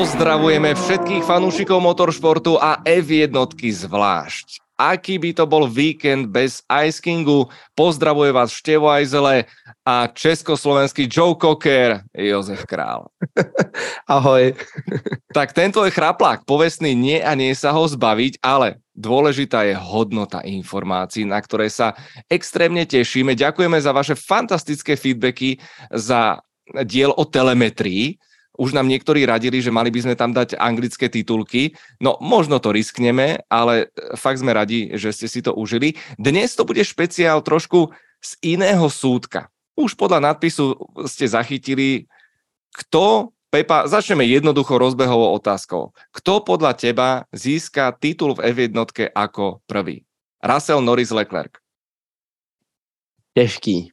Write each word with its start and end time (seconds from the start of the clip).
Pozdravujeme 0.00 0.72
všetkých 0.72 1.28
fanúšikov 1.28 1.84
motoršportu 1.84 2.56
a 2.56 2.80
F1 2.88 3.36
zvlášť. 3.84 4.64
Aký 4.80 5.20
by 5.20 5.36
to 5.36 5.44
bol 5.44 5.68
víkend 5.68 6.32
bez 6.32 6.64
Ice 6.88 7.04
Kingu? 7.04 7.52
Pozdravuje 7.76 8.32
vás 8.32 8.48
Števo 8.48 8.88
Ajzele 8.88 9.44
a 9.84 10.08
československý 10.08 11.04
Joe 11.04 11.36
Cocker, 11.36 12.00
Jozef 12.16 12.64
Král. 12.64 13.12
Ahoj. 14.08 14.56
tak 15.36 15.52
tento 15.52 15.84
je 15.84 15.92
chraplák, 15.92 16.48
povestný 16.48 16.96
nie 16.96 17.20
a 17.20 17.36
nie 17.36 17.52
sa 17.52 17.68
ho 17.76 17.84
zbaviť, 17.84 18.40
ale 18.40 18.80
dôležitá 18.96 19.68
je 19.68 19.76
hodnota 19.76 20.40
informácií, 20.40 21.28
na 21.28 21.44
ktoré 21.44 21.68
sa 21.68 21.92
extrémne 22.32 22.88
tešíme. 22.88 23.36
Ďakujeme 23.36 23.76
za 23.76 23.92
vaše 23.92 24.16
fantastické 24.16 24.96
feedbacky, 24.96 25.60
za 25.92 26.40
diel 26.88 27.12
o 27.12 27.28
telemetrii, 27.28 28.16
už 28.60 28.76
nám 28.76 28.92
niektorí 28.92 29.24
radili, 29.24 29.64
že 29.64 29.72
mali 29.72 29.88
by 29.88 30.04
sme 30.04 30.14
tam 30.20 30.36
dať 30.36 30.60
anglické 30.60 31.08
titulky. 31.08 31.72
No, 31.96 32.20
možno 32.20 32.60
to 32.60 32.76
riskneme, 32.76 33.40
ale 33.48 33.88
fakt 34.20 34.44
sme 34.44 34.52
radi, 34.52 34.92
že 35.00 35.16
ste 35.16 35.26
si 35.32 35.40
to 35.40 35.56
užili. 35.56 35.96
Dnes 36.20 36.52
to 36.52 36.68
bude 36.68 36.84
špeciál 36.84 37.40
trošku 37.40 37.88
z 38.20 38.30
iného 38.44 38.84
súdka. 38.92 39.48
Už 39.80 39.96
podľa 39.96 40.20
nadpisu 40.28 40.76
ste 41.08 41.24
zachytili, 41.24 42.04
kto, 42.76 43.32
Pepa, 43.48 43.88
začneme 43.88 44.22
jednoducho 44.28 44.76
rozbehovou 44.76 45.34
otázkou. 45.34 45.96
Kto 46.14 46.44
podľa 46.44 46.76
teba 46.76 47.08
získa 47.32 47.96
titul 47.96 48.36
v 48.36 48.52
F1 48.52 48.76
ako 49.16 49.64
prvý? 49.64 50.04
Russell, 50.44 50.84
Norris, 50.84 51.10
Leclerc. 51.10 51.56
Těžký. 53.34 53.90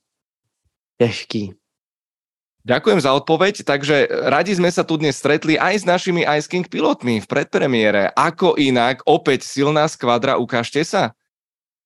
Těžký. 1.02 1.54
Ďakujem 2.68 3.00
za 3.00 3.16
odpoveď. 3.16 3.64
Takže 3.64 4.28
radi 4.28 4.52
sme 4.52 4.68
sa 4.68 4.84
tu 4.84 5.00
dnes 5.00 5.16
stretli 5.16 5.56
aj 5.56 5.82
s 5.82 5.86
našimi 5.88 6.28
Ice 6.36 6.52
King 6.52 6.68
pilotmi 6.68 7.24
v 7.24 7.28
predpremiére. 7.32 8.12
Ako 8.12 8.60
inak, 8.60 9.08
opäť 9.08 9.48
silná 9.48 9.88
skvadra, 9.88 10.36
ukážte 10.36 10.84
sa. 10.84 11.16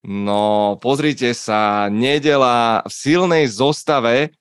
No, 0.02 0.82
pozrite 0.82 1.38
sa, 1.38 1.86
nedela 1.94 2.82
v 2.82 2.94
silnej 2.98 3.46
zostave 3.46 4.34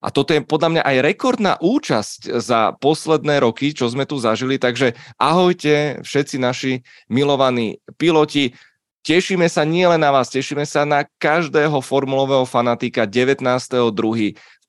a 0.00 0.08
toto 0.08 0.32
je 0.32 0.40
podľa 0.40 0.80
mňa 0.80 0.82
aj 0.88 0.96
rekordná 1.04 1.52
účasť 1.60 2.40
za 2.40 2.72
posledné 2.80 3.44
roky, 3.44 3.76
čo 3.76 3.84
sme 3.92 4.08
tu 4.08 4.16
zažili. 4.16 4.56
Takže 4.56 4.96
ahojte 5.20 6.00
všetci 6.00 6.40
naši 6.40 6.72
milovaní 7.12 7.84
piloti. 8.00 8.56
Tešíme 9.04 9.44
sa 9.44 9.68
nielen 9.68 10.00
na 10.00 10.08
vás, 10.08 10.32
tešíme 10.32 10.64
sa 10.64 10.88
na 10.88 11.04
každého 11.20 11.84
formulového 11.84 12.48
fanatika 12.48 13.04
19.2. 13.04 13.92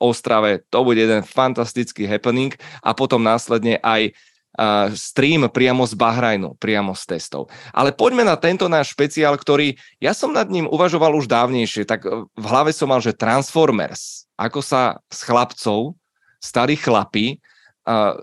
Ostrave. 0.03 0.67
To 0.67 0.83
bude 0.83 0.99
jeden 0.99 1.23
fantastický 1.23 2.03
happening 2.03 2.51
a 2.83 2.91
potom 2.91 3.23
následne 3.23 3.79
aj 3.79 4.11
uh, 4.11 4.91
stream 4.91 5.47
priamo 5.47 5.87
z 5.87 5.95
Bahrajnu, 5.95 6.59
priamo 6.59 6.91
z 6.91 7.15
testov. 7.15 7.47
Ale 7.71 7.95
poďme 7.95 8.27
na 8.27 8.35
tento 8.35 8.67
náš 8.67 8.91
špeciál, 8.91 9.39
ktorý 9.39 9.79
ja 10.03 10.11
som 10.11 10.35
nad 10.35 10.51
ním 10.51 10.67
uvažoval 10.67 11.15
už 11.15 11.31
dávnejšie, 11.31 11.87
tak 11.87 12.03
v 12.35 12.45
hlave 12.45 12.75
som 12.75 12.91
mal, 12.91 12.99
že 12.99 13.15
Transformers, 13.15 14.27
ako 14.35 14.59
sa 14.59 14.99
s 15.07 15.23
chlapcov, 15.23 15.95
starí 16.43 16.75
chlapi, 16.75 17.39
uh, 17.87 18.19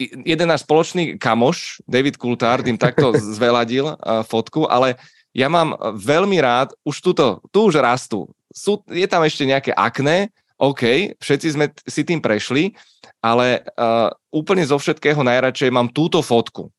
jeden 0.00 0.48
náš 0.50 0.66
spoločný 0.66 1.20
kamoš, 1.20 1.84
David 1.86 2.18
Kultár, 2.18 2.64
tým 2.64 2.80
takto 2.80 3.14
zveladil 3.36 3.94
uh, 3.94 4.24
fotku, 4.26 4.66
ale 4.66 4.98
ja 5.32 5.48
mám 5.48 5.76
veľmi 5.96 6.36
rád, 6.44 6.76
už 6.84 7.00
tuto, 7.00 7.40
tu 7.48 7.64
už 7.68 7.80
rastú. 7.80 8.28
Sú, 8.52 8.84
je 8.84 9.08
tam 9.08 9.24
ešte 9.24 9.48
nejaké 9.48 9.72
akné, 9.72 10.28
OK, 10.62 11.18
všetci 11.18 11.48
sme 11.58 11.66
si 11.82 12.06
tým 12.06 12.22
prešli, 12.22 12.70
ale 13.18 13.66
uh, 13.74 14.14
úplne 14.30 14.62
zo 14.62 14.78
všetkého 14.78 15.18
najradšej 15.18 15.74
mám 15.74 15.90
túto 15.90 16.22
fotku. 16.22 16.70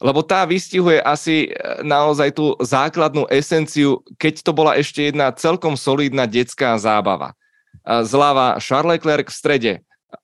Lebo 0.00 0.24
tá 0.24 0.48
vystihuje 0.48 0.96
asi 1.04 1.52
e, 1.52 1.84
naozaj 1.84 2.32
tú 2.32 2.56
základnú 2.56 3.28
esenciu, 3.28 4.00
keď 4.16 4.40
to 4.40 4.56
bola 4.56 4.72
ešte 4.80 5.12
jedna 5.12 5.28
celkom 5.28 5.76
solidná 5.76 6.24
detská 6.24 6.72
zábava. 6.80 7.36
Zľava 7.84 8.56
Charles 8.64 8.96
Leclerc 8.96 9.28
v 9.28 9.36
strede, 9.36 9.72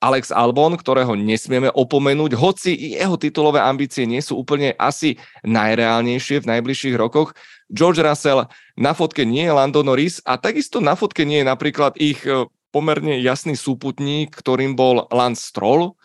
Alex 0.03 0.29
Albon, 0.35 0.75
ktorého 0.75 1.15
nesmieme 1.15 1.71
opomenúť, 1.71 2.35
hoci 2.37 2.75
jeho 2.75 3.15
titulové 3.15 3.63
ambície 3.63 4.03
nie 4.03 4.19
sú 4.19 4.37
úplne 4.37 4.75
asi 4.77 5.17
najreálnejšie 5.47 6.43
v 6.43 6.49
najbližších 6.53 6.95
rokoch. 6.99 7.33
George 7.71 8.03
Russell 8.03 8.47
na 8.79 8.91
fotke 8.91 9.23
nie 9.23 9.47
je 9.47 9.55
Lando 9.55 9.81
Norris 9.83 10.23
a 10.23 10.39
takisto 10.39 10.79
na 10.79 10.95
fotke 10.95 11.23
nie 11.23 11.43
je 11.43 11.47
napríklad 11.47 11.95
ich 11.99 12.23
e, 12.23 12.47
pomerne 12.71 13.19
jasný 13.19 13.55
súputník, 13.55 14.31
ktorým 14.31 14.75
bol 14.75 15.07
Lance 15.11 15.47
Stroll. 15.51 15.95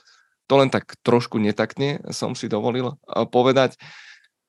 To 0.51 0.55
len 0.59 0.71
tak 0.71 0.99
trošku 1.07 1.39
netaktne 1.39 2.03
som 2.11 2.35
si 2.35 2.51
dovolil 2.51 2.91
e, 2.91 2.95
povedať. 3.31 3.79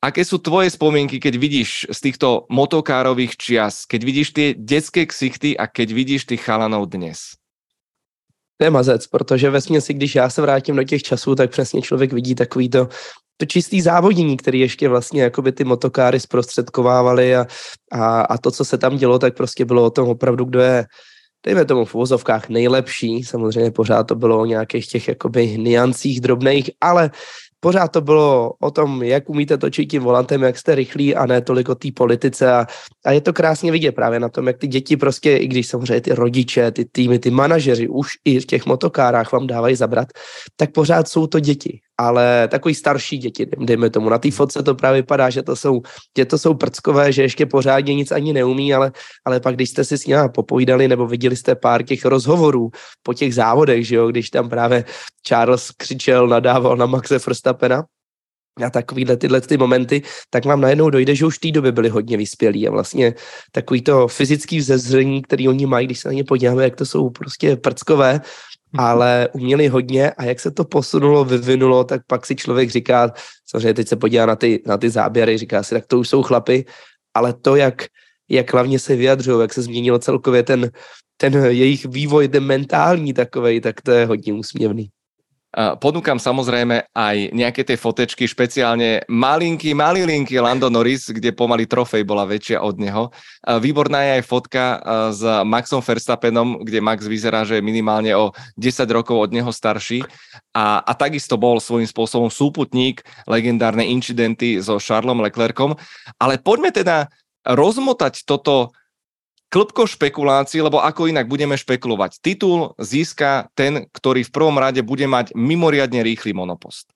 Aké 0.04 0.28
sú 0.28 0.42
tvoje 0.42 0.68
spomienky, 0.68 1.16
keď 1.22 1.34
vidíš 1.40 1.88
z 1.88 2.00
týchto 2.12 2.44
motokárových 2.52 3.40
čias, 3.40 3.88
keď 3.88 4.02
vidíš 4.04 4.30
tie 4.36 4.48
detské 4.52 5.08
ksichty 5.08 5.56
a 5.56 5.64
keď 5.64 5.96
vidíš 5.96 6.28
tých 6.28 6.44
chalanov 6.44 6.92
dnes? 6.92 7.40
To 8.64 8.66
je 8.66 8.72
mazec, 8.72 9.08
protože 9.08 9.50
ve 9.50 9.62
směsi, 9.62 9.94
když 9.94 10.16
já 10.16 10.30
se 10.30 10.42
vrátím 10.42 10.76
do 10.76 10.84
těch 10.84 11.04
časů, 11.04 11.36
tak 11.36 11.52
přesně 11.52 11.82
člověk 11.82 12.14
vidí 12.14 12.36
takový 12.36 12.70
to, 12.70 12.88
to 13.38 13.46
čistý 13.46 13.82
závodění, 13.82 14.38
který 14.38 14.60
ještě 14.60 14.90
vlastně 14.90 15.24
jakoby 15.24 15.52
ty 15.52 15.64
motokáry 15.64 16.20
zprostředkovávali 16.20 17.36
a, 17.36 17.48
a, 17.92 18.22
a 18.22 18.38
to, 18.38 18.52
co 18.52 18.66
se 18.66 18.78
tam 18.78 18.98
dělo, 18.98 19.20
tak 19.20 19.36
prostě 19.36 19.66
bylo 19.66 19.84
o 19.84 19.90
tom 19.90 20.10
opravdu, 20.10 20.46
kdo 20.46 20.60
je 20.60 20.86
dejme 21.46 21.66
tomu 21.66 21.86
v 21.86 21.96
uvozovkách 21.96 22.50
nejlepší, 22.50 23.24
samozřejmě 23.24 23.72
pořád 23.72 24.04
to 24.04 24.16
bylo 24.16 24.40
o 24.40 24.46
nějakých 24.46 24.88
těch 24.88 25.08
jakoby 25.08 25.58
niancích 25.58 26.22
drobných, 26.22 26.72
ale 26.82 27.12
pořád 27.64 27.88
to 27.88 28.02
bylo 28.02 28.54
o 28.60 28.72
tom, 28.72 29.04
jak 29.04 29.30
umíte 29.30 29.58
točit 29.58 29.86
tím 29.86 30.04
volantem, 30.04 30.44
jak 30.44 30.58
jste 30.58 30.76
rychlí 30.76 31.16
a 31.16 31.26
ne 31.26 31.42
tolik 31.42 31.70
o 31.70 31.76
té 31.76 31.88
politice. 31.96 32.52
A, 32.52 32.68
a 33.06 33.12
je 33.12 33.22
to 33.22 33.34
krásně 33.34 33.72
vidět 33.72 33.92
právě 33.92 34.20
na 34.20 34.30
tom, 34.30 34.48
jak 34.48 34.58
ty 34.58 34.68
děti 34.68 34.98
prostě, 34.98 35.38
i 35.38 35.48
když 35.48 35.68
samozřejmě 35.68 36.02
ty 36.02 36.14
rodiče, 36.14 36.72
ty 36.72 36.86
týmy, 36.86 37.20
ty 37.20 37.32
manažeři 37.32 37.88
už 37.88 38.08
i 38.26 38.40
v 38.40 38.46
těch 38.46 38.66
motokárách 38.66 39.32
vám 39.32 39.48
dávají 39.48 39.76
zabrat, 39.76 40.08
tak 40.56 40.72
pořád 40.72 41.08
jsou 41.08 41.28
to 41.28 41.40
děti 41.40 41.80
ale 41.98 42.48
takový 42.48 42.76
starší 42.76 43.18
děti, 43.18 43.48
dejme 43.58 43.90
tomu. 43.90 44.10
Na 44.10 44.18
té 44.18 44.32
fotce 44.32 44.64
to 44.64 44.76
právě 44.76 45.02
vypadá, 45.02 45.30
že 45.30 45.44
to 45.44 45.56
jsou, 45.56 45.82
že 46.18 46.26
to 46.26 46.38
jsou 46.38 46.54
prckové, 46.54 47.12
že 47.12 47.22
ještě 47.22 47.46
pořádně 47.46 47.96
nic 47.96 48.12
ani 48.12 48.34
neumí, 48.34 48.74
ale, 48.74 48.92
ale 49.26 49.40
pak, 49.40 49.56
když 49.56 49.70
jste 49.70 49.84
si 49.84 49.98
s 49.98 50.06
nimi 50.06 50.22
popovídali 50.36 50.88
nebo 50.88 51.08
viděli 51.08 51.36
jste 51.36 51.56
pár 51.56 51.84
těch 51.84 52.06
rozhovorů 52.06 52.70
po 53.04 53.14
těch 53.14 53.36
závodech, 53.36 53.88
že 53.88 53.96
jo, 53.96 54.08
když 54.08 54.30
tam 54.30 54.50
právě 54.50 54.86
Charles 55.28 55.72
křičel, 55.78 56.28
nadával 56.28 56.78
na 56.78 56.86
Maxe 56.86 57.20
Verstappena, 57.20 57.84
a 58.66 58.70
takovýhle 58.70 59.18
tyhle 59.18 59.42
ty 59.42 59.58
momenty, 59.58 60.02
tak 60.30 60.46
vám 60.46 60.62
najednou 60.62 60.90
dojde, 60.90 61.16
že 61.16 61.26
už 61.26 61.38
v 61.38 61.42
té 61.42 61.52
době 61.52 61.72
byli 61.72 61.90
hodně 61.90 62.18
vyspělí 62.18 62.68
a 62.68 62.72
vlastně 62.72 63.14
takový 63.52 63.82
to 63.82 64.08
fyzický 64.08 64.58
vzezření, 64.58 65.22
který 65.22 65.48
oni 65.48 65.66
mají, 65.66 65.88
když 65.88 66.00
se 66.00 66.08
na 66.08 66.14
ně 66.14 66.24
podíváme, 66.24 66.64
jak 66.64 66.76
to 66.76 66.86
jsou 66.86 67.10
prostě 67.10 67.56
prckové, 67.56 68.22
ale 68.78 69.30
uměli 69.34 69.68
hodně 69.68 70.12
a 70.12 70.24
jak 70.24 70.40
se 70.40 70.52
to 70.52 70.66
posunulo, 70.66 71.26
vyvinulo, 71.26 71.84
tak 71.84 72.02
pak 72.08 72.26
si 72.26 72.36
člověk 72.36 72.70
říká, 72.70 73.14
samozřejmě 73.46 73.74
teď 73.74 73.88
se 73.88 73.96
podívá 73.96 74.26
na 74.26 74.36
ty, 74.36 74.64
na 74.66 74.78
ty 74.78 74.90
záběry, 74.90 75.38
říká 75.38 75.64
si, 75.64 75.76
tak 75.76 75.86
to 75.88 76.00
už 76.00 76.10
jsou 76.10 76.24
chlapy, 76.24 76.66
ale 77.14 77.34
to, 77.34 77.56
jak, 77.56 77.86
jak 78.30 78.54
hlavně 78.54 78.80
se 78.80 78.96
vyjadřují, 78.96 79.42
jak 79.42 79.54
se 79.54 79.62
změnilo 79.62 80.00
celkově 80.00 80.44
ten, 80.44 80.72
ten 81.18 81.34
jejich 81.46 81.86
vývoj, 81.86 82.28
ten 82.28 82.44
mentální 82.44 83.14
takovej, 83.14 83.62
tak 83.62 83.82
to 83.82 83.92
je 83.92 84.06
hodně 84.06 84.34
úsměvný. 84.34 84.90
Ponúkam 85.54 86.18
samozrejme 86.18 86.90
aj 86.98 87.30
nejaké 87.30 87.62
tie 87.62 87.78
fotečky, 87.78 88.26
špeciálne 88.26 89.06
malinký, 89.06 89.78
malilinky 89.78 90.42
Lando 90.42 90.66
Norris, 90.66 91.14
kde 91.14 91.30
pomaly 91.30 91.70
trofej 91.70 92.02
bola 92.02 92.26
väčšia 92.26 92.58
od 92.58 92.82
neho. 92.82 93.14
Výborná 93.46 94.02
je 94.02 94.12
aj 94.18 94.24
fotka 94.26 94.64
s 95.14 95.22
Maxom 95.46 95.86
Verstappenom, 95.86 96.66
kde 96.66 96.82
Max 96.82 97.06
vyzerá, 97.06 97.46
že 97.46 97.62
je 97.62 97.64
minimálne 97.70 98.10
o 98.18 98.34
10 98.58 98.90
rokov 98.90 99.30
od 99.30 99.30
neho 99.30 99.54
starší. 99.54 100.02
A, 100.58 100.82
a 100.82 100.92
takisto 100.98 101.38
bol 101.38 101.62
svojím 101.62 101.86
spôsobom 101.86 102.34
súputník 102.34 103.06
legendárne 103.30 103.86
incidenty 103.86 104.58
so 104.58 104.82
Charlesom 104.82 105.22
Leclercom. 105.22 105.78
Ale 106.18 106.42
poďme 106.42 106.74
teda 106.74 107.14
rozmotať 107.46 108.26
toto 108.26 108.74
klbko 109.54 109.86
špekulácií, 109.86 110.66
lebo 110.66 110.82
ako 110.82 111.14
inak 111.14 111.30
budeme 111.30 111.54
špekulovať. 111.54 112.18
Titul 112.26 112.74
získa 112.82 113.54
ten, 113.54 113.86
ktorý 113.94 114.26
v 114.26 114.34
prvom 114.34 114.58
rade 114.58 114.82
bude 114.82 115.06
mať 115.06 115.38
mimoriadne 115.38 116.02
rýchly 116.02 116.34
monopost. 116.34 116.90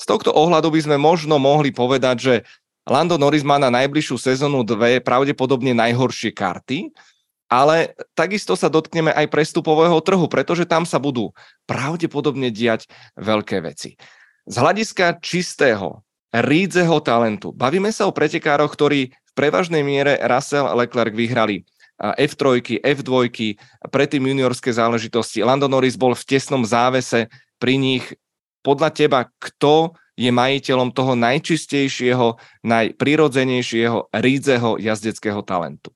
Z 0.00 0.08
tohto 0.08 0.32
ohľadu 0.32 0.72
by 0.72 0.80
sme 0.88 0.96
možno 0.96 1.36
mohli 1.36 1.68
povedať, 1.68 2.16
že 2.16 2.34
Lando 2.88 3.20
Norris 3.20 3.44
má 3.44 3.60
na 3.60 3.68
najbližšiu 3.68 4.16
sezónu 4.16 4.64
dve 4.64 5.04
pravdepodobne 5.04 5.76
najhoršie 5.76 6.32
karty, 6.32 6.88
ale 7.52 7.92
takisto 8.16 8.56
sa 8.56 8.72
dotkneme 8.72 9.12
aj 9.12 9.28
prestupového 9.28 10.00
trhu, 10.00 10.24
pretože 10.32 10.64
tam 10.64 10.88
sa 10.88 10.96
budú 10.96 11.36
pravdepodobne 11.68 12.48
diať 12.48 12.88
veľké 13.20 13.60
veci. 13.60 14.00
Z 14.48 14.56
hľadiska 14.56 15.20
čistého, 15.20 16.00
rídzeho 16.32 17.04
talentu, 17.04 17.52
bavíme 17.52 17.92
sa 17.92 18.08
o 18.08 18.16
pretekároch, 18.16 18.72
ktorí 18.72 19.12
v 19.12 19.32
prevažnej 19.36 19.84
miere 19.84 20.16
Russell 20.24 20.72
Leclerc 20.72 21.12
vyhrali 21.12 21.68
F3, 21.98 22.78
F2, 22.78 23.12
predtým 23.90 24.26
juniorské 24.26 24.72
záležitosti. 24.72 25.42
Lando 25.42 25.66
Norris 25.68 25.98
bol 25.98 26.14
v 26.14 26.24
tesnom 26.24 26.62
závese 26.62 27.26
pri 27.58 27.74
nich 27.74 28.04
podľa 28.62 28.90
teba, 28.94 29.20
kto 29.42 29.98
je 30.18 30.30
majiteľom 30.34 30.90
toho 30.90 31.14
najčistejšieho, 31.14 32.38
najprirodzenejšieho, 32.66 34.10
rídzeho 34.14 34.78
jazdeckého 34.82 35.42
talentu? 35.42 35.94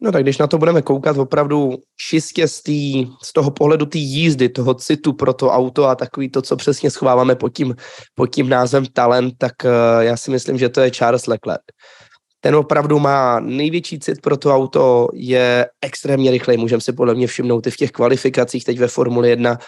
No 0.00 0.12
tak 0.12 0.22
když 0.22 0.38
na 0.38 0.46
to 0.46 0.58
budeme 0.58 0.82
koukat 0.82 1.16
opravdu 1.18 1.78
čistě 1.96 2.48
z, 2.48 2.62
tý, 2.62 3.06
z 3.22 3.32
toho 3.32 3.50
pohledu 3.50 3.86
té 3.86 3.98
jízdy, 3.98 4.48
toho 4.48 4.74
citu 4.74 5.12
pro 5.12 5.32
to 5.32 5.48
auto 5.48 5.84
a 5.84 5.94
takový 5.94 6.28
to, 6.28 6.42
co 6.42 6.56
přesně 6.56 6.90
schováváme 6.90 7.34
pod 7.34 7.48
tím, 7.48 7.74
pod 8.14 8.26
tím 8.26 8.48
názvem 8.48 8.86
talent, 8.92 9.34
tak 9.38 9.52
uh, 9.64 9.70
já 10.00 10.16
si 10.16 10.30
myslím, 10.30 10.58
že 10.58 10.68
to 10.68 10.80
je 10.80 10.90
Charles 10.90 11.26
Leclerc. 11.26 11.64
Ten 12.46 12.56
opravdu 12.56 12.98
má 12.98 13.40
největší 13.40 13.98
cit 13.98 14.20
pro 14.20 14.36
to 14.36 14.54
auto, 14.54 15.08
je 15.14 15.66
extrémně 15.82 16.30
rychlej, 16.30 16.56
můžeme 16.56 16.80
si 16.80 16.92
podle 16.92 17.14
mě 17.14 17.26
všimnout 17.26 17.66
i 17.66 17.70
v 17.70 17.76
těch 17.76 17.90
kvalifikacích 17.90 18.64
teď 18.64 18.78
ve 18.78 18.88
Formuli 18.88 19.28
1. 19.28 19.58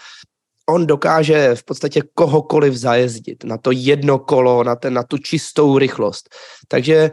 On 0.69 0.87
dokáže 0.87 1.55
v 1.55 1.63
podstatě 1.63 2.01
kohokoliv 2.13 2.73
zajezdit 2.73 3.43
na 3.43 3.57
to 3.57 3.71
jedno 3.71 4.19
kolo, 4.19 4.63
na, 4.63 4.75
ten, 4.75 4.93
na 4.93 5.03
tu 5.03 5.17
čistou 5.17 5.77
rychlost. 5.77 6.29
Takže 6.67 7.11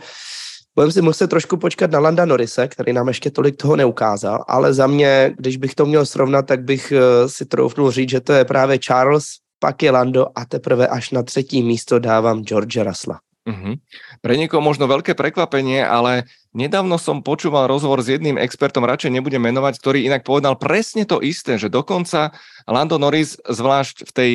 Budeme 0.75 0.93
si 0.93 1.03
muset 1.03 1.31
trošku 1.31 1.57
počkat 1.57 1.91
na 1.91 1.99
Landa 1.99 2.25
Norise, 2.25 2.69
který 2.69 2.93
nám 2.93 3.09
ještě 3.09 3.31
tolik 3.31 3.57
toho 3.57 3.77
neukázal, 3.77 4.45
ale 4.49 4.75
za 4.75 4.87
mě, 4.87 5.35
když 5.39 5.57
bych 5.57 5.75
to 5.75 5.87
měl 5.87 6.07
srovnat, 6.07 6.47
tak 6.47 6.65
bych 6.65 6.93
uh, 6.93 7.29
si 7.29 7.47
troufnul 7.47 7.91
říct, 7.91 8.11
že 8.11 8.21
to 8.21 8.33
je 8.33 8.45
právě 8.45 8.79
Charles, 8.79 9.25
pak 9.59 9.83
je 9.83 9.91
Lando 9.91 10.27
a 10.35 10.45
teprve 10.45 10.89
až 10.89 11.11
na 11.11 11.23
třetí 11.23 11.63
místo 11.63 11.99
dávám 11.99 12.45
George 12.45 12.77
Russella. 12.77 13.26
Uh-huh. 13.47 13.79
Pre 14.27 14.35
niekoho 14.35 14.59
možno 14.59 14.91
veľké 14.91 15.15
prekvapenie, 15.15 15.79
ale 15.87 16.27
nedávno 16.51 16.99
som 16.99 17.23
počúval 17.23 17.71
rozhovor 17.71 18.03
s 18.03 18.11
jedným 18.11 18.43
expertom, 18.43 18.83
radšej 18.83 19.15
nebudem 19.15 19.39
menovať, 19.39 19.79
ktorý 19.79 20.03
inak 20.03 20.27
povedal 20.27 20.59
presne 20.59 21.07
to 21.07 21.23
isté, 21.23 21.55
že 21.55 21.71
dokonca 21.71 22.35
Lando 22.67 22.99
Norris, 22.99 23.39
zvlášť 23.47 23.97
v 24.03 24.11
tej 24.11 24.31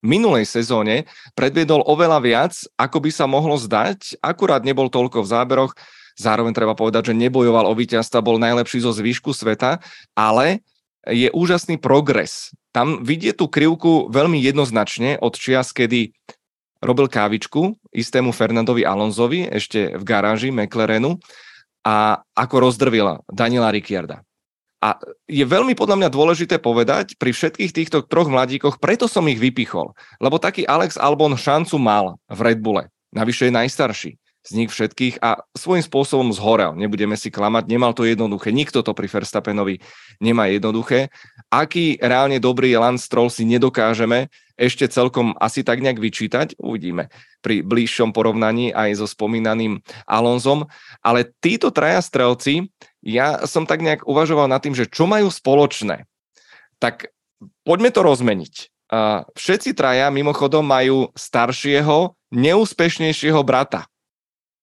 minulej 0.00 0.48
sezóne 0.48 1.04
predviedol 1.36 1.84
oveľa 1.84 2.18
viac, 2.24 2.52
ako 2.80 3.04
by 3.04 3.10
sa 3.12 3.28
mohlo 3.28 3.60
zdať. 3.60 4.16
Akurát 4.24 4.64
nebol 4.64 4.88
toľko 4.88 5.24
v 5.24 5.30
záberoch, 5.32 5.72
zároveň 6.16 6.56
treba 6.56 6.72
povedať, 6.72 7.12
že 7.12 7.20
nebojoval 7.20 7.68
o 7.68 7.76
víťazstva, 7.76 8.24
bol 8.24 8.40
najlepší 8.40 8.80
zo 8.80 8.96
zvýšku 8.96 9.36
sveta, 9.36 9.84
ale 10.16 10.64
je 11.04 11.28
úžasný 11.32 11.76
progres. 11.76 12.56
Tam 12.72 13.04
vidie 13.04 13.36
tú 13.36 13.44
krivku 13.44 14.08
veľmi 14.08 14.40
jednoznačne 14.40 15.20
od 15.20 15.36
čias, 15.36 15.72
kedy 15.72 16.16
robil 16.84 17.08
kávičku 17.08 17.72
istému 17.88 18.30
Fernandovi 18.30 18.84
Alonzovi 18.84 19.48
ešte 19.48 19.96
v 19.96 20.02
garáži 20.04 20.52
McLarenu 20.52 21.16
a 21.80 22.20
ako 22.36 22.68
rozdrvila 22.68 23.24
Daniela 23.32 23.72
Ricciarda. 23.72 24.20
A 24.84 25.00
je 25.24 25.40
veľmi 25.48 25.72
podľa 25.72 25.96
mňa 25.96 26.10
dôležité 26.12 26.60
povedať 26.60 27.16
pri 27.16 27.32
všetkých 27.32 27.72
týchto 27.72 28.04
troch 28.04 28.28
mladíkoch, 28.28 28.76
preto 28.76 29.08
som 29.08 29.24
ich 29.32 29.40
vypichol, 29.40 29.96
lebo 30.20 30.36
taký 30.36 30.68
Alex 30.68 31.00
Albon 31.00 31.40
šancu 31.40 31.80
mal 31.80 32.20
v 32.28 32.38
Red 32.44 32.60
Bulle. 32.60 32.92
Navyše 33.16 33.48
je 33.48 33.56
najstarší 33.56 34.12
z 34.44 34.50
nich 34.52 34.68
všetkých 34.68 35.24
a 35.24 35.40
svojím 35.56 35.80
spôsobom 35.80 36.28
zhorel. 36.36 36.76
Nebudeme 36.76 37.16
si 37.16 37.32
klamať, 37.32 37.64
nemal 37.64 37.96
to 37.96 38.04
jednoduché. 38.04 38.52
Nikto 38.52 38.84
to 38.84 38.92
pri 38.92 39.08
Verstappenovi 39.08 39.80
nemá 40.20 40.52
jednoduché. 40.52 41.08
Aký 41.48 41.96
reálne 41.96 42.36
dobrý 42.36 42.68
je 42.68 42.76
Lance 42.76 43.08
Stroll 43.08 43.32
si 43.32 43.48
nedokážeme 43.48 44.28
ešte 44.54 44.86
celkom 44.86 45.34
asi 45.42 45.66
tak 45.66 45.82
nejak 45.82 45.98
vyčítať. 45.98 46.58
Uvidíme 46.62 47.10
pri 47.42 47.66
bližšom 47.66 48.14
porovnaní 48.14 48.70
aj 48.70 49.02
so 49.02 49.06
spomínaným 49.10 49.82
Alonzom. 50.06 50.70
Ale 51.02 51.30
títo 51.42 51.74
traja 51.74 51.98
strelci 52.00 52.70
ja 53.04 53.44
som 53.44 53.68
tak 53.68 53.84
nejak 53.84 54.08
uvažoval 54.08 54.48
nad 54.48 54.64
tým, 54.64 54.72
že 54.72 54.88
čo 54.88 55.04
majú 55.04 55.28
spoločné. 55.28 56.08
Tak 56.80 57.12
poďme 57.66 57.92
to 57.92 58.00
rozmeniť. 58.00 58.54
Všetci 59.34 59.74
traja 59.74 60.08
mimochodom 60.08 60.62
majú 60.64 61.10
staršieho, 61.18 62.14
neúspešnejšieho 62.30 63.42
brata. 63.42 63.90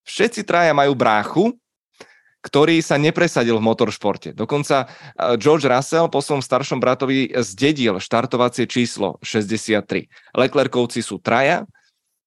Všetci 0.07 0.47
traja 0.47 0.73
majú 0.73 0.95
bráchu, 0.97 1.53
ktorý 2.41 2.81
sa 2.81 2.97
nepresadil 2.97 3.61
v 3.61 3.67
motoršporte. 3.69 4.33
Dokonca 4.33 4.89
George 5.37 5.69
Russell 5.69 6.09
po 6.09 6.25
svojom 6.25 6.41
staršom 6.41 6.81
bratovi 6.81 7.29
zdedil 7.29 8.01
štartovacie 8.01 8.65
číslo 8.65 9.21
63. 9.21 10.09
Leclercovci 10.33 11.05
sú 11.05 11.21
traja, 11.21 11.69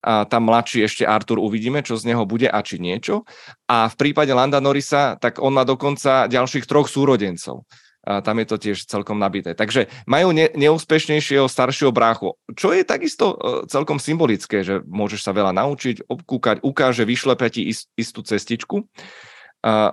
a 0.04 0.28
tam 0.28 0.52
mladší 0.52 0.84
ešte 0.84 1.08
Artur 1.08 1.40
uvidíme, 1.40 1.80
čo 1.80 1.96
z 1.96 2.12
neho 2.12 2.28
bude 2.28 2.44
a 2.44 2.60
či 2.60 2.76
niečo. 2.76 3.24
A 3.64 3.88
v 3.88 3.96
prípade 3.96 4.36
Landa 4.36 4.60
Norisa, 4.60 5.16
tak 5.16 5.40
on 5.40 5.56
má 5.56 5.64
dokonca 5.64 6.28
ďalších 6.28 6.68
troch 6.68 6.92
súrodencov. 6.92 7.64
A 8.04 8.20
tam 8.20 8.36
je 8.36 8.46
to 8.52 8.60
tiež 8.60 8.84
celkom 8.84 9.16
nabité. 9.16 9.56
Takže 9.56 9.88
majú 10.04 10.36
ne, 10.36 10.52
neúspešnejšieho 10.52 11.48
staršieho 11.48 11.88
bráchu, 11.88 12.36
čo 12.52 12.76
je 12.76 12.84
takisto 12.84 13.32
uh, 13.32 13.36
celkom 13.64 13.96
symbolické, 13.96 14.60
že 14.60 14.84
môžeš 14.84 15.24
sa 15.24 15.32
veľa 15.32 15.56
naučiť, 15.56 16.04
obkúkať, 16.04 16.60
ukáže, 16.60 17.08
vyšlepe 17.08 17.48
ti 17.48 17.64
ist, 17.72 17.88
istú 17.96 18.20
cestičku. 18.20 18.84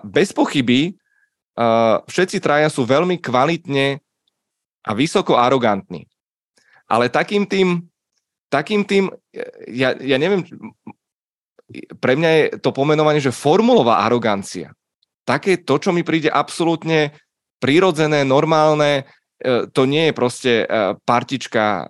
Bez 0.04 0.36
pochyby 0.36 1.00
všetci 2.04 2.44
traja 2.44 2.68
sú 2.68 2.84
veľmi 2.84 3.24
kvalitne 3.24 4.04
a 4.84 4.92
vysoko 4.92 5.40
arogantní. 5.40 6.04
Ale 6.92 7.08
takým 7.08 7.48
tým 7.48 7.92
takým 8.52 8.84
tým, 8.84 9.08
ja, 9.72 9.96
ja 9.96 10.18
neviem, 10.20 10.44
pre 12.04 12.20
mňa 12.20 12.30
je 12.36 12.44
to 12.60 12.76
pomenovanie, 12.76 13.24
že 13.24 13.32
formulová 13.32 14.04
arogancia. 14.04 14.76
Také 15.24 15.64
to, 15.64 15.80
čo 15.80 15.96
mi 15.96 16.04
príde 16.04 16.28
absolútne 16.28 17.16
prirodzené, 17.64 18.28
normálne, 18.28 19.08
e, 19.40 19.72
to 19.72 19.88
nie 19.88 20.12
je 20.12 20.14
proste 20.18 20.54
e, 20.60 21.00
partička 21.08 21.64
e, 21.64 21.84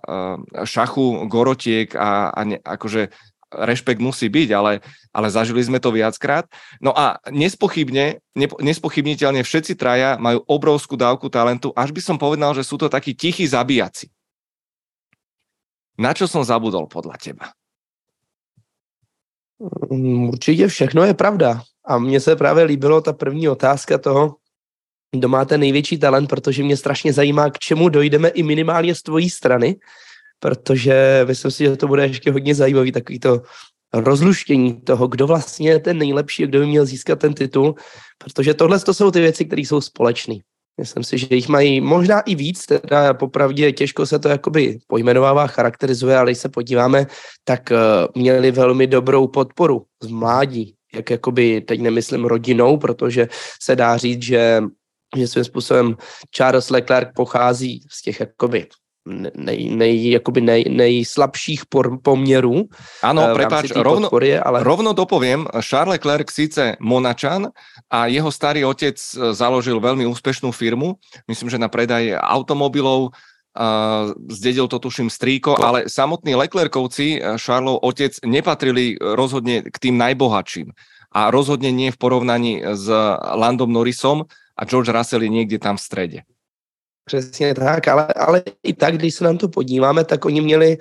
šachu, 0.62 1.26
gorotiek 1.26 1.90
a, 1.98 2.30
a 2.30 2.40
ne, 2.46 2.62
akože 2.62 3.10
rešpekt 3.54 4.00
musí 4.00 4.28
byť, 4.28 4.48
ale, 4.56 4.80
ale 5.12 5.28
zažili 5.28 5.62
sme 5.62 5.78
to 5.78 5.92
viackrát. 5.92 6.48
No 6.80 6.96
a 6.96 7.20
nespochybne, 7.28 8.20
nespochybniteľne 8.36 9.44
všetci 9.44 9.76
traja 9.76 10.16
majú 10.16 10.42
obrovskú 10.48 10.96
dávku 10.96 11.28
talentu, 11.28 11.70
až 11.76 11.92
by 11.92 12.00
som 12.00 12.16
povedal, 12.16 12.56
že 12.56 12.64
sú 12.64 12.80
to 12.80 12.88
takí 12.88 13.12
tichí 13.12 13.44
zabíjaci. 13.44 14.08
Na 16.00 16.16
čo 16.16 16.24
som 16.24 16.40
zabudol 16.40 16.88
podľa 16.88 17.16
teba? 17.20 17.46
Mm, 19.90 20.28
určitě 20.28 20.68
všechno 20.68 21.04
je 21.04 21.14
pravda. 21.14 21.62
A 21.84 21.98
mně 21.98 22.20
se 22.20 22.36
právě 22.36 22.64
líbilo 22.64 23.00
ta 23.00 23.12
první 23.12 23.48
otázka 23.48 23.98
toho, 23.98 24.36
kdo 25.16 25.28
má 25.28 25.44
ten 25.44 25.60
největší 25.60 25.98
talent, 25.98 26.28
protože 26.28 26.62
mě 26.62 26.76
strašně 26.76 27.12
zajímá, 27.12 27.50
k 27.50 27.58
čemu 27.58 27.88
dojdeme 27.88 28.28
i 28.28 28.42
minimálně 28.42 28.94
z 28.94 29.02
tvojí 29.02 29.30
strany, 29.30 29.76
protože 30.42 31.24
myslím 31.26 31.50
si, 31.50 31.64
že 31.64 31.76
to 31.76 31.88
bude 31.88 32.02
ještě 32.02 32.32
hodně 32.32 32.54
zajímavý, 32.54 32.92
takový 32.92 33.18
to 33.18 33.42
rozluštění 33.94 34.80
toho, 34.80 35.06
kdo 35.06 35.26
vlastně 35.26 35.70
je 35.70 35.78
ten 35.78 35.98
nejlepší 35.98 36.44
a 36.44 36.46
kdo 36.46 36.58
by 36.58 36.66
měl 36.66 36.86
získat 36.86 37.18
ten 37.18 37.34
titul, 37.34 37.74
protože 38.18 38.54
tohle 38.54 38.80
to 38.80 38.94
jsou 38.94 39.10
ty 39.10 39.20
věci, 39.20 39.44
které 39.44 39.62
jsou 39.62 39.80
společné. 39.80 40.34
Myslím 40.80 41.04
si, 41.04 41.18
že 41.18 41.26
jich 41.30 41.48
mají 41.48 41.80
možná 41.80 42.20
i 42.20 42.34
víc, 42.34 42.66
teda 42.66 43.14
popravdě 43.14 43.72
těžko 43.72 44.06
se 44.06 44.18
to 44.18 44.28
jakoby 44.28 44.78
pojmenovává, 44.86 45.46
charakterizuje, 45.46 46.16
ale 46.16 46.30
když 46.30 46.38
se 46.38 46.48
podíváme, 46.48 47.06
tak 47.44 47.70
uh, 47.70 47.76
měli 48.22 48.50
velmi 48.50 48.86
dobrou 48.86 49.28
podporu 49.28 49.84
z 50.02 50.06
mládí, 50.06 50.74
jak 50.94 51.10
jakoby, 51.10 51.60
teď 51.60 51.80
nemyslím 51.80 52.24
rodinou, 52.24 52.76
protože 52.76 53.28
se 53.62 53.76
dá 53.76 53.96
říct, 53.96 54.22
že 54.22 54.62
že 55.16 55.28
svým 55.28 55.44
způsobem 55.44 55.96
Charles 56.36 56.70
Leclerc 56.70 57.08
pochází 57.14 57.84
z 57.90 58.02
těch 58.02 58.20
jakoby 58.20 58.66
nej, 59.06 59.70
nej, 59.70 60.10
jakoby 60.10 60.40
nej, 60.40 60.62
nejslabších 60.68 61.66
por, 61.66 61.98
poměrů. 62.02 62.68
Ano, 63.02 63.22
eh, 63.30 63.34
prepáč, 63.34 63.70
rovno, 63.74 64.06
podpory, 64.06 64.38
ale... 64.38 64.62
rovno 64.62 64.92
dopoviem, 64.92 65.46
Charles 65.60 65.98
Leclerc 65.98 66.30
síce 66.30 66.76
Monačan 66.80 67.50
a 67.90 68.06
jeho 68.06 68.30
starý 68.30 68.64
otec 68.64 68.94
eh, 68.94 69.34
založil 69.34 69.80
veľmi 69.80 70.06
úspešnú 70.06 70.54
firmu, 70.54 70.98
myslím, 71.26 71.50
že 71.50 71.58
na 71.58 71.68
predaj 71.68 72.14
automobilov, 72.14 73.10
uh, 73.56 74.12
zdedil 74.28 74.68
to 74.68 74.78
tuším 74.78 75.10
strýko, 75.10 75.56
ale 75.60 75.88
samotní 75.88 76.34
Leclercovci, 76.34 77.20
Charlov 77.36 77.82
otec, 77.82 78.16
nepatrili 78.24 78.96
rozhodne 79.00 79.66
k 79.66 79.76
tým 79.76 79.98
najbohatším 79.98 80.72
a 81.12 81.28
rozhodne 81.28 81.68
nie 81.68 81.92
v 81.92 82.00
porovnaní 82.00 82.52
s 82.64 82.86
Landom 83.36 83.68
Norrisom 83.68 84.24
a 84.56 84.62
George 84.64 84.92
Russell 84.92 85.24
je 85.24 85.30
niekde 85.32 85.58
tam 85.60 85.76
v 85.76 85.84
strede. 85.84 86.18
Přesně 87.04 87.54
tak, 87.54 87.88
ale, 87.88 88.06
ale 88.06 88.42
i 88.62 88.72
tak, 88.72 88.96
když 88.96 89.14
se 89.14 89.24
nám 89.24 89.38
to 89.38 89.48
podíváme, 89.48 90.04
tak 90.04 90.24
oni 90.24 90.40
měli, 90.40 90.78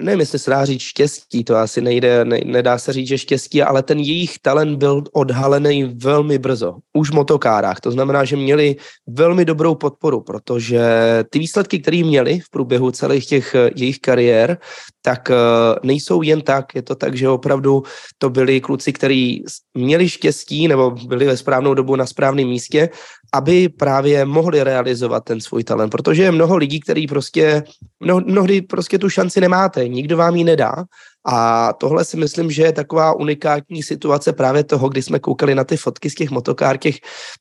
nevím, 0.00 0.20
jestli 0.20 0.38
se 0.38 0.50
dá 0.50 0.64
říct 0.64 0.82
štěstí, 0.82 1.44
to 1.44 1.56
asi 1.56 1.80
nejde, 1.80 2.24
ne, 2.24 2.40
nedá 2.44 2.78
se 2.78 2.92
říct, 2.92 3.08
že 3.08 3.18
štěstí, 3.18 3.62
ale 3.62 3.82
ten 3.82 3.98
jejich 3.98 4.38
talent 4.38 4.78
byl 4.78 5.02
odhalený 5.12 5.84
velmi 5.84 6.38
brzo, 6.38 6.76
už 6.92 7.10
v 7.10 7.14
motokárách. 7.14 7.80
To 7.80 7.90
znamená, 7.90 8.24
že 8.24 8.36
měli 8.36 8.76
velmi 9.06 9.44
dobrou 9.44 9.74
podporu, 9.74 10.20
protože 10.20 10.84
ty 11.30 11.38
výsledky, 11.38 11.78
které 11.78 12.04
měli 12.04 12.40
v 12.40 12.50
průběhu 12.50 12.90
celých 12.90 13.26
těch 13.26 13.56
jejich 13.76 13.98
kariér, 13.98 14.58
tak 15.02 15.30
eh, 15.30 15.34
nejsou 15.82 16.22
jen 16.22 16.40
tak. 16.40 16.74
Je 16.74 16.82
to 16.82 16.94
tak, 16.94 17.16
že 17.16 17.28
opravdu 17.28 17.82
to 18.18 18.30
byli 18.30 18.60
kluci, 18.60 18.92
kteří 18.92 19.44
měli 19.74 20.08
štěstí 20.08 20.68
nebo 20.68 20.90
byli 20.90 21.26
ve 21.26 21.36
správnou 21.36 21.74
dobu 21.74 21.96
na 21.96 22.06
správném 22.06 22.48
místě 22.48 22.88
aby 23.34 23.68
právě 23.68 24.24
mohli 24.24 24.62
realizovat 24.62 25.24
ten 25.24 25.40
svůj 25.40 25.64
talent, 25.64 25.90
protože 25.90 26.22
je 26.22 26.32
mnoho 26.32 26.56
lidí, 26.56 26.80
který 26.80 27.06
prostě, 27.06 27.62
mno, 28.00 28.20
mnohdy 28.20 28.62
prostě 28.62 28.98
tu 28.98 29.10
šanci 29.10 29.40
nemáte, 29.40 29.88
nikdo 29.88 30.16
vám 30.16 30.36
ji 30.36 30.44
nedá. 30.44 30.84
A 31.26 31.72
tohle 31.72 32.04
si 32.04 32.16
myslím, 32.16 32.50
že 32.50 32.62
je 32.62 32.72
taková 32.72 33.12
unikátní 33.12 33.82
situace 33.82 34.32
právě 34.32 34.64
toho, 34.64 34.88
kdy 34.88 35.02
jsme 35.02 35.18
koukali 35.18 35.54
na 35.54 35.64
ty 35.64 35.76
fotky 35.76 36.10
z 36.10 36.14
těch 36.14 36.30
motokár, 36.30 36.78
těch, 36.78 36.96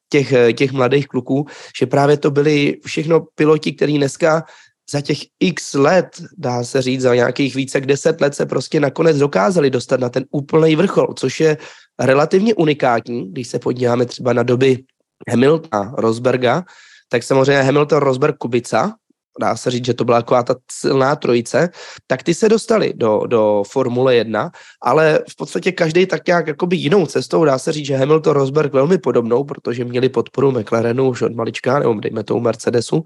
těch, 0.10 0.34
těch 0.58 0.72
mladých 0.72 1.08
kluků, 1.08 1.46
že 1.80 1.86
právě 1.86 2.18
to 2.18 2.32
byli 2.32 2.78
všechno 2.86 3.26
piloti, 3.36 3.72
který 3.72 3.98
dneska 3.98 4.44
za 4.92 5.02
těch 5.02 5.18
x 5.40 5.74
let, 5.74 6.08
dá 6.38 6.64
se 6.64 6.82
říct, 6.82 7.02
za 7.02 7.16
nějakých 7.16 7.56
více 7.56 7.78
jak 7.78 7.86
deset 7.86 8.22
let 8.22 8.36
se 8.36 8.46
prostě 8.46 8.80
nakonec 8.80 9.18
dokázali 9.18 9.70
dostat 9.70 10.00
na 10.00 10.10
ten 10.10 10.26
úplný 10.32 10.76
vrchol, 10.76 11.14
což 11.16 11.40
je 11.40 11.58
relativně 12.00 12.54
unikátní, 12.54 13.32
když 13.32 13.48
se 13.48 13.60
podíváme 13.60 14.06
třeba 14.06 14.34
na 14.34 14.44
doby 14.44 14.84
Hamiltona, 15.30 15.94
Rosberga, 15.98 16.64
tak 17.10 17.24
samozřejmě 17.24 17.62
Hamilton, 17.62 18.00
Rosberg, 18.00 18.38
Kubica, 18.38 18.96
dá 19.40 19.58
se 19.58 19.72
říct, 19.72 19.86
že 19.86 19.94
to 19.94 20.06
byla 20.06 20.22
taková 20.22 20.44
ta 20.44 20.56
silná 20.72 21.16
trojice, 21.16 21.70
tak 22.08 22.24
ty 22.24 22.34
se 22.34 22.50
dostali 22.50 22.94
do, 22.96 23.22
do 23.28 23.64
Formule 23.68 24.16
1, 24.16 24.52
ale 24.82 25.20
v 25.30 25.36
podstatě 25.36 25.72
každý 25.72 26.06
tak 26.06 26.28
nějak 26.28 26.48
jakoby 26.48 26.76
jinou 26.76 27.06
cestou, 27.06 27.46
dá 27.46 27.58
se 27.58 27.72
říct, 27.72 27.86
že 27.86 27.96
Hamilton, 27.96 28.34
Rosberg 28.34 28.74
velmi 28.74 28.98
podobnou, 28.98 29.44
protože 29.44 29.86
měli 29.86 30.10
podporu 30.10 30.52
McLarenu 30.52 31.10
už 31.10 31.22
od 31.22 31.36
malička, 31.36 31.80
nebo 31.80 31.94
dejme 31.94 32.24
tomu 32.24 32.40
Mercedesu, 32.40 33.04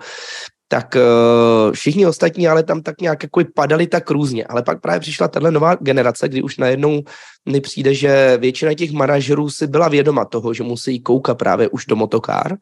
tak 0.67 0.95
uh, 0.95 1.71
všichni 1.71 2.07
ostatní 2.07 2.47
ale 2.47 2.63
tam 2.63 2.81
tak 2.81 3.01
nějak 3.01 3.23
jako 3.23 3.41
padali 3.55 3.87
tak 3.87 4.11
různě. 4.11 4.45
Ale 4.45 4.63
pak 4.63 4.81
právě 4.81 4.99
přišla 4.99 5.27
tahle 5.27 5.51
nová 5.51 5.75
generace, 5.75 6.27
kdy 6.29 6.41
už 6.41 6.57
najednou 6.57 7.01
mi 7.49 7.61
přijde, 7.61 7.93
že 7.93 8.37
většina 8.37 8.73
těch 8.73 8.91
manažerů 8.91 9.49
si 9.49 9.67
byla 9.67 9.87
vědoma 9.87 10.25
toho, 10.25 10.53
že 10.53 10.63
musí 10.63 10.99
koukat 10.99 11.37
právě 11.37 11.67
už 11.67 11.85
do 11.85 11.95
motokár 11.95 12.57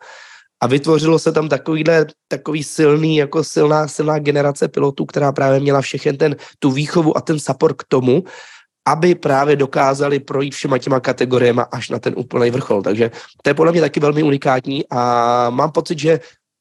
a 0.63 0.67
vytvořilo 0.67 1.19
se 1.19 1.31
tam 1.31 1.49
takovýhle, 1.49 2.05
takový 2.27 2.63
silný, 2.63 3.17
jako 3.17 3.43
silná, 3.43 3.87
silná 3.87 4.19
generace 4.19 4.67
pilotů, 4.67 5.05
která 5.05 5.31
právě 5.31 5.59
měla 5.59 5.81
všechen 5.81 6.17
ten, 6.17 6.35
tu 6.59 6.71
výchovu 6.71 7.17
a 7.17 7.21
ten 7.21 7.39
support 7.39 7.75
k 7.77 7.83
tomu, 7.87 8.23
aby 8.87 9.15
právě 9.15 9.55
dokázali 9.55 10.19
projít 10.19 10.53
všema 10.53 10.77
těma 10.77 10.99
kategoriemi 10.99 11.61
až 11.71 11.89
na 11.89 11.99
ten 11.99 12.13
úplný 12.17 12.51
vrchol. 12.51 12.81
Takže 12.81 13.11
to 13.41 13.49
je 13.49 13.53
podle 13.53 13.71
mě 13.71 13.81
taky 13.81 13.99
velmi 13.99 14.23
unikátní 14.23 14.83
a 14.89 15.49
mám 15.49 15.71
pocit, 15.71 15.99
že 15.99 16.19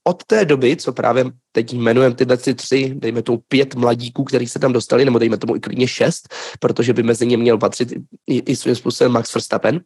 od 0.08 0.24
té 0.24 0.44
doby, 0.44 0.76
co 0.76 0.92
právě 0.92 1.24
teď 1.52 1.72
jmenujeme 1.72 2.14
tyhle 2.14 2.36
tři, 2.36 2.94
dejme 2.94 3.22
tomu 3.22 3.38
pět 3.48 3.74
mladíků, 3.74 4.24
který 4.24 4.46
se 4.46 4.58
tam 4.58 4.72
dostali, 4.72 5.04
nebo 5.04 5.18
dejme 5.18 5.36
tomu 5.36 5.56
i 5.56 5.60
klidně 5.60 5.88
šest, 5.88 6.34
protože 6.60 6.92
by 6.92 7.02
mezi 7.02 7.26
ně 7.26 7.36
měl 7.36 7.58
patřit 7.58 7.92
i, 8.26 8.38
i 8.38 8.56
svým 8.56 8.74
způsobem 8.74 9.12
Max 9.12 9.34
Verstappen, 9.34 9.80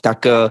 tak 0.00 0.26
uh, 0.26 0.50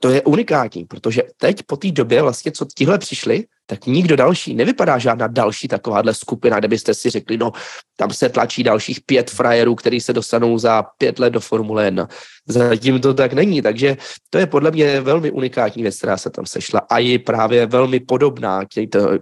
to 0.00 0.10
je 0.10 0.22
unikátní, 0.22 0.84
protože 0.84 1.22
teď 1.36 1.62
po 1.66 1.76
té 1.76 1.90
době 1.90 2.22
vlastně, 2.22 2.52
co 2.52 2.66
tihle 2.76 2.98
přišli, 2.98 3.44
tak 3.66 3.86
nikdo 3.86 4.16
další, 4.16 4.54
nevypadá 4.54 4.98
žádná 4.98 5.26
další 5.26 5.68
takováhle 5.68 6.14
skupina, 6.14 6.58
kde 6.58 6.68
byste 6.68 6.94
si 6.94 7.10
řekli, 7.10 7.36
no, 7.36 7.52
tam 7.96 8.10
se 8.10 8.28
tlačí 8.28 8.62
dalších 8.62 9.00
pět 9.06 9.30
frajerů, 9.30 9.74
který 9.74 10.00
se 10.00 10.12
dostanou 10.12 10.58
za 10.58 10.82
pět 10.82 11.18
let 11.18 11.30
do 11.30 11.40
Formule 11.40 11.84
1. 11.84 12.08
Zatím 12.48 13.00
to 13.00 13.14
tak 13.14 13.32
není, 13.32 13.62
takže 13.62 13.96
to 14.30 14.38
je 14.38 14.46
podle 14.46 14.70
mě 14.70 15.00
velmi 15.00 15.30
unikátní 15.30 15.82
věc, 15.82 15.98
která 15.98 16.16
se 16.16 16.30
tam 16.30 16.46
sešla 16.46 16.80
a 16.90 16.98
je 16.98 17.18
právě 17.18 17.66
velmi 17.66 18.00
podobná 18.00 18.64
tějto, 18.64 19.18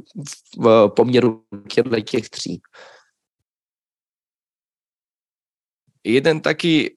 v 0.59 0.89
poměru 0.97 1.43
těch 2.05 2.29
tří. 2.29 2.61
Jeden 6.05 6.41
taký 6.41 6.97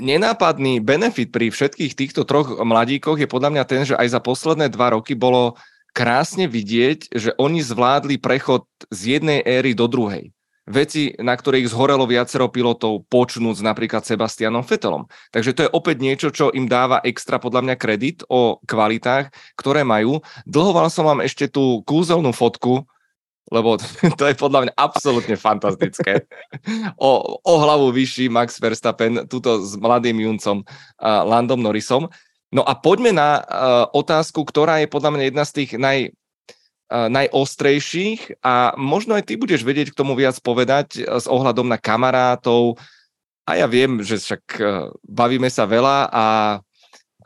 nenápadný 0.00 0.80
benefit 0.80 1.30
pri 1.30 1.52
všetkých 1.52 1.92
týchto 1.92 2.22
troch 2.24 2.60
mladíkoch 2.60 3.20
je 3.20 3.28
podľa 3.28 3.50
mňa 3.52 3.64
ten, 3.68 3.82
že 3.84 3.98
aj 3.98 4.08
za 4.16 4.20
posledné 4.20 4.72
dva 4.72 4.96
roky 4.96 5.12
bolo 5.12 5.58
krásne 5.90 6.46
vidieť, 6.46 7.10
že 7.10 7.30
oni 7.36 7.60
zvládli 7.60 8.16
prechod 8.22 8.64
z 8.88 9.18
jednej 9.18 9.42
éry 9.42 9.74
do 9.74 9.90
druhej. 9.90 10.30
Veci, 10.70 11.10
na 11.18 11.34
ktorých 11.34 11.66
zhorelo 11.66 12.06
viacero 12.06 12.46
pilotov, 12.46 13.02
počnúc 13.10 13.58
napríklad 13.58 14.06
Sebastianom 14.06 14.62
Fetelom. 14.62 15.10
Takže 15.34 15.50
to 15.50 15.60
je 15.66 15.74
opäť 15.74 15.96
niečo, 15.98 16.28
čo 16.30 16.54
im 16.54 16.70
dáva 16.70 17.02
extra 17.02 17.42
podľa 17.42 17.66
mňa 17.66 17.76
kredit 17.80 18.22
o 18.30 18.62
kvalitách, 18.62 19.34
ktoré 19.58 19.82
majú. 19.82 20.22
Dlhoval 20.46 20.86
som 20.94 21.10
vám 21.10 21.26
ešte 21.26 21.50
tú 21.50 21.82
kúzelnú 21.82 22.30
fotku, 22.30 22.86
lebo 23.50 23.76
to 24.18 24.24
je 24.30 24.34
podľa 24.38 24.66
mňa 24.66 24.72
absolútne 24.78 25.34
fantastické. 25.34 26.24
O, 26.96 27.42
o 27.42 27.54
hlavu 27.58 27.90
vyšší 27.90 28.30
Max 28.30 28.62
Verstappen, 28.62 29.26
tuto 29.26 29.60
s 29.60 29.74
mladým 29.74 30.16
Juncom 30.22 30.62
uh, 30.62 31.26
Landom 31.26 31.60
Norrisom. 31.60 32.06
No 32.50 32.62
a 32.66 32.74
poďme 32.78 33.14
na 33.14 33.42
uh, 33.42 33.42
otázku, 33.94 34.42
ktorá 34.46 34.82
je 34.82 34.90
podľa 34.90 35.10
mňa 35.14 35.24
jedna 35.30 35.44
z 35.46 35.52
tých 35.62 35.70
naj, 35.78 35.98
uh, 36.10 37.06
najostrejších 37.10 38.42
a 38.42 38.74
možno 38.78 39.18
aj 39.18 39.30
ty 39.30 39.34
budeš 39.38 39.62
vedieť 39.62 39.94
k 39.94 39.98
tomu 39.98 40.14
viac 40.18 40.38
povedať 40.42 41.02
uh, 41.02 41.18
s 41.18 41.26
ohľadom 41.30 41.66
na 41.66 41.78
kamarátov. 41.78 42.78
A 43.46 43.58
ja 43.58 43.66
viem, 43.66 44.02
že 44.02 44.18
však 44.18 44.42
uh, 44.58 44.90
bavíme 45.02 45.50
sa 45.50 45.66
veľa 45.66 46.10
a 46.10 46.24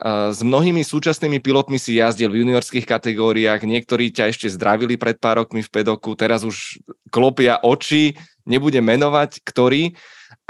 s 0.03 0.43
mnohými 0.43 0.83
súčasnými 0.83 1.39
pilotmi 1.39 1.79
si 1.79 2.03
jazdil 2.03 2.35
v 2.35 2.43
juniorských 2.43 2.83
kategóriách, 2.83 3.63
niektorí 3.63 4.11
ťa 4.11 4.35
ešte 4.35 4.51
zdravili 4.51 4.99
pred 4.99 5.15
pár 5.23 5.47
rokmi 5.47 5.63
v 5.63 5.71
pedoku, 5.71 6.19
teraz 6.19 6.43
už 6.43 6.83
klopia 7.15 7.63
oči, 7.63 8.19
nebudem 8.43 8.83
menovať, 8.83 9.39
ktorý. 9.47 9.95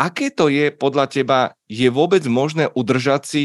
Aké 0.00 0.32
to 0.32 0.48
je 0.48 0.72
podľa 0.72 1.06
teba, 1.12 1.38
je 1.68 1.86
vôbec 1.92 2.24
možné 2.24 2.72
udržať 2.72 3.22
si 3.28 3.42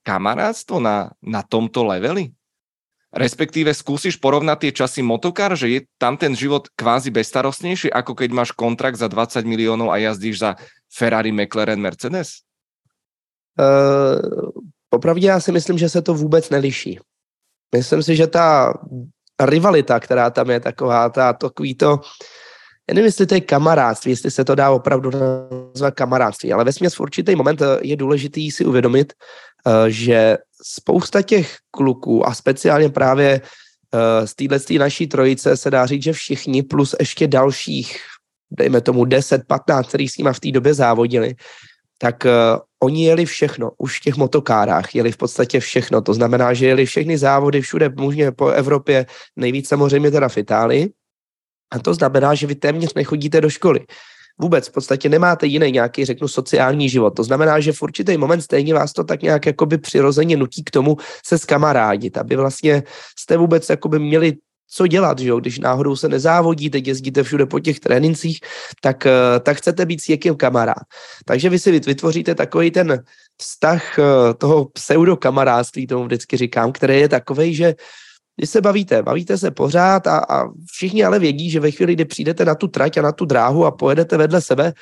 kamarátstvo 0.00 0.80
na, 0.80 1.12
na 1.20 1.44
tomto 1.44 1.84
leveli? 1.84 2.32
Respektíve 3.14 3.70
skúsiš 3.70 4.18
porovnať 4.18 4.58
tie 4.66 4.72
časy 4.74 5.00
motokár, 5.04 5.54
že 5.54 5.70
je 5.70 5.80
tam 6.02 6.18
ten 6.18 6.34
život 6.34 6.66
kvázi 6.74 7.14
bezstarostnejší, 7.14 7.92
ako 7.94 8.16
keď 8.18 8.30
máš 8.34 8.50
kontrakt 8.50 8.98
za 8.98 9.06
20 9.06 9.46
miliónov 9.46 9.94
a 9.94 10.02
jazdíš 10.02 10.42
za 10.42 10.50
Ferrari, 10.90 11.30
McLaren, 11.30 11.78
Mercedes? 11.78 12.42
Uh, 13.54 14.50
Popravdě 14.94 15.26
já 15.26 15.40
si 15.40 15.52
myslím, 15.52 15.78
že 15.78 15.88
se 15.88 16.02
to 16.02 16.14
vůbec 16.14 16.50
neliší. 16.50 16.98
Myslím 17.74 18.02
si, 18.02 18.16
že 18.16 18.26
ta 18.26 18.74
rivalita, 19.42 20.00
která 20.00 20.30
tam 20.30 20.50
je 20.50 20.60
taková, 20.60 21.08
ta 21.08 21.32
takový 21.32 21.74
to, 21.74 22.00
já 22.88 22.94
nevím, 22.94 23.06
jestli 23.06 23.26
to 23.26 23.34
je 23.34 23.40
kamarádství, 23.40 24.10
jestli 24.10 24.30
se 24.30 24.44
to 24.44 24.54
dá 24.54 24.70
opravdu 24.70 25.10
nazvat 25.10 25.94
kamarádství, 25.94 26.52
ale 26.52 26.64
ve 26.64 26.72
v 26.72 27.00
určitý 27.00 27.34
moment 27.34 27.62
eh, 27.62 27.66
je 27.82 27.96
důležitý 27.96 28.50
si 28.50 28.64
uvědomit, 28.64 29.12
eh, 29.66 29.90
že 29.90 30.38
spousta 30.62 31.22
těch 31.22 31.56
kluků 31.70 32.28
a 32.28 32.34
speciálně 32.34 32.88
právě 32.88 33.40
eh, 33.40 34.26
z 34.26 34.34
téhle 34.34 34.58
naší 34.78 35.06
trojice 35.06 35.56
se 35.56 35.70
dá 35.70 35.86
říct, 35.86 36.02
že 36.02 36.12
všichni 36.12 36.62
plus 36.62 36.94
ještě 37.00 37.26
dalších, 37.26 37.98
dejme 38.50 38.80
tomu 38.80 39.04
10, 39.04 39.42
15, 39.46 39.88
který 39.88 40.08
s 40.08 40.16
nimi 40.16 40.30
v 40.32 40.40
té 40.40 40.50
době 40.50 40.74
závodili, 40.74 41.34
tak 42.04 42.24
uh, 42.24 42.60
oni 42.82 43.06
jeli 43.06 43.24
všechno, 43.24 43.70
už 43.78 43.98
v 43.98 44.02
těch 44.02 44.16
motokárách 44.16 44.94
jeli 44.94 45.12
v 45.12 45.16
podstatě 45.16 45.60
všechno, 45.60 46.00
to 46.04 46.14
znamená, 46.14 46.52
že 46.52 46.66
jeli 46.66 46.86
všechny 46.86 47.18
závody 47.18 47.60
všude 47.60 47.88
možně 47.96 48.32
po 48.32 48.48
Evropě, 48.48 49.06
nejvíc 49.36 49.68
samozřejmě 49.68 50.10
teda 50.10 50.28
v 50.28 50.36
Itálii, 50.36 50.92
a 51.72 51.78
to 51.78 51.94
znamená, 51.94 52.34
že 52.34 52.46
vy 52.46 52.54
téměř 52.54 52.94
nechodíte 52.94 53.40
do 53.40 53.50
školy. 53.50 53.80
Vůbec 54.40 54.68
v 54.68 54.72
podstatě 54.72 55.08
nemáte 55.08 55.46
jiný 55.46 55.72
nějaký, 55.72 56.04
řeknu, 56.04 56.28
sociální 56.28 56.88
život. 56.88 57.10
To 57.10 57.24
znamená, 57.24 57.60
že 57.60 57.72
v 57.72 57.82
určitý 57.82 58.16
moment 58.16 58.40
stejně 58.40 58.74
vás 58.74 58.92
to 58.92 59.04
tak 59.04 59.22
nějak 59.22 59.46
jakoby 59.46 59.78
přirozeně 59.78 60.36
nutí 60.36 60.64
k 60.64 60.70
tomu 60.70 60.96
se 61.26 61.38
skamarádit, 61.38 62.18
aby 62.18 62.36
vlastně 62.36 62.82
jste 63.18 63.36
vůbec 63.36 63.68
jakoby 63.70 63.98
měli 63.98 64.32
co 64.68 64.86
dělat, 64.86 65.18
že 65.18 65.28
jo? 65.28 65.40
když 65.40 65.58
náhodou 65.58 65.96
se 65.96 66.08
nezávodí, 66.08 66.70
teď 66.70 66.86
jezdíte 66.86 67.22
všude 67.22 67.46
po 67.46 67.60
těch 67.60 67.80
trénincích, 67.80 68.40
tak, 68.80 69.06
eh, 69.06 69.40
tak 69.40 69.56
chcete 69.56 69.86
být 69.86 70.00
s 70.00 70.08
někým 70.08 70.36
kamarád. 70.36 70.84
Takže 71.24 71.48
vy 71.48 71.58
si 71.58 71.80
vytvoříte 71.80 72.34
takový 72.34 72.70
ten 72.70 73.02
vztah 73.40 73.98
eh, 73.98 74.34
toho 74.34 74.64
pseudokamarádství, 74.64 75.86
tomu 75.86 76.04
vždycky 76.04 76.36
říkám, 76.36 76.72
který 76.72 77.00
je 77.00 77.08
takový, 77.08 77.54
že 77.54 77.74
když 78.36 78.50
se 78.50 78.60
bavíte, 78.60 79.02
bavíte 79.02 79.38
se 79.38 79.50
pořád 79.50 80.06
a, 80.06 80.18
a 80.18 80.44
všichni 80.72 81.04
ale 81.04 81.18
vědí, 81.18 81.50
že 81.50 81.60
ve 81.60 81.70
chvíli, 81.70 81.94
kdy 81.94 82.04
přijdete 82.04 82.44
na 82.44 82.54
tu 82.54 82.68
trať 82.68 82.96
a 82.96 83.02
na 83.02 83.12
tu 83.12 83.24
dráhu 83.24 83.64
a 83.64 83.70
pojedete 83.70 84.16
vedle 84.16 84.40
sebe, 84.40 84.72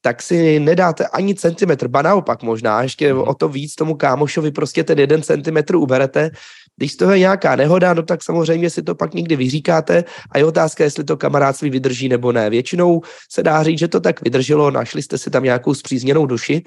tak 0.00 0.22
si 0.22 0.60
nedáte 0.60 1.06
ani 1.06 1.34
centimetr, 1.34 1.88
ba 1.88 2.02
naopak 2.02 2.42
možná, 2.42 2.82
ještě 2.82 3.14
mhm. 3.14 3.22
o 3.22 3.34
to 3.34 3.48
víc 3.48 3.74
tomu 3.74 3.94
kámošovi 3.94 4.50
prostě 4.50 4.84
ten 4.84 4.98
jeden 4.98 5.22
centimetr 5.22 5.76
uberete, 5.76 6.30
když 6.76 6.92
z 6.92 6.96
toho 6.96 7.12
je 7.12 7.18
nějaká 7.18 7.56
nehoda, 7.56 7.94
no 7.94 8.02
tak 8.02 8.22
samozřejmě 8.22 8.70
si 8.70 8.82
to 8.82 8.94
pak 8.94 9.14
někdy 9.14 9.36
vyříkáte 9.36 10.04
a 10.32 10.38
je 10.38 10.44
otázka, 10.44 10.84
jestli 10.84 11.04
to 11.04 11.16
kamarádství 11.16 11.70
vydrží 11.70 12.08
nebo 12.08 12.32
ne. 12.32 12.50
Většinou 12.50 13.00
se 13.32 13.42
dá 13.42 13.62
říct, 13.62 13.78
že 13.78 13.88
to 13.88 14.00
tak 14.00 14.22
vydrželo, 14.22 14.70
našli 14.70 15.02
jste 15.02 15.18
si 15.18 15.30
tam 15.30 15.44
nějakou 15.44 15.74
zpřízněnou 15.74 16.26
duši, 16.26 16.62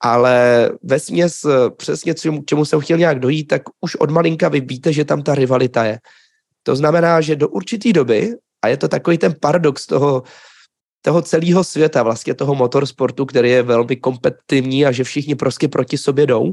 ale 0.00 0.70
ve 0.82 1.00
směs 1.00 1.46
přesně 1.76 2.14
čemu, 2.14 2.42
čemu 2.46 2.64
jsem 2.64 2.80
chtěl 2.80 2.98
nějak 2.98 3.20
dojít, 3.20 3.44
tak 3.44 3.62
už 3.80 3.96
od 3.96 4.10
malinka 4.10 4.48
vy 4.48 4.60
víte, 4.60 4.92
že 4.92 5.04
tam 5.04 5.22
ta 5.22 5.34
rivalita 5.34 5.84
je. 5.84 5.98
To 6.62 6.76
znamená, 6.76 7.20
že 7.20 7.36
do 7.36 7.48
určité 7.48 7.92
doby, 7.92 8.32
a 8.64 8.68
je 8.68 8.76
to 8.76 8.88
takový 8.88 9.18
ten 9.18 9.34
paradox 9.40 9.86
toho, 9.86 10.22
toho 11.04 11.22
celého 11.22 11.64
světa, 11.64 12.02
vlastně 12.02 12.34
toho 12.34 12.54
motorsportu, 12.54 13.26
který 13.26 13.50
je 13.50 13.62
velmi 13.62 13.96
kompetitivní 13.96 14.86
a 14.86 14.92
že 14.92 15.04
všichni 15.04 15.34
prostě 15.34 15.68
proti 15.68 15.98
sobě 15.98 16.26
jdou, 16.26 16.52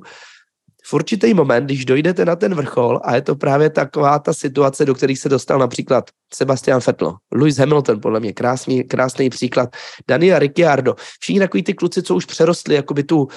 v 0.83 0.93
určitý 0.93 1.33
moment, 1.33 1.65
když 1.65 1.85
dojdete 1.85 2.25
na 2.25 2.35
ten 2.35 2.55
vrchol 2.55 2.99
a 3.03 3.15
je 3.15 3.21
to 3.21 3.35
právě 3.35 3.69
taková 3.69 4.19
ta 4.19 4.33
situace, 4.33 4.85
do 4.85 4.95
které 4.95 5.15
se 5.15 5.29
dostal 5.29 5.59
například 5.59 6.09
Sebastian 6.33 6.81
Vettel, 6.87 7.15
Lewis 7.33 7.57
Hamilton, 7.57 8.01
podle 8.01 8.19
mě 8.19 8.33
krásný, 8.33 8.83
krásný 8.83 9.29
příklad, 9.29 9.69
Daniel 10.07 10.39
Ricciardo, 10.39 10.95
všichni 11.19 11.39
takový 11.39 11.63
ty 11.63 11.73
kluci, 11.73 12.03
co 12.03 12.15
už 12.15 12.25
přerostli 12.25 12.75
jakoby 12.75 13.03
tu, 13.03 13.27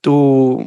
tu 0.00 0.58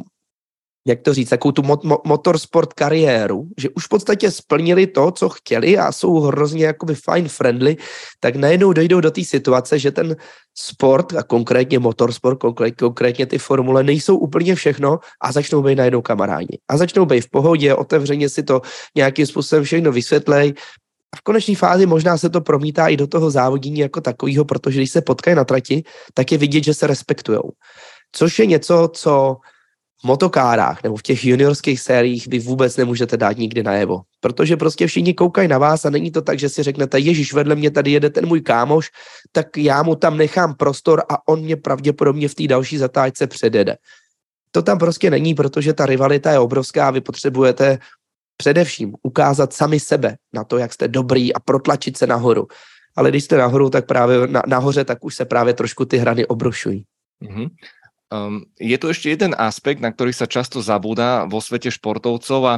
jak 0.86 1.00
to 1.00 1.14
říct, 1.14 1.28
takovou 1.28 1.52
tu 1.52 1.62
mo- 1.62 2.00
motorsport 2.04 2.72
kariéru, 2.72 3.48
že 3.58 3.68
už 3.70 3.86
v 3.86 3.88
podstatě 3.88 4.30
splnili 4.30 4.86
to, 4.86 5.10
co 5.10 5.28
chtěli 5.28 5.78
a 5.78 5.92
jsou 5.92 6.20
hrozně 6.20 6.64
jakoby 6.66 6.94
fine 6.94 7.28
friendly, 7.28 7.76
tak 8.20 8.36
najednou 8.36 8.72
dojdou 8.72 9.00
do 9.00 9.10
té 9.10 9.24
situace, 9.24 9.78
že 9.78 9.90
ten 9.90 10.16
sport 10.54 11.12
a 11.16 11.22
konkrétně 11.22 11.78
motorsport, 11.78 12.38
konkrétně, 12.38 12.76
konkrétně 12.76 13.26
ty 13.26 13.38
formule 13.38 13.82
nejsou 13.82 14.16
úplně 14.16 14.54
všechno 14.54 14.98
a 15.20 15.32
začnou 15.32 15.62
být 15.62 15.74
najednou 15.74 16.02
kamarádi. 16.02 16.58
A 16.68 16.76
začnou 16.76 17.06
být 17.06 17.20
v 17.20 17.30
pohodě, 17.30 17.74
otevřeně 17.74 18.28
si 18.28 18.42
to 18.42 18.60
nějakým 18.94 19.26
způsobem 19.26 19.64
všechno 19.64 19.92
vysvětlej, 19.92 20.54
a 21.14 21.16
v 21.16 21.22
konečné 21.22 21.54
fázi 21.54 21.86
možná 21.86 22.18
se 22.18 22.30
to 22.30 22.40
promítá 22.40 22.88
i 22.88 22.96
do 22.96 23.06
toho 23.06 23.30
závodění 23.30 23.78
jako 23.78 24.00
takového, 24.00 24.44
protože 24.44 24.80
když 24.80 24.90
se 24.90 25.00
potkají 25.00 25.36
na 25.36 25.44
trati, 25.44 25.82
tak 26.14 26.32
je 26.32 26.38
vidět, 26.38 26.64
že 26.64 26.74
se 26.74 26.86
respektujou. 26.86 27.54
Což 28.12 28.38
je 28.38 28.46
něco, 28.46 28.90
co 28.92 29.36
motokárách 30.04 30.82
nebo 30.82 30.96
v 30.96 31.02
těch 31.02 31.24
juniorských 31.24 31.80
sériích 31.80 32.26
vy 32.26 32.38
vůbec 32.38 32.76
nemůžete 32.76 33.16
dát 33.16 33.36
nikdy 33.36 33.62
najevo. 33.62 34.00
Protože 34.20 34.56
prostě 34.56 34.86
všichni 34.86 35.14
koukají 35.14 35.48
na 35.48 35.58
vás 35.58 35.84
a 35.84 35.90
není 35.90 36.10
to 36.10 36.22
tak, 36.22 36.38
že 36.38 36.48
si 36.48 36.62
řeknete, 36.62 36.98
Ježíš, 36.98 37.32
vedle 37.32 37.54
mě 37.54 37.70
tady 37.70 37.90
jede 37.90 38.10
ten 38.10 38.26
můj 38.26 38.40
kámoš, 38.40 38.90
tak 39.32 39.56
já 39.56 39.82
mu 39.82 39.96
tam 39.96 40.16
nechám 40.16 40.54
prostor 40.54 41.02
a 41.08 41.28
on 41.28 41.40
mě 41.40 41.56
pravděpodobně 41.56 42.28
v 42.28 42.34
té 42.34 42.46
další 42.46 42.78
zatáčce 42.78 43.26
předjede. 43.26 43.76
To 44.50 44.62
tam 44.62 44.78
prostě 44.78 45.10
není, 45.10 45.34
protože 45.34 45.72
ta 45.72 45.86
rivalita 45.86 46.32
je 46.32 46.38
obrovská 46.38 46.88
a 46.88 46.90
vy 46.90 47.00
potřebujete 47.00 47.78
především 48.36 48.94
ukázat 49.02 49.52
sami 49.52 49.80
sebe 49.80 50.16
na 50.32 50.44
to, 50.44 50.58
jak 50.58 50.72
jste 50.72 50.88
dobrý 50.88 51.34
a 51.34 51.40
protlačit 51.40 51.96
se 51.96 52.06
nahoru. 52.06 52.46
Ale 52.96 53.10
když 53.10 53.24
jste 53.24 53.36
nahoru, 53.36 53.70
tak 53.70 53.86
právě 53.86 54.26
na, 54.26 54.42
nahoře, 54.46 54.84
tak 54.84 55.04
už 55.04 55.14
se 55.14 55.24
právě 55.24 55.54
trošku 55.54 55.84
ty 55.84 55.96
hrany 55.96 56.26
obrušují. 56.26 56.84
Mm-hmm. 57.22 57.48
Um, 58.12 58.44
je 58.60 58.76
tu 58.76 58.92
ešte 58.92 59.08
jeden 59.08 59.32
aspekt, 59.32 59.80
na 59.80 59.88
ktorý 59.88 60.12
sa 60.12 60.28
často 60.28 60.60
zabúda 60.60 61.24
vo 61.24 61.40
svete 61.40 61.72
športovcov 61.72 62.40
a, 62.44 62.54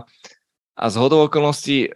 a 0.76 0.84
z 0.92 0.96
hodou 1.00 1.24
okolností 1.24 1.86
e, 1.86 1.88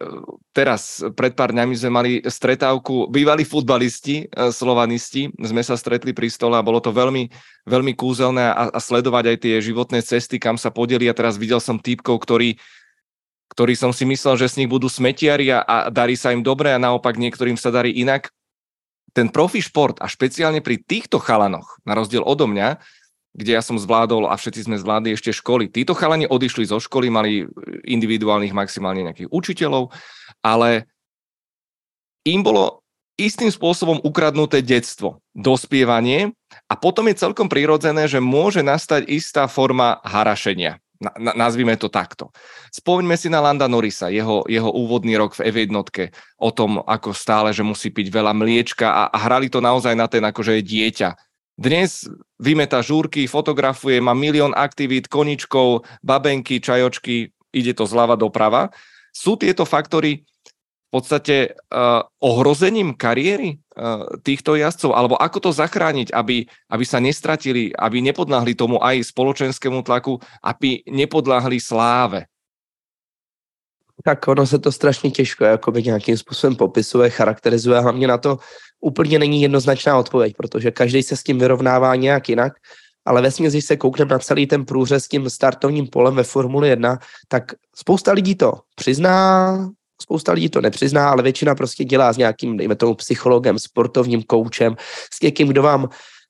teraz 0.57 1.05
pred 1.13 1.37
pár 1.37 1.53
dňami 1.53 1.75
sme 1.77 1.91
mali 1.93 2.13
stretávku 2.25 3.11
bývalí 3.13 3.45
futbalisti, 3.45 4.31
e, 4.31 4.49
slovanisti, 4.49 5.35
sme 5.37 5.61
sa 5.61 5.77
stretli 5.77 6.17
pri 6.17 6.33
stole 6.33 6.57
a 6.57 6.65
bolo 6.65 6.81
to 6.81 6.95
veľmi, 6.95 7.29
veľmi 7.69 7.93
kúzelné 7.99 8.55
a, 8.55 8.73
a 8.73 8.79
sledovať 8.81 9.25
aj 9.35 9.37
tie 9.43 9.55
životné 9.61 10.01
cesty, 10.01 10.41
kam 10.41 10.57
sa 10.57 10.73
podeli 10.73 11.11
a 11.11 11.17
teraz 11.17 11.37
videl 11.37 11.61
som 11.61 11.77
týpkov, 11.77 12.23
ktorí 12.25 12.57
ktorý 13.51 13.75
som 13.75 13.91
si 13.91 14.07
myslel, 14.07 14.39
že 14.39 14.47
z 14.47 14.63
nich 14.63 14.71
budú 14.71 14.87
smetiari 14.87 15.51
a, 15.51 15.67
a 15.67 15.77
darí 15.91 16.15
sa 16.15 16.31
im 16.31 16.41
dobre 16.41 16.71
a 16.71 16.79
naopak 16.79 17.19
niektorým 17.19 17.59
sa 17.59 17.75
darí 17.75 17.91
inak. 17.99 18.31
Ten 19.11 19.27
profi 19.27 19.59
šport 19.59 19.99
a 19.99 20.07
špeciálne 20.07 20.63
pri 20.63 20.79
týchto 20.79 21.19
chalanoch, 21.19 21.83
na 21.83 21.99
rozdiel 21.99 22.23
odo 22.23 22.47
mňa, 22.47 22.79
kde 23.31 23.55
ja 23.55 23.63
som 23.63 23.79
zvládol 23.79 24.27
a 24.27 24.35
všetci 24.35 24.67
sme 24.67 24.77
zvládli 24.77 25.15
ešte 25.15 25.31
školy. 25.31 25.71
Títo 25.71 25.95
chalani 25.95 26.27
odišli 26.27 26.67
zo 26.67 26.83
školy, 26.83 27.09
mali 27.09 27.47
individuálnych 27.87 28.55
maximálne 28.55 29.07
nejakých 29.07 29.31
učiteľov, 29.31 29.95
ale 30.43 30.91
im 32.27 32.43
bolo 32.43 32.83
istým 33.21 33.53
spôsobom 33.53 34.01
ukradnuté 34.03 34.65
detstvo, 34.65 35.21
dospievanie 35.37 36.33
a 36.67 36.75
potom 36.75 37.07
je 37.13 37.21
celkom 37.21 37.47
prirodzené, 37.47 38.09
že 38.09 38.19
môže 38.19 38.65
nastať 38.65 39.07
istá 39.13 39.47
forma 39.47 40.01
harašenia. 40.03 40.81
Na, 41.01 41.17
na, 41.17 41.33
nazvime 41.33 41.73
to 41.81 41.89
takto. 41.89 42.29
Spomeňme 42.77 43.17
si 43.17 43.33
na 43.33 43.41
Landa 43.41 43.65
Norisa, 43.65 44.13
jeho, 44.13 44.45
jeho 44.45 44.69
úvodný 44.69 45.17
rok 45.17 45.33
v 45.33 45.49
F1, 45.49 45.73
o 46.37 46.51
tom, 46.53 46.85
ako 46.85 47.17
stále, 47.17 47.57
že 47.57 47.65
musí 47.65 47.89
piť 47.89 48.13
veľa 48.13 48.37
mliečka 48.37 48.85
a, 48.85 49.03
a 49.09 49.17
hrali 49.17 49.49
to 49.49 49.65
naozaj 49.65 49.97
na 49.97 50.05
ten, 50.13 50.21
akože 50.21 50.61
je 50.61 50.63
dieťa 50.65 51.30
dnes 51.61 52.09
vymeta 52.41 52.81
žúrky, 52.81 53.29
fotografuje, 53.29 54.01
má 54.01 54.17
milión 54.17 54.57
aktivít, 54.57 55.13
koničkov, 55.13 55.85
babenky, 56.01 56.57
čajočky, 56.57 57.37
ide 57.53 57.73
to 57.77 57.85
zľava 57.85 58.17
doprava. 58.17 58.73
Sú 59.13 59.37
tieto 59.37 59.69
faktory 59.69 60.25
v 60.25 60.89
podstate 60.89 61.53
uh, 61.53 62.03
ohrozením 62.19 62.97
kariéry 62.97 63.61
uh, 63.77 64.09
týchto 64.25 64.57
jazdcov? 64.57 64.91
Alebo 64.97 65.15
ako 65.21 65.39
to 65.39 65.51
zachrániť, 65.53 66.17
aby, 66.17 66.49
aby 66.49 66.85
sa 66.89 66.99
nestratili, 66.99 67.77
aby 67.77 68.01
nepodláhli 68.01 68.57
tomu 68.57 68.81
aj 68.81 69.13
spoločenskému 69.13 69.85
tlaku, 69.85 70.17
aby 70.41 70.81
nepodláhli 70.89 71.61
sláve? 71.61 72.25
Tak 74.05 74.29
ono 74.29 74.47
se 74.47 74.59
to 74.59 74.73
strašně 74.73 75.11
těžko 75.11 75.45
jakoby 75.45 75.83
nějakým 75.83 76.17
způsobem 76.17 76.57
popisuje, 76.57 77.11
charakterizuje, 77.11 77.81
hlavně 77.81 78.07
na 78.07 78.19
to 78.19 78.39
úplně 78.81 79.19
není 79.19 79.43
jednoznačná 79.43 79.99
odpověď, 79.99 80.35
protože 80.37 80.71
každý 80.71 81.03
se 81.03 81.17
s 81.17 81.23
tím 81.23 81.39
vyrovnává 81.39 81.97
nějak 81.97 82.29
jinak, 82.29 82.53
ale 83.05 83.23
ve 83.23 83.31
když 83.39 83.65
se 83.65 83.77
koukneme 83.77 84.11
na 84.11 84.19
celý 84.19 84.47
ten 84.47 84.65
průřez 84.65 85.05
s 85.05 85.09
tím 85.09 85.31
startovním 85.31 85.87
polem 85.87 86.15
ve 86.15 86.23
Formuli 86.23 86.69
1, 86.69 86.99
tak 87.29 87.53
spousta 87.77 88.13
lidí 88.13 88.35
to 88.35 88.53
přizná, 88.75 89.69
spousta 90.03 90.33
lidí 90.33 90.49
to 90.49 90.61
nepřizná, 90.61 91.11
ale 91.11 91.23
většina 91.23 91.55
prostě 91.55 91.85
dělá 91.85 92.13
s 92.13 92.17
nějakým, 92.17 92.57
dejme 92.57 92.77
tomu, 92.77 92.95
psychologem, 92.95 93.59
sportovním 93.59 94.23
koučem, 94.23 94.77
s 95.13 95.23
někým, 95.23 95.49
kdo 95.49 95.63
vám 95.63 95.89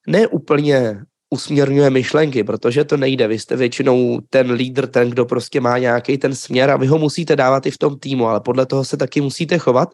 neúplně 0.08 1.00
usměrňuje 1.30 1.90
myšlenky, 1.90 2.44
protože 2.44 2.84
to 2.84 2.96
nejde. 2.96 3.28
Vy 3.28 3.38
jste 3.38 3.56
většinou 3.56 4.20
ten 4.30 4.50
lídr, 4.50 4.86
ten, 4.86 5.10
kdo 5.10 5.24
prostě 5.24 5.60
má 5.60 5.78
nějaký 5.78 6.18
ten 6.18 6.34
směr 6.34 6.70
a 6.70 6.76
vy 6.76 6.86
ho 6.86 6.98
musíte 6.98 7.36
dávat 7.36 7.66
i 7.66 7.70
v 7.70 7.78
tom 7.78 7.98
týmu, 7.98 8.28
ale 8.28 8.40
podle 8.40 8.66
toho 8.66 8.84
se 8.84 8.96
taky 8.96 9.20
musíte 9.20 9.58
chovat. 9.58 9.88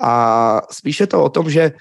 A 0.00 0.62
spíše 0.70 1.06
to 1.06 1.24
o 1.24 1.28
tom, 1.28 1.50
že 1.50 1.72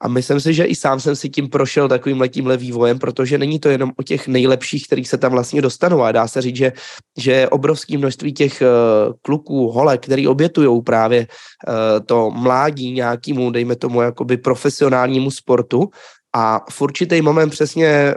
a 0.00 0.08
myslím 0.08 0.40
si, 0.40 0.54
že 0.54 0.64
i 0.64 0.74
sám 0.74 1.00
jsem 1.00 1.16
si 1.16 1.28
tím 1.28 1.48
prošel 1.48 1.88
takovým 1.88 2.22
tímhle 2.28 2.56
vývojem, 2.56 2.98
protože 2.98 3.38
není 3.38 3.58
to 3.58 3.68
jenom 3.68 3.92
o 3.96 4.02
těch 4.02 4.28
nejlepších, 4.28 4.86
kterých 4.86 5.08
se 5.08 5.18
tam 5.18 5.32
vlastně 5.32 5.62
dostanou. 5.62 6.02
A 6.02 6.12
dá 6.12 6.28
se 6.28 6.42
říct, 6.42 6.56
že, 6.56 6.72
že 7.18 7.48
obrovské 7.48 7.98
množství 7.98 8.32
těch 8.32 8.62
uh, 8.62 9.12
kluků, 9.22 9.68
holek, 9.68 10.04
který 10.04 10.28
obětují 10.28 10.82
právě 10.82 11.20
uh, 11.26 12.04
to 12.06 12.30
mládí 12.30 12.92
nějakému, 12.92 13.50
dejme 13.50 13.76
tomu, 13.76 14.02
jakoby 14.02 14.36
profesionálnímu 14.36 15.30
sportu, 15.30 15.88
a 16.36 16.60
v 16.70 16.82
určitý 16.82 17.22
moment 17.22 17.50
přesně 17.50 18.14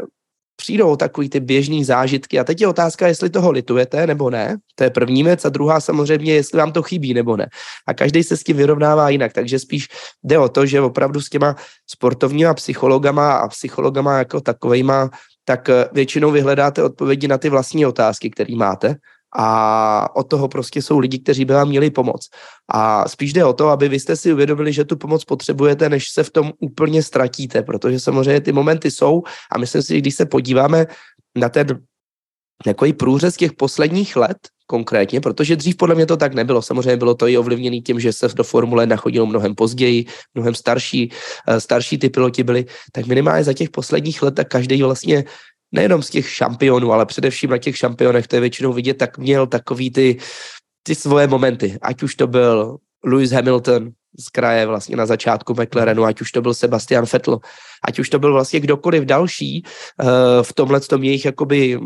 přijdou 0.55 0.95
takový 0.95 1.29
ty 1.29 1.39
běžný 1.39 1.83
zážitky. 1.83 2.39
A 2.39 2.43
teď 2.43 2.61
je 2.61 2.67
otázka, 2.67 3.07
jestli 3.07 3.29
toho 3.29 3.51
litujete 3.51 4.07
nebo 4.07 4.29
ne. 4.29 4.57
To 4.75 4.83
je 4.83 4.89
první 4.89 5.23
věc. 5.23 5.45
A 5.45 5.49
druhá 5.49 5.79
samozřejmě, 5.79 6.33
jestli 6.33 6.57
vám 6.57 6.71
to 6.71 6.83
chybí 6.83 7.13
nebo 7.13 7.37
ne. 7.37 7.47
A 7.87 7.93
každý 7.93 8.23
se 8.23 8.37
s 8.37 8.43
tím 8.43 8.57
vyrovnává 8.57 9.09
jinak. 9.09 9.33
Takže 9.33 9.59
spíš 9.59 9.87
jde 10.23 10.39
o 10.39 10.49
to, 10.49 10.65
že 10.65 10.81
opravdu 10.81 11.21
s 11.21 11.29
těma 11.29 11.55
sportovníma 11.87 12.53
psychologama 12.53 13.33
a 13.33 13.47
psychologama 13.47 14.17
jako 14.17 14.41
takovejma, 14.41 15.09
tak 15.45 15.69
eh, 15.69 15.89
většinou 15.91 16.31
vyhledáte 16.31 16.83
odpovědi 16.83 17.27
na 17.27 17.37
ty 17.37 17.49
vlastní 17.49 17.85
otázky, 17.85 18.29
které 18.29 18.55
máte 18.55 18.95
a 19.35 20.15
od 20.15 20.23
toho 20.23 20.47
prostě 20.47 20.81
jsou 20.81 20.99
lidi, 20.99 21.19
kteří 21.19 21.45
by 21.45 21.53
vám 21.53 21.67
měli 21.67 21.89
pomoct. 21.89 22.29
A 22.71 23.09
spíš 23.09 23.33
jde 23.33 23.45
o 23.45 23.53
to, 23.53 23.67
aby 23.67 23.89
vy 23.89 23.99
jste 23.99 24.15
si 24.15 24.33
uvědomili, 24.33 24.73
že 24.73 24.85
tu 24.85 24.97
pomoc 24.97 25.25
potřebujete, 25.25 25.89
než 25.89 26.09
se 26.09 26.23
v 26.23 26.29
tom 26.29 26.51
úplně 26.59 27.03
ztratíte, 27.03 27.61
protože 27.63 27.99
samozřejmě 27.99 28.41
ty 28.41 28.51
momenty 28.51 28.91
jsou 28.91 29.23
a 29.51 29.57
myslím 29.57 29.81
si, 29.81 30.01
když 30.01 30.15
se 30.15 30.25
podíváme 30.25 30.85
na 31.35 31.49
ten 31.49 31.67
takový 32.63 32.93
průřez 32.93 33.37
těch 33.37 33.53
posledních 33.53 34.15
let 34.15 34.37
konkrétně, 34.69 35.21
protože 35.21 35.55
dřív 35.55 35.75
podle 35.75 35.95
mě 35.95 36.05
to 36.05 36.17
tak 36.17 36.33
nebylo. 36.33 36.61
Samozřejmě 36.61 36.97
bylo 36.97 37.15
to 37.15 37.27
i 37.27 37.37
ovlivněné 37.37 37.81
tím, 37.81 37.99
že 37.99 38.13
se 38.13 38.27
do 38.29 38.43
Formule 38.43 38.85
nachodilo 38.85 39.25
mnohem 39.25 39.55
později, 39.55 40.05
mnohem 40.37 40.53
starší, 40.55 41.09
eh, 41.47 41.59
starší 41.59 41.97
ty 41.97 42.09
piloti 42.09 42.43
byli, 42.43 42.65
tak 42.93 43.05
minimálně 43.09 43.43
za 43.43 43.53
těch 43.53 43.69
posledních 43.69 44.21
let 44.21 44.35
tak 44.37 44.47
každý 44.47 44.83
vlastně 44.85 45.25
nejenom 45.71 46.03
z 46.03 46.09
těch 46.09 46.29
šampionů, 46.29 46.91
ale 46.91 47.05
především 47.05 47.49
na 47.49 47.57
těch 47.57 47.77
šampionech, 47.77 48.27
to 48.27 48.35
je 48.35 48.39
většinou 48.39 48.73
vidět, 48.73 48.93
tak 48.93 49.17
měl 49.17 49.47
takový 49.47 49.91
ty, 49.91 50.17
ty 50.83 50.95
svoje 50.95 51.27
momenty. 51.27 51.77
Ať 51.81 52.03
už 52.03 52.15
to 52.15 52.27
byl 52.27 52.77
Lewis 53.05 53.31
Hamilton 53.31 53.89
z 54.19 54.29
kraje 54.29 54.65
vlastně 54.65 54.95
na 54.95 55.05
začátku 55.05 55.53
McLarenu, 55.53 56.05
ať 56.05 56.21
už 56.21 56.31
to 56.31 56.41
byl 56.41 56.53
Sebastian 56.53 57.05
Vettel, 57.13 57.39
ať 57.87 57.99
už 57.99 58.09
to 58.09 58.19
byl 58.19 58.33
vlastně 58.33 58.59
kdokoliv 58.59 59.03
další 59.03 59.63
uh, 59.63 60.09
v 60.41 60.53
tomhle 60.53 60.79
tom 60.79 61.03
jejich 61.03 61.25
jakoby 61.25 61.79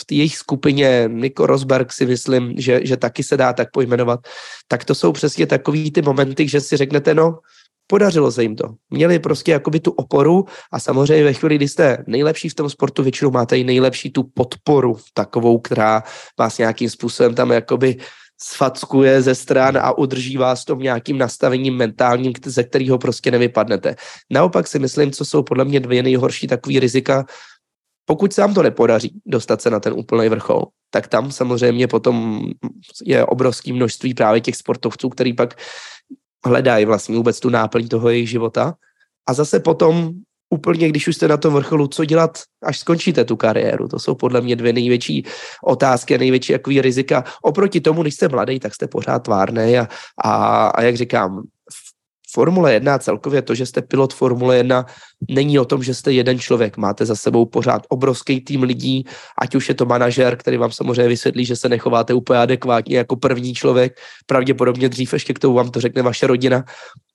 v 0.00 0.12
jejich 0.12 0.36
skupině 0.36 1.08
Nico 1.12 1.46
Rosberg 1.46 1.92
si 1.92 2.06
myslím, 2.06 2.54
že, 2.56 2.80
že 2.82 2.96
taky 2.96 3.22
se 3.22 3.36
dá 3.36 3.52
tak 3.52 3.68
pojmenovat, 3.72 4.20
tak 4.68 4.84
to 4.84 4.94
jsou 4.94 5.12
přesně 5.12 5.46
takový 5.46 5.90
ty 5.90 6.02
momenty, 6.02 6.48
že 6.48 6.60
si 6.60 6.76
řeknete, 6.76 7.14
no, 7.14 7.38
podařilo 7.86 8.32
se 8.32 8.42
jim 8.42 8.56
to. 8.56 8.74
Měli 8.90 9.18
prostě 9.18 9.52
jakoby 9.52 9.80
tu 9.80 9.90
oporu 9.90 10.44
a 10.72 10.80
samozřejmě 10.80 11.24
ve 11.24 11.32
chvíli, 11.32 11.56
kdy 11.56 11.68
jste 11.68 12.04
nejlepší 12.06 12.48
v 12.48 12.54
tom 12.54 12.70
sportu, 12.70 13.02
většinou 13.02 13.30
máte 13.30 13.58
i 13.58 13.64
nejlepší 13.64 14.10
tu 14.10 14.22
podporu 14.22 14.96
takovou, 15.14 15.58
která 15.58 16.02
vás 16.38 16.58
nějakým 16.58 16.90
způsobem 16.90 17.34
tam 17.34 17.50
jakoby 17.50 17.96
sfackuje 18.40 19.22
ze 19.22 19.34
stran 19.34 19.76
a 19.76 19.98
udrží 19.98 20.36
vás 20.36 20.64
tom 20.64 20.78
nějakým 20.78 21.18
nastavením 21.18 21.76
mentálním, 21.76 22.32
ze 22.44 22.64
kterého 22.64 22.98
prostě 22.98 23.30
nevypadnete. 23.30 23.96
Naopak 24.30 24.66
si 24.66 24.78
myslím, 24.78 25.12
co 25.12 25.24
jsou 25.24 25.42
podle 25.42 25.64
mě 25.64 25.80
dvě 25.80 26.02
nejhorší 26.02 26.46
takový 26.46 26.80
rizika, 26.80 27.26
pokud 28.04 28.32
se 28.32 28.40
vám 28.40 28.54
to 28.54 28.62
nepodaří 28.62 29.20
dostat 29.26 29.62
se 29.62 29.70
na 29.70 29.80
ten 29.80 29.92
úplný 29.92 30.28
vrchol, 30.28 30.62
tak 30.90 31.08
tam 31.08 31.32
samozřejmě 31.32 31.88
potom 31.88 32.46
je 33.04 33.24
obrovské 33.24 33.72
množství 33.72 34.14
právě 34.14 34.40
těch 34.40 34.56
sportovců, 34.56 35.08
který 35.08 35.32
pak 35.32 35.54
hledají 36.46 36.84
vlastně 36.84 37.16
vůbec 37.16 37.40
tu 37.40 37.50
náplň 37.50 37.88
toho 37.88 38.08
jejich 38.08 38.30
života. 38.30 38.74
A 39.28 39.34
zase 39.34 39.60
potom 39.60 40.12
úplně, 40.50 40.88
když 40.88 41.08
už 41.08 41.16
jste 41.16 41.28
na 41.28 41.36
tom 41.36 41.54
vrcholu, 41.54 41.88
co 41.88 42.04
dělat, 42.04 42.38
až 42.62 42.78
skončíte 42.78 43.24
tu 43.24 43.36
kariéru. 43.36 43.88
To 43.88 43.98
jsou 43.98 44.14
podle 44.14 44.40
mě 44.40 44.56
dvě 44.56 44.72
největší 44.72 45.24
otázky 45.64 46.14
a 46.14 46.18
největší 46.18 46.52
jakový 46.52 46.80
rizika. 46.80 47.24
Oproti 47.42 47.80
tomu, 47.80 48.02
když 48.02 48.14
jste 48.14 48.28
mladý, 48.28 48.60
tak 48.60 48.74
jste 48.74 48.88
pořád 48.88 49.18
tvárný 49.18 49.78
a, 49.78 49.88
a, 50.24 50.66
a 50.66 50.82
jak 50.82 50.96
říkám, 50.96 51.42
Formule 52.32 52.72
1 52.72 52.98
celkově 52.98 53.42
to, 53.42 53.54
že 53.54 53.66
jste 53.66 53.82
pilot 53.82 54.14
Formule 54.14 54.56
1, 54.56 54.86
není 55.30 55.58
o 55.58 55.64
tom, 55.64 55.82
že 55.82 55.94
jste 55.94 56.12
jeden 56.12 56.38
člověk. 56.38 56.76
Máte 56.76 57.06
za 57.06 57.16
sebou 57.16 57.46
pořád 57.46 57.82
obrovský 57.88 58.40
tým 58.40 58.62
lidí, 58.62 59.04
ať 59.40 59.54
už 59.54 59.68
je 59.68 59.74
to 59.74 59.86
manažer, 59.86 60.36
který 60.36 60.56
vám 60.56 60.72
samozřejmě 60.72 61.08
vysvětlí, 61.08 61.44
že 61.44 61.56
se 61.56 61.68
nechováte 61.68 62.14
úplně 62.14 62.38
adekvátně 62.38 62.96
jako 62.96 63.16
první 63.16 63.54
člověk, 63.54 63.96
pravděpodobně 64.26 64.88
dřív 64.88 65.12
ještě 65.12 65.34
k 65.34 65.38
tomu 65.38 65.54
vám 65.54 65.70
to 65.70 65.80
řekne 65.80 66.02
vaše 66.02 66.26
rodina 66.26 66.64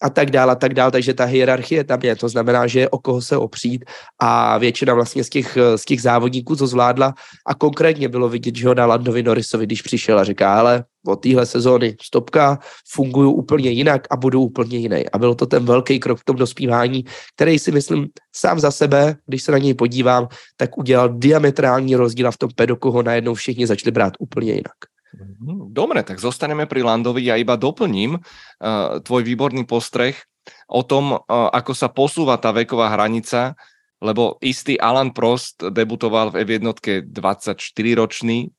a 0.02 0.10
tak 0.10 0.32
dále 0.32 0.52
a 0.52 0.56
tak 0.56 0.74
dále, 0.74 0.92
takže 0.92 1.14
ta 1.14 1.26
hierarchie 1.26 1.84
tam 1.84 2.00
je, 2.04 2.16
to 2.16 2.30
znamená, 2.30 2.68
že 2.68 2.80
je 2.80 2.90
o 2.90 2.98
koho 2.98 3.22
se 3.22 3.38
opřít 3.38 3.86
a 4.20 4.58
většina 4.58 4.94
vlastně 4.94 5.24
z 5.24 5.30
těch, 5.30 5.58
z 5.76 5.86
těch 5.86 6.02
závodníků 6.02 6.56
to 6.56 6.68
zvládla 6.68 7.14
a 7.46 7.56
konkrétně 7.56 8.10
bylo 8.10 8.30
vidět, 8.30 8.56
že 8.56 8.68
ho 8.68 8.74
na 8.74 8.86
Landovi 8.86 9.24
Norrisovi, 9.24 9.66
když 9.66 9.82
přišel 9.82 10.20
a 10.20 10.24
říká, 10.24 10.60
ale 10.60 10.84
od 11.08 11.16
téhle 11.16 11.46
sezóny 11.46 11.96
stopka, 12.02 12.60
fungují 12.94 13.34
úplně 13.34 13.70
jinak 13.70 14.08
a 14.12 14.18
budou 14.18 14.44
úplně 14.44 14.78
jiný. 14.78 15.10
A 15.14 15.18
byl 15.18 15.36
to 15.36 15.46
ten 15.46 15.66
velký 15.66 16.00
krok 16.00 16.20
v 16.20 16.26
tom 16.26 16.36
dospívání, 16.36 17.06
který 17.36 17.60
si 17.60 17.72
myslím 17.72 17.91
sám 18.36 18.60
za 18.60 18.72
sebe, 18.72 19.16
když 19.26 19.44
se 19.44 19.52
na 19.52 19.58
něj 19.58 19.74
podívám, 19.74 20.28
tak 20.58 20.78
udělal 20.78 21.10
diametrální 21.10 21.96
rozdíl 21.96 22.28
a 22.28 22.32
v 22.32 22.38
tom 22.38 22.50
pedoku 22.56 22.92
ho 22.92 23.04
najednou 23.04 23.34
všichni 23.34 23.68
začali 23.68 23.92
brát 23.92 24.14
úplně 24.20 24.54
jinak. 24.54 24.78
Mhm. 25.12 25.74
Dobre, 25.74 26.04
tak 26.04 26.24
zostaneme 26.24 26.66
pri 26.66 26.88
Landovi. 26.88 27.28
Ja 27.28 27.36
iba 27.36 27.60
doplním 27.60 28.16
uh, 28.16 29.04
tvoj 29.04 29.28
výborný 29.28 29.68
postreh 29.68 30.16
o 30.72 30.88
tom, 30.88 31.20
uh, 31.20 31.52
ako 31.52 31.76
sa 31.76 31.92
posúva 31.92 32.40
tá 32.40 32.56
veková 32.56 32.88
hranica, 32.96 33.60
lebo 34.00 34.40
istý 34.40 34.80
Alan 34.80 35.12
Prost 35.12 35.62
debutoval 35.62 36.32
v 36.32 36.48
F1 36.48 36.64
24-ročný, 37.12 38.50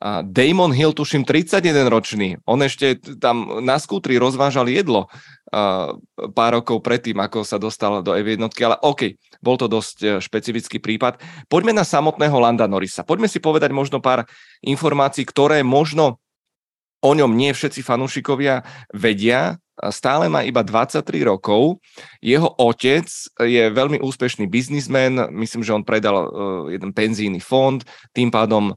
a 0.00 0.24
Damon 0.24 0.72
Hill, 0.72 0.96
tuším, 0.96 1.28
31 1.28 1.92
ročný. 1.92 2.40
On 2.48 2.56
ešte 2.64 2.96
tam 3.20 3.60
na 3.60 3.76
skútri 3.76 4.16
rozvážal 4.16 4.72
jedlo 4.72 5.12
uh, 5.52 5.92
pár 6.32 6.56
rokov 6.56 6.80
predtým, 6.80 7.20
ako 7.20 7.44
sa 7.44 7.60
dostal 7.60 8.00
do 8.00 8.16
F1, 8.16 8.40
ale 8.64 8.80
OK, 8.80 9.20
bol 9.44 9.60
to 9.60 9.68
dosť 9.68 9.96
e, 10.00 10.06
špecifický 10.20 10.80
prípad. 10.80 11.20
Poďme 11.48 11.72
na 11.72 11.84
samotného 11.84 12.36
Landa 12.36 12.68
Norisa. 12.68 13.04
Poďme 13.04 13.28
si 13.28 13.40
povedať 13.40 13.72
možno 13.72 14.00
pár 14.04 14.28
informácií, 14.60 15.24
ktoré 15.24 15.64
možno 15.64 16.20
o 17.00 17.12
ňom 17.16 17.32
nie 17.32 17.52
všetci 17.56 17.80
fanúšikovia 17.80 18.64
vedia. 18.92 19.56
Stále 19.80 20.28
má 20.28 20.44
iba 20.44 20.60
23 20.60 21.00
rokov. 21.24 21.80
Jeho 22.20 22.52
otec 22.60 23.08
je 23.40 23.64
veľmi 23.72 24.04
úspešný 24.04 24.44
biznismen. 24.44 25.32
Myslím, 25.32 25.64
že 25.64 25.72
on 25.72 25.88
predal 25.88 26.16
uh, 26.20 26.28
jeden 26.68 26.92
penzijný 26.92 27.40
fond. 27.40 27.80
Tým 28.12 28.28
pádom 28.28 28.76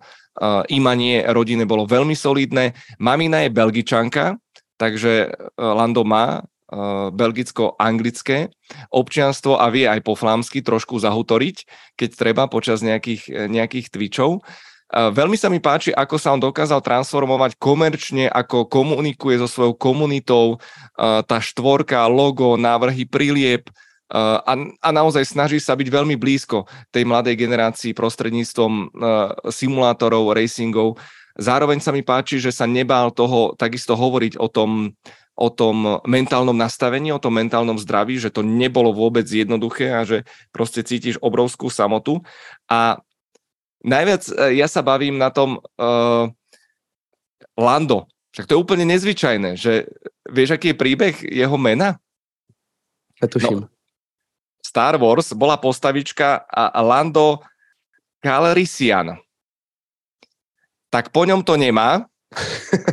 imanie 0.70 1.22
rodiny 1.30 1.64
bolo 1.68 1.86
veľmi 1.86 2.18
solidné. 2.18 2.74
Mamina 2.98 3.46
je 3.46 3.54
belgičanka, 3.54 4.38
takže 4.82 5.30
uh, 5.30 5.78
Lando 5.78 6.02
má 6.02 6.42
uh, 6.42 7.14
belgicko-anglické 7.14 8.50
občianstvo 8.90 9.62
a 9.62 9.70
vie 9.70 9.86
aj 9.86 10.02
po 10.02 10.18
flámsky 10.18 10.66
trošku 10.66 10.98
zahutoriť, 10.98 11.70
keď 11.94 12.10
treba 12.18 12.44
počas 12.50 12.82
nejakých, 12.82 13.48
nejakých. 13.48 13.94
Uh, 13.94 14.42
veľmi 15.14 15.38
sa 15.38 15.54
mi 15.54 15.62
páči, 15.62 15.94
ako 15.94 16.16
sa 16.18 16.34
on 16.34 16.42
dokázal 16.42 16.82
transformovať 16.82 17.58
komerčne, 17.62 18.26
ako 18.30 18.66
komunikuje 18.66 19.38
so 19.38 19.50
svojou 19.50 19.78
komunitou, 19.78 20.62
tá 21.00 21.38
štvorka, 21.42 22.06
logo, 22.06 22.54
návrhy, 22.62 23.10
prilieb, 23.10 23.66
a, 24.14 24.54
a 24.78 24.90
naozaj 24.94 25.26
snaží 25.26 25.58
sa 25.58 25.74
byť 25.74 25.90
veľmi 25.90 26.14
blízko 26.22 26.70
tej 26.94 27.02
mladej 27.02 27.34
generácii 27.34 27.98
prostredníctvom 27.98 28.94
simulátorov, 29.50 30.38
racingov. 30.38 31.02
Zároveň 31.34 31.82
sa 31.82 31.90
mi 31.90 32.06
páči, 32.06 32.38
že 32.38 32.54
sa 32.54 32.70
nebál 32.70 33.10
toho 33.10 33.58
takisto 33.58 33.98
hovoriť 33.98 34.38
o 34.38 34.46
tom, 34.46 34.94
o 35.34 35.50
tom 35.50 35.98
mentálnom 36.06 36.54
nastavení, 36.54 37.10
o 37.10 37.18
tom 37.18 37.42
mentálnom 37.42 37.82
zdraví, 37.82 38.22
že 38.22 38.30
to 38.30 38.46
nebolo 38.46 38.94
vôbec 38.94 39.26
jednoduché 39.26 39.90
a 39.90 40.06
že 40.06 40.30
proste 40.54 40.86
cítiš 40.86 41.18
obrovskú 41.18 41.74
samotu. 41.74 42.22
A 42.70 43.02
najviac 43.82 44.30
e, 44.30 44.62
ja 44.62 44.70
sa 44.70 44.86
bavím 44.86 45.18
na 45.18 45.34
tom 45.34 45.58
uh, 45.58 46.30
Lando. 47.58 48.06
Však 48.34 48.46
to 48.46 48.54
je 48.54 48.62
úplne 48.62 48.86
nezvyčajné, 48.94 49.58
že 49.58 49.90
vieš, 50.30 50.58
aký 50.58 50.74
je 50.74 50.82
príbeh 50.82 51.16
jeho 51.22 51.58
mena? 51.58 51.98
Netuším. 53.22 53.66
No, 53.66 53.73
Star 54.64 54.96
Wars 54.96 55.36
bola 55.36 55.60
postavička 55.60 56.48
Lando 56.80 57.44
Calrissian. 58.24 59.20
Tak 60.88 61.12
po 61.12 61.28
ňom 61.28 61.44
to 61.44 61.60
nemá, 61.60 62.08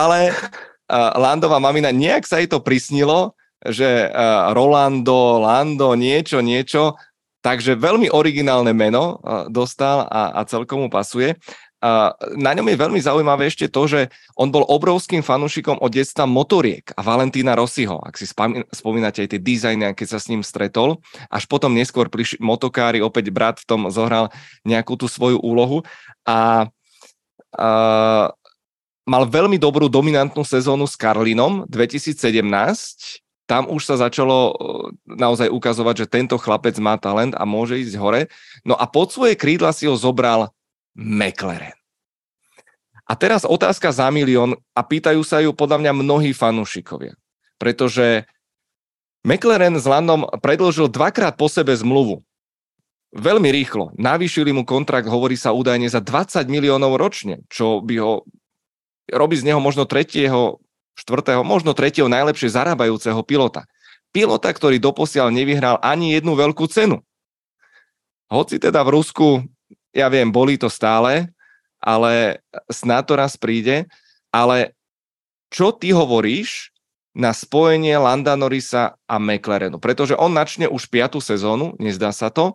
ale 0.00 0.32
uh, 0.32 1.12
Landová 1.18 1.60
mamina, 1.60 1.92
nejak 1.92 2.24
sa 2.24 2.40
jej 2.40 2.48
to 2.48 2.64
prisnilo, 2.64 3.36
že 3.62 4.08
uh, 4.08 4.54
Rolando, 4.54 5.42
Lando, 5.42 5.98
niečo, 5.98 6.40
niečo, 6.40 6.94
takže 7.42 7.78
veľmi 7.78 8.10
originálne 8.10 8.72
meno 8.72 9.18
uh, 9.18 9.50
dostal 9.50 10.06
a, 10.06 10.38
a 10.38 10.40
celkom 10.46 10.86
mu 10.86 10.88
pasuje. 10.90 11.34
A 11.78 12.10
na 12.34 12.58
ňom 12.58 12.66
je 12.66 12.82
veľmi 12.82 12.98
zaujímavé 12.98 13.46
ešte 13.46 13.70
to, 13.70 13.86
že 13.86 14.00
on 14.34 14.50
bol 14.50 14.66
obrovským 14.66 15.22
fanúšikom 15.22 15.78
od 15.78 15.90
detstva 15.94 16.26
motoriek 16.26 16.90
a 16.98 17.06
Valentína 17.06 17.54
Rossiho, 17.54 18.02
ak 18.02 18.18
si 18.18 18.26
spomínate 18.74 19.22
aj 19.22 19.30
tie 19.30 19.38
dizajny, 19.38 19.94
keď 19.94 20.06
sa 20.10 20.18
s 20.18 20.26
ním 20.26 20.42
stretol. 20.42 20.98
Až 21.30 21.46
potom 21.46 21.70
neskôr 21.70 22.10
prišli 22.10 22.42
motokári, 22.42 22.98
opäť 22.98 23.30
brat 23.30 23.62
v 23.62 23.66
tom 23.70 23.80
zohral 23.94 24.34
nejakú 24.66 24.98
tú 24.98 25.06
svoju 25.06 25.38
úlohu 25.38 25.86
a, 26.26 26.66
a 27.54 27.68
mal 29.06 29.24
veľmi 29.30 29.56
dobrú 29.62 29.86
dominantnú 29.86 30.42
sezónu 30.42 30.90
s 30.90 30.98
Karlinom 30.98 31.62
2017, 31.70 33.22
tam 33.48 33.64
už 33.64 33.80
sa 33.80 33.96
začalo 33.96 34.52
naozaj 35.08 35.48
ukazovať, 35.48 36.04
že 36.04 36.10
tento 36.12 36.36
chlapec 36.36 36.76
má 36.76 37.00
talent 37.00 37.32
a 37.32 37.48
môže 37.48 37.80
ísť 37.80 37.96
hore. 37.96 38.28
No 38.60 38.76
a 38.76 38.84
pod 38.84 39.08
svoje 39.08 39.40
krídla 39.40 39.72
si 39.72 39.88
ho 39.88 39.96
zobral 39.96 40.52
McLaren. 40.98 41.78
A 43.08 43.16
teraz 43.16 43.46
otázka 43.46 43.94
za 43.94 44.10
milión 44.10 44.58
a 44.74 44.84
pýtajú 44.84 45.22
sa 45.24 45.40
ju 45.40 45.54
podľa 45.54 45.80
mňa 45.80 45.92
mnohí 45.94 46.36
fanúšikovia. 46.36 47.16
Pretože 47.56 48.28
McLaren 49.24 49.78
s 49.78 49.86
Landom 49.88 50.28
predložil 50.42 50.90
dvakrát 50.92 51.38
po 51.38 51.48
sebe 51.48 51.72
zmluvu. 51.72 52.20
Veľmi 53.16 53.48
rýchlo. 53.48 53.96
Navýšili 53.96 54.52
mu 54.52 54.68
kontrakt, 54.68 55.08
hovorí 55.08 55.40
sa 55.40 55.56
údajne, 55.56 55.88
za 55.88 56.04
20 56.04 56.44
miliónov 56.52 57.00
ročne, 57.00 57.40
čo 57.48 57.80
by 57.80 57.94
ho 57.96 58.28
robí 59.08 59.40
z 59.40 59.48
neho 59.48 59.60
možno 59.64 59.88
tretieho, 59.88 60.60
štvrtého, 61.00 61.40
možno 61.40 61.72
tretieho 61.72 62.12
najlepšie 62.12 62.52
zarábajúceho 62.52 63.24
pilota. 63.24 63.64
Pilota, 64.12 64.52
ktorý 64.52 64.76
doposiaľ 64.76 65.32
nevyhral 65.32 65.80
ani 65.80 66.12
jednu 66.12 66.36
veľkú 66.36 66.68
cenu. 66.68 67.00
Hoci 68.28 68.60
teda 68.60 68.84
v 68.84 69.00
Rusku 69.00 69.26
ja 69.98 70.06
viem, 70.06 70.30
bolí 70.30 70.54
to 70.54 70.70
stále, 70.70 71.26
ale 71.82 72.38
snad 72.70 73.02
to 73.10 73.18
raz 73.18 73.34
príde. 73.34 73.90
Ale 74.30 74.78
čo 75.50 75.74
ty 75.74 75.90
hovoríš 75.90 76.70
na 77.18 77.34
spojenie 77.34 77.98
Landa 77.98 78.38
Norrisa 78.38 78.94
a 79.10 79.16
McLarenu? 79.18 79.82
Pretože 79.82 80.14
on 80.14 80.30
načne 80.30 80.70
už 80.70 80.86
piatú 80.86 81.18
sezónu, 81.18 81.74
nezdá 81.82 82.14
sa 82.14 82.30
to. 82.30 82.54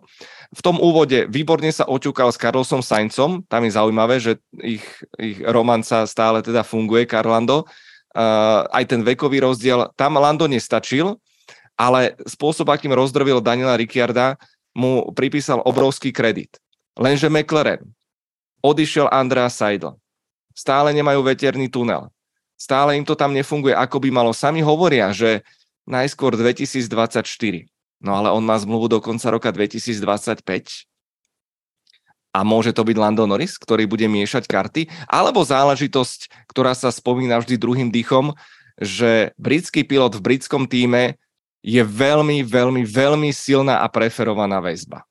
V 0.54 0.60
tom 0.64 0.80
úvode 0.80 1.28
výborne 1.28 1.68
sa 1.68 1.84
oťukal 1.84 2.32
s 2.32 2.40
Carlosom 2.40 2.80
Saincom, 2.80 3.44
tam 3.44 3.62
je 3.66 3.76
zaujímavé, 3.76 4.16
že 4.22 4.40
ich, 4.62 4.86
ich 5.20 5.42
romanca 5.44 6.08
stále 6.08 6.40
teda 6.40 6.64
funguje, 6.64 7.04
Carlando. 7.04 7.68
Uh, 8.14 8.62
aj 8.70 8.94
ten 8.94 9.02
vekový 9.02 9.42
rozdiel, 9.42 9.90
tam 9.98 10.22
Lando 10.22 10.46
nestačil, 10.46 11.18
ale 11.74 12.14
spôsob, 12.22 12.70
akým 12.70 12.94
rozdrvil 12.94 13.42
Daniela 13.42 13.74
Ricciarda, 13.74 14.38
mu 14.70 15.10
pripísal 15.10 15.62
obrovský 15.66 16.14
kredit. 16.14 16.62
Lenže 16.94 17.26
McLaren 17.26 17.82
odišiel 18.64 19.10
Andrea 19.10 19.50
Seidl. 19.50 19.98
Stále 20.54 20.94
nemajú 20.94 21.20
veterný 21.26 21.68
tunel. 21.68 22.08
Stále 22.54 22.96
im 22.96 23.04
to 23.04 23.18
tam 23.18 23.34
nefunguje, 23.34 23.74
ako 23.74 23.98
by 23.98 24.08
malo. 24.14 24.30
Sami 24.30 24.62
hovoria, 24.62 25.10
že 25.10 25.42
najskôr 25.84 26.38
2024. 26.38 27.26
No 28.00 28.10
ale 28.14 28.30
on 28.30 28.40
má 28.46 28.56
zmluvu 28.56 28.88
do 28.88 28.98
konca 29.02 29.28
roka 29.28 29.50
2025. 29.50 30.86
A 32.34 32.42
môže 32.42 32.74
to 32.74 32.82
byť 32.82 32.96
Lando 32.98 33.26
Norris, 33.30 33.54
ktorý 33.58 33.86
bude 33.86 34.10
miešať 34.10 34.50
karty, 34.50 34.82
alebo 35.06 35.46
záležitosť, 35.46 36.50
ktorá 36.50 36.74
sa 36.74 36.90
spomína 36.90 37.38
vždy 37.38 37.54
druhým 37.58 37.88
dýchom, 37.94 38.34
že 38.78 39.30
britský 39.38 39.86
pilot 39.86 40.18
v 40.18 40.24
britskom 40.34 40.66
týme 40.66 41.14
je 41.62 41.82
veľmi, 41.82 42.42
veľmi, 42.42 42.82
veľmi 42.82 43.30
silná 43.30 43.80
a 43.82 43.86
preferovaná 43.86 44.58
väzba. 44.58 45.06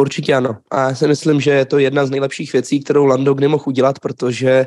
Určitě 0.00 0.34
ano. 0.34 0.56
A 0.70 0.88
já 0.88 0.94
si 0.94 1.08
myslím, 1.08 1.40
že 1.40 1.50
je 1.50 1.64
to 1.64 1.78
jedna 1.78 2.06
z 2.06 2.10
nejlepších 2.10 2.52
věcí, 2.52 2.80
kterou 2.80 3.04
Lando 3.04 3.34
kdy 3.34 3.48
mohl 3.48 3.64
udělat, 3.66 3.98
protože 3.98 4.66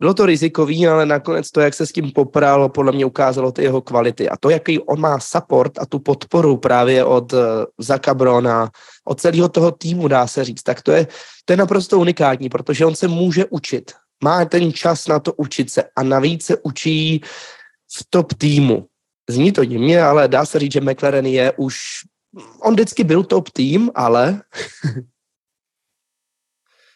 bylo 0.00 0.14
to 0.14 0.26
rizikový, 0.26 0.86
ale 0.86 1.06
nakonec 1.06 1.50
to, 1.50 1.60
jak 1.60 1.74
se 1.74 1.86
s 1.86 1.92
tím 1.92 2.12
popral, 2.12 2.68
podle 2.68 2.92
mě 2.92 3.04
ukázalo 3.04 3.52
ty 3.52 3.62
jeho 3.62 3.80
kvality. 3.80 4.28
A 4.28 4.36
to, 4.36 4.50
jaký 4.50 4.78
on 4.78 5.00
má 5.00 5.20
support 5.20 5.78
a 5.78 5.86
tu 5.86 5.98
podporu 5.98 6.56
právě 6.56 7.04
od 7.04 7.32
uh, 7.32 7.40
Zaka 7.78 8.14
Brona, 8.14 8.70
od 9.04 9.20
celého 9.20 9.48
toho 9.48 9.70
týmu, 9.70 10.08
dá 10.08 10.26
se 10.26 10.44
říct, 10.44 10.62
tak 10.62 10.82
to 10.82 10.92
je, 10.92 11.06
to 11.44 11.52
je 11.52 11.56
naprosto 11.56 11.98
unikátní, 11.98 12.48
protože 12.48 12.86
on 12.86 12.94
se 12.94 13.08
může 13.08 13.44
učit. 13.44 13.92
Má 14.24 14.44
ten 14.44 14.72
čas 14.72 15.06
na 15.06 15.18
to 15.18 15.32
učit 15.32 15.70
se 15.70 15.84
a 15.96 16.02
navíc 16.02 16.44
se 16.44 16.56
učí 16.62 17.20
v 17.98 18.06
top 18.10 18.34
týmu. 18.34 18.86
Zní 19.30 19.52
to 19.52 19.64
divně, 19.64 20.02
ale 20.02 20.28
dá 20.28 20.44
se 20.44 20.58
říct, 20.58 20.72
že 20.72 20.80
McLaren 20.80 21.26
je 21.26 21.52
už 21.56 21.76
on 22.60 22.74
vždycky 22.74 23.04
byl 23.04 23.24
top 23.24 23.50
tým, 23.50 23.90
ale 23.94 24.42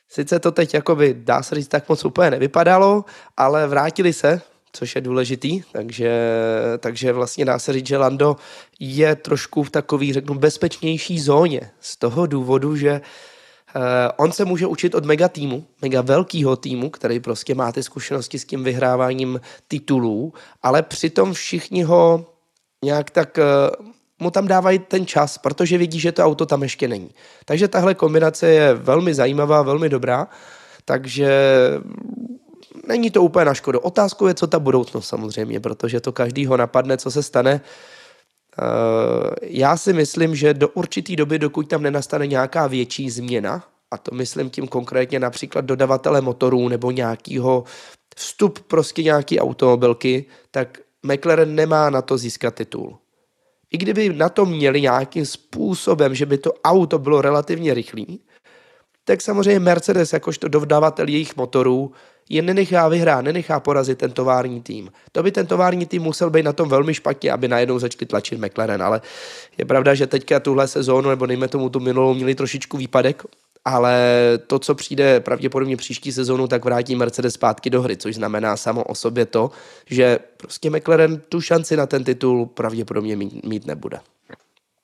sice 0.08 0.38
to 0.38 0.52
teď 0.52 0.74
jakoby, 0.74 1.14
dá 1.18 1.42
se 1.42 1.54
říct, 1.54 1.68
tak 1.68 1.88
moc 1.88 2.04
úplně 2.04 2.30
nevypadalo, 2.30 3.04
ale 3.36 3.66
vrátili 3.66 4.12
se, 4.12 4.42
což 4.72 4.94
je 4.94 5.00
důležitý, 5.00 5.62
takže, 5.72 6.30
takže 6.78 7.12
vlastně 7.12 7.44
dá 7.44 7.58
se 7.58 7.72
říct, 7.72 7.86
že 7.86 7.98
Lando 7.98 8.36
je 8.80 9.16
trošku 9.16 9.62
v 9.62 9.70
takový, 9.70 10.12
řeknu, 10.12 10.34
bezpečnější 10.34 11.20
zóně 11.20 11.70
z 11.80 11.96
toho 11.96 12.26
důvodu, 12.26 12.76
že 12.76 13.00
uh, 13.76 13.82
on 14.16 14.32
se 14.32 14.44
může 14.44 14.66
učit 14.66 14.94
od 14.94 15.04
mega 15.04 15.28
týmu, 15.28 15.66
mega 15.82 16.00
velkého 16.00 16.56
týmu, 16.56 16.90
který 16.90 17.20
prostě 17.20 17.54
má 17.54 17.72
ty 17.72 17.82
zkušenosti 17.82 18.38
s 18.38 18.44
tím 18.44 18.64
vyhráváním 18.64 19.40
titulů, 19.68 20.32
ale 20.62 20.82
přitom 20.82 21.32
všichni 21.32 21.82
ho 21.82 22.26
nějak 22.84 23.10
tak 23.10 23.38
uh, 23.38 23.88
mu 24.20 24.30
tam 24.30 24.48
dávají 24.48 24.78
ten 24.78 25.06
čas, 25.06 25.38
protože 25.38 25.78
vidí, 25.78 26.00
že 26.00 26.12
to 26.12 26.24
auto 26.24 26.46
tam 26.46 26.62
ještě 26.62 26.88
není. 26.88 27.10
Takže 27.44 27.68
tahle 27.68 27.94
kombinace 27.94 28.48
je 28.48 28.74
velmi 28.74 29.14
zajímavá, 29.14 29.62
velmi 29.62 29.88
dobrá, 29.88 30.28
takže 30.84 31.30
není 32.86 33.10
to 33.10 33.22
úplně 33.22 33.44
na 33.44 33.54
škodu. 33.54 33.78
Otázkou 33.78 34.26
je, 34.26 34.34
co 34.34 34.46
ta 34.46 34.58
budoucnost 34.58 35.08
samozřejmě, 35.08 35.60
protože 35.60 36.00
to 36.00 36.12
každýho 36.12 36.56
napadne, 36.56 36.96
co 36.96 37.10
se 37.10 37.22
stane. 37.22 37.60
Eh, 38.58 38.62
já 39.42 39.76
si 39.76 39.92
myslím, 39.92 40.36
že 40.36 40.54
do 40.54 40.68
určité 40.68 41.16
doby, 41.16 41.38
dokud 41.38 41.68
tam 41.68 41.82
nenastane 41.82 42.26
nějaká 42.26 42.66
větší 42.66 43.10
změna, 43.10 43.64
a 43.90 43.98
to 43.98 44.14
myslím 44.14 44.50
tím 44.50 44.68
konkrétně 44.68 45.20
například 45.20 45.64
dodavatele 45.64 46.20
motorů 46.20 46.68
nebo 46.68 46.90
nějakýho 46.90 47.64
vstup 48.16 48.58
prostě 48.58 49.02
nějaký 49.02 49.40
automobilky, 49.40 50.24
tak 50.50 50.78
McLaren 51.02 51.54
nemá 51.54 51.90
na 51.90 52.02
to 52.02 52.18
získat 52.18 52.54
titul 52.54 52.98
i 53.72 53.78
kdyby 53.78 54.08
na 54.08 54.28
to 54.28 54.46
měli 54.46 54.80
nějakým 54.80 55.26
způsobem, 55.26 56.14
že 56.14 56.26
by 56.26 56.38
to 56.38 56.52
auto 56.64 56.98
bylo 56.98 57.22
relativně 57.22 57.74
rychlý, 57.74 58.20
tak 59.04 59.20
samozřejmě 59.20 59.60
Mercedes, 59.60 60.12
jakožto 60.12 60.48
dodavatel 60.48 61.08
jejich 61.08 61.36
motorů, 61.36 61.92
je 62.28 62.42
nenechá 62.42 62.88
vyhrát, 62.88 63.24
nenechá 63.24 63.60
porazit 63.60 63.98
ten 63.98 64.12
tovární 64.12 64.62
tým. 64.62 64.92
To 65.12 65.22
by 65.22 65.32
ten 65.32 65.46
tovární 65.46 65.86
tým 65.86 66.02
musel 66.02 66.30
být 66.30 66.42
na 66.42 66.52
tom 66.52 66.68
velmi 66.68 66.94
špatně, 66.94 67.32
aby 67.32 67.48
najednou 67.48 67.78
začali 67.78 68.06
tlačit 68.06 68.38
McLaren, 68.40 68.82
ale 68.82 69.00
je 69.58 69.64
pravda, 69.64 69.94
že 69.94 70.06
teďka 70.06 70.40
tuhle 70.40 70.68
sezónu, 70.68 71.08
nebo 71.08 71.26
nejme 71.26 71.48
tomu 71.48 71.68
tu 71.68 71.80
minulou, 71.80 72.14
měli 72.14 72.34
trošičku 72.34 72.76
výpadek 72.76 73.22
ale 73.64 73.94
to, 74.46 74.58
co 74.58 74.74
přijde 74.74 75.20
pravděpodobně 75.20 75.76
příští 75.76 76.12
sezónu, 76.12 76.48
tak 76.48 76.64
vrátí 76.64 76.96
Mercedes 76.96 77.34
zpátky 77.34 77.70
do 77.70 77.82
hry, 77.82 77.96
což 77.96 78.14
znamená 78.14 78.56
samo 78.56 78.84
o 78.84 78.94
sobě 78.94 79.26
to, 79.26 79.50
že 79.86 80.18
prostě 80.36 80.70
McLaren 80.70 81.20
tu 81.28 81.40
šanci 81.40 81.76
na 81.76 81.86
ten 81.86 82.04
titul 82.04 82.46
pravděpodobně 82.46 83.16
mít, 83.16 83.66
nebude. 83.66 84.00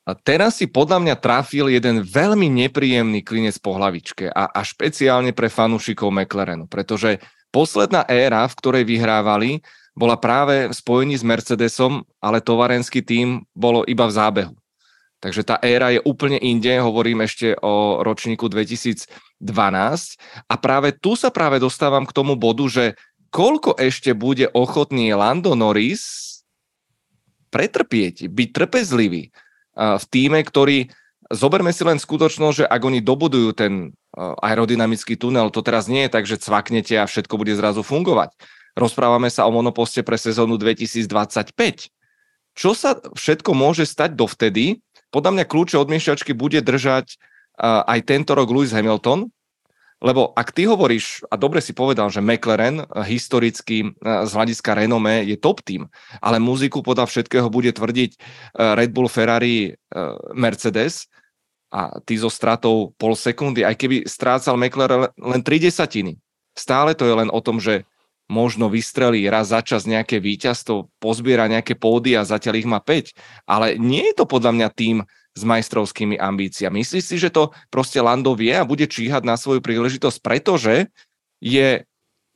A 0.05 0.13
teraz 0.13 0.61
si 0.61 0.69
podľa 0.69 1.01
mňa 1.01 1.15
trafil 1.17 1.73
jeden 1.73 2.05
veľmi 2.05 2.53
nepríjemný 2.53 3.25
klinec 3.25 3.57
po 3.57 3.73
hlavičke 3.73 4.29
a, 4.29 4.53
a 4.53 4.61
špeciálne 4.61 5.33
pre 5.33 5.49
fanúšikov 5.49 6.13
McLarenu, 6.13 6.69
pretože 6.69 7.25
posledná 7.49 8.05
éra, 8.05 8.45
v 8.45 8.59
ktorej 8.61 8.85
vyhrávali, 8.85 9.65
bola 9.97 10.21
práve 10.21 10.69
v 10.69 10.75
spojení 10.77 11.17
s 11.17 11.25
Mercedesom, 11.25 12.05
ale 12.21 12.45
tovarenský 12.45 13.01
tým 13.01 13.49
bolo 13.57 13.87
iba 13.89 14.05
v 14.05 14.13
zábehu. 14.13 14.55
Takže 15.25 15.41
tá 15.41 15.57
éra 15.65 15.89
je 15.89 16.05
úplne 16.05 16.37
inde, 16.37 16.69
hovorím 16.85 17.25
ešte 17.25 17.57
o 17.65 18.05
ročníku 18.05 18.45
2012 18.53 19.09
a 20.45 20.55
práve 20.61 20.93
tu 20.93 21.17
sa 21.17 21.33
práve 21.33 21.57
dostávam 21.57 22.05
k 22.05 22.13
tomu 22.13 22.37
bodu, 22.37 22.69
že 22.69 22.85
koľko 23.33 23.81
ešte 23.81 24.13
bude 24.13 24.53
ochotný 24.53 25.17
Lando 25.17 25.57
Norris 25.57 26.45
pretrpieť, 27.49 28.29
byť 28.29 28.49
trpezlivý 28.53 29.33
v 29.73 30.05
týme, 30.13 30.45
ktorý, 30.45 30.93
zoberme 31.33 31.73
si 31.73 31.89
len 31.89 31.97
skutočnosť, 31.97 32.57
že 32.61 32.67
ak 32.69 32.83
oni 32.85 33.01
dobudujú 33.01 33.57
ten 33.57 33.97
aerodynamický 34.45 35.17
tunel, 35.17 35.49
to 35.49 35.65
teraz 35.65 35.89
nie 35.89 36.05
je 36.05 36.13
tak, 36.13 36.29
že 36.29 36.37
cvaknete 36.37 37.01
a 37.01 37.09
všetko 37.09 37.41
bude 37.41 37.57
zrazu 37.57 37.81
fungovať. 37.81 38.37
Rozprávame 38.77 39.33
sa 39.33 39.49
o 39.49 39.55
monoposte 39.57 40.05
pre 40.05 40.21
sezónu 40.21 40.61
2025. 40.61 41.49
Čo 42.55 42.71
sa 42.77 43.01
všetko 43.01 43.51
môže 43.57 43.89
stať 43.89 44.15
dovtedy, 44.15 44.85
podľa 45.15 45.31
mňa 45.39 45.45
kľúče 45.47 45.79
od 45.79 45.87
miešačky 45.87 46.35
bude 46.35 46.59
držať 46.59 47.15
uh, 47.15 47.87
aj 47.87 48.11
tento 48.11 48.35
rok 48.35 48.51
Lewis 48.51 48.75
Hamilton, 48.75 49.31
lebo 50.03 50.35
ak 50.37 50.53
ty 50.53 50.67
hovoríš, 50.67 51.23
a 51.31 51.39
dobre 51.39 51.63
si 51.63 51.73
povedal, 51.73 52.13
že 52.13 52.21
McLaren 52.21 52.85
historicky 53.09 53.97
z 54.05 54.31
hľadiska 54.37 54.77
renome 54.77 55.25
je 55.25 55.39
top 55.41 55.65
tým, 55.65 55.89
ale 56.21 56.43
muziku 56.43 56.85
podľa 56.85 57.09
všetkého 57.09 57.49
bude 57.49 57.73
tvrdiť 57.73 58.21
Red 58.53 58.93
Bull, 58.93 59.09
Ferrari, 59.09 59.73
Mercedes 60.37 61.09
a 61.73 61.97
ty 62.05 62.21
so 62.21 62.29
stratou 62.29 62.93
pol 63.01 63.17
sekundy, 63.17 63.65
aj 63.65 63.81
keby 63.81 64.05
strácal 64.05 64.61
McLaren 64.61 65.09
len 65.17 65.41
3 65.41 65.73
desatiny, 65.73 66.21
stále 66.53 66.93
to 66.93 67.09
je 67.09 67.15
len 67.25 67.33
o 67.33 67.41
tom, 67.41 67.57
že 67.57 67.89
možno 68.29 68.73
vystrelí 68.73 69.29
raz 69.29 69.53
za 69.53 69.61
čas 69.61 69.85
nejaké 69.85 70.17
víťazstvo, 70.21 70.89
pozbiera 70.97 71.45
nejaké 71.45 71.77
pódy 71.77 72.17
a 72.17 72.25
zatiaľ 72.25 72.55
ich 72.57 72.69
má 72.69 72.81
5. 72.81 73.13
Ale 73.45 73.77
nie 73.77 74.13
je 74.13 74.15
to 74.17 74.25
podľa 74.25 74.53
mňa 74.57 74.69
tým 74.73 74.97
s 75.35 75.43
majstrovskými 75.43 76.17
ambíciami. 76.17 76.81
Myslíš 76.81 77.05
si, 77.05 77.17
že 77.19 77.35
to 77.35 77.51
proste 77.69 77.99
Lando 77.99 78.33
vie 78.39 78.55
a 78.55 78.65
bude 78.65 78.87
číhať 78.87 79.27
na 79.27 79.35
svoju 79.35 79.59
príležitosť, 79.61 80.23
pretože 80.23 80.89
je 81.43 81.83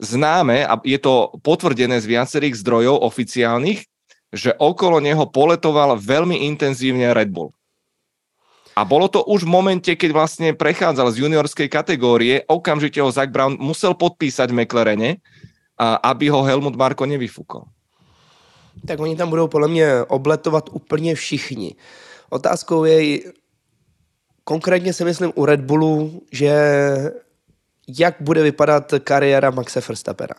známe 0.02 0.66
a 0.66 0.82
je 0.82 0.98
to 0.98 1.38
potvrdené 1.40 2.02
z 2.02 2.10
viacerých 2.10 2.58
zdrojov 2.58 3.02
oficiálnych, 3.06 3.86
že 4.34 4.52
okolo 4.60 5.00
neho 5.00 5.24
poletoval 5.30 5.96
veľmi 5.96 6.44
intenzívne 6.52 7.14
Red 7.16 7.32
Bull. 7.32 7.54
A 8.78 8.86
bolo 8.86 9.10
to 9.10 9.26
už 9.26 9.42
v 9.42 9.50
momente, 9.50 9.90
keď 9.90 10.10
vlastne 10.14 10.48
prechádzal 10.54 11.10
z 11.10 11.26
juniorskej 11.26 11.66
kategórie, 11.66 12.46
okamžite 12.46 13.02
ho 13.02 13.10
Zach 13.10 13.34
Brown 13.34 13.58
musel 13.58 13.98
podpísať 13.98 14.54
v 14.54 14.62
McLarene, 14.62 15.10
aby 15.78 16.28
ho 16.28 16.42
Helmut 16.42 16.76
Marko 16.76 17.06
nevyfúkol. 17.06 17.62
Tak 18.86 19.00
oni 19.00 19.16
tam 19.16 19.30
budou 19.30 19.48
podle 19.48 19.68
mě 19.68 20.02
obletovat 20.08 20.68
úplně 20.72 21.14
všichni. 21.14 21.74
Otázkou 22.30 22.84
je, 22.84 23.20
konkrétně 24.44 24.92
si 24.92 25.04
myslím 25.04 25.32
u 25.34 25.44
Red 25.44 25.60
Bullu, 25.60 26.22
že 26.32 26.52
jak 27.98 28.16
bude 28.20 28.42
vypadat 28.42 28.92
kariéra 29.04 29.50
Maxe 29.50 29.80
Verstappena. 29.88 30.34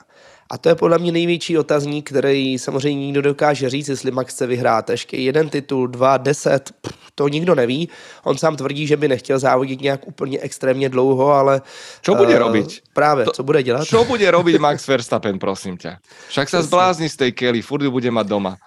A 0.49 0.57
to 0.57 0.69
je 0.69 0.75
podle 0.75 0.97
mě 0.97 1.11
největší 1.11 1.57
otazník, 1.57 2.09
který 2.09 2.59
samozřejmě 2.59 3.05
nikdo 3.05 3.21
dokáže 3.21 3.69
říct, 3.69 3.87
jestli 3.87 4.11
Max 4.11 4.33
chce 4.33 4.47
vyhrát 4.47 4.89
ještě 4.89 5.17
jeden 5.17 5.49
titul, 5.49 5.87
dva, 5.87 6.17
deset, 6.17 6.71
to 7.15 7.27
nikdo 7.27 7.55
neví. 7.55 7.89
On 8.23 8.37
sám 8.37 8.55
tvrdí, 8.55 8.87
že 8.87 8.97
by 8.97 9.07
nechtěl 9.07 9.39
závodit 9.39 9.81
nějak 9.81 10.07
úplně 10.07 10.39
extrémně 10.39 10.89
dlouho, 10.89 11.31
ale... 11.31 11.61
Co 12.01 12.15
bude 12.15 12.33
uh, 12.33 12.39
robiť? 12.39 12.81
Právě, 12.93 13.25
to, 13.25 13.31
co 13.31 13.43
bude 13.43 13.63
dělat? 13.63 13.85
Co 13.85 14.03
bude 14.03 14.31
robiť 14.31 14.59
Max 14.59 14.87
Verstappen, 14.87 15.39
prosím 15.39 15.77
tě? 15.77 15.97
Však 16.27 16.49
se 16.49 16.63
zblázni 16.63 17.09
z 17.09 17.15
tej 17.15 17.31
Kelly, 17.31 17.61
furt 17.61 17.87
bude 17.87 18.11
mať 18.11 18.27
doma. 18.27 18.57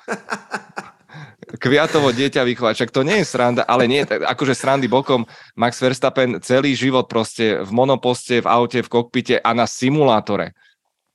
Kviatovo 1.52 2.16
dieťa 2.16 2.48
vychovať, 2.48 2.74
však 2.74 2.90
to 2.90 3.02
nie 3.04 3.20
je 3.20 3.28
sranda, 3.28 3.62
ale 3.68 3.84
nie, 3.84 4.00
akože 4.08 4.56
srandy 4.56 4.88
bokom, 4.88 5.28
Max 5.52 5.84
Verstappen 5.84 6.40
celý 6.40 6.72
život 6.72 7.04
proste 7.04 7.60
v 7.60 7.70
monoposte, 7.76 8.40
v 8.40 8.48
aute, 8.48 8.80
v 8.80 8.88
kokpite 8.88 9.36
a 9.36 9.50
na 9.52 9.68
simulátore 9.68 10.56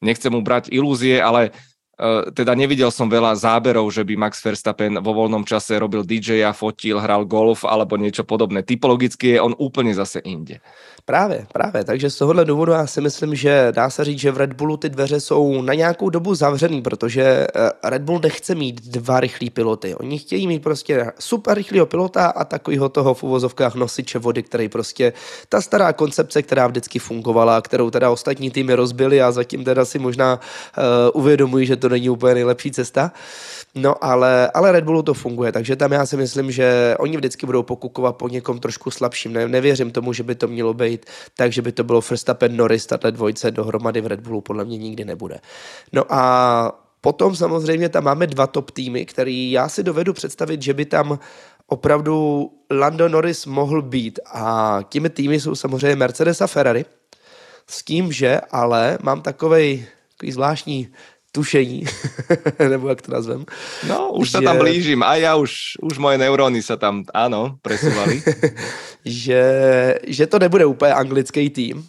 nechcem 0.02 0.32
mu 0.34 0.42
brať 0.46 0.70
ilúzie, 0.70 1.18
ale 1.18 1.54
uh, 1.98 2.30
teda 2.34 2.54
nevidel 2.54 2.94
som 2.94 3.10
veľa 3.10 3.34
záberov, 3.38 3.90
že 3.90 4.06
by 4.06 4.14
Max 4.18 4.42
Verstappen 4.42 5.02
vo 5.02 5.12
voľnom 5.14 5.44
čase 5.44 5.78
robil 5.78 6.06
DJ-a, 6.06 6.54
fotil, 6.54 7.02
hral 7.02 7.26
golf 7.26 7.66
alebo 7.66 7.98
niečo 7.98 8.26
podobné. 8.26 8.62
Typologicky 8.62 9.38
je 9.38 9.44
on 9.44 9.54
úplne 9.58 9.94
zase 9.94 10.22
inde. 10.26 10.62
Právě, 11.10 11.48
právě. 11.54 11.84
Takže 11.84 12.10
z 12.10 12.18
tohohle 12.18 12.46
důvodu 12.46 12.72
já 12.72 12.88
si 12.88 13.02
myslím, 13.02 13.36
že 13.36 13.68
dá 13.72 13.90
se 13.90 14.06
říct, 14.06 14.20
že 14.20 14.32
v 14.32 14.38
Red 14.38 14.54
Bullu 14.54 14.78
ty 14.78 14.90
dveře 14.90 15.20
jsou 15.20 15.62
na 15.62 15.74
nějakou 15.74 16.10
dobu 16.10 16.36
zavřený, 16.36 16.82
protože 16.82 17.22
eh, 17.24 17.72
Red 17.84 18.02
Bull 18.02 18.20
nechce 18.24 18.56
mít 18.56 18.88
dva 18.88 19.20
rychlí 19.20 19.50
piloty. 19.50 19.96
Oni 19.96 20.20
chtějí 20.20 20.48
mít 20.48 20.64
prostě 20.64 21.12
super 21.20 21.58
rychlého 21.58 21.86
pilota 21.86 22.26
a 22.26 22.44
takovýho 22.44 22.90
toho 22.90 23.14
v 23.14 23.24
uvozovkách 23.24 23.76
nosiče 23.76 24.20
vody, 24.20 24.44
který 24.44 24.70
prostě 24.70 25.14
ta 25.50 25.62
stará 25.62 25.94
koncepce, 25.94 26.42
která 26.42 26.68
vždycky 26.68 27.00
fungovala, 27.00 27.62
kterou 27.62 27.90
teda 27.90 28.10
ostatní 28.10 28.52
týmy 28.52 28.74
rozbili 28.74 29.22
a 29.22 29.32
zatím 29.32 29.64
teda 29.64 29.86
si 29.86 30.00
možná 30.00 30.40
uh, 30.78 31.22
uvědomují, 31.22 31.66
že 31.66 31.76
to 31.76 31.88
to 31.88 31.92
není 31.92 32.10
úplně 32.10 32.34
nejlepší 32.34 32.72
cesta. 32.72 33.12
No 33.76 34.04
ale, 34.04 34.52
ale 34.54 34.72
Red 34.72 34.84
Bullu 34.84 35.02
to 35.04 35.14
funguje, 35.14 35.52
takže 35.52 35.76
tam 35.76 35.92
já 35.92 36.06
si 36.06 36.18
myslím, 36.18 36.52
že 36.52 36.96
oni 37.00 37.18
vždycky 37.18 37.46
budou 37.46 37.64
pokukovat 37.64 38.16
po 38.16 38.28
někom 38.28 38.60
trošku 38.60 38.92
slabším. 38.92 39.34
Ne, 39.34 39.48
nevěřím 39.48 39.92
tomu, 39.92 40.14
že 40.14 40.24
by 40.24 40.36
to 40.36 40.48
mělo 40.48 40.74
být 40.74 40.97
tak, 41.36 41.54
že 41.54 41.62
by 41.62 41.72
to 41.72 41.84
bylo 41.84 42.02
Verstappen, 42.02 42.58
Norris, 42.58 42.86
tato 42.86 43.12
dvojce 43.12 43.52
dohromady 43.52 44.02
v 44.02 44.08
Red 44.08 44.20
Bullu 44.20 44.42
podle 44.42 44.66
mě 44.66 44.78
nikdy 44.78 45.06
nebude. 45.06 45.40
No 45.94 46.04
a 46.10 46.88
Potom 47.02 47.36
samozřejmě 47.36 47.90
tam 47.90 48.04
máme 48.04 48.28
dva 48.28 48.48
top 48.48 48.72
týmy, 48.72 49.06
který 49.06 49.52
já 49.52 49.70
si 49.70 49.84
dovedu 49.84 50.14
představit, 50.14 50.62
že 50.62 50.74
by 50.74 50.86
tam 50.86 51.20
opravdu 51.68 52.50
Lando 52.72 53.10
Norris 53.10 53.46
mohl 53.46 53.82
být. 53.82 54.20
A 54.34 54.80
těmi 54.90 55.10
týmy 55.10 55.40
jsou 55.40 55.56
samozřejmě 55.56 55.96
Mercedes 55.96 56.42
a 56.42 56.48
Ferrari. 56.48 56.86
S 57.68 57.84
tím, 57.84 58.12
že 58.12 58.42
ale 58.52 58.98
mám 59.02 59.22
takovej, 59.22 59.88
takový 60.12 60.32
zvláštní 60.32 60.88
tušení, 61.32 61.86
nebo 62.70 62.90
jak 62.90 63.02
to 63.02 63.12
nazvem. 63.12 63.46
No, 63.88 64.12
už 64.18 64.28
že... 64.28 64.32
sa 64.32 64.40
tam 64.42 64.58
blížím 64.58 65.04
a 65.04 65.16
já 65.16 65.36
už, 65.36 65.78
už 65.82 65.98
moje 65.98 66.18
neurony 66.18 66.64
se 66.64 66.78
tam, 66.78 67.06
ano, 67.14 67.62
presúvali. 67.62 68.24
že, 69.12 70.00
že 70.08 70.28
to 70.28 70.40
nebude 70.40 70.66
úplně 70.66 70.94
anglický 70.94 71.50
tým, 71.50 71.88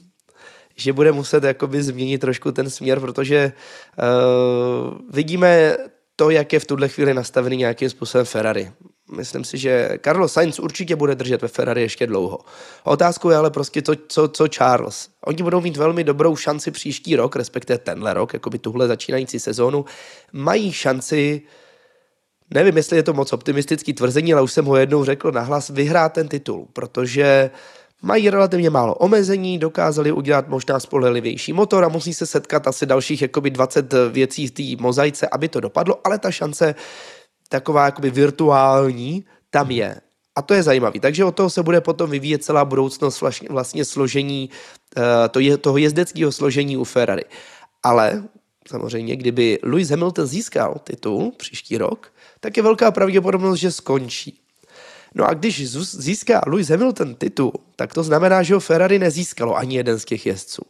že 0.76 0.92
bude 0.92 1.12
muset 1.12 1.44
jakoby 1.44 1.83
změnit 1.83 2.18
trošku 2.18 2.52
ten 2.52 2.70
směr, 2.70 3.00
protože 3.00 3.52
uh, 3.98 4.98
vidíme 5.11 5.76
to, 6.16 6.31
jak 6.31 6.52
je 6.52 6.61
v 6.61 6.66
tuhle 6.66 6.88
chvíli 6.88 7.14
nastavený 7.14 7.57
nějakým 7.57 7.90
způsobem 7.90 8.26
Ferrari. 8.26 8.72
Myslím 9.16 9.44
si, 9.44 9.59
že 9.59 9.98
Carlos 10.04 10.33
Sainz 10.33 10.59
určitě 10.59 10.96
bude 10.96 11.14
držet 11.14 11.42
ve 11.42 11.48
Ferrari 11.48 11.83
ještě 11.83 12.07
dlouho. 12.07 12.38
Otázkou 12.85 13.31
je 13.31 13.37
ale 13.37 13.50
prostě 13.50 13.83
to, 13.83 13.92
co, 14.09 14.28
co 14.28 14.48
Charles. 14.48 15.09
Oni 15.24 15.42
budou 15.42 15.61
mít 15.61 15.76
velmi 15.76 16.04
dobrou 16.04 16.37
šanci 16.37 16.70
příští 16.70 17.16
rok, 17.16 17.37
respektive 17.37 17.78
tenhle 17.78 18.14
rok, 18.14 18.33
jako 18.33 18.50
by 18.50 18.59
tuhle 18.59 18.88
začínající 18.88 19.40
sezónu. 19.40 19.85
Mají 20.33 20.72
šanci 20.72 21.42
Nevím, 22.50 22.76
jestli 22.76 22.96
je 22.96 23.02
to 23.02 23.12
moc 23.12 23.32
optimistický 23.32 23.92
tvrzení, 23.92 24.32
ale 24.32 24.42
už 24.42 24.52
jsem 24.52 24.64
ho 24.64 24.76
jednou 24.76 25.04
řekl 25.04 25.32
nahlas, 25.32 25.70
vyhrát 25.70 26.12
ten 26.12 26.28
titul, 26.28 26.68
protože 26.72 27.50
mají 28.02 28.30
relativně 28.30 28.70
málo 28.70 28.94
omezení, 28.94 29.58
dokázali 29.58 30.12
udělat 30.12 30.48
možná 30.48 30.80
spolehlivější 30.80 31.52
motor 31.52 31.84
a 31.84 31.88
musí 31.88 32.14
se 32.14 32.26
setkat 32.26 32.66
asi 32.66 32.87
dalších 32.87 33.22
jakoby 33.22 33.50
20 33.50 33.94
věcí 34.12 34.46
v 34.46 34.50
té 34.50 34.82
mozaice, 34.82 35.28
aby 35.28 35.48
to 35.48 35.61
dopadlo, 35.61 36.00
ale 36.04 36.18
ta 36.18 36.30
šance 36.30 36.74
taková 37.48 37.84
jakoby 37.84 38.11
virtuální 38.11 39.24
tam 39.50 39.70
je. 39.70 40.00
A 40.37 40.42
to 40.42 40.54
je 40.54 40.62
zajímavé. 40.62 41.00
Takže 41.00 41.24
od 41.24 41.34
toho 41.34 41.50
se 41.50 41.62
bude 41.62 41.80
potom 41.80 42.11
vyvíjet 42.11 42.44
celá 42.44 42.64
budoucnost 42.64 43.22
vlastně 43.50 43.84
složení 43.84 44.50
eh, 44.96 45.28
to 45.28 45.40
je, 45.40 45.56
toho 45.56 45.78
jezdeckého 45.78 46.32
složení 46.32 46.76
u 46.76 46.84
Ferrari. 46.84 47.24
Ale 47.82 48.22
samozřejmě, 48.68 49.16
kdyby 49.16 49.58
Lewis 49.62 49.90
Hamilton 49.90 50.26
získal 50.26 50.80
titul 50.84 51.32
příští 51.37 51.78
rok, 51.78 52.12
tak 52.40 52.57
je 52.57 52.62
velká 52.62 52.90
pravděpodobnost, 52.90 53.59
že 53.59 53.72
skončí. 53.72 54.40
No 55.14 55.24
a 55.29 55.35
když 55.35 55.70
získá 55.81 56.40
Lewis 56.46 56.68
Hamilton 56.68 57.14
titul, 57.14 57.53
tak 57.77 57.94
to 57.94 58.03
znamená, 58.03 58.42
že 58.42 58.55
ho 58.55 58.61
Ferrari 58.61 58.98
nezískalo 58.98 59.57
ani 59.57 59.77
jeden 59.77 59.98
z 59.98 60.05
těch 60.05 60.27
jezdců. 60.27 60.62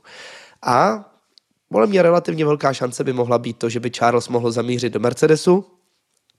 A 0.62 1.04
podle 1.68 1.86
mě 1.86 2.02
relativně 2.02 2.44
velká 2.44 2.72
šance 2.72 3.04
by 3.04 3.12
mohla 3.12 3.38
být 3.38 3.58
to, 3.58 3.68
že 3.68 3.80
by 3.80 3.90
Charles 3.90 4.28
mohl 4.28 4.50
zamířit 4.50 4.92
do 4.92 5.00
Mercedesu 5.00 5.64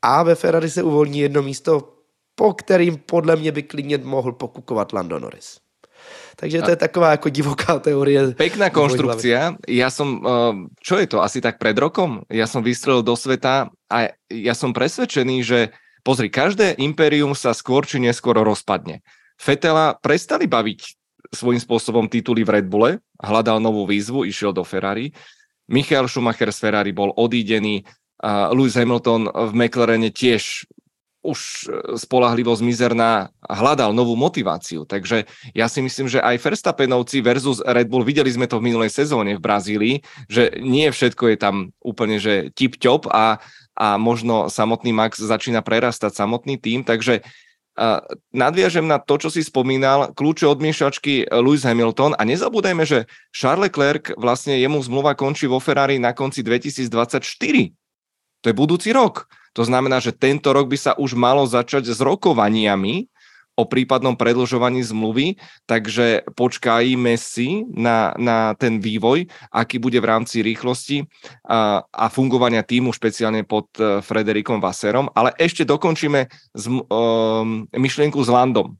a 0.01 0.23
ve 0.23 0.35
Ferrari 0.35 0.69
se 0.69 0.83
uvolní 0.83 1.19
jedno 1.19 1.41
místo, 1.41 1.93
po 2.35 2.53
kterým 2.53 2.97
podle 2.97 3.35
mě 3.35 3.51
by 3.51 3.63
klidně 3.63 3.97
mohl 3.97 4.31
pokukovat 4.31 4.93
Lando 4.93 5.19
Norris. 5.19 5.59
Takže 6.39 6.63
to 6.63 6.71
je 6.71 6.79
taková 6.79 7.19
jako 7.19 7.29
divoká 7.29 7.79
teorie. 7.83 8.31
Pekná 8.31 8.71
konštrukcia. 8.71 9.59
Ja 9.67 9.89
som, 9.91 10.23
eh, 10.23 10.53
čo 10.79 10.95
je 10.95 11.07
to, 11.11 11.19
asi 11.19 11.43
tak 11.43 11.59
pred 11.59 11.75
rokom? 11.75 12.23
Ja 12.31 12.47
som 12.47 12.63
vystrelil 12.63 13.03
do 13.03 13.19
sveta 13.19 13.67
a 13.91 13.97
ja 14.31 14.53
som 14.55 14.71
presvedčený, 14.71 15.43
že 15.43 15.59
Pozri, 15.99 16.31
každé 16.31 16.79
impérium 16.79 17.35
sa 17.35 17.51
skôr 17.51 17.83
či 17.83 17.99
neskôr 17.99 18.39
rozpadne. 18.39 19.03
Fetela 19.35 19.99
prestali 19.99 20.47
baviť 20.47 20.95
svojím 21.35 21.59
spôsobom 21.59 22.07
tituly 22.07 22.47
v 22.47 22.59
Red 22.59 22.67
Bulle, 22.71 23.03
hľadal 23.19 23.59
novú 23.59 23.83
výzvu, 23.83 24.23
išiel 24.23 24.55
do 24.55 24.63
Ferrari. 24.63 25.11
Michael 25.67 26.09
Schumacher 26.09 26.49
z 26.49 26.59
Ferrari 26.65 26.95
bol 26.95 27.13
odídený, 27.13 27.85
Lewis 28.51 28.75
Hamilton 28.75 29.31
v 29.31 29.51
McLarene 29.55 30.11
tiež 30.11 30.67
už 31.19 31.39
e, 31.39 31.99
spolahlivosť 31.99 32.61
mizerná, 32.63 33.33
hľadal 33.43 33.91
novú 33.91 34.15
motiváciu. 34.15 34.87
Takže 34.87 35.27
ja 35.51 35.67
si 35.67 35.83
myslím, 35.83 36.07
že 36.07 36.23
aj 36.23 36.39
Verstappenovci 36.39 37.19
versus 37.19 37.59
Red 37.61 37.91
Bull, 37.91 38.07
videli 38.07 38.31
sme 38.31 38.47
to 38.47 38.57
v 38.57 38.71
minulej 38.71 38.91
sezóne 38.93 39.35
v 39.35 39.43
Brazílii, 39.43 39.95
že 40.31 40.55
nie 40.63 40.87
všetko 40.87 41.35
je 41.35 41.37
tam 41.37 41.55
úplne 41.83 42.17
že 42.19 42.51
tip-top 42.55 43.11
a 43.11 43.43
a 43.79 43.95
možno 43.95 44.51
samotný 44.51 44.91
Max 44.91 45.23
začína 45.23 45.63
prerastať 45.63 46.11
samotný 46.11 46.59
tým, 46.59 46.83
takže 46.83 47.23
uh, 47.23 48.03
nadviažem 48.35 48.83
na 48.83 48.99
to, 48.99 49.15
čo 49.15 49.31
si 49.31 49.39
spomínal, 49.39 50.11
kľúče 50.11 50.43
od 50.43 50.59
miešačky 50.59 51.31
Lewis 51.31 51.63
Hamilton 51.63 52.11
a 52.19 52.27
nezabúdajme, 52.27 52.83
že 52.83 53.07
Charles 53.31 53.71
Leclerc 53.71 54.11
vlastne 54.19 54.59
jemu 54.59 54.83
zmluva 54.83 55.15
končí 55.15 55.47
vo 55.47 55.63
Ferrari 55.63 55.95
na 55.95 56.11
konci 56.11 56.43
2024. 56.43 57.23
To 58.43 58.45
je 58.51 58.55
budúci 58.55 58.91
rok. 58.91 59.31
To 59.57 59.63
znamená, 59.65 59.97
že 60.01 60.15
tento 60.15 60.53
rok 60.53 60.69
by 60.69 60.77
sa 60.77 60.91
už 60.97 61.17
malo 61.17 61.45
začať 61.45 61.89
s 61.89 61.99
rokovaniami 62.01 63.09
o 63.59 63.67
prípadnom 63.67 64.15
predlžovaní 64.15 64.79
zmluvy, 64.87 65.35
takže 65.67 66.23
počkajme 66.31 67.19
si 67.19 67.67
na, 67.67 68.15
na 68.15 68.55
ten 68.55 68.79
vývoj, 68.79 69.27
aký 69.51 69.83
bude 69.83 69.99
v 69.99 70.07
rámci 70.07 70.39
rýchlosti 70.39 71.03
a, 71.43 71.83
a 71.83 72.05
fungovania 72.07 72.63
týmu, 72.63 72.95
špeciálne 72.95 73.43
pod 73.43 73.67
uh, 73.83 73.99
Frederikom 73.99 74.63
Vaserom. 74.63 75.11
Ale 75.11 75.35
ešte 75.35 75.67
dokončíme 75.67 76.31
z, 76.55 76.65
um, 76.71 77.67
myšlienku 77.75 78.23
s 78.23 78.31
Landom, 78.31 78.79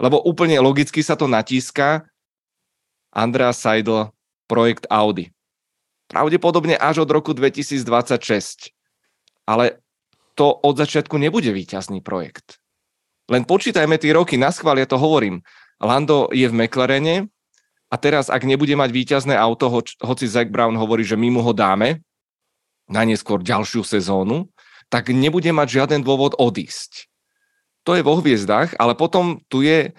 lebo 0.00 0.24
úplne 0.24 0.56
logicky 0.64 1.04
sa 1.04 1.20
to 1.20 1.28
natíska. 1.28 2.08
Andrea 3.12 3.52
Seidl, 3.52 4.10
projekt 4.48 4.88
Audi. 4.88 5.30
Pravdepodobne 6.08 6.80
až 6.80 7.04
od 7.04 7.08
roku 7.12 7.36
2026. 7.36 8.72
Ale 9.44 9.83
to 10.34 10.50
od 10.50 10.74
začiatku 10.74 11.16
nebude 11.18 11.50
výťazný 11.50 12.02
projekt 12.02 12.64
len 13.28 13.42
počítajme 13.48 13.96
tie 13.96 14.12
roky, 14.12 14.36
na 14.36 14.52
schvál, 14.52 14.76
ja 14.76 14.84
to 14.88 15.00
hovorím. 15.00 15.40
Lando 15.80 16.28
je 16.28 16.44
v 16.44 16.56
McLarene 16.56 17.32
a 17.88 17.96
teraz, 17.96 18.28
ak 18.28 18.44
nebude 18.44 18.76
mať 18.76 18.90
víťazné 18.92 19.32
auto, 19.32 19.72
hoč, 19.72 19.96
hoci 20.00 20.28
Zack 20.28 20.52
Brown 20.52 20.76
hovorí, 20.76 21.04
že 21.04 21.16
my 21.16 21.32
mu 21.32 21.40
ho 21.40 21.52
dáme 21.56 22.04
na 22.84 23.00
neskôr 23.08 23.40
ďalšiu 23.40 23.80
sezónu, 23.80 24.52
tak 24.92 25.08
nebude 25.08 25.48
mať 25.48 25.80
žiaden 25.80 26.04
dôvod 26.04 26.36
odísť. 26.36 27.08
To 27.88 27.96
je 27.96 28.04
vo 28.04 28.20
hviezdách, 28.20 28.76
ale 28.76 28.92
potom 28.92 29.40
tu 29.48 29.64
je, 29.64 29.96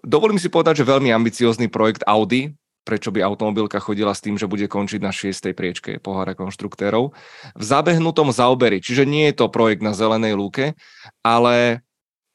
dovolím 0.00 0.40
si 0.40 0.48
povedať, 0.48 0.80
že 0.80 0.88
veľmi 0.88 1.12
ambiciózny 1.12 1.68
projekt 1.68 2.00
Audi, 2.08 2.56
prečo 2.84 3.08
by 3.10 3.24
automobilka 3.24 3.80
chodila 3.80 4.12
s 4.12 4.20
tým, 4.20 4.36
že 4.36 4.46
bude 4.46 4.68
končiť 4.68 5.00
na 5.00 5.10
šiestej 5.10 5.56
priečke 5.56 5.96
pohára 5.98 6.36
konštruktérov, 6.36 7.16
v 7.56 7.64
zabehnutom 7.64 8.30
zaoberi, 8.30 8.84
čiže 8.84 9.08
nie 9.08 9.32
je 9.32 9.40
to 9.40 9.50
projekt 9.50 9.80
na 9.80 9.96
zelenej 9.96 10.36
lúke, 10.36 10.76
ale 11.24 11.82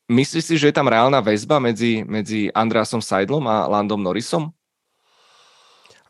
Myslíš 0.10 0.42
si, 0.42 0.56
že 0.58 0.74
je 0.74 0.76
tam 0.76 0.90
reálna 0.90 1.22
väzba 1.22 1.62
medzi, 1.62 2.02
medzi 2.02 2.50
Andreasom 2.50 2.98
Seidlom 2.98 3.46
a 3.46 3.70
Landom 3.70 4.02
Norrisom? 4.02 4.50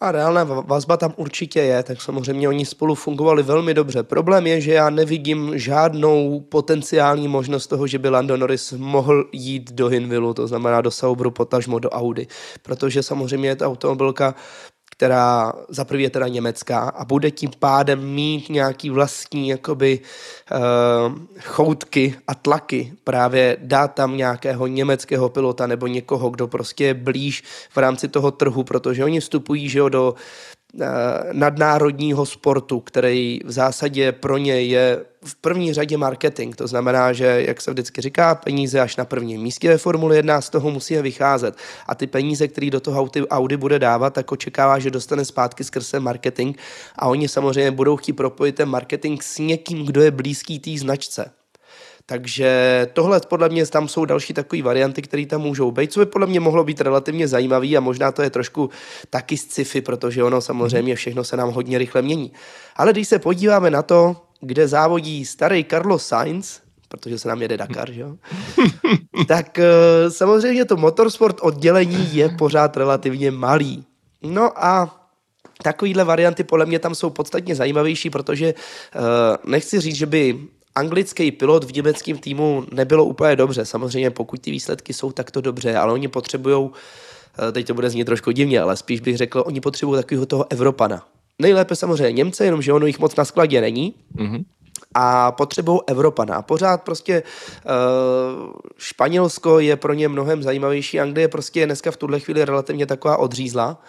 A 0.01 0.11
reálná 0.11 0.43
vazba 0.43 0.97
tam 0.97 1.13
určitě 1.17 1.59
je, 1.59 1.83
tak 1.83 2.01
samozřejmě 2.01 2.49
oni 2.49 2.65
spolu 2.65 2.95
fungovali 2.95 3.43
velmi 3.43 3.73
dobře. 3.73 4.03
Problém 4.03 4.47
je, 4.47 4.61
že 4.61 4.73
já 4.73 4.89
nevidím 4.89 5.59
žádnou 5.59 6.39
potenciální 6.39 7.27
možnost 7.27 7.67
toho, 7.67 7.87
že 7.87 7.99
by 7.99 8.09
Lando 8.09 8.37
Norris 8.37 8.71
mohl 8.71 9.29
jít 9.31 9.71
do 9.71 9.87
Hinvillu, 9.87 10.33
to 10.33 10.47
znamená 10.47 10.81
do 10.81 10.91
Saubru, 10.91 11.31
potažmo 11.31 11.79
do 11.79 11.89
Audi, 11.89 12.27
protože 12.61 13.03
samozřejmě 13.03 13.49
je 13.49 13.55
ta 13.55 13.67
automobilka 13.67 14.35
která 14.99 15.53
za 15.69 15.85
prvý 15.85 16.03
je 16.03 16.09
teda 16.09 16.27
německá 16.27 16.79
a 16.79 17.05
bude 17.05 17.31
tím 17.31 17.49
pádem 17.59 17.99
mít 18.03 18.49
nějaký 18.49 18.89
vlastní 18.89 19.49
jakoby 19.49 19.99
uh, 19.99 20.59
choutky 21.41 22.15
a 22.27 22.35
tlaky 22.35 22.93
právě 23.03 23.57
dát 23.59 23.87
tam 23.87 24.17
nějakého 24.17 24.67
německého 24.67 25.29
pilota 25.29 25.67
nebo 25.67 25.87
někoho, 25.87 26.29
kdo 26.29 26.47
prostě 26.47 26.83
je 26.83 26.93
blíž 26.93 27.43
v 27.69 27.77
rámci 27.77 28.07
toho 28.07 28.31
trhu, 28.31 28.63
protože 28.63 29.03
oni 29.03 29.19
vstupují 29.19 29.69
že 29.69 29.79
jo, 29.79 29.89
do 29.89 30.15
nadnárodního 31.31 32.25
sportu, 32.25 32.79
který 32.79 33.39
v 33.45 33.51
zásadě 33.51 34.11
pro 34.11 34.37
ně 34.37 34.61
je 34.61 35.05
v 35.25 35.35
první 35.35 35.73
řadě 35.73 35.97
marketing. 35.97 36.55
To 36.55 36.67
znamená, 36.67 37.13
že, 37.13 37.43
jak 37.47 37.61
se 37.61 37.71
vždycky 37.71 38.01
říká, 38.01 38.35
peníze 38.35 38.79
až 38.79 38.95
na 38.95 39.05
prvním 39.05 39.41
místě 39.41 39.69
ve 39.69 39.77
Formule 39.77 40.15
1 40.15 40.41
z 40.41 40.49
toho 40.49 40.71
musí 40.71 40.97
vycházet. 40.97 41.55
A 41.87 41.95
ty 41.95 42.07
peníze, 42.07 42.47
které 42.47 42.69
do 42.69 42.79
toho 42.79 43.01
Audi, 43.01 43.27
Audi 43.27 43.57
bude 43.57 43.79
dávat, 43.79 44.13
tak 44.13 44.31
očekává, 44.31 44.79
že 44.79 44.91
dostane 44.91 45.25
zpátky 45.25 45.63
skrze 45.63 45.99
marketing. 45.99 46.57
A 46.95 47.07
oni 47.07 47.27
samozřejmě 47.27 47.71
budou 47.71 47.97
chtít 47.97 48.13
propojit 48.13 48.55
ten 48.55 48.69
marketing 48.69 49.21
s 49.21 49.37
někým, 49.37 49.85
kdo 49.85 50.01
je 50.01 50.11
blízký 50.11 50.59
té 50.59 50.77
značce. 50.77 51.31
Takže 52.09 52.87
tohle 52.93 53.21
podle 53.27 53.49
mě 53.49 53.65
tam 53.65 53.87
jsou 53.87 54.05
další 54.05 54.33
takové 54.33 54.61
varianty, 54.61 55.01
které 55.01 55.25
tam 55.25 55.41
můžou 55.41 55.71
být, 55.71 55.93
co 55.93 55.99
by 55.99 56.05
podle 56.05 56.27
mě 56.27 56.39
mohlo 56.39 56.63
být 56.63 56.81
relativně 56.81 57.27
zajímavý 57.27 57.77
a 57.77 57.79
možná 57.79 58.11
to 58.11 58.21
je 58.21 58.29
trošku 58.29 58.69
taky 59.09 59.37
sci-fi, 59.37 59.81
protože 59.81 60.23
ono 60.23 60.41
samozřejmě 60.41 60.95
všechno 60.95 61.23
se 61.23 61.37
nám 61.37 61.51
hodně 61.51 61.77
rychle 61.77 62.01
mění. 62.01 62.31
Ale 62.75 62.91
když 62.91 63.07
se 63.07 63.19
podíváme 63.19 63.69
na 63.69 63.81
to, 63.81 64.15
kde 64.41 64.67
závodí 64.67 65.25
starý 65.25 65.65
Carlos 65.65 66.07
Sainz, 66.07 66.59
protože 66.87 67.19
se 67.19 67.29
nám 67.29 67.41
jede 67.41 67.57
Dakar, 67.57 67.91
že 67.91 68.01
jo? 68.01 68.15
tak 69.27 69.57
uh, 69.57 70.09
samozřejmě 70.11 70.65
to 70.65 70.77
motorsport 70.77 71.37
oddělení 71.41 72.15
je 72.15 72.29
pořád 72.29 72.77
relativně 72.77 73.31
malý. 73.31 73.85
No 74.23 74.65
a 74.65 74.95
takovýhle 75.63 76.03
varianty 76.03 76.43
podle 76.43 76.65
mě 76.65 76.79
tam 76.79 76.95
jsou 76.95 77.09
podstatně 77.09 77.55
zajímavější, 77.55 78.09
protože 78.09 78.53
uh, 78.53 79.51
nechci 79.51 79.79
říct, 79.79 79.95
že 79.95 80.05
by 80.05 80.39
anglický 80.79 81.31
pilot 81.31 81.63
v 81.63 81.73
německém 81.73 82.17
týmu 82.17 82.65
nebylo 82.71 83.05
úplně 83.05 83.35
dobře. 83.35 83.65
Samozřejmě 83.65 84.11
pokud 84.11 84.41
ty 84.41 84.51
výsledky 84.51 84.93
jsou 84.93 85.11
takto 85.11 85.41
dobře, 85.41 85.77
ale 85.77 85.93
oni 85.93 86.07
potřebují, 86.07 86.69
eh, 86.69 87.51
teď 87.51 87.67
to 87.67 87.73
bude 87.73 87.89
znít 87.89 88.05
trošku 88.05 88.31
divně, 88.31 88.61
ale 88.61 88.77
spíš 88.77 88.99
bych 88.99 89.17
řekl, 89.17 89.43
oni 89.45 89.61
potřebují 89.61 90.01
takového 90.01 90.25
toho 90.25 90.45
Evropana. 90.49 91.03
Nejlépe 91.39 91.75
samozřejmě 91.75 92.11
Němce, 92.11 92.45
jenomže 92.45 92.73
ono 92.73 92.85
jich 92.85 92.99
moc 92.99 93.15
na 93.15 93.25
skladě 93.25 93.61
není. 93.61 93.93
Mm-hmm 94.15 94.43
a 94.95 95.31
potřebují 95.31 95.79
Evropana. 95.87 96.35
A 96.35 96.41
pořád 96.41 96.83
prostě 96.83 97.23
uh, 97.23 98.51
Španělsko 98.77 99.59
je 99.59 99.75
pro 99.75 99.93
ně 99.93 100.07
mnohem 100.07 100.43
zajímavější. 100.43 100.99
Anglie 100.99 101.27
prostě 101.27 101.59
je 101.59 101.65
dneska 101.65 101.91
v 101.91 101.97
tuhle 101.97 102.19
chvíli 102.19 102.45
relativně 102.45 102.85
taková 102.85 103.17
odřízla 103.17 103.81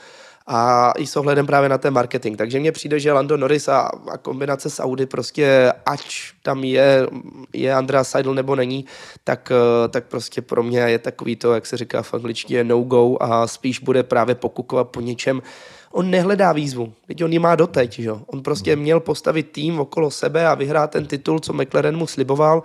a 0.46 0.92
i 0.98 1.06
s 1.06 1.16
ohledem 1.16 1.46
právě 1.46 1.68
na 1.68 1.78
ten 1.78 1.94
marketing. 1.94 2.36
Takže 2.36 2.60
mně 2.60 2.72
přijde, 2.72 3.00
že 3.00 3.12
Lando 3.12 3.36
Norris 3.36 3.68
a, 3.68 3.90
a 4.12 4.16
kombinace 4.16 4.70
s 4.70 4.82
Audi 4.82 5.06
prostě, 5.06 5.72
ať 5.86 6.00
tam 6.42 6.64
je, 6.64 7.06
je 7.52 7.74
Andrea 7.74 8.04
Seidel 8.04 8.34
nebo 8.34 8.56
není, 8.56 8.84
tak, 9.24 9.52
uh, 9.52 9.88
tak 9.88 10.04
prostě 10.04 10.42
pro 10.42 10.62
mě 10.62 10.78
je 10.78 10.98
takový 10.98 11.36
to, 11.36 11.54
jak 11.54 11.66
se 11.66 11.76
říká 11.76 12.02
v 12.02 12.14
angličtině, 12.14 12.64
no-go 12.64 13.16
a 13.20 13.46
spíš 13.46 13.80
bude 13.80 14.02
právě 14.02 14.34
pokukovat 14.34 14.88
po 14.88 15.00
něčem, 15.00 15.42
on 15.92 16.10
nehledá 16.10 16.52
výzvu. 16.52 16.92
Teď 17.06 17.24
on 17.24 17.32
ji 17.32 17.38
má 17.38 17.56
doteď. 17.56 17.98
Že? 17.98 18.12
On 18.26 18.42
prostě 18.42 18.76
měl 18.76 19.00
postavit 19.00 19.50
tým 19.52 19.80
okolo 19.80 20.10
sebe 20.10 20.46
a 20.46 20.54
vyhrát 20.54 20.90
ten 20.90 21.06
titul, 21.06 21.38
co 21.38 21.52
McLaren 21.52 21.96
mu 21.96 22.06
sliboval. 22.06 22.62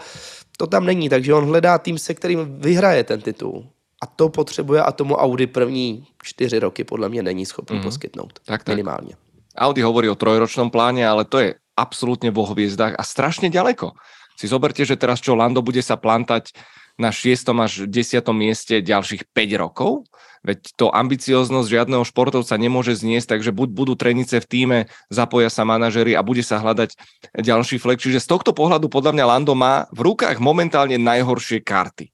To 0.58 0.68
tam 0.68 0.86
není, 0.86 1.10
takže 1.10 1.34
on 1.34 1.46
hledá 1.46 1.78
tým, 1.78 1.98
se 1.98 2.14
kterým 2.14 2.60
vyhraje 2.60 3.04
ten 3.04 3.22
titul. 3.22 3.66
A 4.06 4.14
to 4.14 4.30
potřebuje 4.30 4.78
a 4.78 4.92
tomu 4.94 5.18
Audi 5.18 5.50
první 5.50 6.06
čtyři 6.22 6.60
roky 6.60 6.84
podle 6.84 7.10
mě 7.10 7.24
není 7.24 7.46
schopný 7.46 7.80
mm-hmm. 7.80 7.84
poskytnout. 7.84 8.40
Tak, 8.46 8.64
tak. 8.64 8.76
Minimálně. 8.78 9.18
Audi 9.58 9.82
hovorí 9.82 10.06
o 10.12 10.20
trojročnom 10.20 10.70
pláne, 10.70 11.02
ale 11.08 11.26
to 11.26 11.42
je 11.42 11.58
absolútne 11.74 12.30
vo 12.30 12.46
hviezdách 12.46 13.00
a 13.00 13.04
strašne 13.08 13.50
ďaleko. 13.50 13.98
Si 14.36 14.52
zoberte, 14.52 14.84
že 14.84 15.00
teraz 15.00 15.24
čo 15.24 15.34
Lando 15.34 15.64
bude 15.64 15.80
sa 15.80 15.96
plantať 15.96 16.52
na 17.00 17.10
6. 17.10 17.56
až 17.56 17.74
10. 17.88 18.20
mieste 18.36 18.84
ďalších 18.84 19.32
5 19.32 19.64
rokov, 19.64 20.04
Veď 20.46 20.78
to 20.78 20.94
ambicioznosť 20.94 21.66
žiadneho 21.66 22.06
športovca 22.06 22.54
nemôže 22.62 22.94
zniesť, 22.94 23.34
takže 23.34 23.50
buď 23.50 23.70
budú 23.74 23.94
trenice 23.98 24.38
v 24.38 24.46
týme, 24.46 24.80
zapoja 25.10 25.50
sa 25.50 25.66
manažery 25.66 26.14
a 26.14 26.22
bude 26.22 26.46
sa 26.46 26.62
hľadať 26.62 26.94
ďalší 27.34 27.82
flek. 27.82 27.98
Čiže 27.98 28.22
z 28.22 28.30
tohto 28.30 28.54
pohľadu 28.54 28.86
podľa 28.86 29.18
mňa 29.18 29.26
Lando 29.26 29.58
má 29.58 29.90
v 29.90 30.06
rukách 30.06 30.38
momentálne 30.38 31.02
najhoršie 31.02 31.66
karty. 31.66 32.14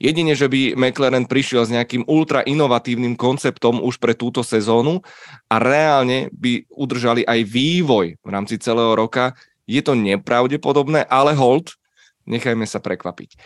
Jedine, 0.00 0.32
že 0.32 0.48
by 0.48 0.80
McLaren 0.80 1.28
prišiel 1.28 1.68
s 1.68 1.74
nejakým 1.76 2.08
ultra 2.08 2.40
inovatívnym 2.40 3.20
konceptom 3.20 3.84
už 3.84 4.00
pre 4.00 4.16
túto 4.16 4.40
sezónu 4.40 5.04
a 5.52 5.60
reálne 5.60 6.32
by 6.32 6.64
udržali 6.72 7.20
aj 7.28 7.44
vývoj 7.44 8.16
v 8.16 8.28
rámci 8.32 8.56
celého 8.56 8.96
roka, 8.96 9.36
je 9.68 9.84
to 9.84 9.92
nepravdepodobné, 9.92 11.04
ale 11.04 11.36
hold, 11.36 11.76
nechajme 12.24 12.64
sa 12.64 12.80
prekvapiť. 12.80 13.36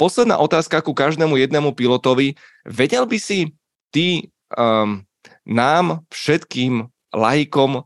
Posledná 0.00 0.40
otázka 0.40 0.80
ku 0.80 0.96
každému 0.96 1.36
jednému 1.36 1.76
pilotovi. 1.76 2.34
Vedel 2.64 3.04
by 3.04 3.18
si 3.20 3.52
ty 3.92 4.32
um, 4.56 5.04
nám 5.44 6.02
všetkým 6.08 6.88
laikom 7.12 7.84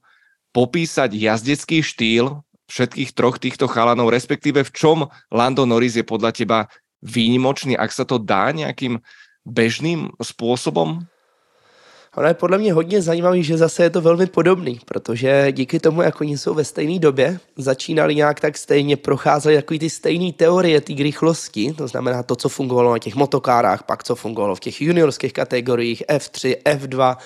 popísať 0.54 1.10
jazdecký 1.18 1.82
štýl 1.82 2.46
všetkých 2.64 3.12
troch 3.12 3.36
týchto 3.36 3.68
chalanov, 3.68 4.08
respektíve 4.08 4.64
v 4.64 4.72
čom 4.72 4.98
Lando 5.28 5.68
Norris 5.68 6.00
je 6.00 6.04
podľa 6.06 6.32
teba 6.32 6.58
výnimočný, 7.04 7.76
ak 7.76 7.92
sa 7.92 8.08
to 8.08 8.16
dá 8.16 8.50
nejakým 8.50 9.04
bežným 9.44 10.16
spôsobom? 10.18 11.04
Ono 12.16 12.28
je 12.28 12.34
podle 12.34 12.58
mě 12.58 12.72
hodně 12.72 13.02
zajímavý, 13.02 13.42
že 13.42 13.58
zase 13.58 13.82
je 13.82 13.90
to 13.90 14.00
velmi 14.00 14.26
podobný, 14.26 14.80
protože 14.84 15.52
díky 15.52 15.80
tomu, 15.80 16.02
jak 16.02 16.20
oni 16.20 16.38
jsou 16.38 16.54
ve 16.54 16.64
stejné 16.64 16.98
době, 16.98 17.38
začínali 17.56 18.14
nějak 18.14 18.40
tak 18.40 18.58
stejně, 18.58 18.96
procházeli 18.96 19.56
takový 19.56 19.78
ty 19.78 19.90
stejné 19.90 20.32
teorie 20.32 20.80
té 20.80 20.92
rychlosti, 20.92 21.74
to 21.78 21.88
znamená 21.88 22.22
to, 22.22 22.36
co 22.36 22.48
fungovalo 22.48 22.92
na 22.92 22.98
těch 22.98 23.14
motokárách, 23.14 23.82
pak 23.82 24.04
co 24.04 24.14
fungovalo 24.14 24.54
v 24.54 24.60
těch 24.60 24.82
juniorských 24.82 25.32
kategoriích 25.32 26.02
F3, 26.08 26.56
F2, 26.64 27.16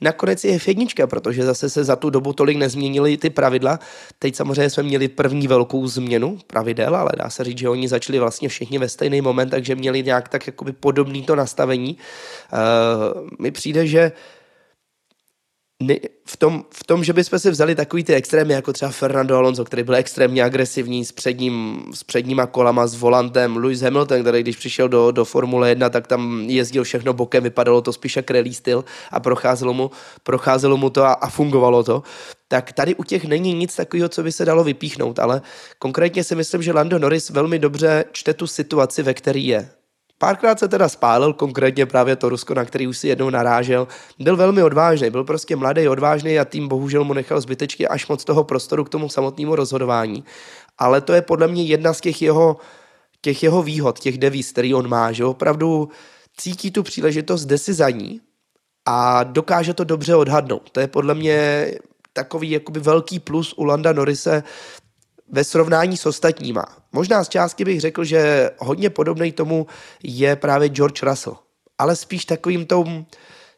nakonec 0.00 0.44
je 0.44 0.58
F1, 0.58 1.06
protože 1.06 1.44
zase 1.44 1.70
se 1.70 1.84
za 1.84 1.96
tu 1.96 2.10
dobu 2.10 2.32
tolik 2.32 2.56
nezměnily 2.56 3.16
ty 3.16 3.30
pravidla. 3.30 3.80
Teď 4.18 4.36
samozřejmě 4.36 4.70
jsme 4.70 4.82
měli 4.82 5.08
první 5.08 5.48
velkou 5.48 5.86
změnu 5.86 6.38
pravidel, 6.46 6.96
ale 6.96 7.10
dá 7.16 7.30
se 7.30 7.44
říct, 7.44 7.58
že 7.58 7.68
oni 7.68 7.88
začali 7.88 8.18
vlastně 8.18 8.48
všichni 8.48 8.78
ve 8.78 8.88
stejný 8.88 9.20
moment, 9.20 9.50
takže 9.50 9.74
měli 9.74 10.02
nějak 10.02 10.28
tak 10.28 10.46
jakoby 10.46 10.72
podobný 10.72 11.22
to 11.22 11.36
nastavení. 11.36 11.96
Uh, 12.52 13.28
mi 13.38 13.50
přijde, 13.50 13.86
že 13.86 14.12
v 16.26 16.36
tom, 16.36 16.64
v 16.70 16.84
tom, 16.84 17.04
že 17.04 17.12
bychom 17.12 17.38
si 17.38 17.50
vzali 17.50 17.74
takový 17.74 18.04
ty 18.04 18.14
extrémy, 18.14 18.54
jako 18.54 18.72
třeba 18.72 18.90
Fernando 18.90 19.36
Alonso, 19.36 19.64
který 19.64 19.82
byl 19.82 19.94
extrémně 19.94 20.44
agresivní 20.44 21.04
s, 21.04 21.12
předním, 21.12 21.84
s 21.94 22.04
předníma 22.04 22.46
kolama, 22.46 22.86
s 22.86 22.94
volantem, 22.94 23.56
Lewis 23.56 23.80
Hamilton, 23.80 24.20
který 24.20 24.42
když 24.42 24.56
přišel 24.56 24.88
do, 24.88 25.10
do 25.10 25.24
Formule 25.24 25.68
1, 25.68 25.90
tak 25.90 26.06
tam 26.06 26.40
jezdil 26.48 26.84
všechno 26.84 27.12
bokem, 27.12 27.44
vypadalo 27.44 27.82
to 27.82 27.92
spíš 27.92 28.16
jak 28.16 28.30
rally 28.30 28.54
styl 28.54 28.84
a 29.10 29.20
procházelo 29.20 29.74
mu, 29.74 29.90
procházelo 30.22 30.76
mu 30.76 30.90
to 30.90 31.04
a, 31.04 31.12
a 31.12 31.28
fungovalo 31.28 31.84
to. 31.84 32.02
Tak 32.48 32.72
tady 32.72 32.94
u 32.94 33.04
těch 33.04 33.24
není 33.24 33.54
nic 33.54 33.76
takového, 33.76 34.08
co 34.08 34.22
by 34.22 34.32
se 34.32 34.44
dalo 34.44 34.64
vypíchnout, 34.64 35.18
ale 35.18 35.42
konkrétně 35.78 36.24
si 36.24 36.34
myslím, 36.34 36.62
že 36.62 36.72
Lando 36.72 36.98
Norris 36.98 37.30
velmi 37.30 37.58
dobře 37.58 38.04
čte 38.12 38.34
tu 38.34 38.46
situaci, 38.46 39.02
ve 39.02 39.14
které 39.14 39.40
je. 39.40 39.70
Párkrát 40.18 40.58
se 40.58 40.68
teda 40.68 40.88
spálil, 40.88 41.32
konkrétně 41.32 41.86
právě 41.86 42.16
to 42.16 42.28
Rusko, 42.28 42.54
na 42.54 42.64
který 42.64 42.86
už 42.86 42.98
si 42.98 43.08
jednou 43.08 43.30
narážel. 43.30 43.88
Byl 44.18 44.36
velmi 44.36 44.62
odvážný, 44.62 45.10
byl 45.10 45.24
prostě 45.24 45.56
mladý, 45.56 45.88
odvážný 45.88 46.38
a 46.38 46.44
tým 46.44 46.68
bohužel 46.68 47.04
mu 47.04 47.12
nechal 47.12 47.40
zbytečně 47.40 47.88
až 47.88 48.08
moc 48.08 48.24
toho 48.24 48.44
prostoru 48.44 48.84
k 48.84 48.88
tomu 48.88 49.08
samotnému 49.08 49.56
rozhodování. 49.56 50.24
Ale 50.78 51.00
to 51.00 51.12
je 51.12 51.22
podle 51.22 51.48
mě 51.48 51.64
jedna 51.64 51.92
z 51.92 52.00
těch 52.00 52.22
jeho, 52.22 52.56
těch 53.20 53.42
jeho 53.42 53.62
výhod, 53.62 53.98
těch 53.98 54.18
devíz, 54.18 54.52
který 54.52 54.74
on 54.74 54.88
má, 54.88 55.12
že 55.12 55.24
opravdu 55.24 55.88
cítí 56.36 56.70
tu 56.70 56.82
příležitost, 56.82 57.44
jde 57.44 57.58
si 57.58 57.74
za 57.74 57.90
ní 57.90 58.20
a 58.86 59.22
dokáže 59.24 59.74
to 59.74 59.84
dobře 59.84 60.14
odhadnout. 60.14 60.70
To 60.70 60.80
je 60.80 60.86
podle 60.86 61.14
mě 61.14 61.70
takový 62.12 62.50
jakoby 62.50 62.80
velký 62.80 63.18
plus 63.18 63.54
u 63.56 63.64
Landa 63.64 63.92
Norise, 63.92 64.42
ve 65.28 65.44
srovnání 65.44 65.96
s 65.96 66.06
ostatníma. 66.06 66.64
Možná 66.92 67.24
z 67.24 67.28
částky 67.28 67.64
bych 67.64 67.80
řekl, 67.80 68.04
že 68.04 68.50
hodně 68.58 68.90
podobný 68.90 69.32
tomu 69.32 69.66
je 70.02 70.36
právě 70.36 70.68
George 70.68 71.02
Russell, 71.02 71.36
ale 71.78 71.96
spíš 71.96 72.24
takovým 72.24 72.66
tom, 72.66 73.06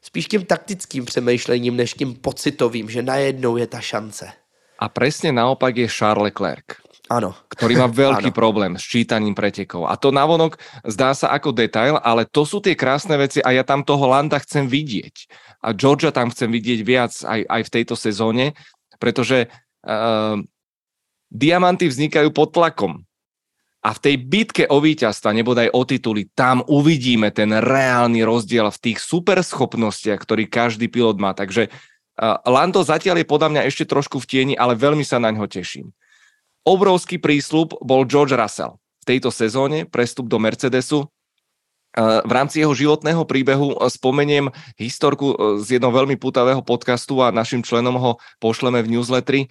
spíš 0.02 0.26
tím 0.26 0.44
taktickým 0.44 1.04
přemýšlením, 1.04 1.76
než 1.76 1.94
tím 1.94 2.14
pocitovým, 2.14 2.90
že 2.90 3.02
najednou 3.02 3.56
je 3.56 3.66
ta 3.66 3.80
šance. 3.80 4.32
A 4.78 4.88
přesně 4.88 5.32
naopak 5.32 5.76
je 5.76 5.88
Charles 5.88 6.24
Leclerc. 6.24 6.64
Ano. 7.08 7.32
Ktorý 7.48 7.80
má 7.80 7.88
veľký 8.04 8.30
problém 8.36 8.76
s 8.76 8.84
čítaním 8.84 9.32
pretekov. 9.32 9.88
A 9.88 9.96
to 9.96 10.12
navonok 10.12 10.60
zdá 10.84 11.16
sa 11.16 11.32
ako 11.32 11.56
detail, 11.56 11.96
ale 12.04 12.28
to 12.28 12.44
sú 12.44 12.60
tie 12.60 12.76
krásne 12.76 13.16
veci 13.16 13.40
a 13.40 13.56
ja 13.56 13.64
tam 13.64 13.80
toho 13.80 14.12
Landa 14.12 14.36
chcem 14.36 14.68
vidieť. 14.68 15.16
A 15.64 15.72
Georgia 15.72 16.12
tam 16.12 16.28
chcem 16.28 16.52
vidieť 16.52 16.80
viac 16.84 17.12
aj, 17.24 17.40
aj 17.48 17.62
v 17.64 17.72
tejto 17.72 17.96
sezóne, 17.96 18.52
pretože 19.00 19.48
uh, 19.88 20.36
diamanty 21.28 21.88
vznikajú 21.88 22.32
pod 22.32 22.56
tlakom. 22.56 23.04
A 23.78 23.94
v 23.94 24.02
tej 24.02 24.16
bitke 24.18 24.64
o 24.66 24.82
víťazstva, 24.82 25.30
nebodaj 25.30 25.70
o 25.70 25.86
tituly, 25.86 26.26
tam 26.34 26.66
uvidíme 26.66 27.30
ten 27.30 27.54
reálny 27.54 28.26
rozdiel 28.26 28.66
v 28.74 28.82
tých 28.90 28.98
superschopnostiach, 28.98 30.18
ktorý 30.18 30.50
každý 30.50 30.90
pilot 30.90 31.22
má. 31.22 31.30
Takže 31.30 31.70
uh, 31.70 32.42
Lando 32.42 32.82
zatiaľ 32.82 33.22
je 33.22 33.30
podľa 33.30 33.48
mňa 33.54 33.62
ešte 33.70 33.86
trošku 33.86 34.18
v 34.18 34.26
tieni, 34.26 34.54
ale 34.58 34.74
veľmi 34.74 35.06
sa 35.06 35.22
na 35.22 35.30
ňo 35.30 35.46
teším. 35.46 35.94
Obrovský 36.66 37.22
prísľub 37.22 37.78
bol 37.78 38.02
George 38.02 38.34
Russell. 38.34 38.82
V 39.06 39.14
tejto 39.14 39.30
sezóne 39.30 39.86
prestup 39.86 40.26
do 40.26 40.42
Mercedesu. 40.42 41.06
Uh, 41.94 42.20
v 42.26 42.32
rámci 42.34 42.58
jeho 42.58 42.74
životného 42.74 43.22
príbehu 43.30 43.78
spomeniem 43.86 44.50
historku 44.74 45.38
z 45.62 45.78
jednoho 45.78 45.94
veľmi 45.94 46.18
putavého 46.18 46.66
podcastu 46.66 47.22
a 47.22 47.30
našim 47.30 47.62
členom 47.62 47.94
ho 47.94 48.12
pošleme 48.42 48.82
v 48.82 48.98
newsletteri 48.98 49.46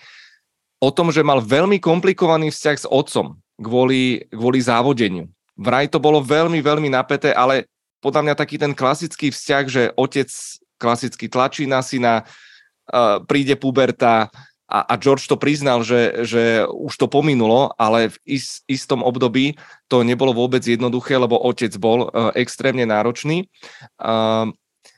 o 0.77 0.89
tom, 0.93 1.09
že 1.09 1.25
mal 1.25 1.41
veľmi 1.41 1.81
komplikovaný 1.81 2.53
vzťah 2.53 2.77
s 2.77 2.87
otcom 2.89 3.37
kvôli, 3.57 4.25
kvôli 4.29 4.59
závodeniu. 4.61 5.29
Vraj 5.57 5.89
to 5.89 5.97
bolo 5.97 6.21
veľmi, 6.21 6.61
veľmi 6.61 6.89
napäté, 6.93 7.33
ale 7.33 7.65
podľa 7.97 8.29
mňa 8.29 8.35
taký 8.37 8.61
ten 8.61 8.77
klasický 8.77 9.33
vzťah, 9.33 9.63
že 9.65 9.83
otec 9.97 10.29
klasicky 10.77 11.25
tlačí 11.25 11.65
na 11.65 11.81
syna, 11.81 12.21
uh, 12.21 13.17
príde 13.25 13.57
puberta 13.57 14.29
a, 14.69 14.79
a 14.85 14.93
George 15.01 15.25
to 15.25 15.39
priznal, 15.39 15.81
že, 15.81 16.27
že 16.27 16.67
už 16.69 16.93
to 16.93 17.09
pominulo, 17.09 17.73
ale 17.79 18.13
v 18.13 18.37
is, 18.37 18.61
istom 18.69 19.01
období 19.01 19.57
to 19.89 20.05
nebolo 20.05 20.35
vôbec 20.35 20.61
jednoduché, 20.61 21.17
lebo 21.17 21.41
otec 21.41 21.73
bol 21.81 22.11
uh, 22.11 22.29
extrémne 22.37 22.85
náročný. 22.85 23.49
Uh, 23.97 24.53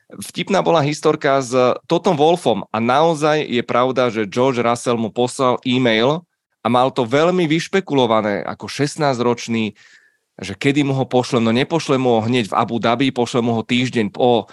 Vtipná 0.10 0.66
bola 0.66 0.82
historka 0.82 1.38
s 1.38 1.54
Totom 1.86 2.18
Wolfom 2.18 2.66
a 2.74 2.82
naozaj 2.82 3.46
je 3.46 3.62
pravda, 3.62 4.10
že 4.10 4.26
George 4.26 4.58
Russell 4.58 4.98
mu 4.98 5.14
poslal 5.14 5.62
e-mail 5.62 6.26
a 6.66 6.68
mal 6.68 6.90
to 6.90 7.06
veľmi 7.06 7.46
vyšpekulované 7.46 8.42
ako 8.42 8.66
16-ročný, 8.66 9.78
že 10.42 10.54
kedy 10.58 10.82
mu 10.82 10.98
ho 10.98 11.06
pošlem, 11.06 11.46
no 11.46 11.54
nepošlem 11.54 12.02
mu 12.02 12.18
ho 12.18 12.22
hneď 12.26 12.50
v 12.50 12.58
Abu 12.58 12.82
Dhabi, 12.82 13.14
pošlem 13.14 13.46
mu 13.46 13.54
ho 13.54 13.62
týždeň 13.62 14.10
po, 14.10 14.50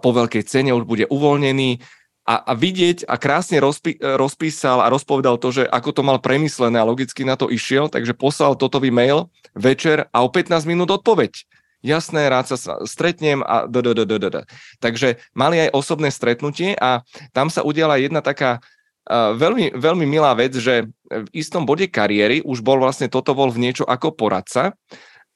po 0.00 0.10
veľkej 0.16 0.48
cene, 0.48 0.72
už 0.72 0.88
bude 0.88 1.04
uvoľnený. 1.04 1.84
A, 2.28 2.48
a 2.48 2.52
vidieť 2.56 3.08
a 3.08 3.20
krásne 3.20 3.60
rozpí, 3.60 4.00
rozpísal 4.00 4.80
a 4.84 4.92
rozpovedal 4.92 5.36
to, 5.36 5.48
že 5.52 5.64
ako 5.68 6.00
to 6.00 6.02
mal 6.04 6.16
premyslené 6.20 6.80
a 6.80 6.88
logicky 6.88 7.28
na 7.28 7.36
to 7.36 7.52
išiel, 7.52 7.92
takže 7.92 8.16
poslal 8.16 8.56
totový 8.56 8.88
mail 8.88 9.28
večer 9.52 10.08
a 10.12 10.24
o 10.24 10.28
15 10.28 10.64
minút 10.64 10.92
odpoveď 10.92 11.44
jasné, 11.82 12.26
rád 12.26 12.50
sa 12.50 12.56
stretnem 12.84 13.42
a 13.46 13.66
d, 13.66 13.82
d, 13.82 13.88
d, 13.94 14.02
d, 14.04 14.14
d. 14.18 14.36
Takže 14.82 15.20
mali 15.34 15.62
aj 15.66 15.74
osobné 15.74 16.10
stretnutie 16.10 16.74
a 16.78 17.02
tam 17.30 17.48
sa 17.48 17.62
udiala 17.62 18.00
jedna 18.00 18.22
taká 18.24 18.58
uh, 18.58 19.34
veľmi, 19.34 19.78
veľmi 19.78 20.06
milá 20.06 20.34
vec, 20.34 20.56
že 20.58 20.90
v 21.08 21.28
istom 21.32 21.62
bode 21.62 21.86
kariéry 21.86 22.42
už 22.42 22.60
bol 22.60 22.82
vlastne 22.82 23.06
toto 23.06 23.32
bol 23.32 23.48
v 23.48 23.70
niečo 23.70 23.86
ako 23.86 24.14
poradca 24.14 24.74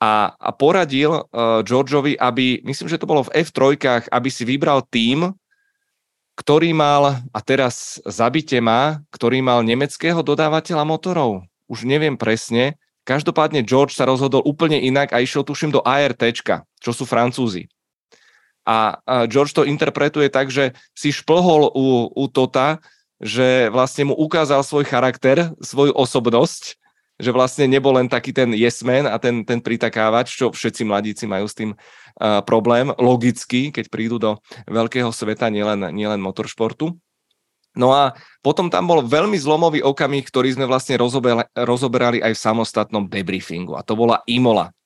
a, 0.03 0.34
a 0.34 0.51
poradil 0.51 1.14
uh, 1.14 1.62
Georgeovi, 1.62 2.18
aby, 2.18 2.66
myslím, 2.66 2.90
že 2.90 2.99
to 2.99 3.07
bolo 3.07 3.22
v 3.22 3.47
F3, 3.47 3.78
aby 4.11 4.28
si 4.28 4.43
vybral 4.43 4.82
tým, 4.90 5.30
ktorý 6.34 6.72
mal, 6.74 7.22
a 7.30 7.38
teraz 7.45 8.01
zabite 8.09 8.59
má, 8.59 8.99
ktorý 9.14 9.45
mal 9.45 9.61
nemeckého 9.62 10.24
dodávateľa 10.24 10.82
motorov. 10.82 11.47
Už 11.68 11.84
neviem 11.86 12.18
presne, 12.18 12.80
Každopádne 13.03 13.66
George 13.66 13.98
sa 13.98 14.07
rozhodol 14.07 14.46
úplne 14.46 14.78
inak 14.78 15.11
a 15.11 15.18
išiel 15.18 15.42
tuším 15.42 15.74
do 15.74 15.82
ART, 15.82 16.22
čo 16.78 16.90
sú 16.94 17.03
Francúzi. 17.03 17.66
A 18.62 19.03
George 19.26 19.50
to 19.59 19.66
interpretuje 19.66 20.30
tak, 20.30 20.46
že 20.55 20.70
si 20.94 21.11
šplhol 21.11 21.74
u, 21.74 22.14
u 22.14 22.24
Tota, 22.30 22.78
že 23.18 23.70
vlastne 23.74 24.11
mu 24.11 24.14
ukázal 24.14 24.62
svoj 24.62 24.86
charakter, 24.86 25.50
svoju 25.59 25.94
osobnosť, 25.94 26.78
že 27.22 27.30
vlastne 27.30 27.70
nebol 27.70 27.94
len 27.94 28.11
taký 28.11 28.34
ten 28.34 28.50
yes 28.50 28.82
man 28.82 29.07
a 29.07 29.14
ten, 29.18 29.46
ten 29.46 29.62
pritakávač, 29.62 30.34
čo 30.34 30.50
všetci 30.50 30.82
mladíci 30.82 31.24
majú 31.30 31.46
s 31.46 31.55
tým 31.55 31.70
uh, 31.74 32.42
problém, 32.42 32.90
logicky, 32.98 33.70
keď 33.70 33.86
prídu 33.86 34.18
do 34.18 34.42
veľkého 34.66 35.14
sveta, 35.14 35.46
nielen, 35.50 35.94
nielen 35.94 36.18
motoršportu. 36.18 36.98
No 37.72 37.96
a 37.96 38.12
potom 38.44 38.68
tam 38.68 38.84
bol 38.84 39.00
veľmi 39.00 39.40
zlomový 39.40 39.80
okamih, 39.80 40.28
ktorý 40.28 40.52
sme 40.52 40.68
vlastne 40.68 41.00
rozoberali, 41.56 42.20
aj 42.20 42.32
v 42.36 42.42
samostatnom 42.44 43.08
debriefingu. 43.08 43.80
A 43.80 43.84
to 43.84 43.96
bola 43.96 44.20
Imola 44.28 44.76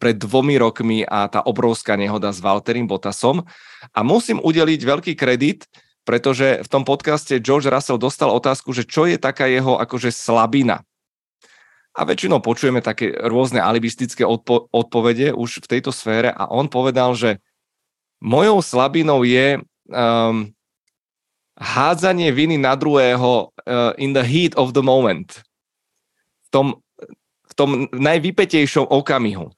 pred 0.00 0.16
dvomi 0.16 0.56
rokmi 0.56 1.02
a 1.04 1.26
tá 1.28 1.44
obrovská 1.44 1.98
nehoda 2.00 2.32
s 2.32 2.40
Walterim 2.40 2.88
Bottasom. 2.88 3.44
A 3.92 4.00
musím 4.00 4.40
udeliť 4.40 4.80
veľký 4.80 5.12
kredit, 5.18 5.68
pretože 6.08 6.64
v 6.64 6.68
tom 6.70 6.86
podcaste 6.86 7.42
George 7.44 7.68
Russell 7.68 8.00
dostal 8.00 8.32
otázku, 8.32 8.72
že 8.72 8.88
čo 8.88 9.04
je 9.04 9.20
taká 9.20 9.44
jeho 9.50 9.76
akože 9.76 10.08
slabina. 10.08 10.80
A 11.90 12.06
väčšinou 12.06 12.38
počujeme 12.38 12.80
také 12.80 13.10
rôzne 13.12 13.58
alibistické 13.58 14.22
odpo- 14.22 14.70
odpovede 14.70 15.34
už 15.34 15.66
v 15.66 15.70
tejto 15.76 15.90
sfére 15.90 16.30
a 16.30 16.46
on 16.48 16.70
povedal, 16.70 17.18
že 17.18 17.42
mojou 18.22 18.62
slabinou 18.62 19.26
je 19.26 19.58
um, 19.90 20.54
hádzanie 21.60 22.32
viny 22.32 22.56
na 22.56 22.72
druhého 22.72 23.52
uh, 23.52 23.92
in 24.00 24.16
the 24.16 24.24
heat 24.24 24.56
of 24.56 24.72
the 24.72 24.80
moment. 24.80 25.44
V 26.48 26.48
tom, 26.48 26.66
v 27.46 27.52
tom 27.54 27.70
najvypetejšom 27.92 28.88
okamihu. 28.88 29.52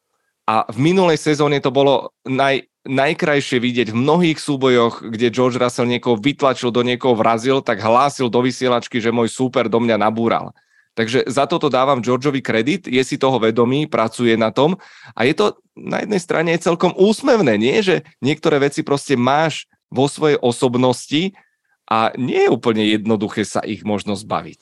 A 0.50 0.66
v 0.66 0.78
minulej 0.82 1.22
sezóne 1.22 1.62
to 1.62 1.70
bolo 1.70 2.11
naj, 2.26 2.66
najkrajšie 2.82 3.62
vidieť 3.62 3.94
v 3.94 4.00
mnohých 4.03 4.38
súbojoch, 4.42 5.07
kde 5.07 5.30
George 5.30 5.57
Russell 5.57 5.86
niekoho 5.86 6.18
vytlačil, 6.18 6.74
do 6.74 6.82
niekoho 6.82 7.14
vrazil, 7.14 7.62
tak 7.62 7.78
hlásil 7.78 8.26
do 8.26 8.42
vysielačky, 8.42 8.98
že 8.98 9.14
môj 9.14 9.30
súper 9.30 9.70
do 9.70 9.78
mňa 9.78 10.03
nabúral. 10.03 10.50
Takže 10.92 11.24
za 11.24 11.48
toto 11.48 11.72
dávam 11.72 12.05
Georgeovi 12.05 12.44
kredit, 12.44 12.84
je 12.84 13.00
si 13.00 13.16
toho 13.16 13.40
vedomý, 13.40 13.88
pracuje 13.88 14.36
na 14.36 14.53
tom 14.53 14.76
a 15.16 15.24
je 15.24 15.32
to 15.32 15.57
na 15.72 16.05
jednej 16.05 16.20
strane 16.20 16.53
je 16.53 16.68
celkom 16.68 16.92
úsmevné, 16.92 17.57
nie? 17.57 17.80
Že 17.80 18.05
niektoré 18.20 18.61
veci 18.61 18.84
proste 18.84 19.16
máš 19.16 19.64
vo 19.88 20.05
svojej 20.05 20.36
osobnosti 20.36 21.32
a 21.90 22.10
nie 22.18 22.40
je 22.40 22.48
úplně 22.48 22.84
jednoduché 22.84 23.44
sa 23.44 23.60
ich 23.60 23.84
možno 23.84 24.16
zbaviť. 24.16 24.60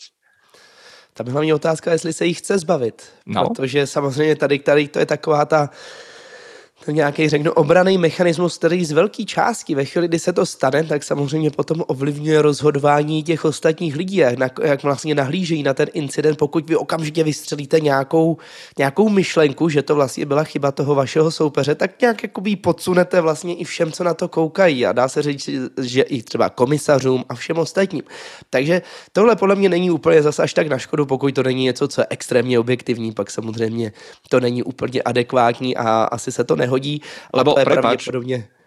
Tam 1.13 1.27
je 1.27 1.33
hlavní 1.33 1.53
otázka, 1.53 1.93
jestli 1.93 2.13
se 2.13 2.27
jich 2.27 2.39
chce 2.39 2.59
zbavit. 2.59 3.03
No. 3.27 3.49
Protože 3.49 3.87
samozřejmě 3.87 4.37
tady, 4.37 4.59
tady 4.59 4.89
to 4.89 4.99
je 4.99 5.07
taková 5.07 5.45
ta 5.45 5.71
nějaký, 6.87 7.29
řeknu, 7.29 7.53
obraný 7.53 7.99
mechanismus, 7.99 8.59
který 8.59 8.85
z 8.85 8.93
velké 8.93 9.25
části 9.25 9.75
ve 9.75 9.85
chvíli, 9.85 10.09
kdy 10.09 10.19
se 10.19 10.33
to 10.33 10.47
stane, 10.47 10.85
tak 10.85 11.03
samozřejmě 11.03 11.51
potom 11.51 11.85
ovlivňuje 11.87 12.43
rozhodování 12.43 13.23
těch 13.23 13.45
ostatních 13.45 13.97
lidí, 13.97 14.17
jak, 14.17 14.39
na, 14.39 14.49
jak 14.63 14.83
vlastně 14.83 15.15
nahlížejí 15.15 15.63
na 15.63 15.75
ten 15.75 15.89
incident, 15.93 16.39
pokud 16.39 16.69
vy 16.69 16.77
okamžitě 16.77 17.25
vystřelíte 17.25 17.81
nějakou, 17.81 18.37
nějakou 18.79 19.09
myšlenku, 19.09 19.69
že 19.69 19.83
to 19.83 19.95
vlastně 19.95 20.27
byla 20.27 20.45
chyba 20.45 20.73
toho 20.73 20.95
vašeho 20.95 21.31
soupeře, 21.31 21.75
tak 21.75 22.01
nějak 22.01 22.23
jakoby 22.23 22.57
podsunete 22.57 23.21
vlastně 23.21 23.55
i 23.55 23.65
všem, 23.65 23.93
co 23.93 24.05
na 24.05 24.15
to 24.15 24.29
koukají 24.29 24.87
a 24.87 24.93
dá 24.93 25.09
se 25.09 25.23
říct, 25.23 25.51
že 25.81 26.03
i 26.03 26.23
třeba 26.23 26.49
komisařům 26.49 27.25
a 27.29 27.35
všem 27.35 27.59
ostatním. 27.59 28.03
Takže 28.51 28.83
tohle 29.13 29.37
podle 29.37 29.55
mě 29.55 29.69
není 29.69 29.91
úplně 29.91 30.23
zase 30.23 30.43
až 30.43 30.55
tak 30.55 30.69
na 30.69 30.79
škodu, 30.79 31.07
pokud 31.07 31.35
to 31.35 31.43
není 31.43 31.65
něco, 31.65 31.89
co 31.89 32.01
je 32.01 32.07
extrémně 32.11 32.59
objektivní, 32.59 33.13
pak 33.13 33.31
samozřejmě 33.31 33.93
to 34.29 34.41
není 34.41 34.63
úplně 34.63 35.03
adekvátní 35.03 35.77
a 35.77 36.03
asi 36.03 36.33
se 36.33 36.45
to 36.45 36.57
nehodí 36.57 36.70
nehodí, 36.71 37.03
Lebo, 37.35 37.59
prepáč, 37.59 38.07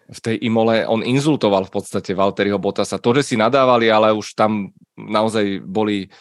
v 0.03 0.19
tej 0.19 0.35
Imole 0.43 0.83
on 0.83 0.99
inzultoval 0.99 1.63
v 1.71 1.73
podstate 1.79 2.11
Valtteriho 2.11 2.59
Bottasa. 2.59 2.99
To, 2.99 3.15
že 3.15 3.23
si 3.23 3.35
nadávali, 3.39 3.87
ale 3.87 4.11
už 4.11 4.35
tam 4.35 4.75
naozaj 4.99 5.63
boli 5.63 6.11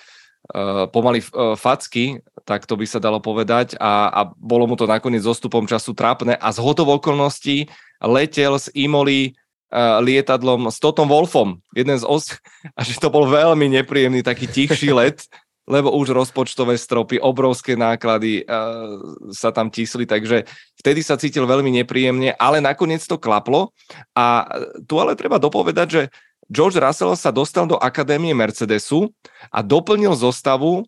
uh, 0.54 0.86
pomaly 0.86 1.18
uh, 1.34 1.58
facky, 1.58 2.22
tak 2.46 2.64
to 2.70 2.78
by 2.78 2.86
sa 2.86 3.02
dalo 3.02 3.18
povedať. 3.18 3.74
A, 3.82 4.08
a 4.10 4.20
bolo 4.38 4.70
mu 4.70 4.78
to 4.78 4.86
nakoniec 4.86 5.26
zostupom 5.26 5.66
času 5.66 5.98
trápne 5.98 6.38
a 6.38 6.48
z 6.54 6.58
hotov 6.62 7.02
okolností 7.02 7.66
letel 8.02 8.54
z 8.58 8.70
Imoli 8.78 9.34
uh, 9.72 9.98
lietadlom 9.98 10.70
s 10.70 10.78
Totom 10.78 11.10
Wolfom, 11.10 11.58
jeden 11.74 11.98
z 11.98 12.06
os, 12.06 12.38
a 12.78 12.80
že 12.86 12.98
to 13.02 13.10
bol 13.10 13.26
veľmi 13.26 13.66
nepríjemný 13.82 14.22
taký 14.22 14.46
tichší 14.46 14.94
let, 14.94 15.26
lebo 15.66 15.94
už 15.94 16.10
rozpočtové 16.10 16.74
stropy, 16.74 17.22
obrovské 17.22 17.78
náklady 17.78 18.42
uh, 18.42 18.98
sa 19.30 19.54
tam 19.54 19.70
tísli, 19.70 20.04
takže 20.10 20.44
vtedy 20.82 21.00
sa 21.06 21.14
cítil 21.14 21.46
veľmi 21.46 21.70
nepríjemne, 21.82 22.34
ale 22.34 22.58
nakoniec 22.58 23.02
to 23.06 23.14
klaplo 23.14 23.70
a 24.18 24.46
tu 24.90 24.98
ale 24.98 25.14
treba 25.14 25.38
dopovedať, 25.38 25.88
že 25.88 26.02
George 26.50 26.76
Russell 26.76 27.14
sa 27.14 27.30
dostal 27.30 27.64
do 27.64 27.78
Akadémie 27.78 28.34
Mercedesu 28.34 29.08
a 29.48 29.62
doplnil 29.62 30.12
zostavu, 30.18 30.84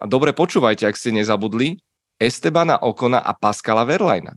a 0.00 0.04
dobre 0.08 0.34
počúvajte, 0.34 0.88
ak 0.88 0.98
ste 0.98 1.14
nezabudli, 1.14 1.78
Estebana 2.18 2.80
Okona 2.80 3.22
a 3.22 3.30
Pascala 3.36 3.86
Verlaina. 3.86 4.34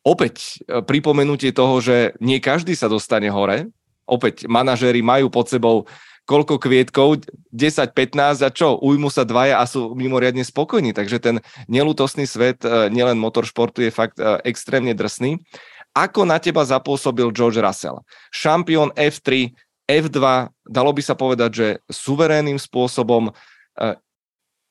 Opäť 0.00 0.64
e, 0.64 0.80
pripomenutie 0.80 1.52
toho, 1.52 1.76
že 1.84 2.16
nie 2.24 2.40
každý 2.40 2.72
sa 2.72 2.88
dostane 2.88 3.28
hore, 3.28 3.68
opäť 4.08 4.48
manažéri 4.48 5.04
majú 5.04 5.28
pod 5.28 5.52
sebou 5.52 5.84
koľko 6.30 6.62
kvietkov, 6.62 7.26
10, 7.50 7.90
15 7.90 8.46
a 8.46 8.50
čo, 8.54 8.78
ujmu 8.78 9.10
sa 9.10 9.26
dvaja 9.26 9.58
a 9.58 9.66
sú 9.66 9.98
mimoriadne 9.98 10.46
spokojní, 10.46 10.94
takže 10.94 11.18
ten 11.18 11.42
nelutosný 11.66 12.22
svet 12.22 12.62
e, 12.62 12.86
nielen 12.94 13.18
motoršportu 13.18 13.82
je 13.82 13.90
fakt 13.90 14.22
e, 14.22 14.38
extrémne 14.46 14.94
drsný. 14.94 15.42
Ako 15.90 16.22
na 16.22 16.38
teba 16.38 16.62
zapôsobil 16.62 17.34
George 17.34 17.58
Russell? 17.58 18.06
Šampión 18.30 18.94
F3, 18.94 19.50
F2, 19.90 20.22
dalo 20.70 20.90
by 20.94 21.02
sa 21.02 21.18
povedať, 21.18 21.50
že 21.50 21.66
suverénnym 21.90 22.62
spôsobom. 22.62 23.34
E, 23.74 23.98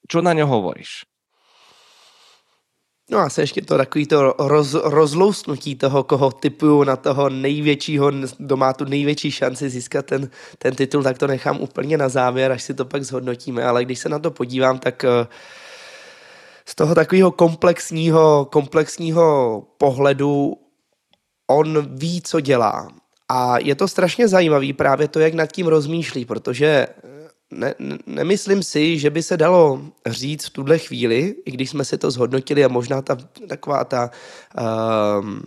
čo 0.07 0.23
na 0.23 0.31
ňo 0.31 0.47
hovoríš? 0.47 1.08
No 3.11 3.19
a 3.19 3.29
se 3.29 3.41
ještě 3.41 3.61
to 3.61 3.77
takový 3.77 4.05
to 4.05 4.35
roz, 4.39 4.73
rozloustnutí 4.73 5.75
toho, 5.75 6.03
koho 6.03 6.31
typuju 6.31 6.83
na 6.83 6.95
toho 6.95 7.29
největšího, 7.29 8.11
kdo 8.37 8.57
má 8.57 8.73
tu 8.73 8.85
největší 8.85 9.31
šanci 9.31 9.69
získat 9.69 10.05
ten, 10.05 10.29
ten 10.57 10.75
titul, 10.75 11.03
tak 11.03 11.17
to 11.17 11.27
nechám 11.27 11.61
úplně 11.61 11.97
na 11.97 12.09
závěr, 12.09 12.51
až 12.51 12.63
si 12.63 12.73
to 12.73 12.85
pak 12.85 13.03
zhodnotíme. 13.03 13.63
Ale 13.63 13.85
když 13.85 13.99
se 13.99 14.09
na 14.09 14.19
to 14.19 14.31
podívám, 14.31 14.79
tak 14.79 15.03
eh, 15.03 15.27
z 16.65 16.75
toho 16.75 16.95
takového 16.95 17.31
komplexního, 17.31 18.47
komplexního 18.51 19.63
pohledu 19.77 20.57
on 21.47 21.97
ví, 21.97 22.21
co 22.21 22.39
dělá. 22.39 22.87
A 23.29 23.59
je 23.59 23.75
to 23.75 23.87
strašně 23.87 24.27
zajímavý 24.27 24.73
právě 24.73 25.07
to, 25.07 25.19
jak 25.19 25.33
nad 25.33 25.51
tím 25.51 25.67
rozmýšlí, 25.67 26.25
protože 26.25 26.87
ne, 27.51 27.75
nemyslím 28.05 28.63
si, 28.63 28.99
že 28.99 29.09
by 29.09 29.23
se 29.23 29.37
dalo 29.37 29.81
říct 30.05 30.45
v 30.45 30.49
tuhle 30.49 30.77
chvíli, 30.77 31.35
i 31.45 31.51
když 31.51 31.69
jsme 31.69 31.85
si 31.85 31.97
to 31.97 32.11
zhodnotili 32.11 32.65
a 32.65 32.67
možná 32.67 33.01
ta 33.01 33.17
taková 33.47 33.83
ta, 33.83 34.11
um, 35.19 35.41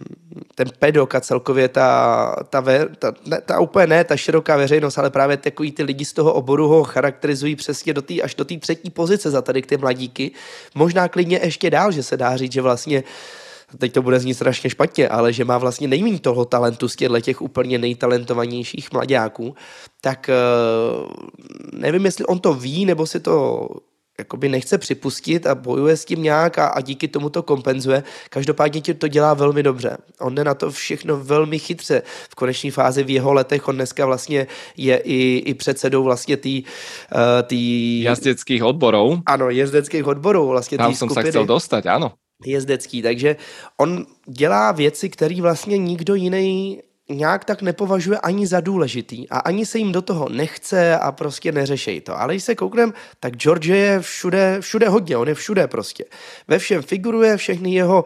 ten 0.54 0.68
pedok 0.78 1.14
a 1.14 1.20
celkově 1.20 1.68
ta, 1.68 2.36
ta, 2.50 2.60
ve, 2.60 2.88
ta, 2.88 3.12
ne, 3.26 3.40
ta 3.40 3.60
úplně 3.60 3.86
ne, 3.86 4.04
ta 4.04 4.16
široká 4.16 4.56
veřejnost, 4.56 4.98
ale 4.98 5.10
právě 5.10 5.36
takový 5.36 5.72
ty 5.72 5.82
lidi 5.82 6.04
z 6.04 6.12
toho 6.12 6.32
oboru 6.32 6.68
ho 6.68 6.84
charakterizují 6.84 7.56
přesně 7.56 7.94
do 7.94 8.02
tý, 8.02 8.22
až 8.22 8.34
do 8.34 8.44
té 8.44 8.58
třetí 8.58 8.90
pozice 8.90 9.30
za 9.30 9.42
tady 9.42 9.62
ty 9.62 9.76
mladíky. 9.76 10.30
Možná 10.74 11.08
klidně 11.08 11.40
ještě 11.42 11.70
dál, 11.70 11.92
že 11.92 12.02
se 12.02 12.16
dá 12.16 12.36
říct, 12.36 12.52
že 12.52 12.62
vlastně 12.62 13.02
uh, 13.02 13.41
teď 13.78 13.92
to 13.92 14.02
bude 14.02 14.20
znít 14.20 14.34
strašně 14.34 14.70
špatně, 14.70 15.08
ale 15.08 15.32
že 15.32 15.44
má 15.44 15.58
vlastně 15.58 15.88
nejméně 15.88 16.18
toho 16.18 16.44
talentu 16.44 16.88
z 16.88 16.96
těchto 16.96 17.20
těch 17.20 17.42
úplně 17.42 17.78
nejtalentovanějších 17.78 18.92
mladáků, 18.92 19.54
tak 20.00 20.28
eh, 20.28 20.34
nevím, 21.72 22.04
jestli 22.04 22.24
on 22.24 22.38
to 22.38 22.54
ví, 22.54 22.84
nebo 22.84 23.06
si 23.06 23.20
to 23.20 23.68
jakoby 24.18 24.48
nechce 24.48 24.78
připustit 24.78 25.46
a 25.46 25.54
bojuje 25.54 25.96
s 25.96 26.04
tím 26.04 26.22
nějak 26.22 26.58
a, 26.58 26.66
a 26.66 26.80
díky 26.80 27.08
tomu 27.08 27.30
to 27.30 27.42
kompenzuje. 27.42 28.02
Každopádně 28.30 28.80
tě 28.80 28.94
to 28.94 29.08
dělá 29.08 29.34
velmi 29.34 29.62
dobře. 29.62 29.96
On 30.20 30.34
jde 30.34 30.44
na 30.44 30.54
to 30.54 30.70
všechno 30.70 31.16
velmi 31.16 31.58
chytře. 31.58 32.02
V 32.30 32.34
koneční 32.34 32.70
fázi 32.70 33.04
v 33.04 33.10
jeho 33.10 33.32
letech 33.32 33.68
on 33.68 33.74
dneska 33.74 34.06
vlastně 34.06 34.46
je 34.76 34.96
i, 34.96 35.42
i 35.46 35.54
předsedou 35.54 36.02
vlastně 36.02 36.36
tý, 36.36 36.62
uh, 37.14 37.20
tý... 37.42 38.02
Jazdeckých 38.02 38.64
odborů. 38.64 39.20
Ano, 39.26 39.50
jezdeckých 39.50 40.06
odborů. 40.06 40.46
Vlastně 40.48 40.78
Tam 40.78 40.94
jsem 40.94 41.10
se 41.10 41.22
chcel 41.22 41.46
dostat, 41.46 41.86
ano. 41.86 42.12
Jezdecký, 42.46 43.02
takže 43.02 43.36
on 43.76 44.06
dělá 44.26 44.72
věci, 44.72 45.08
které 45.08 45.42
vlastně 45.42 45.78
nikdo 45.78 46.14
jiný 46.14 46.82
nějak 47.08 47.44
tak 47.44 47.62
nepovažuje 47.62 48.18
ani 48.18 48.46
za 48.46 48.60
důležitý 48.60 49.28
a 49.28 49.38
ani 49.38 49.66
se 49.66 49.78
jim 49.78 49.92
do 49.92 50.02
toho 50.02 50.28
nechce 50.28 50.98
a 50.98 51.12
prostě 51.12 51.52
neřešej 51.52 52.00
to. 52.00 52.20
Ale 52.20 52.34
když 52.34 52.44
se 52.44 52.54
kouknem, 52.54 52.92
tak 53.20 53.36
George 53.36 53.66
je 53.66 54.00
všude, 54.00 54.56
všude 54.60 54.88
hodně, 54.88 55.16
on 55.16 55.28
je 55.28 55.34
všude 55.34 55.66
prostě. 55.66 56.04
Ve 56.48 56.58
všem 56.58 56.82
figuruje 56.82 57.36
všechny 57.36 57.74
jeho, 57.74 58.04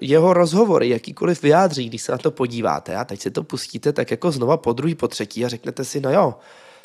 jeho 0.00 0.32
rozhovory, 0.32 0.88
jakýkoliv 0.88 1.42
vyjádří, 1.42 1.88
když 1.88 2.02
se 2.02 2.12
na 2.12 2.18
to 2.18 2.30
podíváte 2.30 2.96
a 2.96 3.04
teď 3.04 3.20
si 3.20 3.30
to 3.30 3.42
pustíte 3.44 3.92
tak 3.92 4.10
jako 4.10 4.32
znova 4.32 4.56
po 4.56 4.72
druhý, 4.72 4.94
po 4.94 5.08
třetí 5.08 5.44
a 5.44 5.48
řeknete 5.48 5.84
si, 5.84 6.00
no 6.00 6.12
jo, 6.12 6.34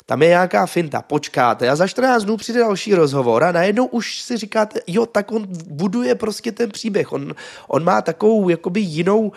tam 0.08 0.22
je 0.22 0.28
nějaká 0.28 0.66
finta, 0.66 1.02
počkáte 1.02 1.68
a 1.68 1.76
za 1.76 1.86
14 1.86 2.24
dnů 2.24 2.36
přijde 2.36 2.60
další 2.60 2.94
rozhovor 2.94 3.44
a 3.44 3.52
najednou 3.52 3.86
už 3.86 4.22
si 4.22 4.36
říkáte, 4.36 4.80
jo, 4.86 5.06
tak 5.06 5.32
on 5.32 5.46
buduje 5.66 6.14
prostě 6.14 6.52
ten 6.52 6.70
příběh, 6.70 7.12
on, 7.12 7.34
on 7.68 7.84
má 7.84 8.02
takovou 8.02 8.48
jakoby 8.48 8.80
jinou, 8.80 9.20
uh, 9.20 9.32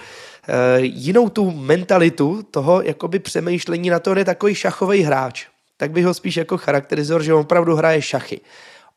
jinou 0.79 1.29
tu 1.29 1.51
mentalitu 1.51 2.43
toho 2.51 2.81
jakoby 2.81 3.19
přemýšlení 3.19 3.89
na 3.89 3.99
to, 3.99 4.11
on 4.11 4.17
je 4.17 4.25
takový 4.25 4.55
šachový 4.55 5.01
hráč. 5.01 5.45
Tak 5.77 5.91
bych 5.91 6.05
ho 6.05 6.13
spíš 6.13 6.37
jako 6.37 6.57
charakterizoval, 6.57 7.23
že 7.23 7.33
on 7.33 7.41
opravdu 7.41 7.75
hraje 7.75 8.01
šachy. 8.01 8.41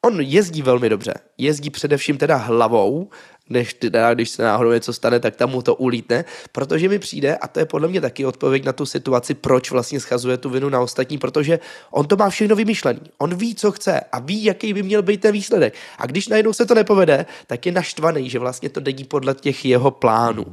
On 0.00 0.20
jezdí 0.20 0.62
velmi 0.62 0.88
dobře. 0.88 1.14
Jezdí 1.38 1.70
především 1.70 2.18
teda 2.18 2.36
hlavou, 2.36 3.08
než 3.48 3.74
teda, 3.74 4.14
když 4.14 4.30
se 4.30 4.42
náhodou 4.42 4.72
něco 4.72 4.92
stane, 4.92 5.20
tak 5.20 5.36
tam 5.36 5.50
mu 5.50 5.62
to 5.62 5.74
ulítne, 5.74 6.24
protože 6.52 6.88
mi 6.88 6.98
přijde, 6.98 7.36
a 7.36 7.48
to 7.48 7.58
je 7.58 7.66
podle 7.66 7.88
mě 7.88 8.00
taky 8.00 8.26
odpověď 8.26 8.64
na 8.64 8.72
tu 8.72 8.86
situaci, 8.86 9.34
proč 9.34 9.70
vlastně 9.70 10.00
schazuje 10.00 10.36
tu 10.36 10.50
vinu 10.50 10.68
na 10.68 10.80
ostatní, 10.80 11.18
protože 11.18 11.58
on 11.90 12.06
to 12.06 12.16
má 12.16 12.30
všechno 12.30 12.56
vymyšlený. 12.56 13.00
On 13.18 13.34
ví, 13.34 13.54
co 13.54 13.72
chce 13.72 14.00
a 14.12 14.18
ví, 14.18 14.44
jaký 14.44 14.74
by 14.74 14.82
měl 14.82 15.02
být 15.02 15.20
ten 15.20 15.32
výsledek. 15.32 15.74
A 15.98 16.06
když 16.06 16.28
najednou 16.28 16.52
se 16.52 16.66
to 16.66 16.74
nepovede, 16.74 17.26
tak 17.46 17.66
je 17.66 17.72
naštvaný, 17.72 18.30
že 18.30 18.38
vlastně 18.38 18.68
to 18.68 18.80
není 18.80 19.04
podle 19.04 19.34
těch 19.34 19.64
jeho 19.64 19.90
plánů. 19.90 20.44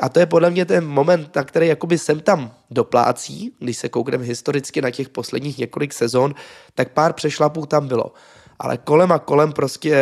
A 0.00 0.08
to 0.08 0.20
je 0.20 0.26
podle 0.26 0.50
mě 0.50 0.64
ten 0.64 0.86
moment, 0.86 1.36
na 1.36 1.44
který 1.44 1.66
jakoby 1.66 1.98
sem 1.98 2.20
tam 2.20 2.54
doplácí, 2.70 3.52
když 3.58 3.76
se 3.76 3.88
koukneme 3.88 4.24
historicky 4.24 4.82
na 4.82 4.90
těch 4.90 5.08
posledních 5.08 5.58
několik 5.58 5.92
sezon, 5.92 6.34
tak 6.74 6.92
pár 6.92 7.12
přešlapů 7.12 7.66
tam 7.66 7.88
bylo. 7.88 8.12
Ale 8.58 8.76
kolem 8.76 9.12
a 9.12 9.18
kolem 9.18 9.52
prostě 9.52 9.94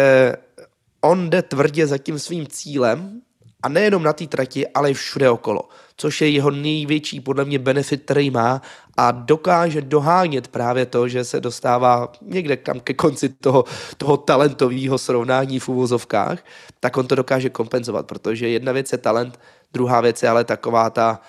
on 1.04 1.30
jde 1.30 1.42
tvrdě 1.42 1.86
za 1.86 1.98
tím 1.98 2.18
svým 2.18 2.46
cílem 2.46 3.22
a 3.62 3.68
nejenom 3.68 4.02
na 4.02 4.12
té 4.12 4.26
trati, 4.26 4.68
ale 4.68 4.90
i 4.90 4.94
všude 4.94 5.30
okolo, 5.30 5.68
což 5.96 6.20
je 6.20 6.28
jeho 6.28 6.50
největší 6.50 7.20
podle 7.20 7.44
mě 7.44 7.58
benefit, 7.58 8.02
který 8.02 8.30
má 8.30 8.62
a 8.96 9.10
dokáže 9.10 9.80
dohánět 9.80 10.48
právě 10.48 10.86
to, 10.86 11.08
že 11.08 11.24
se 11.24 11.40
dostává 11.40 12.12
někde 12.22 12.56
kam 12.56 12.80
ke 12.80 12.94
konci 12.94 13.28
toho, 13.28 13.64
toho 13.96 14.16
talentového 14.16 14.98
srovnání 14.98 15.58
v 15.58 15.68
uvozovkách, 15.68 16.44
tak 16.80 16.96
on 16.96 17.06
to 17.06 17.14
dokáže 17.14 17.50
kompenzovat, 17.50 18.06
protože 18.06 18.48
jedna 18.48 18.72
věc 18.72 18.92
je 18.92 18.98
talent, 18.98 19.40
druhá 19.72 20.00
věc 20.00 20.22
je 20.22 20.28
ale 20.28 20.44
taková 20.44 20.90
ta, 20.90 21.20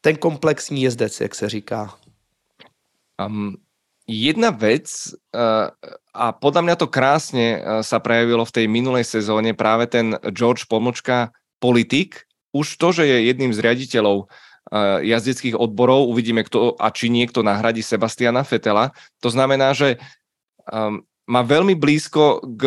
ten 0.00 0.16
komplexní 0.16 0.82
jezdec, 0.82 1.20
jak 1.20 1.34
se 1.34 1.48
říká. 1.48 1.94
Um, 3.26 3.56
jedna 4.06 4.50
vec, 4.50 5.14
uh, 5.34 5.90
a 6.16 6.32
podľa 6.32 6.62
mňa 6.64 6.76
to 6.80 6.88
krásne 6.88 7.46
uh, 7.60 7.84
sa 7.84 8.00
prejavilo 8.00 8.48
v 8.48 8.54
tej 8.56 8.66
minulej 8.66 9.04
sezóne, 9.04 9.52
práve 9.52 9.84
ten 9.84 10.16
George 10.32 10.64
Pomočka, 10.64 11.36
politik, 11.60 12.24
už 12.56 12.80
to, 12.80 12.96
že 12.96 13.04
je 13.04 13.28
jedným 13.28 13.52
z 13.52 13.60
riaditeľov 13.60 14.24
uh, 14.24 15.04
jazdeckých 15.04 15.60
odborov, 15.60 16.08
uvidíme, 16.08 16.40
kto 16.40 16.74
a 16.80 16.88
či 16.88 17.12
niekto 17.12 17.44
nahradí 17.44 17.84
Sebastiana 17.84 18.40
Fetela. 18.42 18.96
To 19.20 19.28
znamená, 19.28 19.76
že 19.76 20.00
má 21.26 21.42
veľmi 21.46 21.78
blízko 21.78 22.42
k, 22.58 22.62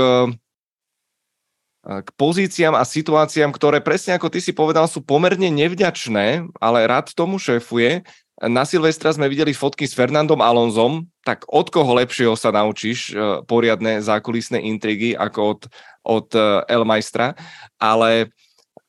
k 1.83 2.09
pozíciám 2.15 2.79
a 2.79 2.87
situáciám, 2.87 3.51
ktoré 3.51 3.83
presne 3.83 4.15
ako 4.15 4.31
ty 4.31 4.39
si 4.39 4.55
povedal, 4.55 4.87
sú 4.87 5.03
pomerne 5.03 5.51
nevďačné, 5.51 6.47
ale 6.63 6.87
rád 6.87 7.11
tomu 7.11 7.35
šéfuje 7.35 8.07
na 8.47 8.63
Silvestra 8.63 9.11
sme 9.11 9.27
videli 9.27 9.51
fotky 9.51 9.83
s 9.83 9.91
Fernandom 9.91 10.39
Alonzom, 10.39 11.03
tak 11.27 11.43
od 11.51 11.67
koho 11.67 11.91
lepšieho 11.99 12.39
sa 12.39 12.55
naučíš 12.55 13.11
uh, 13.11 13.43
poriadne 13.43 13.99
zákulisné 13.99 14.63
intrigy 14.63 15.11
ako 15.11 15.39
od, 15.43 15.61
od 16.07 16.27
uh, 16.39 16.63
Elmajstra, 16.71 17.35
ale 17.75 18.31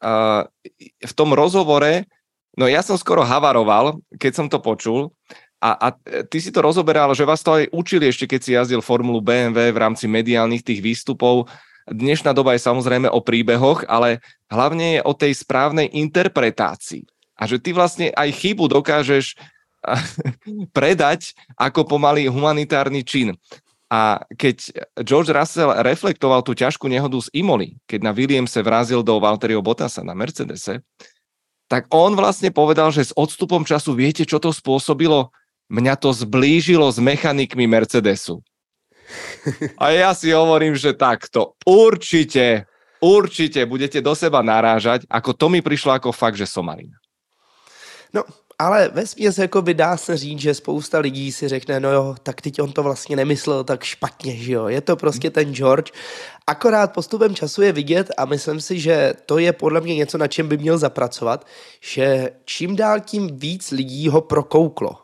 uh, 0.06 0.46
v 1.02 1.12
tom 1.18 1.34
rozhovore, 1.34 2.06
no 2.54 2.70
ja 2.70 2.78
som 2.86 2.94
skoro 2.94 3.26
havaroval, 3.26 3.98
keď 4.14 4.32
som 4.38 4.46
to 4.46 4.62
počul, 4.62 5.10
a, 5.60 5.76
a 5.76 5.88
ty 6.30 6.40
si 6.40 6.48
to 6.48 6.64
rozoberal, 6.64 7.12
že 7.12 7.28
vás 7.28 7.44
to 7.44 7.52
aj 7.52 7.68
učili 7.74 8.08
ešte, 8.08 8.24
keď 8.24 8.40
si 8.40 8.56
jazdil 8.56 8.80
Formulu 8.80 9.20
BMW 9.20 9.68
v 9.74 9.82
rámci 9.82 10.08
mediálnych 10.08 10.64
tých 10.64 10.80
výstupov. 10.80 11.52
Dnešná 11.84 12.32
doba 12.32 12.56
je 12.56 12.64
samozrejme 12.64 13.12
o 13.12 13.20
príbehoch, 13.20 13.84
ale 13.84 14.24
hlavne 14.48 14.96
je 14.96 15.00
o 15.04 15.12
tej 15.12 15.36
správnej 15.36 15.92
interpretácii 15.92 17.04
a 17.40 17.48
že 17.48 17.56
ty 17.56 17.72
vlastne 17.72 18.12
aj 18.12 18.28
chybu 18.36 18.68
dokážeš 18.68 19.40
predať 20.76 21.32
ako 21.56 21.88
pomalý 21.88 22.28
humanitárny 22.28 23.00
čin. 23.00 23.32
A 23.90 24.22
keď 24.38 24.70
George 25.02 25.34
Russell 25.34 25.74
reflektoval 25.82 26.46
tú 26.46 26.54
ťažkú 26.54 26.86
nehodu 26.86 27.18
z 27.18 27.32
Imoli, 27.34 27.80
keď 27.90 28.06
na 28.06 28.12
Williamse 28.14 28.62
vrazil 28.62 29.02
do 29.02 29.18
Valtteriho 29.18 29.64
Bottasa 29.64 30.06
na 30.06 30.14
Mercedese, 30.14 30.86
tak 31.66 31.90
on 31.90 32.14
vlastne 32.14 32.54
povedal, 32.54 32.94
že 32.94 33.10
s 33.10 33.16
odstupom 33.16 33.66
času 33.66 33.96
viete, 33.98 34.22
čo 34.22 34.38
to 34.38 34.54
spôsobilo? 34.54 35.34
Mňa 35.70 35.98
to 35.98 36.14
zblížilo 36.14 36.86
s 36.86 37.02
mechanikmi 37.02 37.66
Mercedesu. 37.66 38.42
A 39.74 39.90
ja 39.90 40.14
si 40.14 40.30
hovorím, 40.30 40.78
že 40.78 40.94
takto 40.94 41.58
určite, 41.66 42.70
určite 43.02 43.66
budete 43.66 43.98
do 43.98 44.14
seba 44.14 44.38
narážať, 44.42 45.02
ako 45.10 45.34
to 45.34 45.46
mi 45.50 45.64
prišlo 45.64 45.98
ako 45.98 46.14
fakt, 46.14 46.38
že 46.38 46.46
somarina. 46.46 46.99
No, 48.14 48.24
ale 48.58 48.88
ve 48.88 49.06
směs 49.06 49.38
jako 49.38 49.62
by 49.62 49.74
dá 49.74 49.96
se 49.96 50.16
říct, 50.16 50.40
že 50.40 50.54
spousta 50.54 50.98
lidí 50.98 51.32
si 51.32 51.48
řekne, 51.48 51.80
no 51.80 51.92
jo, 51.92 52.14
tak 52.22 52.40
teď 52.40 52.60
on 52.60 52.72
to 52.72 52.82
vlastně 52.82 53.16
nemyslel 53.16 53.64
tak 53.64 53.84
špatně, 53.84 54.36
že 54.36 54.52
jo. 54.52 54.68
Je 54.68 54.80
to 54.80 54.96
prostě 54.96 55.30
ten 55.30 55.54
George. 55.54 55.92
Akorát 56.46 56.92
postupem 56.92 57.34
času 57.34 57.62
je 57.62 57.72
vidět 57.72 58.10
a 58.16 58.24
myslím 58.24 58.60
si, 58.60 58.80
že 58.80 59.14
to 59.26 59.38
je 59.38 59.52
podle 59.52 59.80
mě 59.80 59.94
něco, 59.94 60.18
na 60.18 60.26
čem 60.26 60.48
by 60.48 60.56
měl 60.58 60.78
zapracovat, 60.78 61.46
že 61.80 62.30
čím 62.44 62.76
dál 62.76 63.00
tím 63.00 63.38
víc 63.38 63.70
lidí 63.70 64.08
ho 64.08 64.20
prokouklo. 64.20 64.98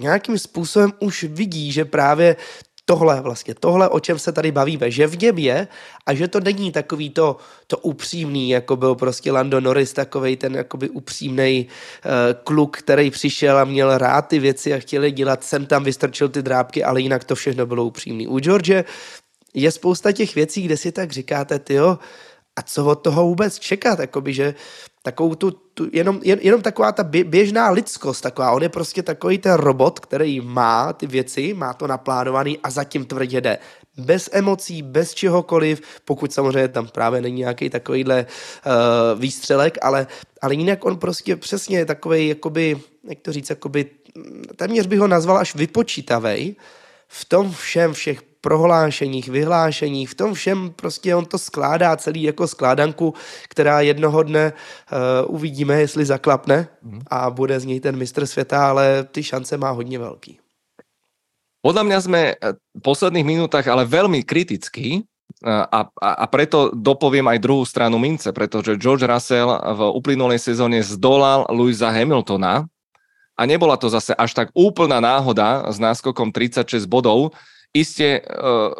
Nějakým 0.00 0.38
způsobem 0.38 0.92
už 1.00 1.24
vidí, 1.24 1.72
že 1.72 1.84
právě 1.84 2.36
tohle 2.84 3.20
vlastně, 3.20 3.54
tohle, 3.54 3.88
o 3.88 4.00
čem 4.00 4.18
se 4.18 4.32
tady 4.32 4.52
bavíme, 4.52 4.90
že 4.90 5.06
v 5.06 5.18
něm 5.22 5.38
je 5.38 5.68
a 6.06 6.14
že 6.14 6.28
to 6.28 6.40
není 6.40 6.72
takový 6.72 7.10
to, 7.10 7.36
to 7.66 7.78
upřímný, 7.78 8.50
jako 8.50 8.76
byl 8.76 8.94
prostě 8.94 9.32
Lando 9.32 9.60
Norris, 9.60 9.92
takový 9.92 10.36
ten 10.36 10.54
jakoby 10.54 10.88
upřímný 10.88 11.66
uh, 11.66 12.10
kluk, 12.44 12.76
který 12.76 13.10
přišel 13.10 13.58
a 13.58 13.64
měl 13.64 13.98
rád 13.98 14.22
ty 14.22 14.38
věci 14.38 14.74
a 14.74 14.78
chtěl 14.78 15.10
dělat, 15.10 15.44
jsem 15.44 15.66
tam 15.66 15.84
vystrčil 15.84 16.28
ty 16.28 16.42
drábky, 16.42 16.84
ale 16.84 17.00
jinak 17.00 17.24
to 17.24 17.34
všechno 17.34 17.66
bylo 17.66 17.84
upřímný. 17.84 18.28
U 18.28 18.38
George 18.38 18.84
je 19.54 19.70
spousta 19.70 20.12
těch 20.12 20.34
věcí, 20.34 20.62
kde 20.62 20.76
si 20.76 20.92
tak 20.92 21.12
říkáte, 21.12 21.58
tyjo, 21.58 21.98
a 22.56 22.62
co 22.62 22.86
od 22.86 22.94
toho 22.94 23.24
vůbec 23.24 23.58
čekat, 23.58 23.98
jakoby, 23.98 24.34
že 24.34 24.54
takovou 25.04 25.34
tu, 25.34 25.50
tu 25.50 25.88
jenom, 25.92 26.20
jen, 26.22 26.38
jenom 26.42 26.62
taková 26.62 26.92
ta 26.92 27.04
běžná 27.04 27.70
lidskost, 27.70 28.22
taková, 28.22 28.52
on 28.52 28.62
je 28.62 28.68
prostě 28.68 29.02
takový 29.02 29.38
ten 29.38 29.54
robot, 29.54 30.00
který 30.00 30.40
má 30.40 30.92
ty 30.92 31.06
věci, 31.06 31.54
má 31.54 31.74
to 31.74 31.86
naplánovaný 31.86 32.58
a 32.58 32.70
zatím 32.70 33.04
tvrdě 33.04 33.40
jde. 33.40 33.58
Bez 33.96 34.30
emocí, 34.32 34.82
bez 34.82 35.14
čehokoliv, 35.14 35.82
pokud 36.04 36.32
samozřejmě 36.32 36.68
tam 36.68 36.88
právě 36.88 37.20
není 37.20 37.38
nějaký 37.38 37.70
takovýhle 37.70 38.26
uh, 38.26 39.20
výstřelek, 39.20 39.78
ale, 39.82 40.06
ale 40.42 40.54
jinak 40.54 40.84
on 40.84 40.96
prostě 40.96 41.36
přesně 41.36 41.78
je 41.78 41.86
takový, 41.86 42.28
jakoby, 42.28 42.80
jak 43.08 43.18
to 43.20 43.32
říct, 43.32 43.50
jakoby, 43.50 43.86
téměř 44.56 44.86
bych 44.86 44.98
ho 44.98 45.08
nazval 45.08 45.38
až 45.38 45.54
vypočítavej 45.54 46.56
v 47.08 47.24
tom 47.24 47.52
všem, 47.52 47.92
všech 47.92 48.33
prohlášeních, 48.44 49.28
vyhlášeních, 49.28 50.12
v 50.12 50.14
tom 50.14 50.30
všem 50.36 50.76
prostě 50.76 51.16
on 51.16 51.24
to 51.24 51.40
skládá 51.40 51.96
celý 51.96 52.28
jako 52.28 52.44
skládanku, 52.44 53.16
která 53.48 53.80
jednoho 53.80 54.22
dne 54.22 54.52
uh, 54.52 55.34
uvidíme, 55.34 55.80
jestli 55.80 56.04
zaklapne 56.04 56.68
mm. 56.82 57.08
a 57.08 57.30
bude 57.32 57.56
z 57.60 57.64
něj 57.64 57.80
ten 57.80 57.96
mistr 57.96 58.26
světa, 58.28 58.68
ale 58.68 59.08
ty 59.08 59.22
šance 59.24 59.56
má 59.56 59.72
hodně 59.72 59.98
velký. 59.98 60.36
Podľa 61.64 61.82
mňa 61.88 61.98
sme 62.04 62.22
eh, 62.36 62.52
v 62.60 62.80
posledných 62.84 63.24
minútach 63.24 63.64
ale 63.64 63.88
veľmi 63.88 64.20
kritickí 64.20 65.00
eh, 65.00 65.48
a, 65.48 65.88
a, 65.88 66.10
a 66.20 66.24
preto 66.28 66.68
dopoviem 66.76 67.24
aj 67.24 67.40
druhú 67.40 67.64
stranu 67.64 67.96
mince, 67.96 68.28
pretože 68.36 68.76
George 68.76 69.08
Russell 69.08 69.48
v 69.48 69.80
uplynulej 69.96 70.36
sezóne 70.36 70.84
zdolal 70.84 71.48
Louisa 71.48 71.88
Hamiltona 71.88 72.68
a 73.32 73.42
nebola 73.48 73.80
to 73.80 73.88
zase 73.88 74.12
až 74.12 74.36
tak 74.36 74.52
úplná 74.52 75.00
náhoda 75.00 75.64
s 75.72 75.80
náskokom 75.80 76.28
36 76.28 76.84
bodov, 76.84 77.32
iste 77.74 78.22
uh, 78.22 78.70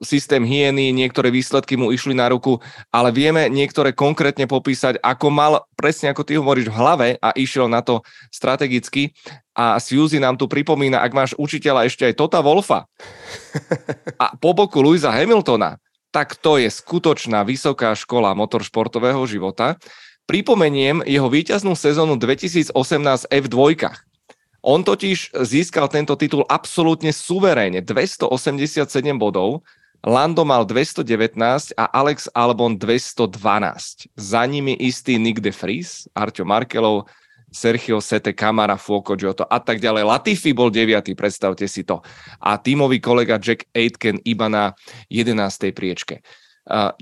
systém 0.00 0.40
hyeny, 0.48 0.96
niektoré 0.96 1.28
výsledky 1.28 1.76
mu 1.76 1.92
išli 1.92 2.16
na 2.16 2.32
ruku, 2.32 2.56
ale 2.88 3.12
vieme 3.12 3.52
niektoré 3.52 3.92
konkrétne 3.92 4.48
popísať, 4.48 4.96
ako 5.04 5.28
mal, 5.28 5.52
presne 5.76 6.08
ako 6.08 6.24
ty 6.24 6.40
hovoríš, 6.40 6.72
v 6.72 6.76
hlave 6.80 7.08
a 7.20 7.36
išiel 7.36 7.68
na 7.68 7.84
to 7.84 8.00
strategicky. 8.32 9.12
A 9.52 9.76
Suzy 9.76 10.16
nám 10.16 10.40
tu 10.40 10.48
pripomína, 10.48 11.04
ak 11.04 11.12
máš 11.12 11.30
učiteľa 11.36 11.84
ešte 11.84 12.08
aj 12.08 12.16
Tota 12.16 12.40
Wolfa 12.40 12.88
a 14.16 14.26
po 14.40 14.56
boku 14.56 14.80
Louisa 14.80 15.12
Hamiltona, 15.12 15.76
tak 16.10 16.34
to 16.40 16.56
je 16.56 16.72
skutočná 16.72 17.44
vysoká 17.44 17.92
škola 17.92 18.32
motoršportového 18.32 19.20
života. 19.28 19.76
Pripomeniem 20.24 21.04
jeho 21.04 21.28
víťaznú 21.28 21.76
sezónu 21.76 22.16
2018 22.16 22.72
F2. 23.28 23.60
On 24.60 24.84
totiž 24.84 25.32
získal 25.40 25.88
tento 25.88 26.12
titul 26.20 26.44
absolútne 26.44 27.12
suverénne, 27.16 27.80
287 27.80 28.84
bodov, 29.16 29.64
Lando 30.00 30.48
mal 30.48 30.64
219 30.64 31.76
a 31.76 31.84
Alex 31.92 32.24
Albon 32.32 32.80
212. 32.80 34.08
Za 34.16 34.42
nimi 34.48 34.72
istý 34.80 35.20
Nick 35.20 35.44
de 35.44 35.52
Vries, 35.52 36.08
Arťo 36.16 36.48
Markelov, 36.48 37.04
Sergio 37.52 38.00
Sete, 38.00 38.32
Kamara, 38.32 38.80
Fuoco, 38.80 39.12
Giotto 39.12 39.44
a 39.44 39.60
tak 39.60 39.76
ďalej. 39.76 40.08
Latifi 40.08 40.56
bol 40.56 40.72
9. 40.72 41.12
predstavte 41.12 41.68
si 41.68 41.84
to. 41.84 42.00
A 42.40 42.56
tímový 42.56 42.96
kolega 42.96 43.36
Jack 43.36 43.68
Aitken 43.76 44.24
iba 44.24 44.48
na 44.48 44.72
11. 45.12 45.68
priečke. 45.76 46.24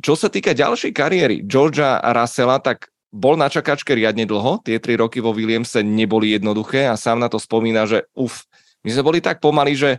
Čo 0.02 0.18
sa 0.18 0.26
týka 0.26 0.50
ďalšej 0.50 0.90
kariéry 0.90 1.36
Georgia 1.46 2.02
Russella, 2.02 2.58
tak 2.58 2.90
bol 3.08 3.40
na 3.40 3.48
čakačke 3.48 3.96
riadne 3.96 4.28
dlho, 4.28 4.60
tie 4.60 4.76
tri 4.76 4.96
roky 5.00 5.24
vo 5.24 5.32
Williamse 5.32 5.80
neboli 5.80 6.36
jednoduché 6.36 6.84
a 6.88 7.00
sám 7.00 7.24
na 7.24 7.32
to 7.32 7.40
spomína, 7.40 7.88
že 7.88 8.04
uf, 8.12 8.44
my 8.84 8.90
sme 8.92 9.02
boli 9.02 9.18
tak 9.24 9.40
pomali, 9.40 9.72
že 9.72 9.96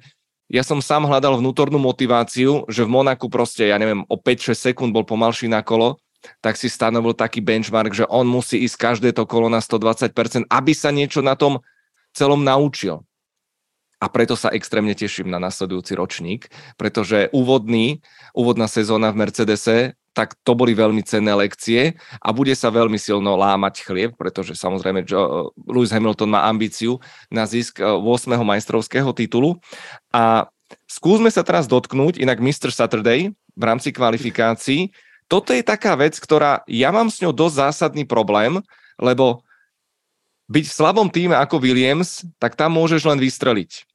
ja 0.50 0.66
som 0.66 0.82
sám 0.82 1.06
hľadal 1.06 1.38
vnútornú 1.38 1.78
motiváciu, 1.78 2.66
že 2.66 2.82
v 2.82 2.90
Monaku 2.90 3.30
proste, 3.30 3.70
ja 3.70 3.78
neviem, 3.78 4.02
o 4.10 4.18
5-6 4.18 4.74
sekúnd 4.74 4.90
bol 4.90 5.06
pomalší 5.06 5.46
na 5.46 5.62
kolo, 5.62 6.02
tak 6.42 6.58
si 6.58 6.68
stanovil 6.68 7.14
taký 7.14 7.40
benchmark, 7.40 7.94
že 7.94 8.10
on 8.10 8.26
musí 8.26 8.60
ísť 8.66 8.76
každé 8.78 9.10
to 9.14 9.30
kolo 9.30 9.48
na 9.48 9.62
120%, 9.62 10.50
aby 10.50 10.74
sa 10.74 10.90
niečo 10.90 11.22
na 11.22 11.38
tom 11.38 11.62
celom 12.18 12.42
naučil. 12.42 13.06
A 14.00 14.08
preto 14.08 14.40
sa 14.40 14.50
extrémne 14.56 14.96
teším 14.96 15.28
na 15.28 15.44
nasledujúci 15.44 15.92
ročník, 15.94 16.48
pretože 16.80 17.28
úvodný, 17.36 18.00
úvodná 18.32 18.72
sezóna 18.72 19.12
v 19.12 19.28
Mercedese 19.28 19.99
tak 20.20 20.36
to 20.44 20.52
boli 20.52 20.76
veľmi 20.76 21.00
cenné 21.08 21.32
lekcie 21.32 21.96
a 22.20 22.36
bude 22.36 22.52
sa 22.52 22.68
veľmi 22.68 23.00
silno 23.00 23.40
lámať 23.40 23.88
chlieb, 23.88 24.12
pretože 24.20 24.52
samozrejme 24.52 25.08
Joe, 25.08 25.56
Lewis 25.64 25.96
Hamilton 25.96 26.36
má 26.36 26.44
ambíciu 26.44 27.00
na 27.32 27.48
zisk 27.48 27.80
8. 27.80 28.04
Eh, 28.36 28.44
majstrovského 28.44 29.08
titulu. 29.16 29.56
A 30.12 30.52
skúsme 30.92 31.32
sa 31.32 31.40
teraz 31.40 31.72
dotknúť, 31.72 32.20
inak 32.20 32.44
Mr. 32.44 32.68
Saturday 32.68 33.32
v 33.32 33.64
rámci 33.64 33.96
kvalifikácií. 33.96 34.92
Toto 35.32 35.56
je 35.56 35.64
taká 35.64 35.96
vec, 35.96 36.20
ktorá 36.20 36.68
ja 36.68 36.92
mám 36.92 37.08
s 37.08 37.24
ňou 37.24 37.32
dosť 37.32 37.72
zásadný 37.72 38.04
problém, 38.04 38.60
lebo 39.00 39.40
byť 40.52 40.66
v 40.68 40.76
slabom 40.84 41.08
týme 41.08 41.40
ako 41.40 41.64
Williams, 41.64 42.28
tak 42.44 42.60
tam 42.60 42.76
môžeš 42.76 43.08
len 43.08 43.24
vystreliť 43.24 43.88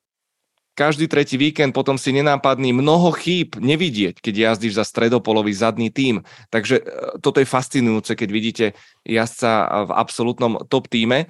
každý 0.74 1.06
tretí 1.06 1.38
víkend 1.38 1.70
potom 1.70 1.94
si 1.94 2.10
nenápadný 2.10 2.74
mnoho 2.74 3.14
chýb 3.14 3.56
nevidieť, 3.62 4.18
keď 4.18 4.34
jazdíš 4.52 4.74
za 4.74 4.84
stredopolový 4.84 5.54
zadný 5.54 5.88
tým. 5.94 6.26
Takže 6.50 6.82
e, 6.82 6.84
toto 7.22 7.38
je 7.38 7.48
fascinujúce, 7.48 8.18
keď 8.18 8.28
vidíte 8.28 8.66
jazdca 9.06 9.86
v 9.86 9.90
absolútnom 9.94 10.66
top 10.66 10.90
týme. 10.90 11.18
E, 11.24 11.26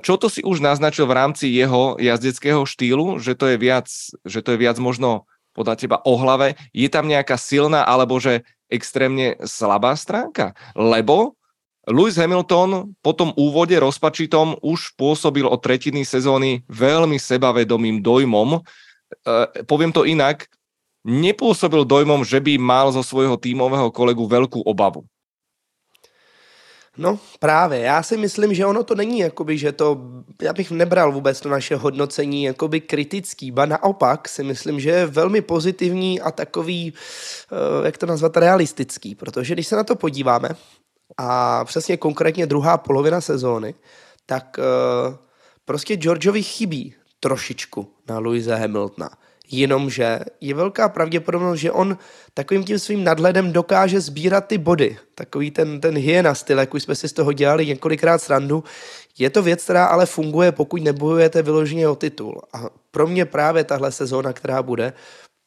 čo 0.00 0.16
to 0.16 0.32
si 0.32 0.40
už 0.40 0.64
naznačil 0.64 1.04
v 1.04 1.16
rámci 1.16 1.52
jeho 1.52 2.00
jazdeckého 2.00 2.64
štýlu, 2.64 3.20
že 3.20 3.36
to 3.36 3.52
je 3.52 3.56
viac, 3.60 3.86
že 4.24 4.40
to 4.40 4.56
je 4.56 4.58
viac 4.58 4.80
možno 4.80 5.28
podľa 5.54 5.74
teba 5.78 5.96
o 6.02 6.18
hlave, 6.18 6.58
je 6.74 6.90
tam 6.90 7.06
nejaká 7.06 7.38
silná 7.38 7.86
alebo 7.86 8.18
že 8.18 8.42
extrémne 8.66 9.38
slabá 9.46 9.94
stránka? 9.94 10.58
Lebo 10.74 11.38
Lewis 11.84 12.16
Hamilton 12.16 12.96
po 13.04 13.12
tom 13.12 13.36
úvode 13.36 13.76
rozpačitom 13.76 14.56
už 14.64 14.96
pôsobil 14.96 15.44
od 15.44 15.60
tretiny 15.60 16.04
sezóny 16.04 16.64
veľmi 16.72 17.20
sebavedomým 17.20 18.00
dojmom. 18.00 18.56
E, 18.56 18.60
poviem 19.68 19.92
to 19.92 20.08
inak, 20.08 20.48
nepôsobil 21.04 21.84
dojmom, 21.84 22.24
že 22.24 22.40
by 22.40 22.56
mal 22.56 22.88
zo 22.88 23.04
svojho 23.04 23.36
týmového 23.36 23.92
kolegu 23.92 24.24
veľkú 24.24 24.64
obavu. 24.64 25.04
No 26.96 27.18
právě, 27.38 27.80
já 27.80 28.02
si 28.02 28.16
myslím, 28.16 28.54
že 28.54 28.66
ono 28.66 28.84
to 28.84 28.94
není 28.94 29.18
jakoby, 29.18 29.58
že 29.58 29.72
to, 29.72 29.98
já 30.42 30.52
bych 30.52 30.70
nebral 30.70 31.12
vůbec 31.12 31.40
to 31.40 31.48
naše 31.48 31.76
hodnocení 31.76 32.42
jakoby 32.44 32.80
kritický, 32.80 33.50
ba 33.50 33.66
naopak 33.66 34.28
si 34.28 34.42
myslím, 34.42 34.80
že 34.80 34.90
je 34.90 35.06
velmi 35.06 35.42
pozitivní 35.42 36.20
a 36.20 36.30
takový, 36.30 36.92
e, 36.92 37.86
jak 37.86 37.98
to 37.98 38.06
nazvat, 38.06 38.36
realistický, 38.36 39.14
protože 39.14 39.54
když 39.54 39.66
se 39.66 39.76
na 39.76 39.84
to 39.84 39.96
podíváme, 39.96 40.48
a 41.18 41.64
přesně 41.64 41.96
konkrétně 41.96 42.46
druhá 42.46 42.76
polovina 42.76 43.20
sezóny, 43.20 43.74
tak 44.26 44.56
uh, 44.58 45.14
prostě 45.64 45.96
Georgeovi 45.96 46.42
chybí 46.42 46.94
trošičku 47.20 47.88
na 48.08 48.18
Louise 48.18 48.56
Hamiltona. 48.56 49.10
Jenomže 49.50 50.20
je 50.40 50.54
velká 50.54 50.88
pravděpodobnost, 50.88 51.60
že 51.60 51.72
on 51.72 51.98
takovým 52.34 52.64
tím 52.64 52.78
svým 52.78 53.04
nadhledem 53.04 53.52
dokáže 53.52 54.00
sbírat 54.00 54.46
ty 54.46 54.58
body. 54.58 54.98
Takový 55.14 55.50
ten, 55.50 55.80
ten 55.80 55.98
hyena 55.98 56.34
styl, 56.34 56.58
jak 56.58 56.74
už 56.74 56.82
jsme 56.82 56.94
si 56.94 57.08
z 57.08 57.12
toho 57.12 57.32
dělali 57.32 57.66
několikrát 57.66 58.22
srandu. 58.22 58.64
Je 59.18 59.30
to 59.30 59.42
věc, 59.42 59.64
která 59.64 59.84
ale 59.84 60.06
funguje, 60.06 60.52
pokud 60.52 60.82
nebojujete 60.82 61.42
vyloženě 61.42 61.88
o 61.88 61.96
titul. 61.96 62.42
A 62.52 62.58
pro 62.90 63.06
mě 63.06 63.24
právě 63.24 63.64
tahle 63.64 63.92
sezóna, 63.92 64.32
která 64.32 64.62
bude, 64.62 64.92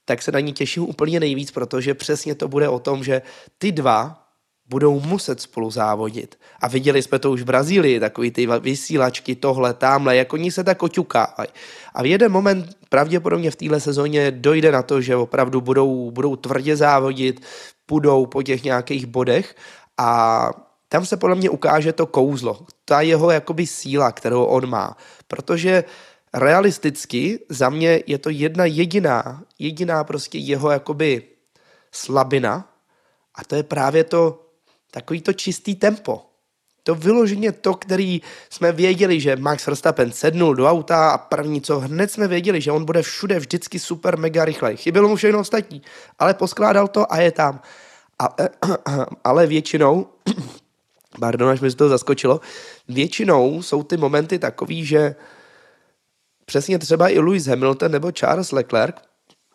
tak 0.06 0.22
se 0.22 0.32
na 0.32 0.40
ní 0.40 0.54
těším 0.54 0.84
úplně 0.84 1.20
nejvíc, 1.20 1.52
protože 1.52 1.94
přesně 1.94 2.36
to 2.36 2.48
bude 2.48 2.70
o 2.70 2.80
tom, 2.80 3.04
že 3.04 3.22
ty 3.58 3.72
dva 3.72 4.27
budou 4.70 5.00
muset 5.00 5.42
spolu 5.42 5.72
závodit. 5.72 6.40
A 6.62 6.68
viděli 6.68 7.02
jsme 7.02 7.20
to 7.20 7.32
už 7.32 7.42
v 7.42 7.46
Brazílii, 7.46 8.00
takový 8.00 8.32
ty 8.32 8.48
vysílačky, 8.60 9.36
tohle, 9.36 9.74
tamhle, 9.74 10.16
jak 10.16 10.34
oni 10.34 10.52
se 10.52 10.64
tak 10.64 10.84
oťukávají. 10.84 11.50
A 11.94 12.04
v 12.04 12.06
jeden 12.06 12.32
moment 12.32 12.78
pravděpodobně 12.90 13.52
v 13.52 13.56
téhle 13.56 13.80
sezóně 13.80 14.32
dojde 14.32 14.72
na 14.72 14.84
to, 14.84 15.02
že 15.02 15.16
opravdu 15.16 15.62
budou, 15.62 16.12
budou 16.12 16.36
tvrdě 16.36 16.76
závodit, 16.76 17.42
půjdou 17.86 18.26
po 18.26 18.44
těch 18.44 18.64
nějakých 18.64 19.06
bodech 19.06 19.56
a 19.98 20.50
tam 20.90 21.06
se 21.06 21.18
podle 21.18 21.36
mě 21.36 21.50
ukáže 21.50 21.94
to 21.94 22.06
kouzlo, 22.06 22.66
ta 22.86 23.02
jeho 23.02 23.32
jakoby 23.32 23.68
síla, 23.68 24.12
kterou 24.12 24.44
on 24.44 24.70
má. 24.70 24.98
Protože 25.28 25.84
realisticky 26.34 27.40
za 27.50 27.70
mě 27.70 28.04
je 28.08 28.18
to 28.18 28.30
jedna 28.30 28.66
jediná, 28.66 29.44
jediná 29.60 30.04
prostě 30.04 30.38
jeho 30.38 30.72
jakoby 30.72 31.24
slabina 31.92 32.74
a 33.36 33.44
to 33.44 33.56
je 33.56 33.64
právě 33.64 34.04
to 34.04 34.47
takový 34.98 35.22
to 35.22 35.34
čistý 35.34 35.76
tempo. 35.76 36.26
To 36.84 36.96
vyloženě 36.96 37.52
to, 37.52 37.74
který 37.74 38.22
jsme 38.50 38.72
věděli, 38.72 39.20
že 39.20 39.36
Max 39.36 39.68
Verstappen 39.68 40.12
sednul 40.12 40.56
do 40.56 40.66
auta 40.66 41.10
a 41.10 41.18
první 41.18 41.62
co 41.62 41.80
hned 41.80 42.12
jsme 42.12 42.28
věděli, 42.28 42.62
že 42.62 42.72
on 42.72 42.86
bude 42.86 43.02
všude 43.02 43.40
vždycky 43.40 43.80
super 43.80 44.18
mega 44.18 44.46
rychlej. 44.46 44.78
Chybělo 44.78 45.10
mu 45.10 45.16
všechno 45.16 45.40
ostatní, 45.40 45.82
ale 46.20 46.34
poskládal 46.34 46.88
to 46.88 47.14
a 47.14 47.18
je 47.18 47.32
tam. 47.32 47.62
A, 48.20 48.36
ale 49.24 49.48
většinou, 49.48 50.08
pardon, 51.20 51.50
až 51.50 51.62
mi 51.62 51.72
to 51.72 51.90
zaskočilo, 51.90 52.42
většinou 52.88 53.62
jsou 53.62 53.84
ty 53.84 53.98
momenty 53.98 54.40
takový, 54.40 54.86
že 54.86 55.16
přesně 56.46 56.80
třeba 56.80 57.10
i 57.10 57.20
Lewis 57.20 57.46
Hamilton 57.46 57.92
nebo 57.92 58.12
Charles 58.12 58.52
Leclerc, 58.52 58.96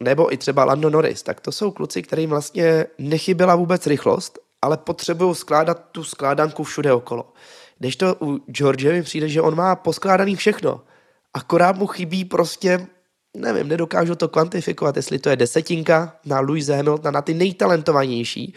nebo 0.01 0.32
i 0.32 0.36
třeba 0.36 0.64
Lando 0.64 0.90
Norris, 0.90 1.22
tak 1.22 1.40
to 1.40 1.53
jsou 1.53 1.70
kluci, 1.70 2.03
kterým 2.03 2.30
vlastně 2.30 2.86
nechyběla 2.99 3.55
vůbec 3.55 3.86
rychlost, 3.86 4.38
ale 4.62 4.76
potřebují 4.76 5.34
skládat 5.34 5.84
tu 5.92 6.04
skládanku 6.04 6.64
všude 6.64 6.92
okolo. 6.92 7.32
Když 7.78 7.96
to 7.96 8.16
u 8.20 8.40
George 8.52 8.92
mi 8.92 9.02
přijde, 9.02 9.28
že 9.28 9.40
on 9.40 9.54
má 9.54 9.76
poskládaný 9.76 10.36
všechno, 10.36 10.80
akorát 11.34 11.76
mu 11.76 11.86
chybí 11.86 12.24
prostě, 12.24 12.86
nevím, 13.36 13.68
nedokážu 13.68 14.14
to 14.14 14.28
kvantifikovat, 14.28 14.96
jestli 14.96 15.18
to 15.18 15.30
je 15.30 15.36
desetinka 15.36 16.16
na 16.24 16.40
Louise 16.40 16.76
Hamiltona, 16.76 17.10
na 17.10 17.22
ty 17.22 17.34
nejtalentovanější, 17.34 18.54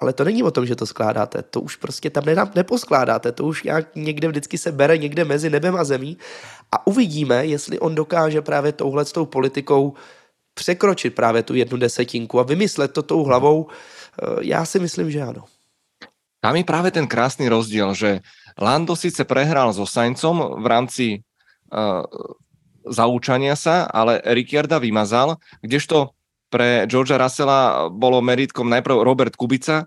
ale 0.00 0.12
to 0.12 0.24
není 0.24 0.42
o 0.42 0.50
tom, 0.50 0.66
že 0.66 0.76
to 0.76 0.86
skládáte, 0.86 1.42
to 1.42 1.60
už 1.60 1.76
prostě 1.76 2.10
tam 2.10 2.24
neposkládáte, 2.54 3.32
to 3.32 3.44
už 3.44 3.62
nějak 3.62 3.96
někde 3.96 4.28
vždycky 4.28 4.58
se 4.58 4.72
bere 4.72 4.98
někde 4.98 5.24
mezi 5.24 5.50
nebem 5.50 5.76
a 5.76 5.84
zemí 5.84 6.18
a 6.72 6.86
uvidíme, 6.86 7.46
jestli 7.46 7.78
on 7.78 7.94
dokáže 7.94 8.42
právě 8.42 8.72
touhle 8.72 9.04
s 9.04 9.12
tou 9.12 9.26
politikou 9.26 9.94
překročit 10.54 11.14
právě 11.14 11.42
tu 11.42 11.54
jednu 11.54 11.78
desetinku 11.78 12.40
a 12.40 12.42
vymyslet 12.42 12.92
to 12.92 13.02
tou 13.02 13.24
hlavou, 13.24 13.66
já 14.40 14.64
si 14.64 14.78
myslím, 14.78 15.10
že 15.10 15.22
ano. 15.22 15.44
Tam 16.38 16.54
je 16.54 16.62
práve 16.62 16.94
ten 16.94 17.06
krásny 17.06 17.50
rozdiel, 17.50 17.94
že 17.98 18.22
Lando 18.54 18.94
síce 18.94 19.26
prehral 19.26 19.74
so 19.74 19.82
Saincom 19.82 20.62
v 20.62 20.66
rámci 20.70 21.06
uh, 21.74 22.06
zaučania 22.86 23.58
sa, 23.58 23.90
ale 23.90 24.22
Ricciarda 24.22 24.78
vymazal, 24.78 25.38
kdežto 25.66 26.14
pre 26.48 26.88
Georgea 26.88 27.20
Russella 27.20 27.90
bolo 27.92 28.22
meritkom 28.24 28.70
najprv 28.70 29.02
Robert 29.04 29.34
Kubica, 29.36 29.84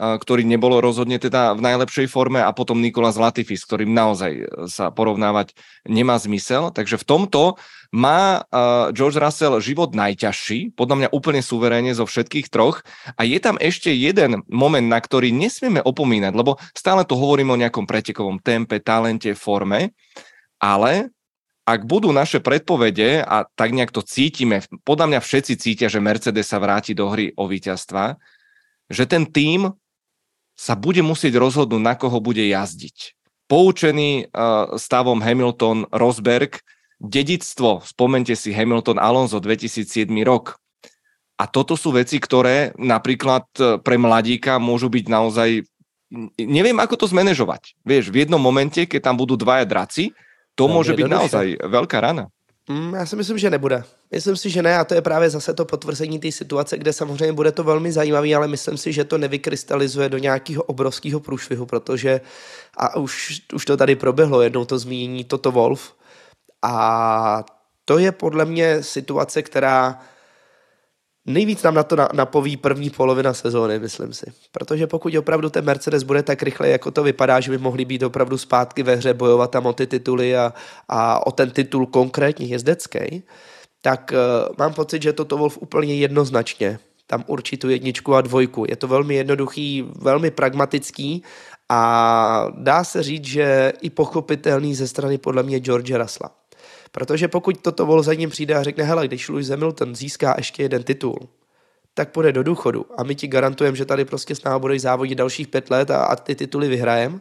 ktorý 0.00 0.48
nebol 0.48 0.80
rozhodne 0.80 1.20
teda 1.20 1.52
v 1.52 1.60
najlepšej 1.60 2.08
forme 2.08 2.40
a 2.40 2.48
potom 2.56 2.80
Nikola 2.80 3.12
Latifi, 3.12 3.52
s 3.52 3.68
ktorým 3.68 3.92
naozaj 3.92 4.32
e, 4.32 4.44
sa 4.64 4.88
porovnávať 4.88 5.52
nemá 5.84 6.16
zmysel. 6.16 6.72
Takže 6.72 6.96
v 6.96 7.04
tomto 7.04 7.60
má 7.90 8.46
George 8.94 9.18
Russell 9.18 9.58
život 9.58 9.98
najťažší, 9.98 10.78
podľa 10.78 10.96
mňa 10.96 11.08
úplne 11.10 11.42
suverénne 11.42 11.90
zo 11.90 12.06
všetkých 12.06 12.46
troch 12.46 12.86
a 13.18 13.26
je 13.26 13.34
tam 13.42 13.58
ešte 13.58 13.90
jeden 13.90 14.46
moment, 14.46 14.86
na 14.86 15.02
ktorý 15.02 15.34
nesmieme 15.34 15.82
opomínať, 15.82 16.30
lebo 16.30 16.54
stále 16.70 17.02
tu 17.02 17.18
hovoríme 17.18 17.50
o 17.50 17.58
nejakom 17.58 17.90
pretekovom 17.90 18.38
tempe, 18.38 18.78
talente, 18.78 19.34
forme, 19.34 19.90
ale 20.62 21.10
ak 21.66 21.86
budú 21.86 22.14
naše 22.14 22.38
predpovede 22.38 23.26
a 23.26 23.46
tak 23.46 23.74
nejak 23.74 23.90
to 23.90 24.06
cítime, 24.06 24.62
podľa 24.86 25.06
mňa 25.10 25.20
všetci 25.22 25.54
cítia, 25.58 25.88
že 25.90 26.02
Mercedes 26.02 26.46
sa 26.46 26.62
vráti 26.62 26.94
do 26.94 27.10
hry 27.10 27.34
o 27.34 27.50
víťazstva, 27.50 28.18
že 28.90 29.06
ten 29.06 29.26
tým 29.26 29.70
sa 30.60 30.76
bude 30.76 31.00
musieť 31.00 31.40
rozhodnúť, 31.40 31.80
na 31.80 31.96
koho 31.96 32.20
bude 32.20 32.44
jazdiť. 32.44 33.16
Poučený 33.48 34.28
uh, 34.28 34.76
stavom 34.76 35.24
Hamilton 35.24 35.88
Rosberg, 35.88 36.60
dedictvo, 37.00 37.80
spomente 37.80 38.36
si 38.36 38.52
Hamilton 38.52 39.00
Alonso 39.00 39.40
2007 39.40 40.12
rok. 40.20 40.60
A 41.40 41.48
toto 41.48 41.72
sú 41.80 41.96
veci, 41.96 42.20
ktoré 42.20 42.76
napríklad 42.76 43.48
e, 43.56 43.80
pre 43.80 43.96
mladíka 43.96 44.60
môžu 44.60 44.92
byť 44.92 45.04
naozaj 45.08 45.64
neviem, 46.36 46.76
ako 46.76 47.00
to 47.00 47.06
zmanéžovať. 47.08 47.80
Vieš, 47.80 48.12
v 48.12 48.28
jednom 48.28 48.36
momente, 48.36 48.84
keď 48.84 49.00
tam 49.08 49.16
budú 49.16 49.40
dvaja 49.40 49.64
draci, 49.64 50.12
to 50.52 50.68
no, 50.68 50.76
môže 50.76 50.92
byť 50.92 51.08
naozaj 51.08 51.46
veľká 51.64 51.96
rana. 52.04 52.28
Mm, 52.68 52.94
já 52.94 53.06
si 53.06 53.16
myslím, 53.16 53.38
že 53.38 53.50
nebude. 53.50 53.84
Myslím 54.10 54.36
si, 54.36 54.50
že 54.50 54.62
ne 54.62 54.78
a 54.78 54.84
to 54.84 54.94
je 54.94 55.02
právě 55.02 55.30
zase 55.30 55.54
to 55.54 55.64
potvrzení 55.64 56.18
té 56.18 56.32
situace, 56.32 56.78
kde 56.78 56.92
samozřejmě 56.92 57.32
bude 57.32 57.52
to 57.52 57.64
velmi 57.64 57.92
zajímavý, 57.92 58.34
ale 58.34 58.48
myslím 58.48 58.76
si, 58.76 58.92
že 58.92 59.04
to 59.04 59.18
nevykrystalizuje 59.18 60.08
do 60.08 60.18
nějakého 60.18 60.62
obrovského 60.62 61.20
průšvihu, 61.20 61.66
protože 61.66 62.20
a 62.76 62.96
už, 62.96 63.42
už 63.54 63.64
to 63.64 63.76
tady 63.76 63.96
proběhlo 63.96 64.42
jednou 64.42 64.64
to 64.64 64.78
zmínění 64.78 65.24
Toto 65.24 65.52
Wolf 65.52 65.94
a 66.62 67.44
to 67.84 67.98
je 67.98 68.12
podle 68.12 68.44
mě 68.44 68.82
situace, 68.82 69.42
která 69.42 70.00
Nejvíc 71.26 71.62
nám 71.62 71.74
na 71.74 71.82
to 71.82 71.96
napoví 72.12 72.56
první 72.56 72.90
polovina 72.90 73.34
sezóny, 73.34 73.78
myslím 73.78 74.12
si. 74.12 74.32
Protože 74.52 74.86
pokud 74.86 75.14
opravdu 75.14 75.50
ten 75.50 75.64
Mercedes 75.64 76.02
bude 76.02 76.22
tak 76.22 76.42
rychle, 76.42 76.68
jako 76.68 76.90
to 76.90 77.02
vypadá, 77.02 77.40
že 77.40 77.50
by 77.50 77.58
mohli 77.58 77.84
být 77.84 78.02
opravdu 78.02 78.38
zpátky 78.38 78.82
ve 78.82 78.96
hře, 78.96 79.14
bojovat 79.14 79.50
tam 79.50 79.66
o 79.66 79.72
ty 79.72 79.86
tituly 79.86 80.36
a, 80.36 80.54
a 80.88 81.26
o 81.26 81.32
ten 81.32 81.50
titul 81.50 81.86
konkrétně 81.86 82.46
jezdecký, 82.46 83.22
tak 83.82 84.12
uh, 84.12 84.54
mám 84.58 84.74
pocit, 84.74 85.02
že 85.02 85.12
toto 85.12 85.38
Wolf 85.38 85.58
úplně 85.60 85.94
jednoznačně 85.94 86.78
tam 87.10 87.24
určí 87.26 87.56
tu 87.56 87.70
jedničku 87.70 88.14
a 88.14 88.20
dvojku. 88.20 88.64
Je 88.68 88.76
to 88.76 88.88
velmi 88.88 89.14
jednoduchý, 89.14 89.84
velmi 89.98 90.30
pragmatický 90.30 91.22
a 91.68 92.46
dá 92.56 92.84
se 92.84 93.02
říct, 93.02 93.24
že 93.24 93.72
i 93.80 93.90
pochopitelný 93.90 94.74
ze 94.74 94.88
strany 94.88 95.18
podle 95.18 95.42
mě 95.42 95.58
George 95.60 95.90
Russella. 95.90 96.30
Protože 96.92 97.28
pokud 97.28 97.60
toto 97.60 97.86
vol 97.86 98.02
za 98.02 98.14
ním 98.14 98.30
přijde 98.30 98.54
a 98.54 98.62
řekne, 98.62 98.84
hele, 98.84 99.08
když 99.08 99.28
Lewis 99.28 99.48
Hamilton 99.48 99.94
získá 99.94 100.34
ještě 100.38 100.62
jeden 100.62 100.82
titul, 100.82 101.28
tak 101.94 102.10
půjde 102.10 102.32
do 102.32 102.42
důchodu 102.42 102.86
a 102.96 103.02
my 103.02 103.14
ti 103.14 103.28
garantujeme, 103.28 103.76
že 103.76 103.84
tady 103.84 104.04
prostě 104.04 104.34
s 104.34 104.44
námi 104.44 104.60
budeš 104.60 104.82
závodit 104.82 105.18
dalších 105.18 105.48
pět 105.48 105.70
let 105.70 105.90
a, 105.90 106.04
a 106.04 106.16
ty 106.16 106.34
tituly 106.34 106.68
vyhrajem, 106.68 107.20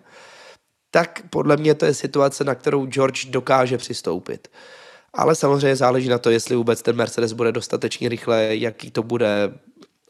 tak 0.91 1.21
podle 1.29 1.57
mě 1.57 1.75
to 1.75 1.85
je 1.85 1.93
situace, 1.93 2.43
na 2.43 2.55
kterou 2.55 2.85
George 2.85 3.25
dokáže 3.25 3.77
přistoupit. 3.77 4.47
Ale 5.13 5.35
samozřejmě 5.35 5.75
záleží 5.75 6.09
na 6.09 6.17
to, 6.17 6.29
jestli 6.29 6.55
vůbec 6.55 6.81
ten 6.81 6.95
Mercedes 6.95 7.33
bude 7.33 7.51
dostatečně 7.51 8.09
rychle, 8.09 8.55
jaký 8.55 8.91
to 8.91 9.03
bude 9.03 9.51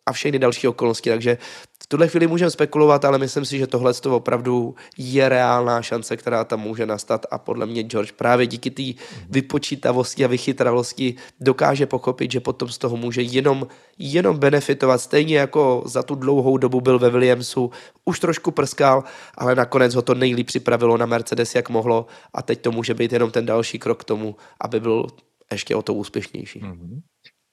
a 0.09 0.13
všechny 0.13 0.39
další 0.39 0.67
okolnosti. 0.67 1.09
Takže 1.09 1.37
v 1.83 1.87
tuhle 1.87 2.07
chvíli 2.07 2.27
můžeme 2.27 2.51
spekulovat, 2.51 3.05
ale 3.05 3.17
myslím 3.17 3.45
si, 3.45 3.57
že 3.57 3.67
tohle 3.67 3.93
to 3.93 4.15
opravdu 4.15 4.75
je 4.97 5.29
reálná 5.29 5.81
šance, 5.81 6.17
která 6.17 6.43
tam 6.43 6.59
může 6.59 6.85
nastat 6.85 7.25
a 7.31 7.37
podle 7.37 7.65
mě 7.65 7.83
George 7.83 8.11
právě 8.11 8.47
díky 8.47 8.69
té 8.71 9.01
vypočítavosti 9.29 10.25
a 10.25 10.27
vychytravosti 10.27 11.15
dokáže 11.39 11.85
pochopit, 11.85 12.31
že 12.31 12.39
potom 12.39 12.69
z 12.69 12.77
toho 12.77 12.97
může 12.97 13.21
jenom, 13.21 13.67
jenom 13.97 14.37
benefitovat. 14.37 15.01
Stejně 15.01 15.37
jako 15.37 15.83
za 15.85 16.03
tu 16.03 16.15
dlouhou 16.15 16.57
dobu 16.57 16.81
byl 16.81 16.99
ve 16.99 17.09
Williamsu, 17.09 17.71
už 18.05 18.19
trošku 18.19 18.51
prskal, 18.51 19.03
ale 19.37 19.55
nakonec 19.55 19.95
ho 19.95 20.01
to 20.01 20.15
nejlíp 20.15 20.47
připravilo 20.47 20.97
na 20.97 21.05
Mercedes, 21.05 21.55
jak 21.55 21.69
mohlo 21.69 22.05
a 22.33 22.41
teď 22.41 22.61
to 22.61 22.71
může 22.71 22.93
být 22.93 23.13
jenom 23.13 23.31
ten 23.31 23.45
další 23.45 23.79
krok 23.79 24.01
k 24.01 24.03
tomu, 24.03 24.35
aby 24.61 24.79
byl 24.79 25.05
ještě 25.51 25.75
o 25.75 25.81
to 25.81 25.93
úspěšnější. 25.93 26.61
Mm-hmm. 26.61 27.01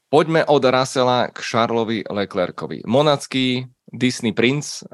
Poďme 0.07 0.47
od 0.47 0.63
Russella 0.63 1.27
k 1.35 1.43
Charlesovi 1.43 2.07
Leclercovi. 2.07 2.87
Monacký 2.87 3.67
Disney 3.91 4.31
Prince, 4.31 4.87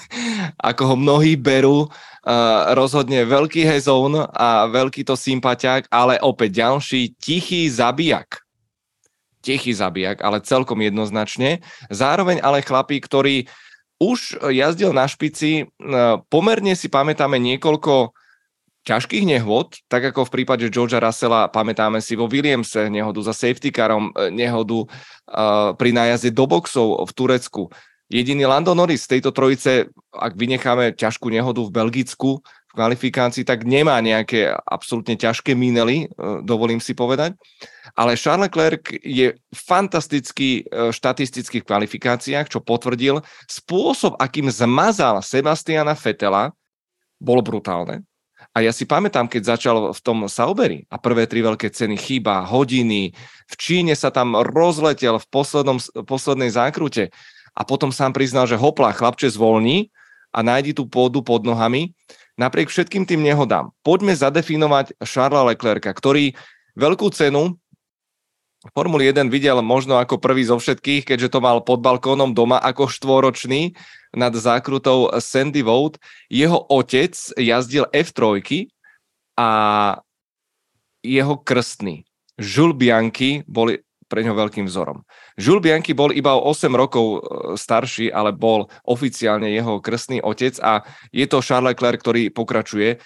ako 0.70 0.82
ho 0.92 0.96
mnohí 0.96 1.40
berú, 1.40 1.88
uh, 1.88 1.88
rozhodne 2.76 3.24
veľký 3.24 3.64
hezón 3.64 4.16
a 4.16 4.68
veľký 4.68 5.08
to 5.08 5.16
sympatiák, 5.16 5.88
ale 5.88 6.20
opäť 6.20 6.60
ďalší 6.64 7.16
tichý 7.16 7.68
zabijak. 7.72 8.44
Tichý 9.40 9.72
zabijak, 9.72 10.20
ale 10.20 10.44
celkom 10.44 10.84
jednoznačne. 10.84 11.64
Zároveň 11.88 12.44
ale 12.44 12.60
chlapí, 12.60 13.00
ktorý 13.00 13.48
už 13.96 14.36
jazdil 14.52 14.92
na 14.92 15.08
špici, 15.08 15.64
uh, 15.64 16.20
pomerne 16.28 16.76
si 16.76 16.92
pamätáme 16.92 17.40
niekoľko 17.40 18.12
ťažkých 18.86 19.24
nehod, 19.26 19.76
tak 19.90 20.12
ako 20.12 20.28
v 20.28 20.40
prípade 20.40 20.64
Georgia 20.70 21.02
Russella, 21.02 21.50
pamätáme 21.50 21.98
si 21.98 22.14
vo 22.14 22.30
Williamse 22.30 22.88
nehodu 22.88 23.20
za 23.20 23.34
safety 23.34 23.74
carom, 23.74 24.08
e, 24.14 24.32
nehodu 24.32 24.86
uh, 24.86 25.74
pri 25.74 25.90
nájazde 25.92 26.30
do 26.32 26.48
boxov 26.48 27.04
v 27.04 27.12
Turecku. 27.12 27.62
Jediný 28.08 28.48
Lando 28.48 28.72
Norris 28.72 29.04
z 29.04 29.18
tejto 29.18 29.36
trojice, 29.36 29.92
ak 30.16 30.32
vynecháme 30.32 30.96
ťažkú 30.96 31.28
nehodu 31.28 31.60
v 31.60 31.74
Belgicku 31.74 32.40
v 32.40 32.72
kvalifikácii, 32.72 33.44
tak 33.44 33.68
nemá 33.68 34.00
nejaké 34.00 34.48
absolútne 34.64 35.20
ťažké 35.20 35.52
minely, 35.52 36.08
uh, 36.08 36.40
dovolím 36.40 36.80
si 36.80 36.96
povedať. 36.96 37.36
Ale 37.92 38.16
Charles 38.16 38.48
Leclerc 38.48 38.88
je 39.04 39.36
fantastický 39.52 40.64
uh, 40.64 40.88
štatistických 40.88 41.68
kvalifikáciách, 41.68 42.48
čo 42.48 42.64
potvrdil. 42.64 43.20
Spôsob, 43.44 44.16
akým 44.16 44.48
zmazal 44.48 45.20
Sebastiana 45.20 45.92
Fetela, 45.92 46.56
bolo 47.20 47.44
brutálne 47.44 48.08
a 48.58 48.66
ja 48.66 48.74
si 48.74 48.90
pamätám, 48.90 49.30
keď 49.30 49.54
začal 49.54 49.94
v 49.94 50.00
tom 50.02 50.26
Sauberi 50.26 50.82
a 50.90 50.98
prvé 50.98 51.30
tri 51.30 51.46
veľké 51.46 51.70
ceny 51.70 51.94
chýba, 51.94 52.42
hodiny, 52.42 53.14
v 53.46 53.54
Číne 53.54 53.94
sa 53.94 54.10
tam 54.10 54.34
rozletel 54.34 55.22
v 55.22 55.26
poslednom, 55.30 55.78
poslednej 56.02 56.50
zákrute 56.50 57.14
a 57.54 57.62
potom 57.62 57.94
sám 57.94 58.10
priznal, 58.10 58.50
že 58.50 58.58
hopla, 58.58 58.90
chlapče 58.90 59.30
zvolní 59.30 59.94
a 60.34 60.42
nájdi 60.42 60.74
tú 60.74 60.90
pôdu 60.90 61.22
pod 61.22 61.46
nohami. 61.46 61.94
Napriek 62.34 62.66
všetkým 62.66 63.06
tým 63.06 63.22
nehodám, 63.22 63.70
poďme 63.86 64.18
zadefinovať 64.18 64.98
Charlesa 65.06 65.46
Leclerca, 65.54 65.94
ktorý 65.94 66.34
veľkú 66.74 67.14
cenu 67.14 67.54
Formuli 68.74 69.06
1 69.06 69.30
videl 69.30 69.62
možno 69.62 70.02
ako 70.02 70.18
prvý 70.18 70.42
zo 70.42 70.58
všetkých, 70.58 71.06
keďže 71.06 71.30
to 71.30 71.38
mal 71.38 71.62
pod 71.62 71.78
balkónom 71.78 72.34
doma 72.34 72.58
ako 72.58 72.90
štvoročný 72.90 73.78
nad 74.16 74.34
zákrutou 74.34 75.10
Sandy 75.18 75.62
Vogt. 75.62 75.98
Jeho 76.30 76.58
otec 76.68 77.14
jazdil 77.36 77.84
F3 77.92 78.22
a 79.38 79.50
jeho 81.02 81.34
krstný 81.40 82.04
Jules 82.38 82.76
Bianchi 82.76 83.42
boli 83.46 83.82
pre 84.08 84.24
ňo 84.24 84.32
veľkým 84.32 84.64
vzorom. 84.64 85.04
Jules 85.36 85.60
Bianchi 85.60 85.92
bol 85.92 86.16
iba 86.16 86.32
o 86.32 86.48
8 86.48 86.72
rokov 86.72 87.06
e, 87.06 87.18
starší, 87.60 88.08
ale 88.08 88.32
bol 88.32 88.72
oficiálne 88.88 89.52
jeho 89.52 89.84
krstný 89.84 90.24
otec 90.24 90.56
a 90.64 90.80
je 91.12 91.28
to 91.28 91.44
Charles 91.44 91.76
Leclerc, 91.76 92.00
ktorý 92.00 92.32
pokračuje 92.32 92.96
e, 92.96 92.98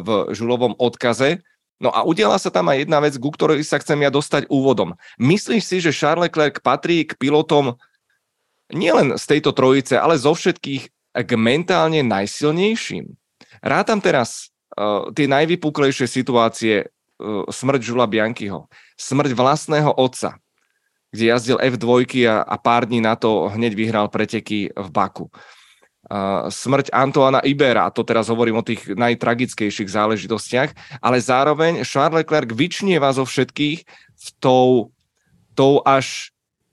v 0.00 0.08
Žulovom 0.32 0.72
odkaze 0.80 1.44
No 1.82 1.90
a 1.90 2.06
udiala 2.06 2.38
sa 2.38 2.54
tam 2.54 2.70
aj 2.70 2.86
jedna 2.86 3.02
vec, 3.02 3.18
ku 3.18 3.34
ktorej 3.34 3.66
sa 3.66 3.82
chcem 3.82 3.98
ja 4.06 4.10
dostať 4.14 4.46
úvodom. 4.46 4.94
Myslíš 5.18 5.62
si, 5.66 5.76
že 5.82 5.90
Charles 5.90 6.30
Leclerc 6.30 6.62
patrí 6.62 7.02
k 7.02 7.18
pilotom 7.18 7.74
nielen 8.72 9.14
z 9.20 9.24
tejto 9.28 9.52
trojice, 9.52 10.00
ale 10.00 10.18
zo 10.18 10.32
všetkých 10.32 10.82
k 11.12 11.30
mentálne 11.36 12.00
najsilnejším? 12.02 13.12
Rátam 13.60 14.00
teraz 14.00 14.50
uh, 14.74 15.12
tie 15.12 15.28
najvypuklejšie 15.28 16.08
situácie 16.08 16.74
uh, 16.88 17.46
smrť 17.46 17.80
Žula 17.84 18.08
Biankyho, 18.08 18.66
smrť 18.96 19.36
vlastného 19.36 19.92
otca, 19.92 20.40
kde 21.12 21.24
jazdil 21.30 21.58
F2 21.60 22.26
a, 22.26 22.42
a 22.42 22.56
pár 22.56 22.88
dní 22.88 23.04
na 23.04 23.14
to 23.14 23.52
hneď 23.52 23.76
vyhral 23.76 24.08
preteky 24.08 24.72
v 24.72 24.88
Baku. 24.88 25.28
Uh, 26.02 26.50
smrť 26.50 26.90
Antoana 26.90 27.38
Ibera, 27.46 27.86
a 27.86 27.94
to 27.94 28.02
teraz 28.02 28.26
hovorím 28.26 28.58
o 28.58 28.66
tých 28.66 28.90
najtragickejších 28.90 29.86
záležitostiach, 29.86 30.98
ale 30.98 31.22
zároveň 31.22 31.86
Charles 31.86 32.26
Leclerc 32.26 32.50
vyčnieva 32.50 33.14
zo 33.14 33.22
všetkých 33.22 33.86
v 34.18 34.26
tou, 34.42 34.90
tou 35.54 35.78
až 35.86 36.31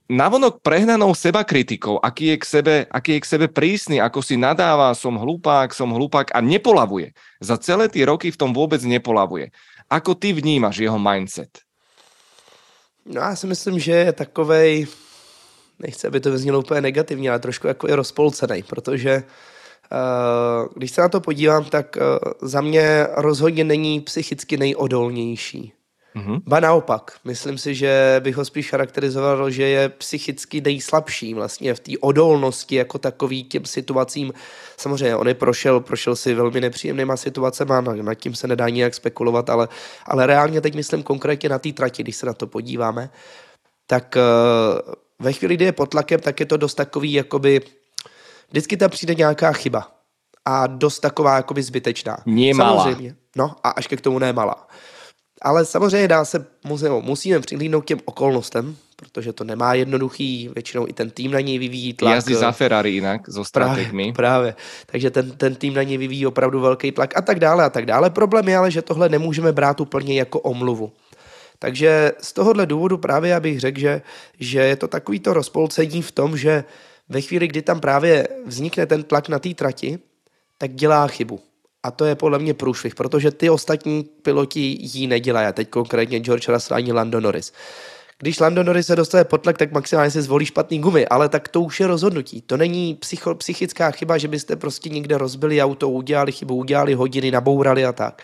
navonok 0.09 0.59
prehnanou 0.65 1.13
seba 1.13 1.45
kritikou, 1.45 2.01
aký 2.01 2.33
je, 2.33 2.37
k 2.37 2.45
sebe, 2.45 2.75
aký 2.89 3.11
je 3.13 3.21
k 3.21 3.29
sebe 3.29 3.47
prísny, 3.47 4.01
ako 4.01 4.25
si 4.25 4.35
nadáva, 4.41 4.97
som 4.97 5.13
hlupák, 5.13 5.69
som 5.69 5.93
hlupák 5.93 6.33
a 6.33 6.41
nepolavuje. 6.41 7.13
Za 7.37 7.61
celé 7.61 7.87
tie 7.93 8.09
roky 8.09 8.33
v 8.33 8.39
tom 8.41 8.49
vôbec 8.49 8.81
nepolavuje. 8.81 9.53
Ako 9.89 10.17
ty 10.17 10.33
vnímaš 10.33 10.81
jeho 10.81 10.99
mindset? 10.99 11.61
No 13.05 13.21
já 13.21 13.35
si 13.35 13.47
myslím, 13.47 13.79
že 13.79 13.91
je 13.91 14.13
takovej 14.13 14.87
nechci, 15.79 16.07
aby 16.07 16.19
to 16.19 16.31
vyznělo 16.31 16.59
úplně 16.59 16.81
negativně, 16.81 17.29
ale 17.29 17.39
trošku 17.39 17.67
jako 17.67 17.87
je 17.87 17.95
rozpolcený, 17.95 18.63
protože 18.63 19.23
uh, 19.23 20.67
když 20.75 20.91
se 20.91 21.01
na 21.01 21.09
to 21.09 21.21
podívám, 21.21 21.65
tak 21.65 21.97
uh, 21.97 22.03
za 22.41 22.61
mě 22.61 23.07
rozhodně 23.15 23.63
není 23.63 23.99
psychicky 24.01 24.57
nejodolnější. 24.57 25.73
Mm-hmm. 26.15 26.41
Ba 26.47 26.59
naopak, 26.59 27.11
myslím 27.23 27.57
si, 27.57 27.75
že 27.75 28.21
bych 28.23 28.35
ho 28.35 28.45
spíš 28.45 28.69
charakterizoval, 28.69 29.51
že 29.51 29.63
je 29.63 29.89
psychicky 29.89 30.61
nejslabší 30.61 31.33
vlastně 31.33 31.73
v 31.73 31.79
té 31.79 31.91
odolnosti 32.01 32.75
jako 32.75 32.97
takový 32.97 33.43
těm 33.43 33.65
situacím. 33.65 34.33
Samozřejmě 34.77 35.15
on 35.15 35.27
je 35.27 35.33
prošel, 35.33 35.79
prošel 35.79 36.15
si 36.15 36.33
velmi 36.33 36.61
nepříjemnýma 36.61 37.17
situacemi, 37.17 37.73
nad 38.01 38.13
tím 38.13 38.35
se 38.35 38.47
nedá 38.47 38.69
nijak 38.69 38.95
spekulovat, 38.95 39.49
ale, 39.49 39.67
ale 40.05 40.27
reálně 40.27 40.61
teď 40.61 40.75
myslím 40.75 41.03
konkrétně 41.03 41.49
na 41.49 41.59
té 41.59 41.71
trati, 41.71 42.03
když 42.03 42.15
se 42.15 42.25
na 42.25 42.33
to 42.33 42.47
podíváme, 42.47 43.09
tak 43.87 44.17
uh, 44.17 44.93
ve 45.19 45.33
chvíli, 45.33 45.55
kdy 45.55 45.65
je 45.65 45.71
pod 45.71 45.89
tlakem, 45.89 46.19
tak 46.19 46.39
je 46.39 46.45
to 46.45 46.57
dost 46.57 46.75
takový, 46.75 47.13
jakoby, 47.13 47.61
vždycky 48.49 48.77
tam 48.77 48.89
přijde 48.89 49.15
nějaká 49.15 49.51
chyba 49.53 49.91
a 50.45 50.67
dost 50.67 50.99
taková 50.99 51.35
jakoby 51.35 51.63
zbytečná. 51.63 52.17
Nemalá. 52.25 52.83
Samozřejmě. 52.83 53.15
No 53.35 53.55
a 53.63 53.69
až 53.69 53.87
ke 53.87 53.97
tomu 53.97 54.19
nemalá. 54.19 54.67
Ale 55.41 55.65
samozřejmě 55.65 56.07
dá 56.07 56.25
se, 56.25 56.45
musíme, 56.63 56.89
musíme 56.89 57.39
přihlídnout 57.39 57.83
k 57.83 57.87
těm 57.87 57.99
okolnostem, 58.05 58.75
protože 58.95 59.33
to 59.33 59.43
nemá 59.43 59.73
jednoduchý, 59.73 60.49
většinou 60.53 60.87
i 60.87 60.93
ten 60.93 61.09
tým 61.09 61.31
na 61.31 61.39
něj 61.39 61.59
vyvíjí 61.59 61.93
tlak. 61.93 62.15
Jazdí 62.15 62.33
za 62.33 62.51
Ferrari 62.51 62.89
jinak, 62.89 63.29
so 63.29 63.47
strategmi. 63.47 64.13
Právě, 64.13 64.13
právě. 64.13 64.55
takže 64.85 65.11
ten, 65.11 65.31
ten 65.31 65.55
tým 65.55 65.73
na 65.73 65.83
něj 65.83 65.97
vyvíjí 65.97 66.25
opravdu 66.25 66.59
velký 66.59 66.91
tlak 66.91 67.17
a 67.17 67.21
tak 67.21 67.39
dále 67.39 67.63
a 67.63 67.69
tak 67.69 67.85
dále. 67.85 68.09
Problém 68.09 68.49
je 68.49 68.57
ale, 68.57 68.71
že 68.71 68.81
tohle 68.81 69.09
nemůžeme 69.09 69.51
brát 69.51 69.79
úplně 69.79 70.19
jako 70.19 70.39
omluvu. 70.39 70.91
Takže 71.59 72.11
z 72.21 72.33
tohohle 72.33 72.65
důvodu 72.65 72.97
právě 72.97 73.31
já 73.31 73.39
bych 73.39 73.59
řekl, 73.59 73.79
že, 73.79 74.01
že 74.39 74.59
je 74.59 74.75
to 74.75 74.87
takový 74.87 75.19
to 75.19 75.33
rozpolcení 75.33 76.01
v 76.01 76.11
tom, 76.11 76.37
že 76.37 76.63
ve 77.09 77.21
chvíli, 77.21 77.47
kdy 77.47 77.61
tam 77.61 77.79
právě 77.79 78.27
vznikne 78.45 78.85
ten 78.85 79.03
tlak 79.03 79.29
na 79.29 79.39
té 79.39 79.53
trati, 79.53 79.99
tak 80.57 80.75
dělá 80.75 81.07
chybu. 81.07 81.39
A 81.83 81.91
to 81.91 82.05
je 82.05 82.15
podle 82.15 82.39
mě 82.39 82.53
průšvih, 82.53 82.95
protože 82.95 83.31
ty 83.31 83.49
ostatní 83.49 84.03
piloti 84.03 84.77
ji 84.79 85.07
nedělají. 85.07 85.47
A 85.47 85.51
teď 85.51 85.69
konkrétně 85.69 86.19
George 86.19 86.47
Russell 86.49 86.77
ani 86.77 86.91
Lando 86.91 87.19
Norris. 87.19 87.53
Když 88.19 88.39
Lando 88.39 88.63
Norris 88.63 88.87
se 88.87 88.95
dostane 88.95 89.23
pod 89.23 89.41
tlak, 89.41 89.57
tak 89.57 89.71
maximálně 89.71 90.11
si 90.11 90.21
zvolí 90.21 90.45
špatný 90.45 90.79
gumy, 90.79 91.07
ale 91.07 91.29
tak 91.29 91.47
to 91.47 91.61
už 91.61 91.79
je 91.79 91.87
rozhodnutí. 91.87 92.41
To 92.41 92.57
není 92.57 92.95
psycho, 92.95 93.35
psychická 93.35 93.91
chyba, 93.91 94.17
že 94.17 94.27
byste 94.27 94.55
prostě 94.55 94.89
někde 94.89 95.17
rozbili 95.17 95.61
auto, 95.61 95.89
udělali 95.89 96.31
chybu, 96.31 96.55
udělali 96.55 96.93
hodiny, 96.93 97.31
nabourali 97.31 97.85
a 97.85 97.91
tak. 97.93 98.23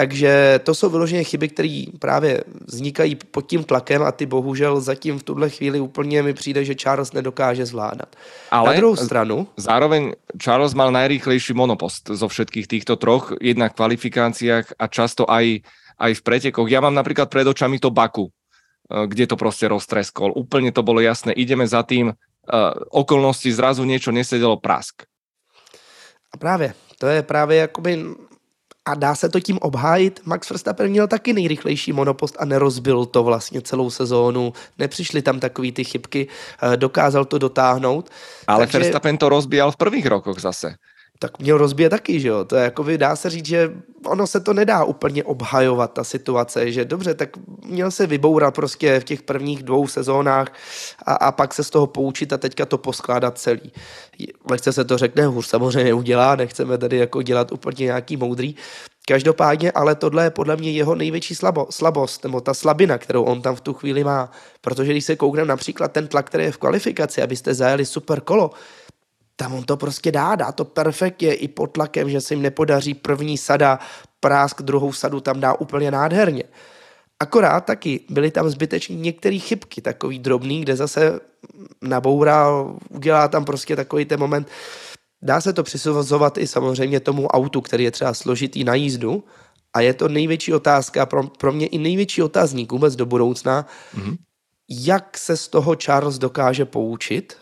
Takže 0.00 0.64
to 0.64 0.72
jsou 0.74 0.88
vyloženě 0.88 1.24
chyby, 1.24 1.48
které 1.48 1.84
právě 2.00 2.44
vznikají 2.64 3.20
pod 3.28 3.44
tím 3.44 3.64
tlakem 3.68 4.00
a 4.00 4.12
ty 4.12 4.24
bohužel 4.24 4.80
zatím 4.80 5.20
v 5.20 5.22
tuhle 5.22 5.50
chvíli 5.52 5.80
úplně 5.80 6.22
mi 6.22 6.32
přijde, 6.32 6.64
že 6.64 6.74
Charles 6.74 7.12
nedokáže 7.12 7.66
zvládat. 7.66 8.16
Ale 8.50 8.72
Na 8.72 8.76
druhou 8.80 8.96
stranu... 8.96 9.48
Zároveň 9.60 10.16
Charles 10.40 10.72
mal 10.72 10.88
najrýchlejší 10.88 11.52
monopost 11.52 12.08
zo 12.16 12.28
všetkých 12.32 12.64
týchto 12.64 12.96
troch, 12.96 13.36
jednak 13.44 13.76
v 13.76 13.76
kvalifikáciách 13.76 14.80
a 14.80 14.88
často 14.88 15.28
aj, 15.28 15.68
aj 16.00 16.12
v 16.16 16.24
pretekoch. 16.24 16.72
Ja 16.72 16.80
mám 16.80 16.96
napríklad 16.96 17.28
pred 17.28 17.44
očami 17.44 17.76
to 17.76 17.92
Baku, 17.92 18.32
eh, 18.32 19.04
kde 19.04 19.28
to 19.28 19.36
proste 19.36 19.68
roztreskol. 19.68 20.32
Úplne 20.32 20.72
to 20.72 20.80
bolo 20.80 21.04
jasné. 21.04 21.36
Ideme 21.36 21.68
za 21.68 21.84
tým, 21.84 22.08
uh, 22.08 22.72
okolnosti 22.88 23.52
zrazu 23.52 23.84
niečo 23.84 24.08
nesedelo 24.16 24.56
prask. 24.56 25.04
A 26.32 26.36
právě, 26.40 26.72
to 26.98 27.06
je 27.06 27.22
právě 27.22 27.56
jakoby 27.68 28.16
a 28.90 28.94
dá 28.94 29.14
se 29.14 29.28
to 29.28 29.40
tím 29.40 29.58
obhájit. 29.58 30.20
Max 30.24 30.50
Verstappen 30.50 30.90
měl 30.90 31.08
taky 31.08 31.32
nejrychlejší 31.32 31.92
monopost 31.92 32.36
a 32.38 32.44
nerozbil 32.44 33.06
to 33.06 33.22
vlastně 33.22 33.62
celou 33.62 33.90
sezónu. 33.90 34.52
Nepřišly 34.78 35.22
tam 35.22 35.40
takové 35.40 35.72
ty 35.72 35.84
chybky, 35.84 36.28
eh, 36.62 36.76
dokázal 36.76 37.24
to 37.24 37.38
dotáhnout. 37.38 38.10
Ale 38.46 38.66
Takže... 38.66 38.78
Verstappen 38.78 39.18
to 39.18 39.28
rozbíjal 39.28 39.70
v 39.70 39.76
prvních 39.76 40.06
rokoch 40.06 40.40
zase 40.40 40.74
tak 41.22 41.38
měl 41.38 41.58
rozbije 41.58 41.90
taky, 41.90 42.20
že 42.20 42.28
jo. 42.28 42.44
To 42.44 42.56
je 42.56 42.64
jako 42.64 42.84
dá 42.96 43.16
se 43.16 43.30
říct, 43.30 43.46
že 43.46 43.72
ono 44.06 44.26
se 44.26 44.40
to 44.40 44.52
nedá 44.52 44.84
úplně 44.84 45.24
obhajovat, 45.24 45.92
ta 45.92 46.04
situace, 46.04 46.72
že 46.72 46.84
dobře, 46.84 47.14
tak 47.14 47.28
měl 47.64 47.90
se 47.90 48.06
vybourat 48.06 48.54
prostě 48.54 49.00
v 49.00 49.04
těch 49.04 49.22
prvních 49.22 49.62
dvou 49.62 49.88
sezónách 49.88 50.52
a, 51.06 51.14
a 51.14 51.32
pak 51.32 51.54
se 51.54 51.64
z 51.64 51.70
toho 51.70 51.86
poučit 51.86 52.32
a 52.32 52.38
teďka 52.38 52.66
to 52.66 52.78
poskládat 52.78 53.38
celý. 53.38 53.72
Lehce 54.50 54.72
se 54.72 54.84
to 54.84 54.98
řekne, 54.98 55.26
hůř 55.26 55.46
samozřejmě 55.46 55.94
udělá, 55.94 56.36
nechceme 56.36 56.78
tady 56.78 56.96
jako 56.96 57.22
dělat 57.22 57.52
úplně 57.52 57.84
nějaký 57.84 58.16
moudrý. 58.16 58.56
Každopádně, 59.06 59.72
ale 59.72 59.94
tohle 59.94 60.24
je 60.24 60.30
podle 60.30 60.56
mě 60.56 60.70
jeho 60.72 60.94
největší 60.94 61.34
slabo, 61.34 61.66
slabost, 61.70 62.24
nebo 62.24 62.40
ta 62.40 62.54
slabina, 62.54 62.98
kterou 62.98 63.22
on 63.22 63.42
tam 63.42 63.56
v 63.56 63.60
tu 63.60 63.74
chvíli 63.74 64.04
má. 64.04 64.30
Protože 64.60 64.92
když 64.92 65.04
se 65.04 65.16
koukneme 65.16 65.48
například 65.48 65.92
ten 65.92 66.08
tlak, 66.08 66.26
který 66.26 66.44
je 66.44 66.52
v 66.52 66.58
kvalifikaci, 66.58 67.22
abyste 67.22 67.54
zajeli 67.54 67.86
super 67.86 68.20
kolo, 68.20 68.50
tam 69.40 69.54
on 69.54 69.64
to 69.64 69.76
prostě 69.76 70.12
dá, 70.12 70.34
dá 70.34 70.52
to 70.52 70.64
perfektně 70.64 71.34
i 71.34 71.48
pod 71.48 71.66
tlakem, 71.66 72.10
že 72.10 72.20
se 72.20 72.34
jim 72.34 72.42
nepodaří 72.42 72.94
první 72.94 73.38
sada, 73.38 73.78
prásk 74.20 74.62
druhou 74.62 74.92
sadu 74.92 75.20
tam 75.20 75.40
dá 75.40 75.54
úplně 75.54 75.90
nádherně. 75.90 76.44
Akorát 77.20 77.60
taky 77.64 78.00
byly 78.10 78.30
tam 78.30 78.50
zbytečně 78.50 78.96
některé 78.96 79.38
chybky, 79.38 79.80
takový 79.80 80.18
drobný, 80.18 80.60
kde 80.60 80.76
zase 80.76 81.20
nabourá, 81.82 82.48
udělá 82.88 83.28
tam 83.28 83.44
prostě 83.44 83.76
takový 83.76 84.04
ten 84.04 84.20
moment. 84.20 84.48
Dá 85.22 85.40
se 85.40 85.52
to 85.52 85.62
přisuzovat 85.62 86.38
i 86.38 86.46
samozřejmě 86.46 87.00
tomu 87.00 87.26
autu, 87.26 87.60
který 87.60 87.84
je 87.84 87.90
třeba 87.90 88.14
složitý 88.14 88.64
na 88.64 88.74
jízdu 88.74 89.24
a 89.72 89.80
je 89.80 89.94
to 89.94 90.08
největší 90.08 90.54
otázka, 90.54 91.06
pro, 91.06 91.22
pro 91.22 91.52
mě 91.52 91.66
i 91.66 91.78
největší 91.78 92.22
otazník 92.22 92.72
vůbec 92.72 92.96
do 92.96 93.06
budoucna, 93.06 93.66
mm-hmm. 93.96 94.16
jak 94.68 95.18
se 95.18 95.36
z 95.36 95.48
toho 95.48 95.76
Charles 95.76 96.18
dokáže 96.18 96.64
poučit, 96.64 97.36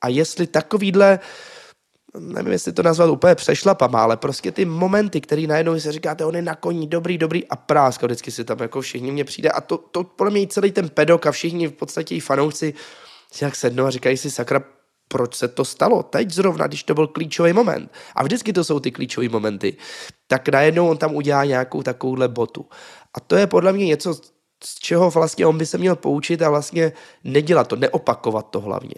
a 0.00 0.08
jestli 0.08 0.46
takovýhle, 0.46 1.18
nevím, 2.18 2.52
jestli 2.52 2.72
to 2.72 2.82
nazvat 2.82 3.10
úplně 3.10 3.34
přešlapama, 3.34 4.02
ale 4.02 4.16
prostě 4.16 4.52
ty 4.52 4.64
momenty, 4.64 5.20
které 5.20 5.46
najednou 5.46 5.80
se 5.80 5.92
říkáte, 5.92 6.24
on 6.24 6.36
je 6.36 6.42
na 6.42 6.54
koní, 6.54 6.86
dobrý, 6.86 7.18
dobrý 7.18 7.46
a 7.46 7.56
práska, 7.56 8.06
vždycky 8.06 8.30
si 8.30 8.44
tam 8.44 8.58
jako 8.60 8.80
všichni 8.80 9.12
mě 9.12 9.24
přijde 9.24 9.50
a 9.50 9.60
to, 9.60 9.78
to 9.78 10.04
podle 10.04 10.30
mě 10.30 10.46
celý 10.46 10.72
ten 10.72 10.88
pedok 10.88 11.26
a 11.26 11.32
všichni 11.32 11.68
v 11.68 11.72
podstatě 11.72 12.14
i 12.14 12.20
fanoušci 12.20 12.74
si 13.32 13.44
jak 13.44 13.56
sednou 13.56 13.84
a 13.84 13.90
říkají 13.90 14.16
si, 14.16 14.30
sakra, 14.30 14.64
proč 15.08 15.34
se 15.34 15.48
to 15.48 15.64
stalo 15.64 16.02
teď 16.02 16.30
zrovna, 16.30 16.66
když 16.66 16.82
to 16.82 16.94
byl 16.94 17.06
klíčový 17.06 17.52
moment. 17.52 17.92
A 18.14 18.22
vždycky 18.22 18.52
to 18.52 18.64
jsou 18.64 18.80
ty 18.80 18.90
klíčové 18.90 19.28
momenty. 19.28 19.76
Tak 20.26 20.48
najednou 20.48 20.88
on 20.88 20.98
tam 20.98 21.14
udělá 21.14 21.44
nějakou 21.44 21.82
takovouhle 21.82 22.28
botu. 22.28 22.66
A 23.14 23.20
to 23.20 23.36
je 23.36 23.46
podle 23.46 23.72
mě 23.72 23.86
něco, 23.86 24.14
z 24.64 24.74
čeho 24.74 25.10
vlastně 25.10 25.46
on 25.46 25.58
by 25.58 25.66
se 25.66 25.78
měl 25.78 25.96
poučit 25.96 26.42
a 26.42 26.50
vlastně 26.50 26.92
nedělat 27.24 27.68
to, 27.68 27.76
neopakovat 27.76 28.50
to 28.50 28.60
hlavně 28.60 28.94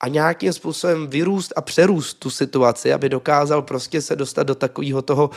a 0.00 0.08
nějakým 0.08 0.52
způsobem 0.52 1.06
vyrůst 1.06 1.52
a 1.56 1.60
přerůst 1.60 2.18
tu 2.18 2.30
situaci, 2.30 2.92
aby 2.92 3.08
dokázal 3.08 3.62
prostě 3.62 4.02
se 4.02 4.16
dostat 4.16 4.42
do 4.42 4.54
takového 4.54 5.02
toho 5.02 5.30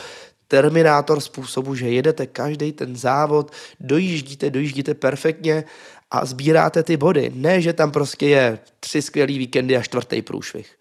terminátor 0.48 1.20
způsobu, 1.20 1.76
že 1.76 1.90
jedete 1.90 2.28
každý 2.28 2.72
ten 2.72 2.96
závod, 2.96 3.52
dojíždíte, 3.80 4.50
dojíždíte 4.50 4.94
perfektně 4.94 5.64
a 6.12 6.26
sbíráte 6.26 6.84
ty 6.84 6.98
body. 6.98 7.32
Ne, 7.36 7.62
že 7.62 7.74
tam 7.74 7.92
prostě 7.92 8.28
je 8.28 8.60
tři 8.80 9.02
skvělý 9.02 9.38
víkendy 9.38 9.78
a 9.78 9.82
čtvrtý 9.82 10.22
průšvih. 10.22 10.78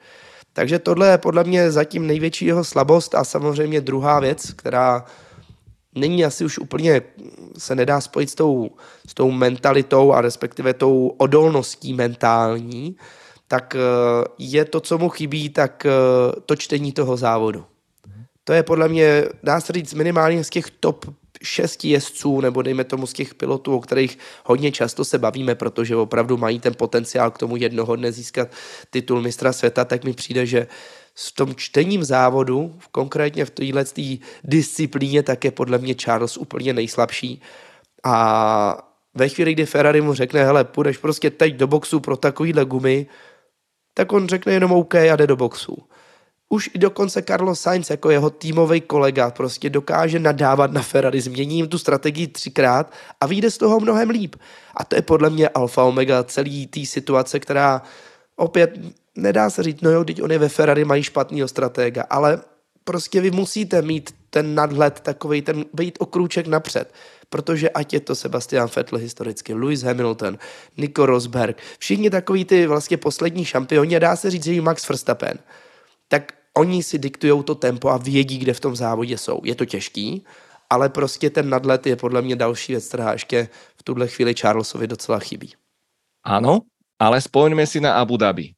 Takže 0.53 0.79
tohle 0.79 1.11
je 1.11 1.19
podle 1.19 1.45
mě 1.45 1.71
zatím 1.71 2.07
největší 2.07 2.47
jeho 2.47 2.65
slabost 2.65 3.15
a 3.15 3.25
samozřejmě 3.25 3.81
druhá 3.81 4.21
věc, 4.21 4.53
která 4.53 5.05
není 5.95 6.25
asi 6.25 6.45
už 6.45 6.59
úplně, 6.59 7.03
se 7.59 7.75
nedá 7.75 8.01
spojit 8.01 8.31
s 8.31 8.35
tou, 8.35 8.71
s 9.07 9.15
tou 9.15 9.31
mentalitou 9.31 10.13
a 10.13 10.21
respektive 10.21 10.75
tou 10.75 11.15
odolností 11.19 11.95
mentální, 11.95 12.97
tak 13.51 13.75
eh, 13.75 13.81
je 14.39 14.65
to, 14.65 14.81
co 14.81 14.99
mu 14.99 15.09
chybí, 15.09 15.49
tak 15.49 15.87
eh, 15.87 15.91
to 16.47 16.57
čtení 16.57 16.93
toho 16.93 17.17
závodu. 17.17 17.65
To 18.45 18.53
je 18.53 18.63
podle 18.63 18.89
mě, 18.89 19.25
dá 19.43 19.61
se 19.61 19.73
říct, 19.73 19.95
minimálně 19.95 20.45
z 20.45 20.51
těch 20.51 20.71
top 20.71 21.05
šesti 21.43 21.89
jezdců, 21.89 22.41
nebo 22.41 22.63
dejme 22.63 22.85
tomu 22.85 23.07
z 23.07 23.13
těch 23.13 23.35
pilotů, 23.35 23.77
o 23.77 23.81
kterých 23.81 24.19
hodně 24.45 24.73
často 24.73 25.05
se 25.05 25.19
bavíme, 25.19 25.55
protože 25.55 25.97
opravdu 25.97 26.37
mají 26.37 26.61
ten 26.61 26.75
potenciál 26.75 27.31
k 27.31 27.39
tomu 27.39 27.57
jednoho 27.57 27.97
dne 27.97 28.13
získat 28.13 28.49
titul 28.91 29.23
mistra 29.23 29.53
světa, 29.53 29.85
tak 29.85 30.05
mi 30.05 30.13
přijde, 30.13 30.47
že 30.47 30.67
s 31.15 31.33
tom 31.33 31.55
čtením 31.55 32.05
závodu, 32.05 32.79
konkrétně 32.93 33.45
v 33.45 33.51
téhle 33.51 33.85
disciplíně, 34.45 35.23
tak 35.23 35.45
je 35.45 35.51
podle 35.51 35.79
mě 35.79 35.95
Charles 35.95 36.37
úplně 36.37 36.73
nejslabší. 36.73 37.43
A 38.05 38.91
ve 39.15 39.29
chvíli, 39.29 39.53
kdy 39.53 39.67
Ferrari 39.67 40.01
mu 40.01 40.15
řekne, 40.15 40.45
hele, 40.45 40.65
půjdeš 40.65 40.97
prostě 40.97 41.31
teď 41.31 41.55
do 41.55 41.67
boxu 41.67 42.01
pro 42.01 42.17
takovýhle 42.17 42.65
gumy, 42.65 43.07
tak 43.95 44.13
on 44.13 44.29
řekne 44.29 44.53
jenom 44.53 44.73
OK 44.73 44.95
a 44.95 45.17
jde 45.17 45.27
do 45.27 45.37
boxu. 45.37 45.77
Už 46.49 46.71
i 46.75 46.79
dokonce 46.79 47.23
Carlos 47.23 47.61
Sainz 47.61 47.91
jako 47.91 48.11
jeho 48.11 48.31
týmový 48.31 48.81
kolega 48.81 49.31
prostě 49.31 49.71
dokáže 49.71 50.19
nadávat 50.19 50.73
na 50.73 50.83
Ferrari, 50.83 51.21
změní 51.21 51.57
jim 51.57 51.69
tu 51.69 51.79
strategii 51.79 52.27
třikrát 52.27 52.93
a 53.21 53.27
vyjde 53.27 53.51
z 53.51 53.59
toho 53.59 53.81
mnohem 53.81 54.11
líp. 54.11 54.37
A 54.77 54.85
to 54.85 54.97
je 54.97 55.03
podle 55.03 55.31
mě 55.31 55.49
alfa 55.49 55.85
omega 55.85 56.25
celý 56.25 56.67
té 56.67 56.87
situace, 56.87 57.41
která 57.41 57.83
opět 58.37 58.79
nedá 59.17 59.51
se 59.51 59.63
říct, 59.63 59.81
no 59.81 59.91
jo, 59.91 60.05
teď 60.05 60.23
oni 60.23 60.39
ve 60.39 60.49
Ferrari 60.49 60.85
mají 60.85 61.03
špatného 61.03 61.49
stratega, 61.49 62.05
ale 62.11 62.41
prostě 62.85 63.21
vy 63.21 63.31
musíte 63.31 63.83
mít 63.83 64.15
ten 64.31 64.55
nadhled 64.55 65.01
takový, 65.01 65.43
ten 65.43 65.65
být 65.75 65.99
o 66.01 66.07
krůček 66.07 66.47
napřed. 66.47 66.95
Protože 67.31 67.71
ať 67.71 67.93
je 67.93 68.01
to 68.01 68.15
Sebastian 68.15 68.69
Vettel 68.77 68.99
historicky, 68.99 69.55
Lewis 69.55 69.83
Hamilton, 69.83 70.39
Nico 70.77 71.07
Rosberg, 71.07 71.63
všichni 71.79 72.11
takový 72.11 72.45
ty 72.45 72.67
vlastně 72.67 72.97
poslední 72.97 73.45
šampioni, 73.45 73.97
a 73.97 73.99
dá 73.99 74.17
se 74.17 74.31
říct, 74.31 74.45
že 74.45 74.55
i 74.55 74.61
Max 74.61 74.89
Verstappen, 74.89 75.39
tak 76.09 76.33
oni 76.55 76.83
si 76.83 76.99
diktují 76.99 77.45
to 77.45 77.55
tempo 77.55 77.89
a 77.89 77.97
vědí, 77.97 78.39
kde 78.39 78.55
v 78.55 78.61
tom 78.61 78.77
závodě 78.77 79.19
jsou. 79.19 79.41
Je 79.45 79.55
to 79.55 79.65
těžký, 79.65 80.25
ale 80.71 80.89
prostě 80.89 81.31
ten 81.31 81.51
nadlet 81.51 81.87
je 81.87 81.97
podle 81.97 82.23
mě 82.23 82.37
další 82.37 82.73
věc, 82.73 82.89
která 82.89 83.13
ještě 83.13 83.49
v 83.77 83.83
tuhle 83.83 84.09
chvíli 84.09 84.35
Charlesovi 84.35 84.87
docela 84.87 85.19
chybí. 85.19 85.55
Ano, 86.25 86.61
ale 86.99 87.21
spojíme 87.21 87.67
si 87.67 87.81
na 87.81 87.95
Abu 87.95 88.17
Dhabi. 88.17 88.53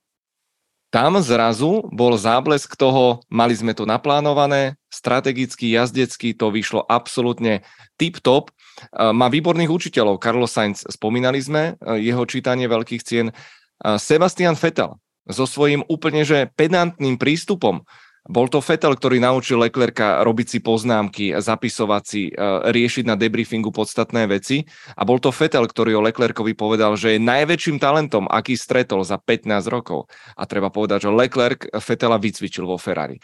Tam 0.92 1.16
zrazu 1.24 1.88
bol 1.88 2.20
záblesk 2.20 2.76
toho, 2.76 3.24
mali 3.32 3.56
sme 3.56 3.72
to 3.72 3.88
naplánované, 3.88 4.76
strategický, 4.92 5.72
jazdecký, 5.72 6.36
to 6.36 6.52
vyšlo 6.52 6.84
absolútne 6.84 7.64
tip-top. 7.96 8.52
Má 8.92 9.32
výborných 9.32 9.72
učiteľov, 9.72 10.20
Carlos 10.20 10.52
Sainz, 10.52 10.84
spomínali 10.84 11.40
sme 11.40 11.80
jeho 11.96 12.20
čítanie 12.28 12.68
veľkých 12.68 13.02
cien. 13.08 13.32
Sebastian 13.80 14.52
Vettel 14.52 15.00
so 15.24 15.48
svojím 15.48 15.80
úplne 15.88 16.28
že 16.28 16.52
pedantným 16.52 17.16
prístupom 17.16 17.88
bol 18.22 18.46
to 18.46 18.62
Fetel, 18.62 18.94
ktorý 18.94 19.18
naučil 19.18 19.58
Leclerca 19.58 20.22
robiť 20.22 20.46
si 20.46 20.58
poznámky, 20.62 21.34
zapisovať 21.34 22.02
si, 22.06 22.30
e, 22.30 22.34
riešiť 22.70 23.02
na 23.02 23.18
debriefingu 23.18 23.74
podstatné 23.74 24.30
veci. 24.30 24.62
A 24.94 25.02
bol 25.02 25.18
to 25.18 25.34
Fetel, 25.34 25.66
ktorý 25.66 25.98
o 25.98 26.04
Leclercovi 26.06 26.54
povedal, 26.54 26.94
že 26.94 27.18
je 27.18 27.26
najväčším 27.26 27.82
talentom, 27.82 28.30
aký 28.30 28.54
stretol 28.54 29.02
za 29.02 29.18
15 29.18 29.66
rokov. 29.66 30.06
A 30.38 30.46
treba 30.46 30.70
povedať, 30.70 31.10
že 31.10 31.10
Leclerc 31.10 31.66
Fetela 31.82 32.14
vycvičil 32.14 32.62
vo 32.62 32.78
Ferrari. 32.78 33.18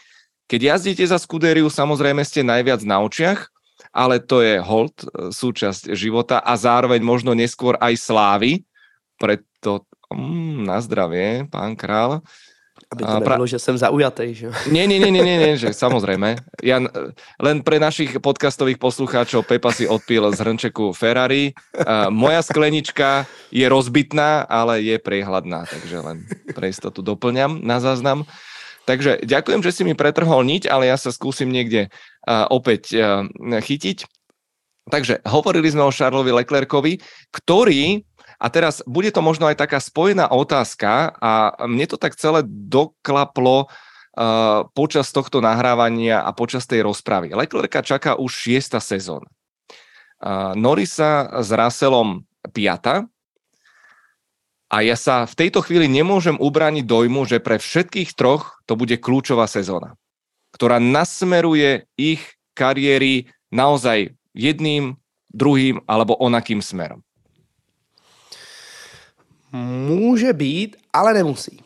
Keď 0.51 0.75
jazdíte 0.75 1.07
za 1.07 1.15
Scuderiu, 1.15 1.71
samozrejme 1.71 2.19
ste 2.27 2.43
najviac 2.43 2.83
na 2.83 2.99
očiach, 2.99 3.47
ale 3.95 4.19
to 4.19 4.43
je 4.43 4.59
hold, 4.59 4.99
e, 4.99 5.31
súčasť 5.31 5.95
života 5.95 6.43
a 6.43 6.59
zároveň 6.59 6.99
možno 6.99 7.31
neskôr 7.31 7.79
aj 7.79 7.95
slávy. 7.95 8.67
Preto 9.15 9.87
mm, 10.11 10.67
na 10.67 10.83
zdravie, 10.83 11.47
pán 11.47 11.79
král. 11.79 12.19
Aby 12.89 13.05
to 13.05 13.21
nebylo, 13.21 13.45
že 13.45 13.61
jsem 13.61 13.77
zaujatý, 13.77 14.33
že 14.33 14.49
Nie, 14.73 14.89
nie, 14.89 14.97
nie, 14.97 15.13
nie, 15.13 15.21
nie, 15.21 15.37
nie 15.37 15.53
že 15.61 15.77
samozrejme. 15.77 16.41
Ja 16.65 16.81
len 17.37 17.61
pre 17.61 17.77
našich 17.77 18.17
podcastových 18.17 18.81
poslucháčov 18.81 19.45
Pepa 19.45 19.69
si 19.69 19.85
odpil 19.85 20.25
z 20.33 20.41
hrnčeku 20.41 20.97
Ferrari. 20.97 21.53
moja 22.09 22.41
sklenička 22.41 23.29
je 23.53 23.69
rozbitná, 23.69 24.41
ale 24.49 24.81
je 24.81 24.97
priehľadná, 24.97 25.69
takže 25.69 26.01
len 26.01 26.25
pre 26.57 26.73
istotu 26.73 27.05
doplňam 27.05 27.61
na 27.61 27.77
záznam. 27.77 28.25
Takže 28.89 29.21
ďakujem, 29.21 29.61
že 29.61 29.69
si 29.69 29.81
mi 29.85 29.93
pretrhol 29.93 30.41
niť, 30.41 30.65
ale 30.65 30.89
ja 30.89 30.97
sa 30.97 31.13
skúsim 31.13 31.53
niekde 31.53 31.93
opäť 32.49 32.97
chytiť. 33.45 33.97
Takže 34.89 35.21
hovorili 35.29 35.69
sme 35.69 35.85
o 35.85 35.93
Charlesovi 35.93 36.33
Leclercovi, 36.33 36.97
ktorý 37.29 38.01
a 38.39 38.47
teraz 38.47 38.79
bude 38.87 39.11
to 39.11 39.19
možno 39.19 39.51
aj 39.51 39.59
taká 39.59 39.83
spojená 39.83 40.31
otázka 40.31 41.11
a 41.19 41.59
mne 41.67 41.85
to 41.91 41.99
tak 41.99 42.15
celé 42.15 42.47
doklaplo 42.47 43.67
uh, 43.67 44.63
počas 44.71 45.11
tohto 45.11 45.43
nahrávania 45.43 46.23
a 46.23 46.31
počas 46.31 46.63
tej 46.63 46.87
rozpravy. 46.87 47.35
Leclerca 47.35 47.83
čaká 47.83 48.15
už 48.15 48.31
šiesta 48.31 48.79
sezóna. 48.79 49.27
Uh, 50.23 50.55
Norisa 50.55 51.27
s 51.43 51.51
Russellom 51.51 52.23
piata 52.55 53.11
a 54.71 54.87
ja 54.87 54.95
sa 54.95 55.27
v 55.27 55.35
tejto 55.35 55.59
chvíli 55.59 55.91
nemôžem 55.91 56.39
ubrániť 56.39 56.87
dojmu, 56.87 57.27
že 57.27 57.43
pre 57.43 57.59
všetkých 57.59 58.15
troch 58.15 58.63
to 58.63 58.79
bude 58.79 58.95
kľúčová 59.03 59.51
sezóna, 59.51 59.99
ktorá 60.55 60.79
nasmeruje 60.79 61.91
ich 61.99 62.23
kariéry 62.55 63.27
naozaj 63.51 64.15
jedným, 64.31 64.95
druhým 65.29 65.83
alebo 65.89 66.15
onakým 66.21 66.63
smerom. 66.63 67.03
Může 69.51 70.33
být, 70.33 70.77
ale 70.93 71.13
nemusí. 71.13 71.59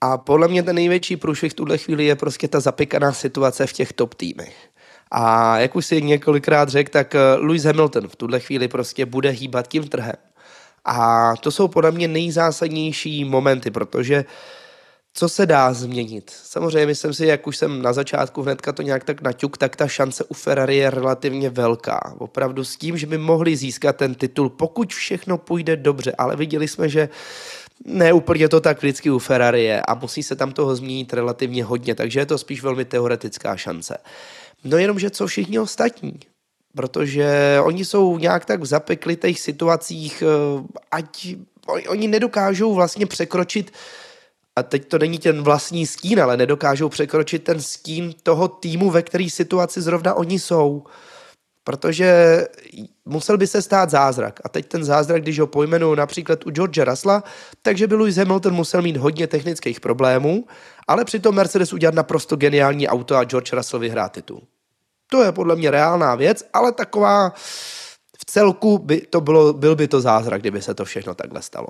A 0.00 0.18
podle 0.18 0.48
mě 0.48 0.62
ten 0.62 0.76
největší 0.76 1.16
průšvih 1.16 1.52
v 1.52 1.54
tuhle 1.54 1.78
chvíli 1.78 2.04
je 2.04 2.16
prostě 2.16 2.48
ta 2.48 2.60
zapekaná 2.60 3.12
situace 3.12 3.66
v 3.66 3.72
těch 3.72 3.92
top 3.92 4.14
týmech. 4.14 4.56
A 5.10 5.58
jak 5.58 5.76
už 5.76 5.86
si 5.86 6.02
několikrát 6.02 6.68
řekl, 6.68 6.90
tak 6.90 7.14
eh, 7.14 7.34
Lewis 7.34 7.64
Hamilton 7.64 8.08
v 8.08 8.16
tuhle 8.16 8.40
chvíli 8.40 8.68
prostě 8.68 9.06
bude 9.06 9.30
hýbat 9.30 9.68
tím 9.68 9.88
trhem. 9.88 10.16
A 10.84 11.32
to 11.36 11.50
jsou 11.50 11.68
podle 11.68 11.90
mě 11.90 12.08
nejzásadnější 12.08 13.24
momenty, 13.24 13.70
protože 13.70 14.18
uh, 14.18 14.57
co 15.18 15.28
se 15.28 15.46
dá 15.46 15.72
změnit? 15.72 16.30
Samozřejmě 16.44 16.86
myslím 16.86 17.14
si, 17.14 17.26
jak 17.26 17.46
už 17.46 17.56
jsem 17.56 17.82
na 17.82 17.92
začátku 17.92 18.42
hnedka 18.42 18.72
to 18.72 18.82
nějak 18.82 19.04
tak 19.04 19.22
naťuk, 19.22 19.58
tak 19.58 19.76
ta 19.76 19.88
šance 19.88 20.24
u 20.24 20.34
Ferrari 20.34 20.76
je 20.76 20.90
relativně 20.90 21.50
velká. 21.50 22.14
Opravdu 22.18 22.64
s 22.64 22.76
tím, 22.76 22.98
že 22.98 23.06
by 23.06 23.18
mohli 23.18 23.56
získat 23.56 23.96
ten 23.96 24.14
titul, 24.14 24.48
pokud 24.48 24.94
všechno 24.94 25.38
půjde 25.38 25.76
dobře, 25.76 26.12
ale 26.18 26.36
viděli 26.36 26.68
jsme, 26.68 26.88
že 26.88 27.08
ne 27.84 28.12
úplně 28.12 28.48
to 28.48 28.60
tak 28.60 28.78
vždycky 28.78 29.10
u 29.10 29.18
Ferrari 29.18 29.64
je 29.64 29.82
a 29.82 29.94
musí 29.94 30.22
se 30.22 30.36
tam 30.36 30.52
toho 30.52 30.76
změnit 30.76 31.12
relativně 31.12 31.64
hodně, 31.64 31.94
takže 31.94 32.20
je 32.20 32.26
to 32.26 32.38
spíš 32.38 32.62
velmi 32.62 32.84
teoretická 32.84 33.56
šance. 33.56 33.98
No 34.64 34.78
jenom, 34.78 34.98
že 34.98 35.10
co 35.10 35.26
všichni 35.26 35.58
ostatní? 35.58 36.14
Protože 36.76 37.58
oni 37.62 37.84
jsou 37.84 38.18
nějak 38.18 38.44
tak 38.44 38.60
v 38.60 38.66
zapeklitých 38.66 39.40
situacích, 39.40 40.22
eh, 40.22 40.62
ať 40.90 41.34
oni 41.88 42.08
nedokážou 42.08 42.74
vlastně 42.74 43.06
překročit 43.06 43.72
a 44.58 44.62
teď 44.62 44.88
to 44.88 44.98
není 44.98 45.18
ten 45.18 45.42
vlastní 45.42 45.86
stín, 45.86 46.20
ale 46.20 46.36
nedokážou 46.36 46.88
překročit 46.88 47.44
ten 47.44 47.60
stín 47.60 48.14
toho 48.22 48.48
týmu, 48.48 48.90
ve 48.90 49.02
který 49.02 49.30
situaci 49.30 49.82
zrovna 49.82 50.14
oni 50.14 50.38
jsou. 50.38 50.84
Protože 51.64 52.46
musel 53.04 53.38
by 53.38 53.46
se 53.46 53.62
stát 53.62 53.90
zázrak. 53.90 54.40
A 54.44 54.48
teď 54.48 54.66
ten 54.66 54.84
zázrak, 54.84 55.22
když 55.22 55.38
ho 55.38 55.46
pojmenuju 55.46 55.94
například 55.94 56.46
u 56.46 56.50
George 56.50 56.78
Rasla, 56.78 57.22
takže 57.62 57.86
by 57.86 57.94
Lewis 57.94 58.16
Hamilton 58.16 58.54
musel 58.54 58.82
mít 58.82 58.96
hodně 58.96 59.26
technických 59.26 59.80
problémů, 59.80 60.46
ale 60.88 61.04
přitom 61.04 61.34
Mercedes 61.34 61.72
udělat 61.72 61.94
naprosto 61.94 62.36
geniální 62.36 62.88
auto 62.88 63.16
a 63.16 63.24
George 63.24 63.52
Russell 63.52 63.80
vyhrát 63.80 64.12
titul. 64.12 64.42
To 65.10 65.22
je 65.22 65.32
podle 65.32 65.56
mě 65.56 65.70
reálná 65.70 66.14
věc, 66.14 66.44
ale 66.52 66.72
taková 66.72 67.32
celku 68.28 68.78
by 68.78 69.00
to 69.00 69.20
bylo, 69.20 69.52
byl 69.52 69.76
by 69.76 69.88
to 69.88 70.00
zázrak, 70.00 70.40
kdyby 70.40 70.62
se 70.62 70.74
to 70.74 70.84
všechno 70.84 71.14
takhle 71.14 71.42
stalo. 71.42 71.68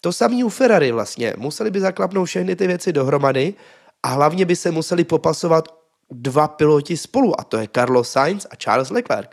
To 0.00 0.12
samý 0.12 0.44
u 0.44 0.48
Ferrari 0.48 0.92
vlastně. 0.92 1.34
Museli 1.36 1.70
by 1.70 1.80
zaklapnout 1.80 2.28
všechny 2.28 2.56
ty 2.56 2.66
věci 2.66 2.92
dohromady 2.92 3.54
a 4.02 4.08
hlavně 4.08 4.44
by 4.44 4.56
se 4.56 4.70
museli 4.70 5.04
popasovat 5.04 5.68
dva 6.10 6.48
piloti 6.48 6.96
spolu 6.96 7.40
a 7.40 7.44
to 7.44 7.56
je 7.56 7.68
Carlos 7.74 8.10
Sainz 8.10 8.46
a 8.50 8.56
Charles 8.56 8.90
Leclerc. 8.90 9.30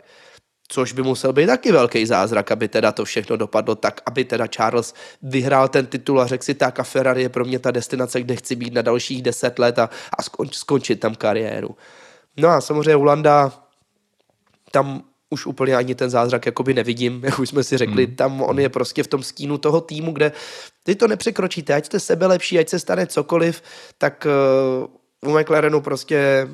Což 0.68 0.92
by 0.92 1.02
musel 1.02 1.32
být 1.32 1.46
taky 1.46 1.72
velký 1.72 2.06
zázrak, 2.06 2.50
aby 2.50 2.68
teda 2.68 2.92
to 2.92 3.04
všechno 3.04 3.36
dopadlo 3.36 3.74
tak, 3.74 4.00
aby 4.06 4.24
teda 4.24 4.46
Charles 4.46 4.94
vyhrál 5.22 5.68
ten 5.68 5.86
titul 5.86 6.20
a 6.20 6.26
řekl 6.26 6.44
si 6.44 6.54
tak 6.54 6.80
a 6.80 6.82
Ferrari 6.82 7.22
je 7.22 7.28
pro 7.28 7.44
mě 7.44 7.58
ta 7.58 7.70
destinace, 7.70 8.20
kde 8.20 8.36
chci 8.36 8.56
být 8.56 8.74
na 8.74 8.82
dalších 8.82 9.22
deset 9.22 9.58
let 9.58 9.78
a, 9.78 9.90
a 10.18 10.22
skonč, 10.22 10.54
skončit 10.54 11.00
tam 11.00 11.14
kariéru. 11.14 11.76
No 12.36 12.48
a 12.48 12.60
samozřejmě 12.60 12.96
Ulanda 12.96 13.52
tam 14.70 15.02
už 15.34 15.46
úplně 15.46 15.76
ani 15.76 15.94
ten 15.94 16.10
zázrak 16.10 16.46
jakoby 16.46 16.74
nevidím, 16.74 17.20
jak 17.24 17.38
už 17.38 17.48
jsme 17.48 17.62
si 17.62 17.76
řekli, 17.76 18.06
hmm. 18.06 18.16
tam 18.16 18.42
on 18.42 18.58
je 18.58 18.68
prostě 18.68 19.02
v 19.02 19.06
tom 19.06 19.22
stínu 19.22 19.58
toho 19.58 19.80
týmu, 19.80 20.12
kde 20.12 20.32
ty 20.82 20.94
to 20.94 21.08
nepřekročíte, 21.08 21.74
ať 21.74 21.84
jste 21.86 22.00
sebe 22.00 22.26
lepší, 22.26 22.58
ať 22.58 22.68
se 22.68 22.78
stane 22.78 23.06
cokoliv, 23.06 23.62
tak 23.98 24.26
uh, 25.22 25.30
u 25.30 25.38
McLarenu 25.38 25.80
prostě 25.80 26.48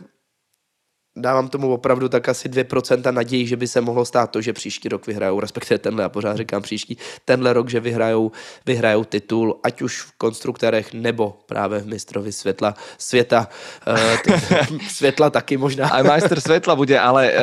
dávám 1.16 1.48
tomu 1.48 1.72
opravdu 1.72 2.08
tak 2.08 2.28
asi 2.28 2.48
2% 2.48 3.12
naději, 3.12 3.46
že 3.46 3.56
by 3.56 3.66
se 3.66 3.80
mohlo 3.80 4.04
stát 4.04 4.30
to, 4.30 4.40
že 4.40 4.52
příští 4.52 4.88
rok 4.88 5.06
vyhrajou, 5.06 5.40
respektive 5.40 5.78
tenhle, 5.78 6.02
já 6.02 6.08
pořád 6.08 6.36
říkám 6.36 6.62
příští, 6.62 6.98
tenhle 7.24 7.52
rok, 7.52 7.68
že 7.68 7.80
vyhrajou, 7.80 8.32
vyhrajou 8.66 9.04
titul, 9.04 9.60
ať 9.62 9.82
už 9.82 10.00
v 10.00 10.12
konstruktérech 10.18 10.92
nebo 10.92 11.38
právě 11.46 11.78
v 11.78 11.86
mistrovi 11.86 12.32
světla, 12.32 12.74
světa, 12.98 13.48
uh, 13.86 14.78
světla 14.88 15.30
taky 15.30 15.56
možná. 15.56 15.88
A 15.88 16.02
majster 16.02 16.40
světla 16.40 16.76
bude, 16.76 17.00
ale 17.00 17.32
uh, 17.32 17.42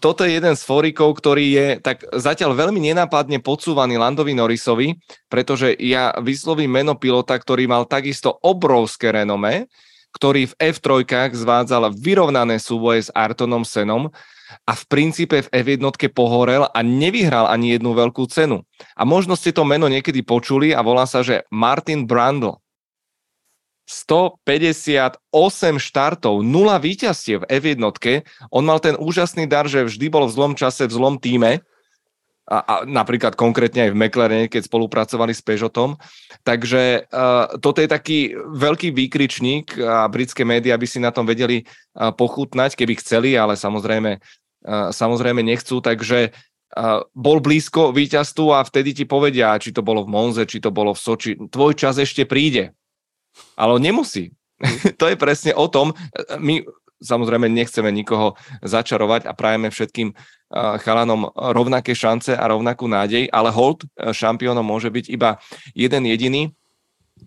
toto 0.00 0.24
je 0.24 0.32
jeden 0.32 0.56
z 0.56 0.62
fórikov, 0.62 1.14
ktorý 1.22 1.44
je 1.52 1.66
tak 1.82 2.02
zatiaľ 2.10 2.54
veľmi 2.58 2.80
nenápadne 2.82 3.38
podsúvaný 3.38 3.98
Landovi 3.98 4.34
Norrisovi, 4.34 4.98
pretože 5.30 5.76
ja 5.78 6.10
vyslovím 6.18 6.82
meno 6.82 6.98
pilota, 6.98 7.38
ktorý 7.38 7.70
mal 7.70 7.86
takisto 7.86 8.34
obrovské 8.42 9.12
renome, 9.14 9.70
ktorý 10.12 10.52
v 10.52 10.56
F3 10.72 11.32
zvádzal 11.32 11.92
vyrovnané 11.96 12.60
súboje 12.60 13.08
s 13.08 13.10
Artonom 13.12 13.64
Senom 13.64 14.12
a 14.68 14.72
v 14.76 14.82
princípe 14.84 15.40
v 15.40 15.48
F1 15.48 15.80
pohorel 16.12 16.68
a 16.68 16.78
nevyhral 16.84 17.48
ani 17.48 17.72
jednu 17.74 17.96
veľkú 17.96 18.28
cenu. 18.28 18.62
A 18.92 19.02
možno 19.08 19.34
ste 19.34 19.50
to 19.50 19.64
meno 19.64 19.88
niekedy 19.88 20.20
počuli 20.20 20.76
a 20.76 20.84
volá 20.84 21.08
sa, 21.08 21.24
že 21.24 21.48
Martin 21.48 22.04
Brundle. 22.04 22.60
158 23.88 25.18
štartov, 25.82 26.40
0 26.40 26.78
víťazstiev 26.78 27.42
v 27.44 27.48
F1. 27.50 27.82
On 28.54 28.62
mal 28.62 28.78
ten 28.78 28.94
úžasný 28.94 29.50
dar, 29.50 29.66
že 29.66 29.82
vždy 29.82 30.06
bol 30.06 30.24
v 30.30 30.32
zlom 30.32 30.52
čase, 30.54 30.86
v 30.86 30.94
zlom 30.94 31.18
týme 31.18 31.66
a, 32.42 32.58
a 32.58 32.74
napríklad 32.82 33.38
konkrétne 33.38 33.86
aj 33.86 33.90
v 33.94 33.98
McLarene, 33.98 34.50
keď 34.50 34.66
spolupracovali 34.66 35.30
s 35.30 35.42
Peugeotom. 35.46 35.94
Takže 36.42 37.06
uh, 37.06 37.54
toto 37.62 37.78
je 37.78 37.88
taký 37.88 38.18
veľký 38.34 38.90
výkričník 38.90 39.78
a 39.78 40.10
britské 40.10 40.42
médiá 40.42 40.74
by 40.74 40.86
si 40.86 40.98
na 40.98 41.14
tom 41.14 41.22
vedeli 41.22 41.62
uh, 41.62 42.10
pochutnať, 42.10 42.74
keby 42.74 42.98
chceli, 42.98 43.38
ale 43.38 43.54
samozrejme, 43.54 44.18
uh, 44.18 44.90
samozrejme 44.90 45.40
nechcú. 45.42 45.78
Takže 45.78 46.34
bol 47.12 47.44
blízko 47.44 47.92
víťazstvu 47.92 48.56
a 48.56 48.64
vtedy 48.64 48.96
ti 48.96 49.04
povedia, 49.04 49.60
či 49.60 49.76
to 49.76 49.84
bolo 49.84 50.08
v 50.08 50.12
Monze, 50.16 50.48
či 50.48 50.56
to 50.56 50.72
bolo 50.72 50.96
v 50.96 51.04
Soči, 51.04 51.36
tvoj 51.36 51.76
čas 51.76 52.00
ešte 52.00 52.24
príde. 52.24 52.72
Ale 53.60 53.76
nemusí. 53.76 54.32
to 55.00 55.04
je 55.04 55.16
presne 55.20 55.52
o 55.52 55.68
tom. 55.68 55.92
My 56.40 56.64
samozrejme 57.02 57.50
nechceme 57.50 57.90
nikoho 57.90 58.38
začarovať 58.62 59.26
a 59.26 59.34
prajeme 59.34 59.68
všetkým 59.68 60.14
chalanom 60.80 61.32
rovnaké 61.34 61.92
šance 61.92 62.32
a 62.32 62.44
rovnakú 62.46 62.86
nádej, 62.86 63.26
ale 63.28 63.50
hold 63.50 63.84
šampiónom 63.98 64.64
môže 64.64 64.88
byť 64.88 65.10
iba 65.10 65.42
jeden 65.74 66.06
jediný. 66.06 66.54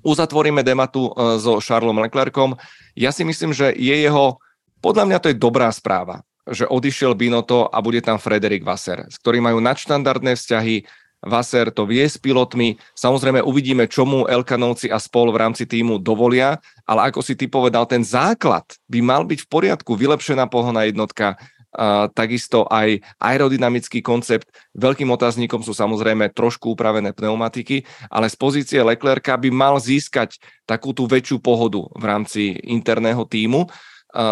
Uzatvoríme 0.01 0.63
dematu 0.63 1.11
so 1.39 1.59
Charlesom 1.59 2.01
Leclercom. 2.01 2.57
Ja 2.93 3.09
si 3.09 3.27
myslím, 3.27 3.51
že 3.51 3.73
je 3.73 3.95
jeho, 3.95 4.37
podľa 4.79 5.03
mňa 5.09 5.17
to 5.21 5.29
je 5.33 5.37
dobrá 5.37 5.69
správa 5.73 6.25
že 6.45 6.69
odišiel 6.69 7.17
Binoto 7.17 7.65
a 7.65 7.81
bude 7.81 8.05
tam 8.05 8.21
Frederik 8.21 8.61
Vasser, 8.61 9.09
s 9.09 9.17
ktorým 9.17 9.49
majú 9.49 9.57
nadštandardné 9.65 10.37
vzťahy. 10.37 10.85
Vasser 11.25 11.73
to 11.73 11.89
vie 11.89 12.05
s 12.05 12.21
pilotmi. 12.21 12.77
Samozrejme 12.93 13.41
uvidíme, 13.41 13.89
čomu 13.89 14.29
Elkanovci 14.29 14.93
a 14.93 15.01
spol 15.01 15.33
v 15.33 15.41
rámci 15.41 15.65
týmu 15.65 15.97
dovolia, 15.97 16.61
ale 16.85 17.09
ako 17.09 17.25
si 17.25 17.33
ty 17.33 17.49
povedal, 17.49 17.89
ten 17.89 18.05
základ 18.05 18.63
by 18.85 19.01
mal 19.01 19.25
byť 19.25 19.43
v 19.43 19.49
poriadku, 19.49 19.97
vylepšená 19.97 20.45
pohona 20.45 20.85
jednotka, 20.85 21.35
Uh, 21.75 22.07
takisto 22.15 22.63
aj 22.71 23.03
aerodynamický 23.19 23.99
koncept. 23.99 24.47
Veľkým 24.79 25.11
otáznikom 25.11 25.59
sú 25.59 25.75
samozrejme 25.75 26.31
trošku 26.31 26.71
upravené 26.71 27.11
pneumatiky, 27.11 27.83
ale 28.07 28.31
z 28.31 28.35
pozície 28.39 28.79
Leclerca 28.79 29.35
by 29.35 29.51
mal 29.51 29.75
získať 29.75 30.39
takú 30.63 30.95
tú 30.95 31.03
väčšiu 31.03 31.43
pohodu 31.43 31.83
v 31.91 32.03
rámci 32.07 32.55
interného 32.63 33.27
týmu. 33.27 33.67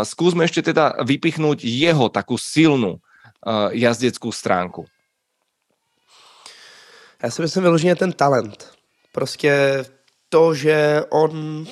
Skúsme 0.07 0.47
ešte 0.47 0.71
teda 0.71 1.03
vypichnúť 1.03 1.67
jeho 1.67 2.07
takú 2.07 2.39
silnú 2.39 3.03
jazdeckú 3.75 4.31
stránku. 4.31 4.87
Já 7.23 7.31
si 7.31 7.41
myslím 7.41 7.63
vyloženě 7.63 7.95
ten 7.95 8.11
talent. 8.11 8.71
Prostě 9.11 9.83
to, 10.29 10.53
že 10.53 11.03
on 11.09 11.65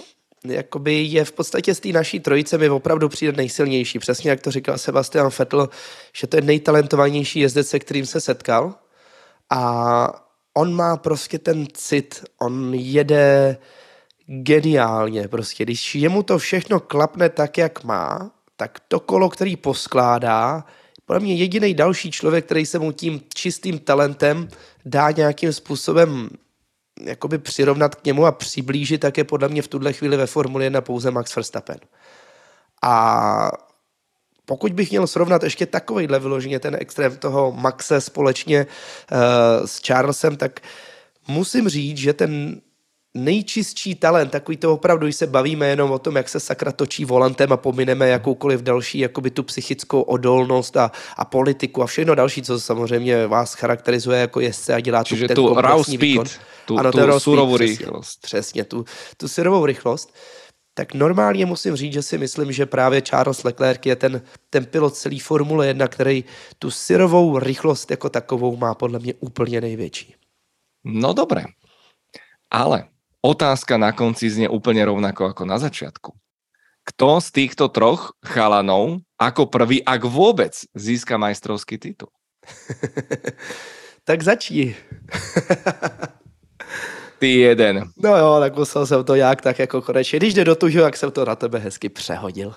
jakoby 0.45 1.03
je 1.03 1.25
v 1.25 1.31
podstatě 1.31 1.75
z 1.75 1.79
té 1.79 1.89
naší 1.89 2.19
trojice 2.19 2.57
mi 2.57 2.69
opravdu 2.69 3.09
přijde 3.09 3.31
nejsilnější. 3.31 3.99
Přesně 3.99 4.29
jak 4.29 4.41
to 4.41 4.51
říkal 4.51 4.77
Sebastian 4.77 5.31
Vettel, 5.39 5.69
že 6.13 6.27
to 6.27 6.37
je 6.37 6.41
nejtalentovanější 6.41 7.39
jezdec, 7.39 7.67
se 7.67 7.79
kterým 7.79 8.05
se 8.05 8.21
setkal. 8.21 8.75
A 9.49 10.25
on 10.53 10.73
má 10.73 10.97
prostě 10.97 11.39
ten 11.39 11.67
cit, 11.73 12.23
on 12.39 12.73
jede 12.73 13.57
geniálně. 14.25 15.27
Prostě, 15.27 15.63
když 15.63 15.95
jemu 15.95 16.23
to 16.23 16.37
všechno 16.37 16.79
klapne 16.79 17.29
tak, 17.29 17.57
jak 17.57 17.83
má, 17.83 18.31
tak 18.57 18.79
to 18.87 18.99
kolo, 18.99 19.29
který 19.29 19.55
poskládá, 19.55 20.65
podle 21.05 21.19
mě 21.19 21.35
jediný 21.35 21.73
další 21.73 22.11
člověk, 22.11 22.45
který 22.45 22.65
se 22.65 22.79
mu 22.79 22.91
tím 22.91 23.21
čistým 23.33 23.79
talentem 23.79 24.47
dá 24.85 25.11
nějakým 25.11 25.53
způsobem 25.53 26.29
jakoby 27.03 27.37
přirovnat 27.37 27.95
k 27.95 28.05
němu 28.05 28.25
a 28.25 28.31
přiblížit, 28.31 29.01
tak 29.01 29.17
je 29.17 29.23
podle 29.23 29.49
mě 29.49 29.61
v 29.61 29.67
tuhle 29.67 29.93
chvíli 29.93 30.17
ve 30.17 30.27
Formuli 30.27 30.63
1 30.63 30.81
pouze 30.81 31.11
Max 31.11 31.35
Verstappen. 31.35 31.79
A 32.83 33.51
pokud 34.45 34.73
bych 34.73 34.89
měl 34.89 35.07
srovnat 35.07 35.43
ještě 35.43 35.65
takovýhle 35.65 36.19
vyloženě 36.19 36.59
ten 36.59 36.77
extrém 36.79 37.17
toho 37.17 37.51
Maxe 37.51 38.01
společně 38.01 38.67
uh, 39.11 39.17
s 39.65 39.81
Charlesem, 39.87 40.37
tak 40.37 40.59
musím 41.27 41.69
říct, 41.69 41.97
že 41.97 42.13
ten 42.13 42.61
nejčistší 43.13 43.95
talent, 43.95 44.31
takový 44.31 44.57
to 44.57 44.73
opravdu, 44.73 45.05
když 45.05 45.15
se 45.15 45.27
bavíme 45.27 45.67
jenom 45.67 45.91
o 45.91 45.99
tom, 45.99 46.15
jak 46.15 46.29
se 46.29 46.39
sakra 46.39 46.71
točí 46.71 47.05
volantem 47.05 47.53
a 47.53 47.57
pomineme 47.57 48.07
jakoukoliv 48.07 48.61
další 48.61 48.99
jakoby 48.99 49.31
tu 49.31 49.43
psychickou 49.43 50.01
odolnost 50.01 50.77
a, 50.77 50.91
a 51.17 51.25
politiku 51.25 51.83
a 51.83 51.85
všechno 51.85 52.15
další, 52.15 52.41
co 52.41 52.59
samozřejmě 52.59 53.27
vás 53.27 53.53
charakterizuje 53.53 54.19
jako 54.19 54.39
jezdce 54.39 54.73
a 54.73 54.79
dělá 54.79 55.03
Čiže 55.03 55.27
tu, 55.27 55.47
ten 55.47 55.57
raw 55.57 55.83
speed, 55.83 56.01
výkon. 56.01 56.25
tu, 56.65 56.79
ano, 56.79 56.91
tu 56.91 57.19
surovou 57.19 57.57
rychlost. 57.57 58.21
Přesně, 58.21 58.63
tu, 58.63 58.85
tu 59.17 59.27
surovou 59.27 59.65
rychlost. 59.65 60.13
Tak 60.73 60.93
normálně 60.93 61.45
musím 61.45 61.75
říct, 61.75 61.93
že 61.93 62.01
si 62.01 62.17
myslím, 62.17 62.51
že 62.51 62.65
právě 62.65 63.01
Charles 63.01 63.43
Leclerc 63.43 63.79
je 63.85 63.95
ten, 63.95 64.21
ten 64.49 64.65
pilot 64.65 64.95
celý 64.95 65.19
Formule 65.19 65.67
1, 65.67 65.87
který 65.87 66.23
tu 66.59 66.71
syrovou 66.71 67.39
rychlost 67.39 67.91
jako 67.91 68.09
takovou 68.09 68.57
má 68.57 68.75
podle 68.75 68.99
mě 68.99 69.13
úplně 69.19 69.61
největší. 69.61 70.15
No 70.83 71.13
dobré, 71.13 71.43
ale 72.51 72.83
otázka 73.21 73.77
na 73.77 73.91
konci 73.93 74.29
znie 74.29 74.49
úplne 74.49 74.85
rovnako 74.85 75.25
ako 75.31 75.45
na 75.45 75.57
začiatku. 75.61 76.11
Kto 76.81 77.21
z 77.21 77.29
týchto 77.31 77.69
troch 77.69 78.17
chalanov 78.25 79.05
ako 79.21 79.53
prvý, 79.53 79.85
ak 79.85 80.01
vôbec, 80.09 80.65
získa 80.73 81.21
majstrovský 81.21 81.77
titul? 81.77 82.09
tak 84.07 84.25
začni. 84.25 84.73
Ty 87.21 87.29
jeden. 87.29 87.85
No 88.01 88.17
jo, 88.17 88.37
tak 88.39 88.57
musel 88.57 88.85
jsem 88.85 89.03
to 89.03 89.15
nějak 89.15 89.41
tak 89.41 89.59
jako 89.59 89.81
konečně. 89.81 90.19
Když 90.19 90.33
jde 90.33 90.45
do 90.45 90.55
tužu, 90.55 90.79
jak 90.79 90.97
jsem 90.97 91.11
to 91.11 91.25
na 91.25 91.35
tebe 91.35 91.59
hezky 91.59 91.89
přehodil. 91.89 92.53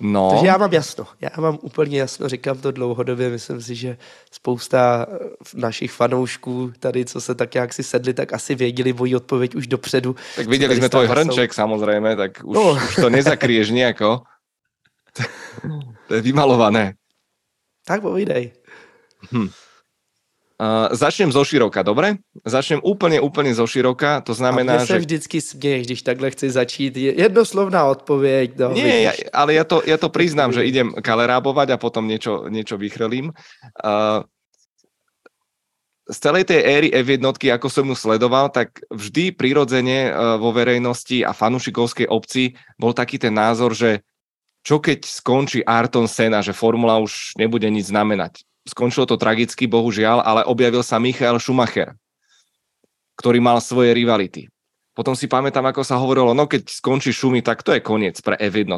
No. 0.00 0.30
Takže 0.30 0.46
já 0.46 0.56
mám 0.56 0.72
jasno. 0.72 1.06
Já 1.20 1.30
mám 1.38 1.58
úplně 1.62 1.98
jasno, 1.98 2.28
říkám 2.28 2.58
to 2.58 2.70
dlouhodobě. 2.70 3.30
Myslím 3.30 3.62
si, 3.62 3.74
že 3.74 3.96
spousta 4.32 5.06
eh, 5.10 5.16
našich 5.54 5.92
fanoušků 5.92 6.72
tady, 6.78 7.04
co 7.04 7.20
se 7.20 7.34
tak 7.34 7.54
nějak 7.54 7.72
si 7.72 7.82
sedli, 7.82 8.14
tak 8.14 8.32
asi 8.32 8.54
věděli 8.54 8.92
moji 8.92 9.16
odpověď 9.16 9.54
už 9.54 9.66
dopředu. 9.66 10.16
Tak 10.36 10.46
viděli 10.46 10.76
jsme 10.76 10.88
tvoj 10.88 11.06
hrnček 11.06 11.52
jsou... 11.52 11.56
samozřejmě, 11.56 12.16
tak 12.16 12.44
už, 12.44 12.54
no. 12.54 12.72
už 12.72 12.96
to 12.96 13.10
nezakryješ 13.10 13.70
nejako. 13.70 14.22
to 16.08 16.14
je 16.14 16.20
vymalované. 16.20 16.94
Tak 17.86 18.00
povídej. 18.00 18.52
Hm. 19.32 19.48
Uh, 20.54 20.86
začnem 20.94 21.34
zo 21.34 21.42
široka, 21.42 21.82
dobre? 21.82 22.22
Začnem 22.46 22.78
úplně, 22.86 23.18
úplně 23.18 23.54
zo 23.54 23.66
široka, 23.66 24.20
to 24.20 24.34
znamená, 24.34 24.78
že... 24.78 24.86
se 24.86 24.98
vždycky 24.98 25.40
směješ, 25.40 25.86
když 25.86 26.02
takhle 26.02 26.30
chci 26.30 26.50
začít. 26.50 26.96
Jednoslovná 26.96 27.84
odpověď. 27.84 28.58
No, 28.58 28.70
Nie, 28.70 29.02
ja, 29.02 29.12
ale 29.34 29.58
ja 29.58 29.66
to, 29.66 29.82
ja 29.82 29.98
to 29.98 30.06
priznám, 30.14 30.54
že 30.54 30.62
idem 30.62 30.94
kalerábovať 30.94 31.74
a 31.74 31.76
potom 31.76 32.06
niečo, 32.06 32.46
niečo 32.46 32.78
vychrelím. 32.78 33.34
Uh, 33.82 34.22
z 36.06 36.16
celej 36.22 36.46
tej 36.46 36.62
éry 36.62 36.88
F1, 37.02 37.50
ako 37.50 37.66
som 37.66 37.90
ju 37.90 37.96
sledoval, 37.98 38.46
tak 38.54 38.78
vždy 38.94 39.34
prirodzene 39.34 40.14
uh, 40.14 40.38
vo 40.38 40.54
verejnosti 40.54 41.26
a 41.26 41.34
fanušikovskej 41.34 42.06
obci 42.06 42.54
bol 42.78 42.94
taký 42.94 43.18
ten 43.18 43.34
názor, 43.34 43.74
že 43.74 44.06
čo 44.62 44.78
keď 44.78 45.02
skončí 45.02 45.66
Arton 45.66 46.06
Sena, 46.06 46.46
že 46.46 46.54
formula 46.54 47.02
už 47.02 47.34
nebude 47.34 47.66
nič 47.66 47.90
znamenať 47.90 48.46
Skončilo 48.64 49.04
to 49.04 49.20
tragicky, 49.20 49.68
bohužiaľ, 49.68 50.24
ale 50.24 50.42
objavil 50.48 50.80
sa 50.80 50.96
Michael 50.96 51.36
Schumacher, 51.36 51.92
ktorý 53.20 53.38
mal 53.40 53.60
svoje 53.60 53.92
rivality. 53.92 54.48
Potom 54.94 55.18
si 55.18 55.26
pamätám, 55.26 55.66
ako 55.66 55.82
sa 55.82 55.98
hovorilo, 55.98 56.32
no 56.32 56.46
keď 56.46 56.70
skončí 56.70 57.10
Šumi, 57.10 57.42
tak 57.42 57.66
to 57.66 57.74
je 57.74 57.82
koniec 57.82 58.14
pre 58.22 58.38
F1. 58.38 58.70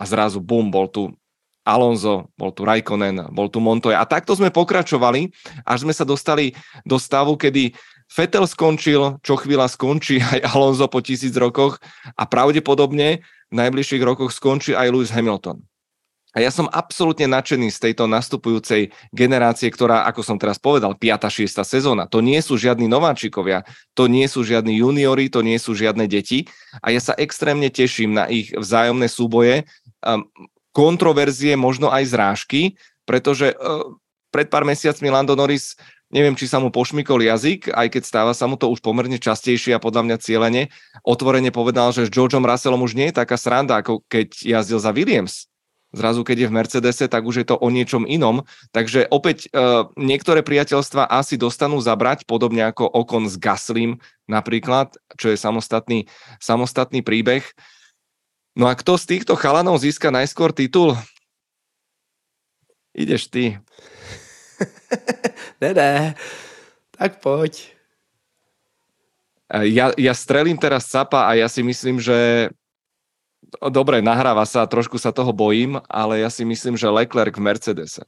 A 0.00 0.02
zrazu 0.08 0.40
bum, 0.40 0.72
bol 0.72 0.88
tu 0.88 1.12
Alonso, 1.60 2.32
bol 2.40 2.50
tu 2.50 2.64
Raikkonen, 2.64 3.28
bol 3.30 3.52
tu 3.52 3.60
Montoya. 3.60 4.00
A 4.00 4.08
takto 4.08 4.32
sme 4.32 4.48
pokračovali, 4.48 5.28
až 5.68 5.84
sme 5.84 5.92
sa 5.92 6.08
dostali 6.08 6.56
do 6.88 6.96
stavu, 6.96 7.36
kedy 7.36 7.76
Vettel 8.10 8.42
skončil, 8.42 9.22
čo 9.22 9.38
chvíľa 9.38 9.70
skončí 9.70 10.18
aj 10.34 10.56
Alonso 10.56 10.88
po 10.90 10.98
tisíc 11.04 11.36
rokoch 11.36 11.78
a 12.18 12.24
pravdepodobne 12.26 13.22
v 13.50 13.54
najbližších 13.54 14.02
rokoch 14.02 14.34
skončí 14.34 14.74
aj 14.74 14.90
Lewis 14.90 15.14
Hamilton. 15.14 15.62
A 16.30 16.38
ja 16.38 16.54
som 16.54 16.70
absolútne 16.70 17.26
nadšený 17.26 17.74
z 17.74 17.90
tejto 17.90 18.06
nastupujúcej 18.06 18.94
generácie, 19.10 19.66
ktorá, 19.66 20.06
ako 20.06 20.22
som 20.22 20.38
teraz 20.38 20.62
povedal, 20.62 20.94
5. 20.94 21.26
6. 21.26 21.66
sezóna. 21.66 22.06
To 22.06 22.22
nie 22.22 22.38
sú 22.38 22.54
žiadni 22.54 22.86
nováčikovia, 22.86 23.66
to 23.98 24.06
nie 24.06 24.30
sú 24.30 24.46
žiadni 24.46 24.78
juniori, 24.78 25.26
to 25.26 25.42
nie 25.42 25.58
sú 25.58 25.74
žiadne 25.74 26.06
deti. 26.06 26.46
A 26.86 26.94
ja 26.94 27.02
sa 27.02 27.18
extrémne 27.18 27.66
teším 27.66 28.14
na 28.14 28.30
ich 28.30 28.54
vzájomné 28.54 29.10
súboje, 29.10 29.66
um, 30.06 30.22
kontroverzie, 30.70 31.58
možno 31.58 31.90
aj 31.90 32.14
zrážky, 32.14 32.78
pretože 33.02 33.50
uh, 33.58 33.90
pred 34.30 34.46
pár 34.46 34.62
mesiacmi 34.62 35.10
Lando 35.10 35.34
Norris 35.34 35.74
neviem, 36.14 36.34
či 36.34 36.46
sa 36.46 36.62
mu 36.62 36.70
pošmykol 36.74 37.22
jazyk, 37.26 37.70
aj 37.74 37.86
keď 37.90 38.02
stáva 38.06 38.32
sa 38.34 38.46
mu 38.46 38.58
to 38.58 38.70
už 38.70 38.82
pomerne 38.82 39.18
častejšie 39.18 39.74
a 39.74 39.82
podľa 39.82 40.06
mňa 40.06 40.16
cieľene, 40.22 40.62
otvorene 41.06 41.54
povedal, 41.54 41.94
že 41.94 42.06
s 42.06 42.14
Georgeom 42.14 42.42
Russellom 42.42 42.82
už 42.82 42.98
nie 42.98 43.10
je 43.10 43.18
taká 43.18 43.38
sranda, 43.38 43.78
ako 43.78 44.02
keď 44.10 44.34
jazdil 44.42 44.82
za 44.82 44.90
Williams 44.90 45.50
Zrazu, 45.90 46.22
keď 46.22 46.46
je 46.46 46.48
v 46.48 46.54
Mercedese, 46.54 47.06
tak 47.10 47.26
už 47.26 47.42
je 47.42 47.46
to 47.50 47.58
o 47.58 47.66
niečom 47.66 48.06
inom. 48.06 48.46
Takže 48.70 49.10
opäť 49.10 49.50
e, 49.50 49.58
niektoré 49.98 50.46
priateľstva 50.46 51.10
asi 51.10 51.34
dostanú 51.34 51.82
zabrať, 51.82 52.30
podobne 52.30 52.62
ako 52.70 52.86
Okon 52.86 53.26
s 53.26 53.34
Gaslim 53.34 53.98
napríklad, 54.30 54.94
čo 55.18 55.34
je 55.34 55.36
samostatný, 55.38 56.06
samostatný 56.38 57.02
príbeh. 57.02 57.42
No 58.54 58.70
a 58.70 58.78
kto 58.78 58.94
z 58.94 59.18
týchto 59.18 59.34
chalanov 59.34 59.82
získa 59.82 60.14
najskôr 60.14 60.54
titul? 60.54 60.94
Ideš 62.94 63.26
ty. 63.26 63.58
ne, 65.62 65.70
ne. 65.74 66.14
Tak 66.94 67.18
poď. 67.18 67.66
Ja, 69.50 69.90
ja 69.98 70.14
strelím 70.14 70.54
teraz 70.54 70.86
capa 70.86 71.26
a 71.26 71.34
ja 71.34 71.50
si 71.50 71.66
myslím, 71.66 71.98
že 71.98 72.50
dobre, 73.70 73.98
nahráva 74.02 74.46
sa, 74.46 74.66
trošku 74.66 74.98
sa 74.98 75.10
toho 75.10 75.32
bojím, 75.32 75.82
ale 75.90 76.22
ja 76.22 76.30
si 76.30 76.46
myslím, 76.46 76.76
že 76.76 76.86
Leclerc 76.86 77.34
v 77.34 77.42
Mercedese. 77.42 78.02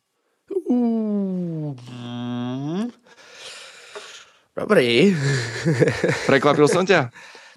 Dobrý. 4.52 5.16
Prekvapil 6.30 6.68
som 6.68 6.84
ťa? 6.84 7.08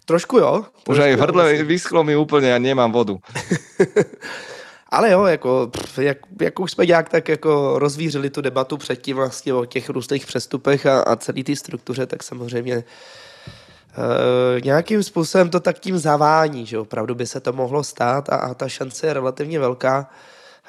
Trošku 0.06 0.38
jo. 0.38 0.66
Už 0.88 1.02
aj 1.02 1.16
v 1.18 1.22
hrdle 1.22 1.45
vyschlo 1.64 2.03
mi 2.03 2.16
úplně 2.16 2.56
a 2.56 2.62
nemám 2.62 2.91
vodu. 2.91 3.18
Ale 4.90 5.12
jo, 5.12 5.26
jako, 5.26 5.72
jak, 6.02 6.18
jak 6.41 6.60
už 6.60 6.72
jsme 6.72 6.86
nějak 6.86 7.10
tak 7.10 7.30
jako 7.30 7.80
rozvířili 7.80 8.30
tu 8.30 8.41
debatu 8.41 8.78
předtím 8.78 9.16
vlastně 9.16 9.53
o 9.53 9.66
těch 9.66 9.90
různých 9.90 10.26
přestupech 10.26 10.86
a, 10.86 11.02
a 11.02 11.16
celý 11.16 11.44
té 11.44 11.56
struktuře, 11.56 12.06
tak 12.06 12.24
samozřejmě 12.24 12.84
Uh, 13.97 14.61
nějakým 14.63 15.03
způsobem 15.03 15.49
to 15.49 15.59
tak 15.59 15.80
tím 15.80 15.97
zavání, 15.97 16.65
že 16.65 16.80
opravdu 16.80 17.15
by 17.15 17.26
se 17.27 17.39
to 17.39 17.53
mohlo 17.53 17.84
stát 17.84 18.30
a, 18.30 18.35
a 18.35 18.53
ta 18.53 18.69
šance 18.69 19.07
je 19.07 19.13
relativně 19.13 19.59
velká. 19.59 20.09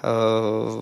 Uh, 0.04 0.80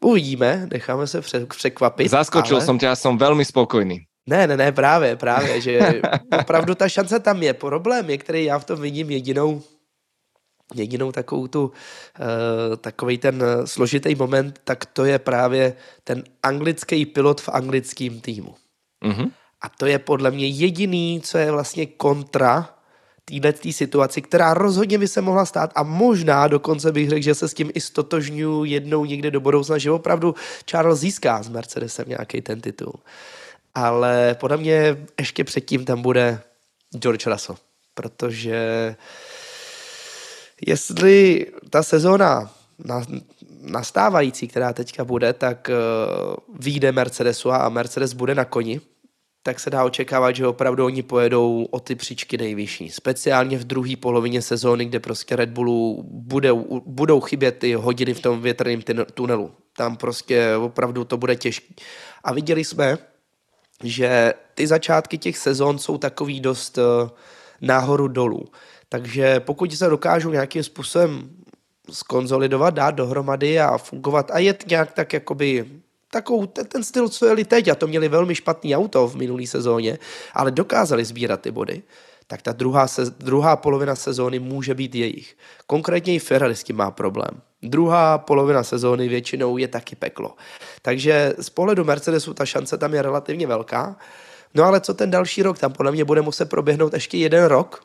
uvidíme, 0.00 0.68
necháme 0.72 1.06
se 1.06 1.20
překvapit. 1.48 2.10
Zaskočil 2.10 2.56
ale... 2.56 2.64
jsem 2.64 2.78
tě, 2.78 2.86
já 2.86 2.96
jsem 2.96 3.18
velmi 3.18 3.44
spokojný. 3.44 4.00
Ne, 4.26 4.46
ne, 4.46 4.56
ne, 4.56 4.72
právě, 4.72 5.16
právě, 5.16 5.60
že 5.60 6.02
opravdu 6.40 6.74
ta 6.74 6.88
šance 6.88 7.20
tam 7.20 7.42
je. 7.42 7.54
Problém 7.54 8.10
je, 8.10 8.18
který 8.18 8.44
já 8.44 8.58
v 8.58 8.64
tom 8.64 8.80
vidím 8.80 9.10
jedinou, 9.10 9.62
jedinou 10.74 11.12
takovou 11.12 11.46
tu, 11.46 11.64
uh, 11.64 12.76
takový 12.76 13.18
ten 13.18 13.44
složitý 13.64 14.14
moment, 14.14 14.60
tak 14.64 14.86
to 14.86 15.04
je 15.04 15.18
právě 15.18 15.76
ten 16.04 16.24
anglický 16.42 17.06
pilot 17.06 17.40
v 17.40 17.48
anglickém 17.48 18.20
týmu. 18.20 18.54
Mm-hmm. 19.04 19.30
A 19.62 19.68
to 19.68 19.86
je 19.86 19.98
podle 19.98 20.30
mě 20.30 20.46
jediný, 20.46 21.20
co 21.24 21.38
je 21.38 21.50
vlastně 21.50 21.86
kontra 21.86 22.74
téhle 23.24 23.54
situaci, 23.70 24.22
která 24.22 24.54
rozhodně 24.54 24.98
by 24.98 25.08
se 25.08 25.20
mohla 25.20 25.44
stát 25.46 25.72
a 25.74 25.82
možná 25.82 26.48
dokonce 26.48 26.92
bych 26.92 27.10
řekl, 27.10 27.22
že 27.22 27.34
se 27.34 27.48
s 27.48 27.54
tím 27.54 27.70
i 27.74 27.80
stotožňuji 27.80 28.64
jednou 28.64 29.04
někde 29.04 29.30
do 29.30 29.40
budoucna, 29.40 29.78
že 29.78 29.90
opravdu 29.90 30.34
Charles 30.66 31.00
získá 31.00 31.42
s 31.42 31.48
Mercedesem 31.48 32.08
nějaký 32.08 32.40
ten 32.40 32.60
titul. 32.60 32.94
Ale 33.74 34.36
podle 34.40 34.56
mě 34.56 34.96
ještě 35.18 35.44
předtím 35.44 35.84
tam 35.84 36.02
bude 36.02 36.40
George 36.98 37.26
Russell, 37.26 37.58
protože 37.94 38.96
jestli 40.66 41.46
ta 41.70 41.82
sezóna 41.82 42.50
nastávající, 43.60 44.48
která 44.48 44.72
teďka 44.72 45.04
bude, 45.04 45.32
tak 45.32 45.70
uh, 45.70 46.56
vyjde 46.58 46.92
Mercedesu 46.92 47.52
a 47.52 47.68
Mercedes 47.68 48.12
bude 48.12 48.34
na 48.34 48.44
koni, 48.44 48.80
tak 49.42 49.60
se 49.60 49.70
dá 49.70 49.84
očekávat, 49.84 50.36
že 50.36 50.46
opravdu 50.46 50.84
oni 50.84 51.02
pojedou 51.02 51.66
o 51.70 51.80
ty 51.80 51.94
příčky 51.94 52.38
nejvyšší. 52.38 52.90
Speciálně 52.90 53.58
v 53.58 53.64
druhé 53.64 53.96
polovině 53.96 54.42
sezóny, 54.42 54.84
kde 54.84 55.00
prostě 55.00 55.36
Red 55.36 55.50
Bullu 55.50 56.02
budou, 56.10 56.82
budou 56.86 57.20
chybět 57.20 57.58
ty 57.58 57.74
hodiny 57.74 58.14
v 58.14 58.20
tom 58.20 58.40
větrném 58.40 58.82
tunelu. 59.14 59.50
Tam 59.76 59.96
prostě 59.96 60.56
opravdu 60.56 61.04
to 61.04 61.16
bude 61.16 61.36
těžké. 61.36 61.74
A 62.24 62.32
viděli 62.32 62.64
jsme, 62.64 62.98
že 63.84 64.34
ty 64.54 64.66
začátky 64.66 65.18
těch 65.18 65.38
sezon 65.38 65.78
jsou 65.78 65.98
takový 65.98 66.40
dost 66.40 66.78
uh, 66.78 67.10
náhoru 67.60 68.08
dolů. 68.08 68.44
Takže 68.88 69.40
pokud 69.40 69.72
se 69.72 69.88
dokážou 69.88 70.30
nějakým 70.30 70.62
způsobem 70.62 71.30
skonzolidovat, 71.90 72.74
dát 72.74 72.90
dohromady 72.90 73.60
a 73.60 73.78
fungovat 73.78 74.30
a 74.30 74.38
jet 74.38 74.64
nějak 74.68 74.92
tak 74.92 75.12
jakoby 75.12 75.66
takovou, 76.12 76.46
ten, 76.46 76.66
ten 76.66 76.84
styl, 76.84 77.08
co 77.08 77.26
jeli 77.26 77.44
teď, 77.44 77.68
a 77.68 77.74
to 77.74 77.86
měli 77.86 78.08
velmi 78.08 78.34
špatný 78.34 78.76
auto 78.76 79.08
v 79.08 79.16
minulé 79.16 79.46
sezóně, 79.46 79.98
ale 80.34 80.50
dokázali 80.50 81.04
sbírat 81.04 81.40
ty 81.40 81.50
body, 81.50 81.82
tak 82.26 82.42
ta 82.42 82.52
druhá, 82.52 82.86
se, 82.86 83.10
druhá 83.18 83.56
polovina 83.56 83.94
sezóny 83.94 84.38
může 84.38 84.74
být 84.74 84.94
jejich. 84.94 85.36
Konkrétně 85.66 86.14
i 86.14 86.18
Ferrari 86.18 86.56
s 86.56 86.64
tím 86.64 86.76
má 86.76 86.90
problém. 86.90 87.40
Druhá 87.62 88.18
polovina 88.18 88.62
sezóny 88.62 89.08
většinou 89.08 89.56
je 89.56 89.68
taky 89.68 89.96
peklo. 89.96 90.36
Takže 90.82 91.34
z 91.38 91.50
pohledu 91.50 91.84
Mercedesu 91.84 92.34
ta 92.34 92.46
šance 92.46 92.78
tam 92.78 92.94
je 92.94 93.02
relativně 93.02 93.46
velká. 93.46 93.96
No 94.54 94.64
ale 94.64 94.80
co 94.80 94.94
ten 94.94 95.10
další 95.10 95.42
rok? 95.42 95.58
Tam 95.58 95.72
podle 95.72 95.92
mě 95.92 96.04
bude 96.04 96.22
muset 96.22 96.50
proběhnout 96.50 96.92
ještě 96.92 97.18
jeden 97.18 97.44
rok, 97.44 97.84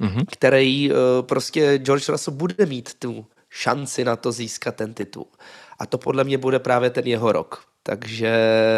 mm-hmm. 0.00 0.24
který 0.30 0.90
uh, 0.90 0.96
prostě 1.22 1.78
George 1.78 2.08
Russell 2.08 2.36
bude 2.36 2.66
mít 2.66 2.94
tu 2.98 3.26
šanci 3.50 4.04
na 4.04 4.16
to 4.16 4.32
získat 4.32 4.76
ten 4.76 4.94
titul. 4.94 5.26
A 5.82 5.86
to 5.86 5.98
podle 5.98 6.24
mě 6.24 6.38
bude 6.38 6.58
právě 6.58 6.90
ten 6.90 7.06
jeho 7.06 7.32
rok. 7.32 7.62
Takže 7.82 8.32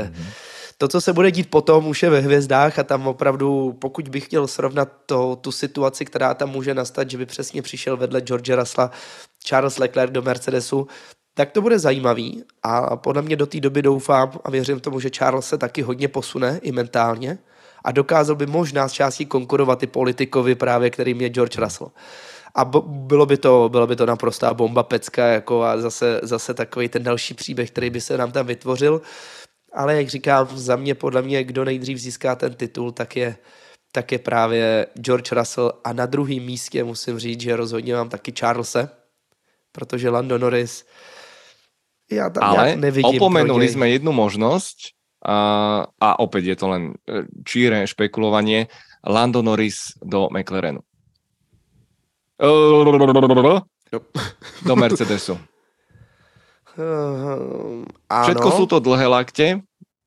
mm-hmm. 0.05 0.27
to, 0.79 0.89
co 0.89 1.01
se 1.01 1.13
bude 1.13 1.31
dít 1.31 1.51
potom, 1.51 1.87
už 1.87 2.03
je 2.03 2.11
ve 2.11 2.21
hvězdách 2.21 2.79
a 2.79 2.83
tam 2.83 3.07
opravdu, 3.07 3.77
pokud 3.79 4.09
bych 4.09 4.25
chtěl 4.25 4.47
srovnat 4.47 4.89
to, 5.07 5.37
tu 5.37 5.53
situaci, 5.53 6.05
která 6.05 6.35
tam 6.35 6.51
může 6.51 6.75
nastat, 6.75 7.11
že 7.11 7.19
by 7.19 7.27
přesně 7.27 7.63
přišel 7.63 7.97
vedle 7.97 8.21
George 8.21 8.51
Russella 8.51 8.91
Charles 9.45 9.79
Leclerc 9.79 10.13
do 10.13 10.23
Mercedesu, 10.23 10.87
tak 11.35 11.51
to 11.51 11.63
bude 11.63 11.79
zajímavý 11.79 12.45
a 12.63 12.97
podle 12.97 13.23
mě 13.23 13.37
do 13.37 13.47
té 13.47 13.61
doby 13.61 13.83
doufám 13.83 14.33
a 14.45 14.51
věřím 14.51 14.81
tomu, 14.81 15.01
že 15.01 15.11
Charles 15.11 15.49
se 15.49 15.59
taky 15.59 15.83
hodně 15.83 16.09
posune 16.09 16.59
i 16.63 16.73
mentálně 16.73 17.39
a 17.85 17.93
dokázal 17.93 18.37
by 18.37 18.47
možná 18.47 18.89
z 18.89 18.93
částí 18.93 19.27
konkurovat 19.27 19.83
i 19.83 19.87
politikovi 19.87 20.55
právě, 20.55 20.91
kterým 20.91 21.21
je 21.21 21.29
George 21.29 21.59
Russell 21.59 21.91
a 22.55 22.65
bylo 22.85 23.27
by 23.27 23.37
to, 23.37 23.69
bylo 23.69 23.87
by 23.87 23.97
to 23.97 24.07
naprostá 24.07 24.55
bomba 24.55 24.83
pecka 24.83 25.27
jako 25.27 25.63
a 25.63 25.81
zase, 25.81 26.21
zase 26.23 26.55
takový 26.55 26.89
ten 26.89 27.03
další 27.03 27.35
příběh, 27.35 27.71
který 27.71 27.91
by 27.91 28.01
se 28.01 28.19
nám 28.19 28.33
tam 28.33 28.47
vytvořil. 28.47 29.03
Ale 29.73 29.97
jak 29.97 30.09
říkám, 30.09 30.49
za 30.53 30.77
mě 30.77 30.95
podle 30.95 31.23
mě, 31.23 31.45
kdo 31.45 31.65
nejdřív 31.65 31.99
získá 31.99 32.35
ten 32.37 32.55
titul, 32.55 32.93
tak 32.93 33.17
je, 33.17 33.37
tak 33.93 34.13
je 34.13 34.19
právě 34.19 34.87
George 35.01 35.33
Russell 35.33 35.73
a 35.85 35.93
na 35.93 36.07
druhém 36.07 36.43
místě 36.43 36.85
musím 36.85 37.19
říct, 37.19 37.41
že 37.41 37.57
rozhodně 37.57 37.95
mám 37.95 38.09
taky 38.09 38.33
Charlesa, 38.39 38.89
protože 39.73 40.11
Lando 40.11 40.39
Norris 40.39 40.85
já 42.11 42.31
tam 42.31 42.45
Ale 42.45 42.77
nevidím 42.77 43.23
opomenuli 43.23 43.69
jsme 43.69 43.89
jednu 43.89 44.13
možnost 44.13 44.77
a, 45.27 45.87
a 46.01 46.19
opět 46.19 46.45
je 46.45 46.57
to 46.57 46.69
len 46.69 46.93
e, 47.09 47.23
číre 47.45 47.87
špekulovanie 47.87 48.67
Lando 49.07 49.43
Norris 49.43 49.77
do 50.05 50.29
McLarenu. 50.39 50.81
Do 54.67 54.77
Mercedesu. 54.77 55.39
Ano. 58.11 58.23
Všetko 58.23 58.51
jsou 58.51 58.67
to 58.67 58.79
dlhé 58.79 59.07
lakte. 59.07 59.61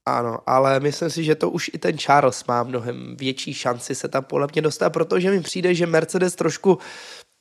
Ano, 0.05 0.39
ale 0.47 0.79
myslím 0.79 1.09
si, 1.09 1.23
že 1.23 1.35
to 1.35 1.49
už 1.49 1.71
i 1.73 1.77
ten 1.77 1.97
Charles 1.97 2.45
má 2.47 2.63
mnohem 2.63 3.15
větší 3.17 3.53
šanci 3.53 3.95
se 3.95 4.07
tam 4.07 4.23
podle 4.23 4.47
mě 4.53 4.61
dostat, 4.61 4.89
protože 4.89 5.31
mi 5.31 5.41
přijde, 5.41 5.75
že 5.75 5.85
Mercedes 5.85 6.35
trošku 6.35 6.77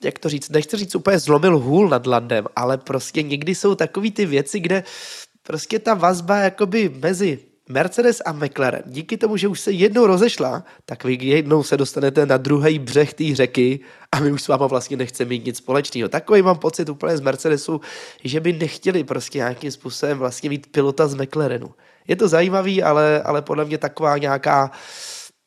jak 0.04 0.18
to 0.18 0.28
říct, 0.28 0.50
nechci 0.50 0.76
říct 0.76 0.94
úplně 0.94 1.18
zlomil 1.18 1.58
hůl 1.58 1.88
nad 1.88 2.06
Landem, 2.06 2.46
ale 2.56 2.78
prostě 2.78 3.22
někdy 3.22 3.54
jsou 3.54 3.74
takový 3.74 4.10
ty 4.10 4.26
věci, 4.26 4.60
kde 4.60 4.84
prostě 5.42 5.78
ta 5.78 5.94
vazba 5.94 6.36
jakoby 6.36 6.88
mezi 6.88 7.38
Mercedes 7.68 8.22
a 8.24 8.32
McLaren, 8.32 8.82
díky 8.86 9.16
tomu, 9.16 9.36
že 9.36 9.48
už 9.48 9.60
se 9.60 9.72
jednou 9.72 10.06
rozešla, 10.06 10.64
tak 10.84 11.04
vy 11.04 11.18
jednou 11.20 11.62
se 11.62 11.76
dostanete 11.76 12.26
na 12.26 12.36
druhý 12.36 12.78
břeh 12.78 13.14
té 13.14 13.34
řeky 13.34 13.80
a 14.12 14.20
my 14.20 14.32
už 14.32 14.42
s 14.42 14.48
váma 14.48 14.66
vlastně 14.66 14.96
nechceme 14.96 15.28
mít 15.28 15.44
nic 15.44 15.56
společného. 15.56 16.08
Takový 16.08 16.42
mám 16.42 16.58
pocit 16.58 16.88
úplně 16.88 17.16
z 17.16 17.20
Mercedesu, 17.20 17.80
že 18.24 18.40
by 18.40 18.52
nechtěli 18.52 19.04
prostě 19.04 19.38
nějakým 19.38 19.70
způsobem 19.70 20.18
vlastně 20.18 20.48
mít 20.50 20.66
pilota 20.72 21.08
z 21.08 21.14
McLarenu. 21.14 21.74
Je 22.08 22.16
to 22.16 22.28
zajímavý, 22.28 22.82
ale, 22.82 23.22
ale 23.22 23.42
podle 23.42 23.64
mě 23.64 23.78
taková 23.78 24.18
nějaká 24.18 24.70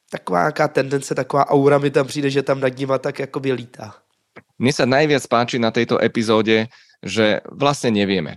taková 0.09 0.39
nějaká 0.39 0.67
tendence, 0.67 1.15
taková 1.15 1.49
aura 1.49 1.77
mi 1.77 1.89
tam 1.89 2.07
přijde, 2.07 2.29
že 2.29 2.43
tam 2.43 2.59
nad 2.59 2.77
nima 2.77 2.97
tak 2.97 3.19
jakoby 3.19 3.51
lítá. 3.51 3.95
Mně 4.59 4.73
se 4.73 4.85
najviac 4.85 5.27
páči 5.27 5.59
na 5.59 5.71
této 5.71 6.03
epizóde, 6.03 6.67
že 7.05 7.39
vlastně 7.51 7.91
nevíme. 7.91 8.35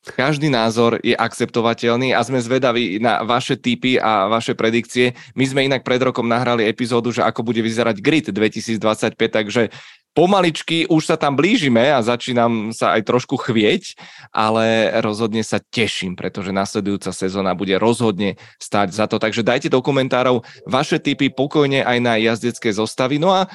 Každý 0.00 0.48
názor 0.48 0.96
je 1.04 1.12
akceptovateľný 1.12 2.16
a 2.16 2.24
sme 2.24 2.40
zvedaví 2.40 2.96
na 3.04 3.20
vaše 3.20 3.60
tipy 3.60 4.00
a 4.00 4.32
vaše 4.32 4.56
predikcie. 4.56 5.12
My 5.36 5.44
sme 5.44 5.68
inak 5.68 5.84
pred 5.84 6.00
rokom 6.00 6.24
nahrali 6.24 6.64
epizódu, 6.64 7.12
že 7.12 7.20
ako 7.20 7.44
bude 7.44 7.60
vyzerať 7.60 8.00
grid 8.00 8.32
2025, 8.32 8.80
takže 9.12 9.68
pomaličky 10.16 10.88
už 10.88 11.04
sa 11.04 11.20
tam 11.20 11.36
blížime 11.36 11.92
a 11.92 12.00
začínam 12.00 12.72
sa 12.72 12.96
aj 12.96 13.12
trošku 13.12 13.36
chvieť, 13.36 14.00
ale 14.32 14.88
rozhodne 15.04 15.44
sa 15.44 15.60
teším, 15.60 16.16
pretože 16.16 16.48
nasledujúca 16.48 17.12
sezóna 17.12 17.52
bude 17.52 17.76
rozhodne 17.76 18.40
stať 18.56 18.96
za 18.96 19.04
to. 19.04 19.20
Takže 19.20 19.44
dajte 19.44 19.68
do 19.68 19.84
komentárov 19.84 20.48
vaše 20.64 20.96
tipy 20.96 21.28
pokojne 21.28 21.84
aj 21.84 21.98
na 22.00 22.16
jazdecké 22.16 22.72
zostavy. 22.72 23.20
No 23.20 23.36
a 23.36 23.52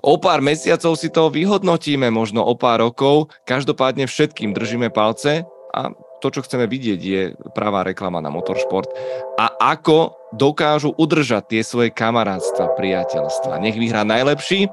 O 0.00 0.16
pár 0.16 0.40
mesiacov 0.40 0.96
si 0.96 1.12
to 1.12 1.28
vyhodnotíme, 1.28 2.08
možno 2.08 2.40
o 2.40 2.56
pár 2.56 2.80
rokov. 2.80 3.28
Každopádne 3.44 4.08
všetkým 4.08 4.56
držíme 4.56 4.88
palce 4.88 5.44
a 5.70 5.94
to, 6.20 6.28
čo 6.28 6.44
chceme 6.44 6.68
vidieť, 6.68 7.00
je 7.00 7.22
pravá 7.56 7.80
reklama 7.80 8.20
na 8.20 8.28
motorsport 8.28 8.92
a 9.40 9.56
ako 9.72 10.20
dokážu 10.36 10.92
udržať 10.94 11.56
tie 11.56 11.62
svoje 11.64 11.90
kamarátstva, 11.90 12.76
priateľstva. 12.76 13.58
Nech 13.58 13.74
vyhrá 13.74 14.04
najlepší, 14.04 14.68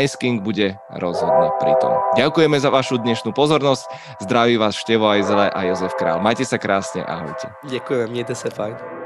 Ice 0.00 0.16
King 0.16 0.40
bude 0.40 0.78
rozhodne 0.96 1.50
pri 1.58 1.74
tom. 1.82 1.98
Ďakujeme 2.16 2.56
za 2.56 2.70
vašu 2.70 3.02
dnešnú 3.02 3.34
pozornosť. 3.34 3.84
Zdraví 4.22 4.56
vás 4.56 4.78
Števo 4.78 5.10
Ajzele 5.10 5.50
a 5.50 5.60
Jozef 5.66 5.92
Král. 5.98 6.22
Majte 6.22 6.46
sa 6.46 6.56
krásne, 6.56 7.02
ahojte. 7.04 7.50
Ďakujem, 7.68 8.08
mějte 8.08 8.34
se 8.34 8.48
fajn. 8.48 9.03